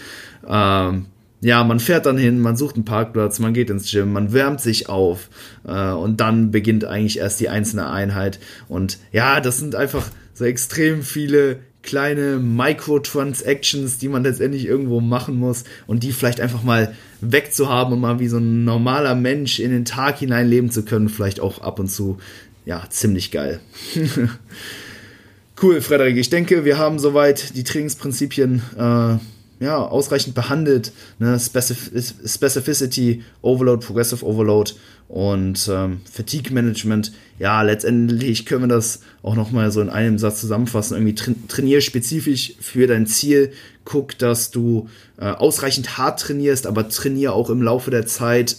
Ähm, 0.49 1.07
ja, 1.41 1.65
man 1.65 1.81
fährt 1.81 2.07
dann 2.07 2.17
hin, 2.17 2.41
man 2.41 2.57
sucht 2.57 2.77
einen 2.77 2.85
Parkplatz, 2.85 3.41
man 3.41 3.53
geht 3.53 3.69
ins 3.69 3.91
Gym, 3.91 4.13
man 4.13 4.33
wärmt 4.33 4.61
sich 4.61 4.89
auf 4.89 5.29
äh, 5.67 5.91
und 5.91 6.21
dann 6.21 6.51
beginnt 6.51 6.85
eigentlich 6.85 7.19
erst 7.19 7.41
die 7.41 7.49
einzelne 7.49 7.91
Einheit. 7.91 8.39
Und 8.69 8.99
ja, 9.13 9.41
das 9.41 9.59
sind 9.59 9.75
einfach 9.75 10.09
so 10.35 10.45
extrem 10.45 11.03
viele 11.03 11.61
kleine 11.87 12.37
Microtransactions, 12.39 13.97
die 13.97 14.09
man 14.09 14.23
letztendlich 14.23 14.67
irgendwo 14.67 15.01
machen 15.01 15.37
muss 15.37 15.65
und 15.87 16.03
die 16.03 16.13
vielleicht 16.13 16.41
einfach 16.41 16.63
mal 16.63 16.95
wegzuhaben 17.23 17.95
und 17.95 18.01
mal 18.01 18.21
wie 18.21 18.29
so 18.29 18.37
ein 18.37 18.65
normaler 18.65 19.15
Mensch 19.15 19.59
in 19.59 19.71
den 19.71 19.87
Tag 19.87 20.19
hinein 20.19 20.49
leben 20.49 20.71
zu 20.71 20.85
können, 20.85 21.09
vielleicht 21.09 21.41
auch 21.41 21.63
ab 21.63 21.79
und 21.79 21.89
zu, 21.89 22.19
ja, 22.67 22.85
ziemlich 22.91 23.31
geil. 23.31 23.61
cool, 25.63 25.81
Frederik. 25.81 26.17
Ich 26.17 26.29
denke, 26.29 26.67
wir 26.67 26.77
haben 26.77 26.99
soweit 26.99 27.57
die 27.57 27.65
Trainingsprinzipien 27.65 28.63
äh, 28.77 29.17
ja, 29.65 29.79
ausreichend 29.79 30.35
behandelt. 30.35 30.93
Ne? 31.19 31.39
Specif 31.41 31.91
Specificity, 32.27 33.25
Overload, 33.43 33.85
Progressive 33.85 34.25
Overload 34.25 34.73
und 35.09 35.69
ähm, 35.73 36.01
Fatigue 36.11 36.53
Management. 36.53 37.13
Ja, 37.39 37.63
letztendlich 37.63 38.47
können 38.47 38.63
wir 38.63 38.69
das 38.69 39.01
auch 39.23 39.37
nochmal 39.37 39.71
so 39.71 39.81
in 39.81 39.91
einem 39.91 40.19
Satz 40.19 40.41
zusammenfassen. 40.41 40.95
Irgendwie 40.95 41.15
tra 41.15 41.33
trainier 41.49 41.81
spezifisch 41.81 42.55
für 42.61 42.87
dein 42.87 43.07
Ziel. 43.07 43.53
Guck, 43.85 44.19
dass 44.19 44.51
du 44.51 44.89
äh, 45.19 45.27
ausreichend 45.27 45.97
hart 45.99 46.21
trainierst, 46.21 46.67
aber 46.67 46.89
trainier 46.89 47.35
auch 47.35 47.51
im 47.51 47.63
Laufe 47.63 47.91
der 47.91 48.07
Zeit 48.07 48.57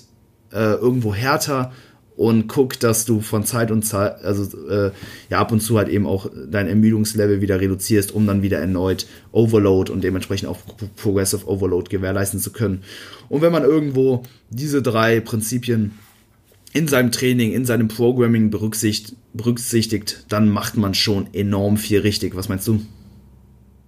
äh, 0.52 0.74
irgendwo 0.76 1.14
härter 1.14 1.74
und 2.18 2.48
guck, 2.48 2.80
dass 2.80 3.06
du 3.06 3.22
von 3.22 3.44
Zeit 3.44 3.70
und 3.70 3.84
Zeit, 3.84 4.24
also 4.24 4.68
äh, 4.68 4.92
ja, 5.30 5.40
ab 5.40 5.52
und 5.52 5.60
zu 5.60 5.78
halt 5.78 5.88
eben 5.88 6.08
auch 6.08 6.30
dein 6.50 6.68
Ermüdungslevel 6.68 7.42
wieder 7.42 7.62
reduzierst, 7.62 8.12
um 8.12 8.26
dann 8.26 8.42
wieder 8.42 8.58
erneut 8.58 9.06
Overload 9.32 9.92
und 9.92 10.04
dementsprechend 10.04 10.50
auch 10.50 10.58
Progressive 10.96 11.48
Overload 11.48 11.90
gewährleisten 11.90 12.40
zu 12.40 12.52
können. 12.52 12.82
Und 13.30 13.42
wenn 13.42 13.52
man 13.52 13.64
irgendwo 13.64 14.24
diese 14.50 14.82
drei 14.82 15.20
Prinzipien 15.20 15.92
in 16.78 16.88
seinem 16.88 17.12
Training, 17.12 17.54
in 17.54 17.66
seinem 17.66 17.88
Programming 17.88 18.50
berücksichtigt, 18.50 19.16
berücksichtigt, 19.34 20.26
dann 20.30 20.50
macht 20.50 20.78
man 20.78 20.94
schon 20.94 21.28
enorm 21.34 21.78
viel 21.78 22.00
richtig. 22.00 22.36
Was 22.36 22.50
meinst 22.50 22.68
du? 22.68 22.82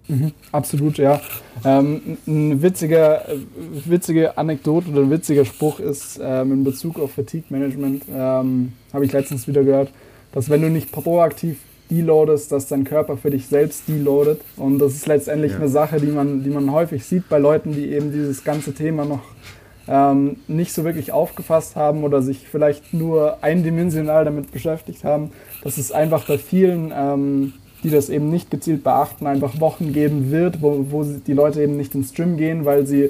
Mhm, 0.08 0.32
absolut, 0.52 0.98
ja. 0.98 1.22
Ähm, 1.64 2.18
ein 2.26 2.62
witziger, 2.64 3.26
witzige 3.86 4.38
Anekdote 4.38 4.90
oder 4.90 5.02
ein 5.02 5.12
witziger 5.12 5.46
Spruch 5.46 5.80
ist 5.80 6.20
ähm, 6.22 6.52
in 6.52 6.64
Bezug 6.64 7.00
auf 7.00 7.12
Fatigue 7.12 7.46
Management, 7.50 8.04
ähm, 8.12 8.74
habe 8.92 9.06
ich 9.06 9.12
letztens 9.12 9.48
wieder 9.48 9.64
gehört, 9.64 9.92
dass 10.32 10.50
wenn 10.50 10.62
du 10.62 10.70
nicht 10.70 10.92
proaktiv 10.92 11.58
deloadest, 11.92 12.52
dass 12.52 12.68
dein 12.68 12.84
Körper 12.84 13.18
für 13.18 13.32
dich 13.32 13.48
selbst 13.48 13.88
deloadet. 13.88 14.42
Und 14.58 14.80
das 14.80 14.94
ist 14.94 15.08
letztendlich 15.08 15.54
ja. 15.54 15.60
eine 15.60 15.70
Sache, 15.70 16.00
die 16.00 16.08
man, 16.08 16.44
die 16.44 16.50
man 16.50 16.72
häufig 16.72 17.04
sieht 17.04 17.30
bei 17.30 17.40
Leuten, 17.40 17.74
die 17.74 17.90
eben 17.90 18.12
dieses 18.12 18.44
ganze 18.44 18.74
Thema 18.74 19.06
noch 19.06 19.22
ähm, 19.90 20.38
nicht 20.48 20.72
so 20.72 20.84
wirklich 20.84 21.12
aufgefasst 21.12 21.76
haben 21.76 22.04
oder 22.04 22.22
sich 22.22 22.48
vielleicht 22.48 22.94
nur 22.94 23.40
eindimensional 23.42 24.24
damit 24.24 24.52
beschäftigt 24.52 25.04
haben, 25.04 25.32
dass 25.64 25.78
es 25.78 25.92
einfach 25.92 26.26
bei 26.26 26.38
vielen 26.38 26.94
ähm, 26.96 27.54
die 27.84 27.90
das 27.90 28.10
eben 28.10 28.30
nicht 28.30 28.52
gezielt 28.52 28.84
beachten, 28.84 29.28
einfach 29.28 29.60
Wochen 29.60 29.94
geben 29.94 30.32
wird, 30.32 30.62
wo, 30.62 30.86
wo 30.90 31.04
die 31.04 31.34
Leute 31.34 31.62
eben 31.62 31.78
nicht 31.78 31.96
ins 31.96 32.14
Gym 32.14 32.38
gehen, 32.38 32.66
weil 32.66 32.86
sie 32.86 33.10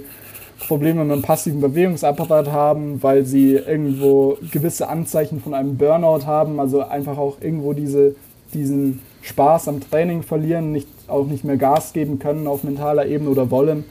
Probleme 0.67 1.03
mit 1.05 1.15
dem 1.15 1.21
passiven 1.21 1.61
Bewegungsapparat 1.61 2.51
haben, 2.51 3.01
weil 3.01 3.25
sie 3.25 3.53
irgendwo 3.53 4.37
gewisse 4.51 4.89
Anzeichen 4.89 5.41
von 5.41 5.53
einem 5.53 5.77
Burnout 5.77 6.25
haben, 6.25 6.59
also 6.59 6.81
einfach 6.81 7.17
auch 7.17 7.37
irgendwo 7.41 7.73
diese, 7.73 8.15
diesen 8.53 8.99
Spaß 9.21 9.69
am 9.69 9.79
Training 9.79 10.21
verlieren, 10.21 10.71
nicht, 10.71 10.87
auch 11.07 11.25
nicht 11.25 11.43
mehr 11.43 11.57
Gas 11.57 11.93
geben 11.93 12.19
können 12.19 12.45
auf 12.45 12.63
mentaler 12.63 13.07
Ebene 13.07 13.29
oder 13.29 13.49
wollen. 13.49 13.85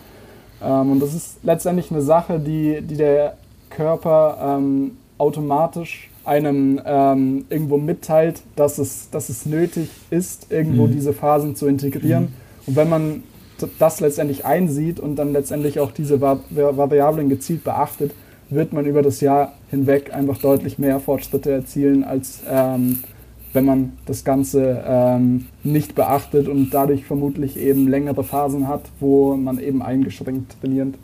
Ähm, 0.63 0.93
und 0.93 1.01
das 1.01 1.15
ist 1.15 1.39
letztendlich 1.43 1.91
eine 1.91 2.03
Sache, 2.03 2.39
die, 2.41 2.81
die 2.83 2.97
der 2.97 3.37
Körper 3.71 4.59
ähm, 4.59 4.99
automatisch 5.19 6.11
einem 6.25 6.81
ähm, 6.85 7.47
irgendwo 7.49 7.79
mitteilt, 7.79 8.43
dass 8.55 8.79
es, 8.79 9.09
dass 9.11 9.31
es 9.31 9.47
nötig 9.47 9.89
ist, 10.11 10.53
irgendwo 10.53 10.87
mhm. 10.87 10.93
diese 10.93 11.13
Phasen 11.13 11.57
zu 11.57 11.67
integrieren. 11.67 12.25
Mhm. 12.25 12.29
Und 12.67 12.77
wenn 12.77 12.89
man 12.89 13.23
das 13.79 14.01
letztendlich 14.01 14.45
einsieht 14.45 15.01
und 15.01 15.17
dann 15.17 15.33
letztendlich 15.33 15.81
auch 15.81 15.91
diese 15.91 16.21
Variablen 16.21 17.29
gezielt 17.29 17.65
beachtet, 17.65 18.13
wird 18.51 18.73
man 18.73 18.87
über 18.87 19.03
das 19.03 19.21
Jahr 19.21 19.55
hinweg 19.71 20.15
einfach 20.15 20.39
deutlich 20.39 20.79
mehr 20.79 21.01
Fortschritte 21.01 21.51
erzielen, 21.51 22.05
als 22.05 22.41
ähm, 22.49 23.01
wenn 23.53 23.65
man 23.65 23.93
das 24.07 24.25
Ganze 24.25 24.83
ähm, 24.87 25.47
nicht 25.65 25.95
beachtet 25.95 26.49
und 26.49 26.71
dadurch 26.71 27.05
vermutlich 27.05 27.57
eben 27.57 27.89
längere 27.89 28.25
Phasen 28.25 28.69
hat, 28.69 28.83
wo 29.01 29.37
man 29.37 29.59
eben 29.59 29.83
eingeschränkt 29.83 30.57
trainiert. 30.61 30.95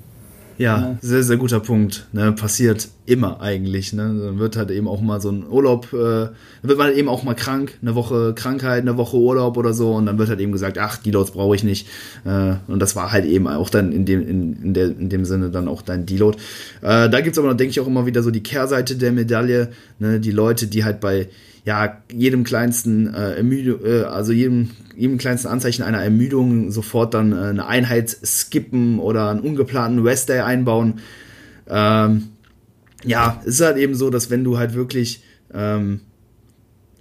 Ja, 0.59 0.77
genau. 0.77 0.99
sehr, 1.01 1.23
sehr 1.23 1.37
guter 1.37 1.61
Punkt. 1.61 2.07
Ne? 2.13 2.33
Passiert 2.33 2.89
immer 3.07 3.41
eigentlich. 3.41 3.93
Ne? 3.93 4.03
Dann 4.03 4.39
wird 4.39 4.57
halt 4.57 4.71
eben 4.71 4.87
auch 4.87 5.01
mal 5.01 5.21
so 5.21 5.31
ein 5.31 5.45
Urlaub, 5.49 5.93
äh, 5.93 5.97
dann 5.97 6.33
wird 6.63 6.79
man 6.79 6.89
halt 6.89 6.97
eben 6.97 7.09
auch 7.09 7.25
mal 7.25 7.35
krank, 7.35 7.79
eine 7.83 7.95
Woche 7.95 8.35
Krankheit, 8.35 8.83
eine 8.83 8.97
Woche 8.97 9.17
Urlaub 9.17 9.57
oder 9.57 9.75
so 9.75 9.93
und 9.95 10.07
dann 10.07 10.19
wird 10.19 10.29
halt 10.29 10.41
eben 10.41 10.53
gesagt, 10.53 10.79
ach, 10.79 10.97
Deloads 10.97 11.33
brauche 11.33 11.57
ich 11.57 11.65
nicht. 11.65 11.89
Äh, 12.25 12.55
und 12.69 12.81
das 12.81 12.95
war 12.95 13.11
halt 13.13 13.25
eben 13.25 13.49
auch 13.49 13.69
dann 13.69 13.93
in 13.93 14.05
dem, 14.05 14.27
in, 14.27 14.63
in, 14.63 14.75
der, 14.75 14.87
in 14.87 15.09
dem 15.09 15.25
Sinne 15.25 15.51
dann 15.51 15.69
auch 15.69 15.83
dein 15.83 16.07
Deload. 16.07 16.39
Äh, 16.83 17.11
da 17.11 17.21
gibt's 17.21 17.39
aber 17.39 17.55
denke 17.55 17.71
ich, 17.71 17.81
auch 17.81 17.87
immer 17.87 18.07
wieder 18.07 18.23
so 18.23 18.31
die 18.31 18.43
Kehrseite 18.43 18.97
der 18.97 19.13
Medaille. 19.13 19.71
Ne? 19.99 20.21
Die 20.21 20.31
Leute, 20.31 20.67
die 20.67 20.85
halt 20.85 21.01
bei 21.01 21.29
ja, 21.65 22.03
jedem 22.13 22.45
kleinsten 22.45 23.13
äh, 23.13 23.37
Ermüdung, 23.37 23.81
äh, 23.85 24.03
also 24.03 24.33
jedem, 24.33 24.71
jedem 24.97 25.17
kleinsten 25.17 25.49
Anzeichen 25.49 25.83
einer 25.83 26.03
Ermüdung 26.03 26.71
sofort 26.71 27.15
dann 27.15 27.33
äh, 27.33 27.37
eine 27.37 27.67
Einheit 27.67 28.11
skippen 28.11 28.99
oder 28.99 29.31
einen 29.31 29.41
ungeplanten 29.41 30.05
Rest-Day 30.07 30.41
einbauen. 30.41 31.01
Ähm, 31.67 32.29
ja, 33.03 33.41
es 33.43 33.61
ist 33.61 33.61
halt 33.63 33.79
eben 33.79 33.95
so, 33.95 34.11
dass 34.11 34.31
wenn 34.31 34.45
du 34.45 34.59
halt 34.59 34.75
wirklich 34.75 35.23
ähm, 35.55 36.01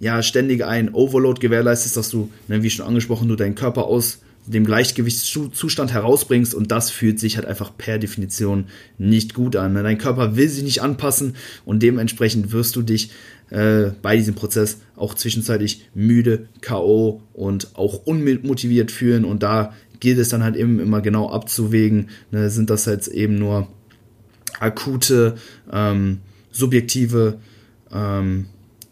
ja, 0.00 0.22
ständig 0.22 0.64
ein 0.64 0.92
Overload 0.94 1.40
gewährleistest, 1.40 1.96
dass 1.96 2.10
du, 2.10 2.30
ne, 2.48 2.62
wie 2.62 2.70
schon 2.70 2.86
angesprochen, 2.86 3.28
du 3.28 3.36
deinen 3.36 3.54
Körper 3.54 3.84
aus 3.84 4.20
dem 4.46 4.66
Gleichgewichtszustand 4.66 5.92
herausbringst 5.92 6.54
und 6.54 6.70
das 6.70 6.90
fühlt 6.90 7.18
sich 7.18 7.36
halt 7.36 7.46
einfach 7.46 7.72
per 7.76 7.98
Definition 7.98 8.66
nicht 8.98 9.32
gut 9.32 9.56
an. 9.56 9.72
Ne? 9.72 9.82
Dein 9.82 9.96
Körper 9.96 10.36
will 10.36 10.48
sich 10.48 10.62
nicht 10.62 10.82
anpassen 10.82 11.34
und 11.64 11.82
dementsprechend 11.82 12.52
wirst 12.52 12.76
du 12.76 12.82
dich 12.82 13.10
äh, 13.50 13.90
bei 14.02 14.16
diesem 14.16 14.34
Prozess 14.34 14.78
auch 14.96 15.14
zwischenzeitlich 15.14 15.88
müde, 15.94 16.48
K.O. 16.60 17.22
und 17.32 17.76
auch 17.76 18.04
unmotiviert 18.04 18.90
fühlen. 18.90 19.24
Und 19.24 19.42
da 19.42 19.74
gilt 20.00 20.18
es 20.18 20.28
dann 20.28 20.42
halt 20.42 20.56
eben 20.56 20.80
immer 20.80 21.00
genau 21.00 21.30
abzuwägen, 21.30 22.08
ne, 22.30 22.50
sind 22.50 22.70
das 22.70 22.86
jetzt 22.86 23.08
eben 23.08 23.36
nur 23.38 23.68
akute, 24.60 25.36
ähm, 25.72 26.20
subjektive 26.50 27.38
ähm, 27.92 28.46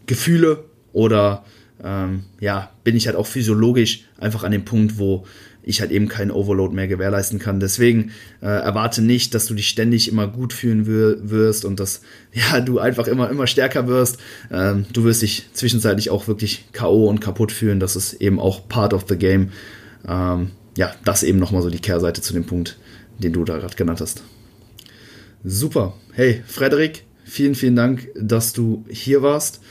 Gefühle 0.05 0.65
oder 0.91 1.45
ähm, 1.83 2.23
ja, 2.39 2.71
bin 2.83 2.95
ich 2.95 3.07
halt 3.07 3.15
auch 3.15 3.27
physiologisch 3.27 4.05
einfach 4.17 4.43
an 4.43 4.51
dem 4.51 4.65
Punkt, 4.65 4.97
wo 4.97 5.25
ich 5.63 5.81
halt 5.81 5.91
eben 5.91 6.07
keinen 6.07 6.31
Overload 6.31 6.75
mehr 6.75 6.87
gewährleisten 6.87 7.39
kann. 7.39 7.59
Deswegen 7.59 8.11
äh, 8.41 8.47
erwarte 8.47 9.01
nicht, 9.01 9.33
dass 9.33 9.45
du 9.45 9.53
dich 9.53 9.69
ständig 9.69 10.09
immer 10.09 10.27
gut 10.27 10.53
fühlen 10.53 10.85
wirst 10.85 11.65
und 11.65 11.79
dass 11.79 12.01
ja 12.33 12.59
du 12.59 12.79
einfach 12.79 13.07
immer 13.07 13.29
immer 13.29 13.47
stärker 13.47 13.87
wirst. 13.87 14.17
Ähm, 14.51 14.85
du 14.93 15.03
wirst 15.03 15.21
dich 15.21 15.47
zwischenzeitlich 15.53 16.09
auch 16.09 16.27
wirklich 16.27 16.65
KO 16.73 17.07
und 17.09 17.21
kaputt 17.21 17.51
fühlen. 17.51 17.79
Das 17.79 17.95
ist 17.95 18.13
eben 18.13 18.39
auch 18.39 18.67
part 18.67 18.93
of 18.93 19.05
the 19.07 19.17
game. 19.17 19.49
Ähm, 20.07 20.51
ja, 20.75 20.93
das 21.05 21.23
eben 21.23 21.39
nochmal 21.39 21.61
so 21.61 21.69
die 21.69 21.79
Kehrseite 21.79 22.21
zu 22.21 22.33
dem 22.33 22.45
Punkt, 22.45 22.77
den 23.19 23.33
du 23.33 23.45
da 23.45 23.57
gerade 23.57 23.75
genannt 23.75 24.01
hast. 24.01 24.23
Super. 25.43 25.93
Hey, 26.13 26.41
Frederik, 26.47 27.03
vielen, 27.25 27.55
vielen 27.55 27.75
Dank, 27.75 28.09
dass 28.15 28.53
du 28.53 28.85
hier 28.89 29.21
warst. 29.21 29.61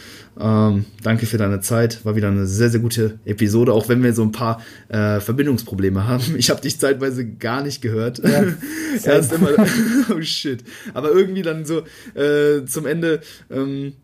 Ähm, 0.40 0.86
danke 1.02 1.26
für 1.26 1.36
deine 1.36 1.60
Zeit. 1.60 2.04
War 2.04 2.16
wieder 2.16 2.28
eine 2.28 2.46
sehr, 2.46 2.70
sehr 2.70 2.80
gute 2.80 3.18
Episode, 3.24 3.72
auch 3.72 3.88
wenn 3.88 4.02
wir 4.02 4.12
so 4.14 4.22
ein 4.22 4.32
paar 4.32 4.62
äh, 4.88 5.20
Verbindungsprobleme 5.20 6.06
haben. 6.06 6.36
Ich 6.36 6.50
habe 6.50 6.60
dich 6.60 6.78
zeitweise 6.78 7.26
gar 7.26 7.62
nicht 7.62 7.82
gehört. 7.82 8.18
Ja, 8.18 8.44
Erst 9.04 9.32
immer. 9.32 9.50
oh 10.10 10.20
shit. 10.22 10.64
Aber 10.94 11.12
irgendwie 11.12 11.42
dann 11.42 11.64
so 11.64 11.82
äh, 12.14 12.64
zum 12.66 12.86
Ende. 12.86 13.20
Ähm, 13.50 13.94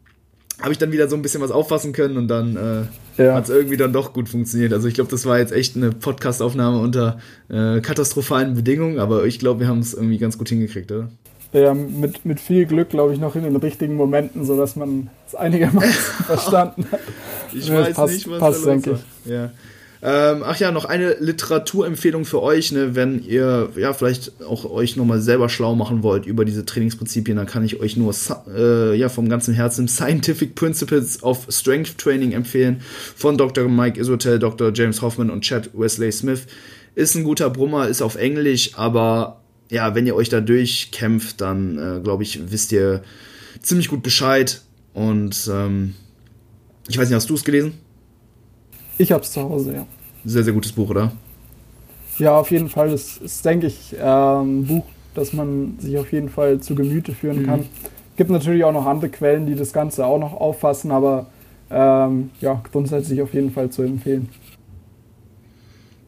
habe 0.60 0.72
ich 0.72 0.78
dann 0.78 0.90
wieder 0.90 1.08
so 1.08 1.14
ein 1.14 1.22
bisschen 1.22 1.40
was 1.40 1.52
auffassen 1.52 1.92
können 1.92 2.16
und 2.16 2.26
dann 2.26 2.56
äh, 2.56 3.22
ja. 3.22 3.34
hat 3.34 3.44
es 3.44 3.50
irgendwie 3.50 3.76
dann 3.76 3.92
doch 3.92 4.12
gut 4.12 4.28
funktioniert. 4.28 4.72
Also 4.72 4.88
ich 4.88 4.94
glaube, 4.94 5.08
das 5.08 5.24
war 5.24 5.38
jetzt 5.38 5.52
echt 5.52 5.76
eine 5.76 5.92
Podcastaufnahme 5.92 6.80
unter 6.80 7.20
äh, 7.48 7.80
katastrophalen 7.80 8.54
Bedingungen, 8.54 8.98
aber 8.98 9.24
ich 9.24 9.38
glaube, 9.38 9.60
wir 9.60 9.68
haben 9.68 9.78
es 9.78 9.94
irgendwie 9.94 10.18
ganz 10.18 10.36
gut 10.36 10.48
hingekriegt, 10.48 10.90
oder? 10.90 11.10
Ja, 11.52 11.72
mit, 11.74 12.24
mit 12.24 12.40
viel 12.40 12.66
Glück, 12.66 12.90
glaube 12.90 13.14
ich, 13.14 13.20
noch 13.20 13.34
in 13.34 13.42
den 13.42 13.56
richtigen 13.56 13.94
Momenten, 13.94 14.44
sodass 14.44 14.76
man 14.76 15.10
es 15.26 15.34
einigermaßen 15.34 15.90
verstanden 16.26 16.86
hat. 16.92 17.00
Ich 17.52 17.72
weiß 17.72 17.94
passt, 17.94 18.12
nicht, 18.12 18.30
was 18.30 18.38
passt, 18.38 18.66
da 18.66 18.72
los 18.72 18.82
denke 18.82 18.98
ich. 19.24 19.30
Ja. 19.30 19.50
Ähm, 20.00 20.42
ach 20.44 20.56
ja, 20.60 20.70
noch 20.70 20.84
eine 20.84 21.16
Literaturempfehlung 21.18 22.24
für 22.24 22.40
euch, 22.40 22.70
ne, 22.70 22.94
wenn 22.94 23.24
ihr 23.24 23.70
ja 23.76 23.92
vielleicht 23.92 24.40
auch 24.44 24.64
euch 24.64 24.96
nochmal 24.96 25.20
selber 25.20 25.48
schlau 25.48 25.74
machen 25.74 26.04
wollt 26.04 26.24
über 26.24 26.44
diese 26.44 26.64
Trainingsprinzipien, 26.64 27.36
dann 27.36 27.46
kann 27.46 27.64
ich 27.64 27.80
euch 27.80 27.96
nur 27.96 28.14
äh, 28.54 28.94
ja 28.94 29.08
vom 29.08 29.28
ganzen 29.28 29.54
Herzen 29.54 29.88
Scientific 29.88 30.54
Principles 30.54 31.20
of 31.24 31.48
Strength 31.48 31.98
Training 31.98 32.30
empfehlen 32.30 32.80
von 33.16 33.36
Dr. 33.36 33.68
Mike 33.68 33.98
Isotel, 33.98 34.38
Dr. 34.38 34.70
James 34.72 35.02
Hoffman 35.02 35.30
und 35.30 35.40
Chad 35.40 35.70
Wesley 35.74 36.12
Smith. 36.12 36.46
Ist 36.94 37.16
ein 37.16 37.24
guter 37.24 37.50
Brummer, 37.50 37.88
ist 37.88 38.00
auf 38.00 38.14
Englisch, 38.14 38.72
aber 38.76 39.40
ja, 39.70 39.94
wenn 39.94 40.06
ihr 40.06 40.14
euch 40.14 40.28
da 40.28 40.40
durchkämpft, 40.40 41.40
dann 41.40 41.78
äh, 41.78 42.00
glaube 42.00 42.22
ich, 42.22 42.50
wisst 42.50 42.72
ihr 42.72 43.02
ziemlich 43.60 43.88
gut 43.88 44.02
Bescheid. 44.02 44.62
Und 44.94 45.50
ähm, 45.52 45.94
ich 46.88 46.98
weiß 46.98 47.08
nicht, 47.08 47.16
hast 47.16 47.30
du 47.30 47.34
es 47.34 47.44
gelesen? 47.44 47.74
Ich 48.96 49.12
habe 49.12 49.22
es 49.22 49.32
zu 49.32 49.42
Hause, 49.42 49.74
ja. 49.74 49.86
Sehr, 50.24 50.42
sehr 50.42 50.52
gutes 50.52 50.72
Buch, 50.72 50.90
oder? 50.90 51.12
Ja, 52.18 52.36
auf 52.36 52.50
jeden 52.50 52.68
Fall. 52.68 52.90
Das 52.90 53.18
ist, 53.18 53.44
denke 53.44 53.68
ich, 53.68 53.94
ähm, 53.98 54.60
ein 54.60 54.66
Buch, 54.66 54.84
das 55.14 55.32
man 55.32 55.78
sich 55.78 55.96
auf 55.98 56.12
jeden 56.12 56.28
Fall 56.28 56.60
zu 56.60 56.74
Gemüte 56.74 57.12
führen 57.12 57.42
mhm. 57.42 57.46
kann. 57.46 57.66
Gibt 58.16 58.30
natürlich 58.30 58.64
auch 58.64 58.72
noch 58.72 58.86
andere 58.86 59.10
Quellen, 59.10 59.46
die 59.46 59.54
das 59.54 59.72
Ganze 59.72 60.04
auch 60.04 60.18
noch 60.18 60.32
auffassen, 60.32 60.90
aber 60.90 61.26
ähm, 61.70 62.30
ja, 62.40 62.60
grundsätzlich 62.72 63.22
auf 63.22 63.32
jeden 63.34 63.52
Fall 63.52 63.70
zu 63.70 63.82
empfehlen. 63.82 64.28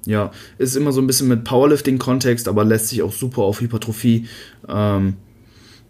Ja, 0.06 0.31
ist 0.59 0.77
immer 0.77 0.93
so 0.93 1.01
ein 1.01 1.06
bisschen 1.06 1.28
mit 1.28 1.44
Powerlifting-Kontext, 1.44 2.48
aber 2.48 2.64
lässt 2.64 2.89
sich 2.89 3.02
auch 3.02 3.12
super 3.12 3.43
auf 3.43 3.60
Hypertrophie 3.60 4.27
ähm, 4.68 5.14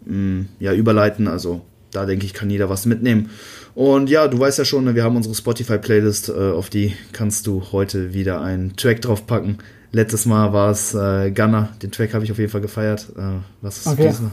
mh, 0.05 0.15
mm, 0.15 0.47
ja, 0.59 0.73
überleiten. 0.73 1.27
Also 1.27 1.61
da 1.91 2.05
denke 2.05 2.25
ich, 2.25 2.33
kann 2.33 2.49
jeder 2.49 2.69
was 2.69 2.85
mitnehmen. 2.85 3.29
Und 3.73 4.09
ja, 4.09 4.27
du 4.27 4.39
weißt 4.39 4.57
ja 4.59 4.65
schon, 4.65 4.85
ne, 4.85 4.95
wir 4.95 5.03
haben 5.03 5.15
unsere 5.15 5.35
Spotify-Playlist, 5.35 6.29
äh, 6.29 6.51
auf 6.51 6.69
die 6.69 6.93
kannst 7.13 7.47
du 7.47 7.63
heute 7.71 8.13
wieder 8.13 8.41
einen 8.41 8.75
Track 8.75 9.01
draufpacken. 9.01 9.59
Letztes 9.91 10.25
Mal 10.25 10.53
war 10.53 10.71
es 10.71 10.93
äh, 10.93 11.31
Gunner, 11.31 11.69
den 11.81 11.91
Track 11.91 12.13
habe 12.13 12.23
ich 12.23 12.31
auf 12.31 12.39
jeden 12.39 12.51
Fall 12.51 12.61
gefeiert. 12.61 13.07
Äh, 13.17 13.39
was 13.61 13.79
ist 13.79 13.87
okay. 13.87 14.07
diesmal? 14.07 14.31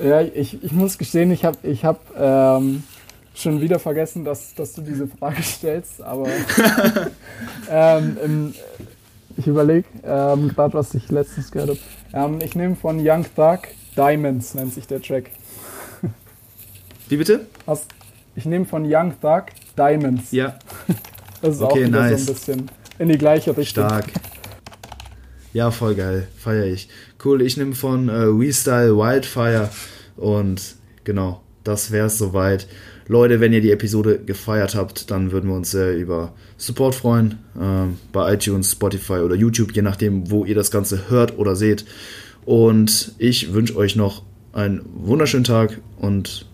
Ja, 0.00 0.20
ich, 0.20 0.62
ich 0.62 0.72
muss 0.72 0.98
gestehen, 0.98 1.30
ich 1.32 1.44
habe 1.44 1.58
ich 1.64 1.84
hab, 1.84 2.00
ähm, 2.16 2.84
schon 3.40 3.60
wieder 3.60 3.78
vergessen, 3.78 4.24
dass, 4.24 4.54
dass 4.54 4.74
du 4.74 4.82
diese 4.82 5.06
Frage 5.06 5.42
stellst, 5.42 6.02
aber 6.02 6.28
ähm, 7.70 8.54
ich 9.36 9.46
überlege 9.46 9.86
ähm, 10.02 10.48
gerade, 10.48 10.74
was 10.74 10.94
ich 10.94 11.08
letztens 11.10 11.50
gehört 11.50 11.70
habe. 11.70 11.78
Ähm, 12.12 12.40
ich 12.40 12.54
nehme 12.54 12.74
von 12.76 12.98
Young 13.00 13.24
Thug 13.34 13.60
Diamonds, 13.96 14.54
nennt 14.54 14.74
sich 14.74 14.86
der 14.86 15.00
Track. 15.00 15.30
Wie 17.08 17.16
bitte? 17.16 17.46
Ich 18.34 18.44
nehme 18.44 18.64
von 18.64 18.84
Young 18.84 19.14
Thug 19.20 19.46
Diamonds. 19.76 20.32
Ja. 20.32 20.58
Das 21.40 21.54
ist 21.54 21.62
okay, 21.62 21.84
auch 21.84 21.86
wieder 21.86 22.00
nice. 22.00 22.26
so 22.26 22.32
ein 22.32 22.34
bisschen 22.34 22.70
in 22.98 23.08
die 23.10 23.16
gleiche 23.16 23.56
Richtung. 23.56 23.84
Stark. 23.84 24.06
Ja, 25.52 25.70
voll 25.70 25.94
geil. 25.94 26.26
Feier 26.36 26.64
ich. 26.64 26.88
Cool, 27.24 27.42
ich 27.42 27.56
nehme 27.56 27.76
von 27.76 28.08
äh, 28.08 28.26
WeStyle 28.26 28.96
Wildfire 28.96 29.70
und 30.16 30.74
genau, 31.04 31.42
das 31.62 31.92
wäre 31.92 32.06
es 32.06 32.18
soweit. 32.18 32.66
Leute, 33.08 33.40
wenn 33.40 33.54
ihr 33.54 33.62
die 33.62 33.70
Episode 33.70 34.18
gefeiert 34.18 34.74
habt, 34.74 35.10
dann 35.10 35.32
würden 35.32 35.48
wir 35.48 35.56
uns 35.56 35.70
sehr 35.70 35.96
über 35.96 36.34
Support 36.58 36.94
freuen. 36.94 37.38
Äh, 37.58 37.94
bei 38.12 38.34
iTunes, 38.34 38.72
Spotify 38.72 39.20
oder 39.20 39.34
YouTube, 39.34 39.74
je 39.74 39.82
nachdem, 39.82 40.30
wo 40.30 40.44
ihr 40.44 40.54
das 40.54 40.70
Ganze 40.70 41.10
hört 41.10 41.38
oder 41.38 41.56
seht. 41.56 41.86
Und 42.44 43.12
ich 43.18 43.52
wünsche 43.52 43.76
euch 43.76 43.96
noch 43.96 44.22
einen 44.52 44.82
wunderschönen 44.94 45.44
Tag 45.44 45.80
und 45.98 46.46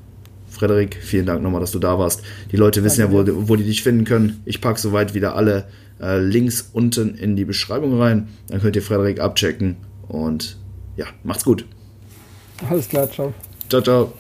Frederik, 0.48 0.97
vielen 1.01 1.26
Dank 1.26 1.43
nochmal, 1.43 1.60
dass 1.60 1.72
du 1.72 1.78
da 1.78 1.98
warst. 1.98 2.22
Die 2.52 2.56
Leute 2.56 2.85
wissen 2.85 3.01
ja, 3.01 3.10
wo, 3.10 3.24
wo 3.48 3.56
die 3.56 3.64
dich 3.64 3.82
finden 3.82 4.05
können. 4.05 4.40
Ich 4.44 4.60
packe 4.60 4.78
soweit 4.78 5.14
wieder 5.14 5.35
alle 5.35 5.66
äh, 6.01 6.18
Links 6.18 6.70
unten 6.72 7.16
in 7.16 7.35
die 7.36 7.44
Beschreibung 7.44 8.01
rein. 8.01 8.28
Dann 8.48 8.60
könnt 8.60 8.76
ihr 8.76 8.82
Frederik 8.82 9.20
abchecken. 9.20 9.76
Und 10.06 10.56
ja, 10.97 11.06
macht's 11.24 11.44
gut. 11.44 11.66
Alles 12.70 12.89
klar, 12.89 13.10
ciao. 13.10 13.35
Ciao, 13.68 13.82
ciao. 13.82 14.14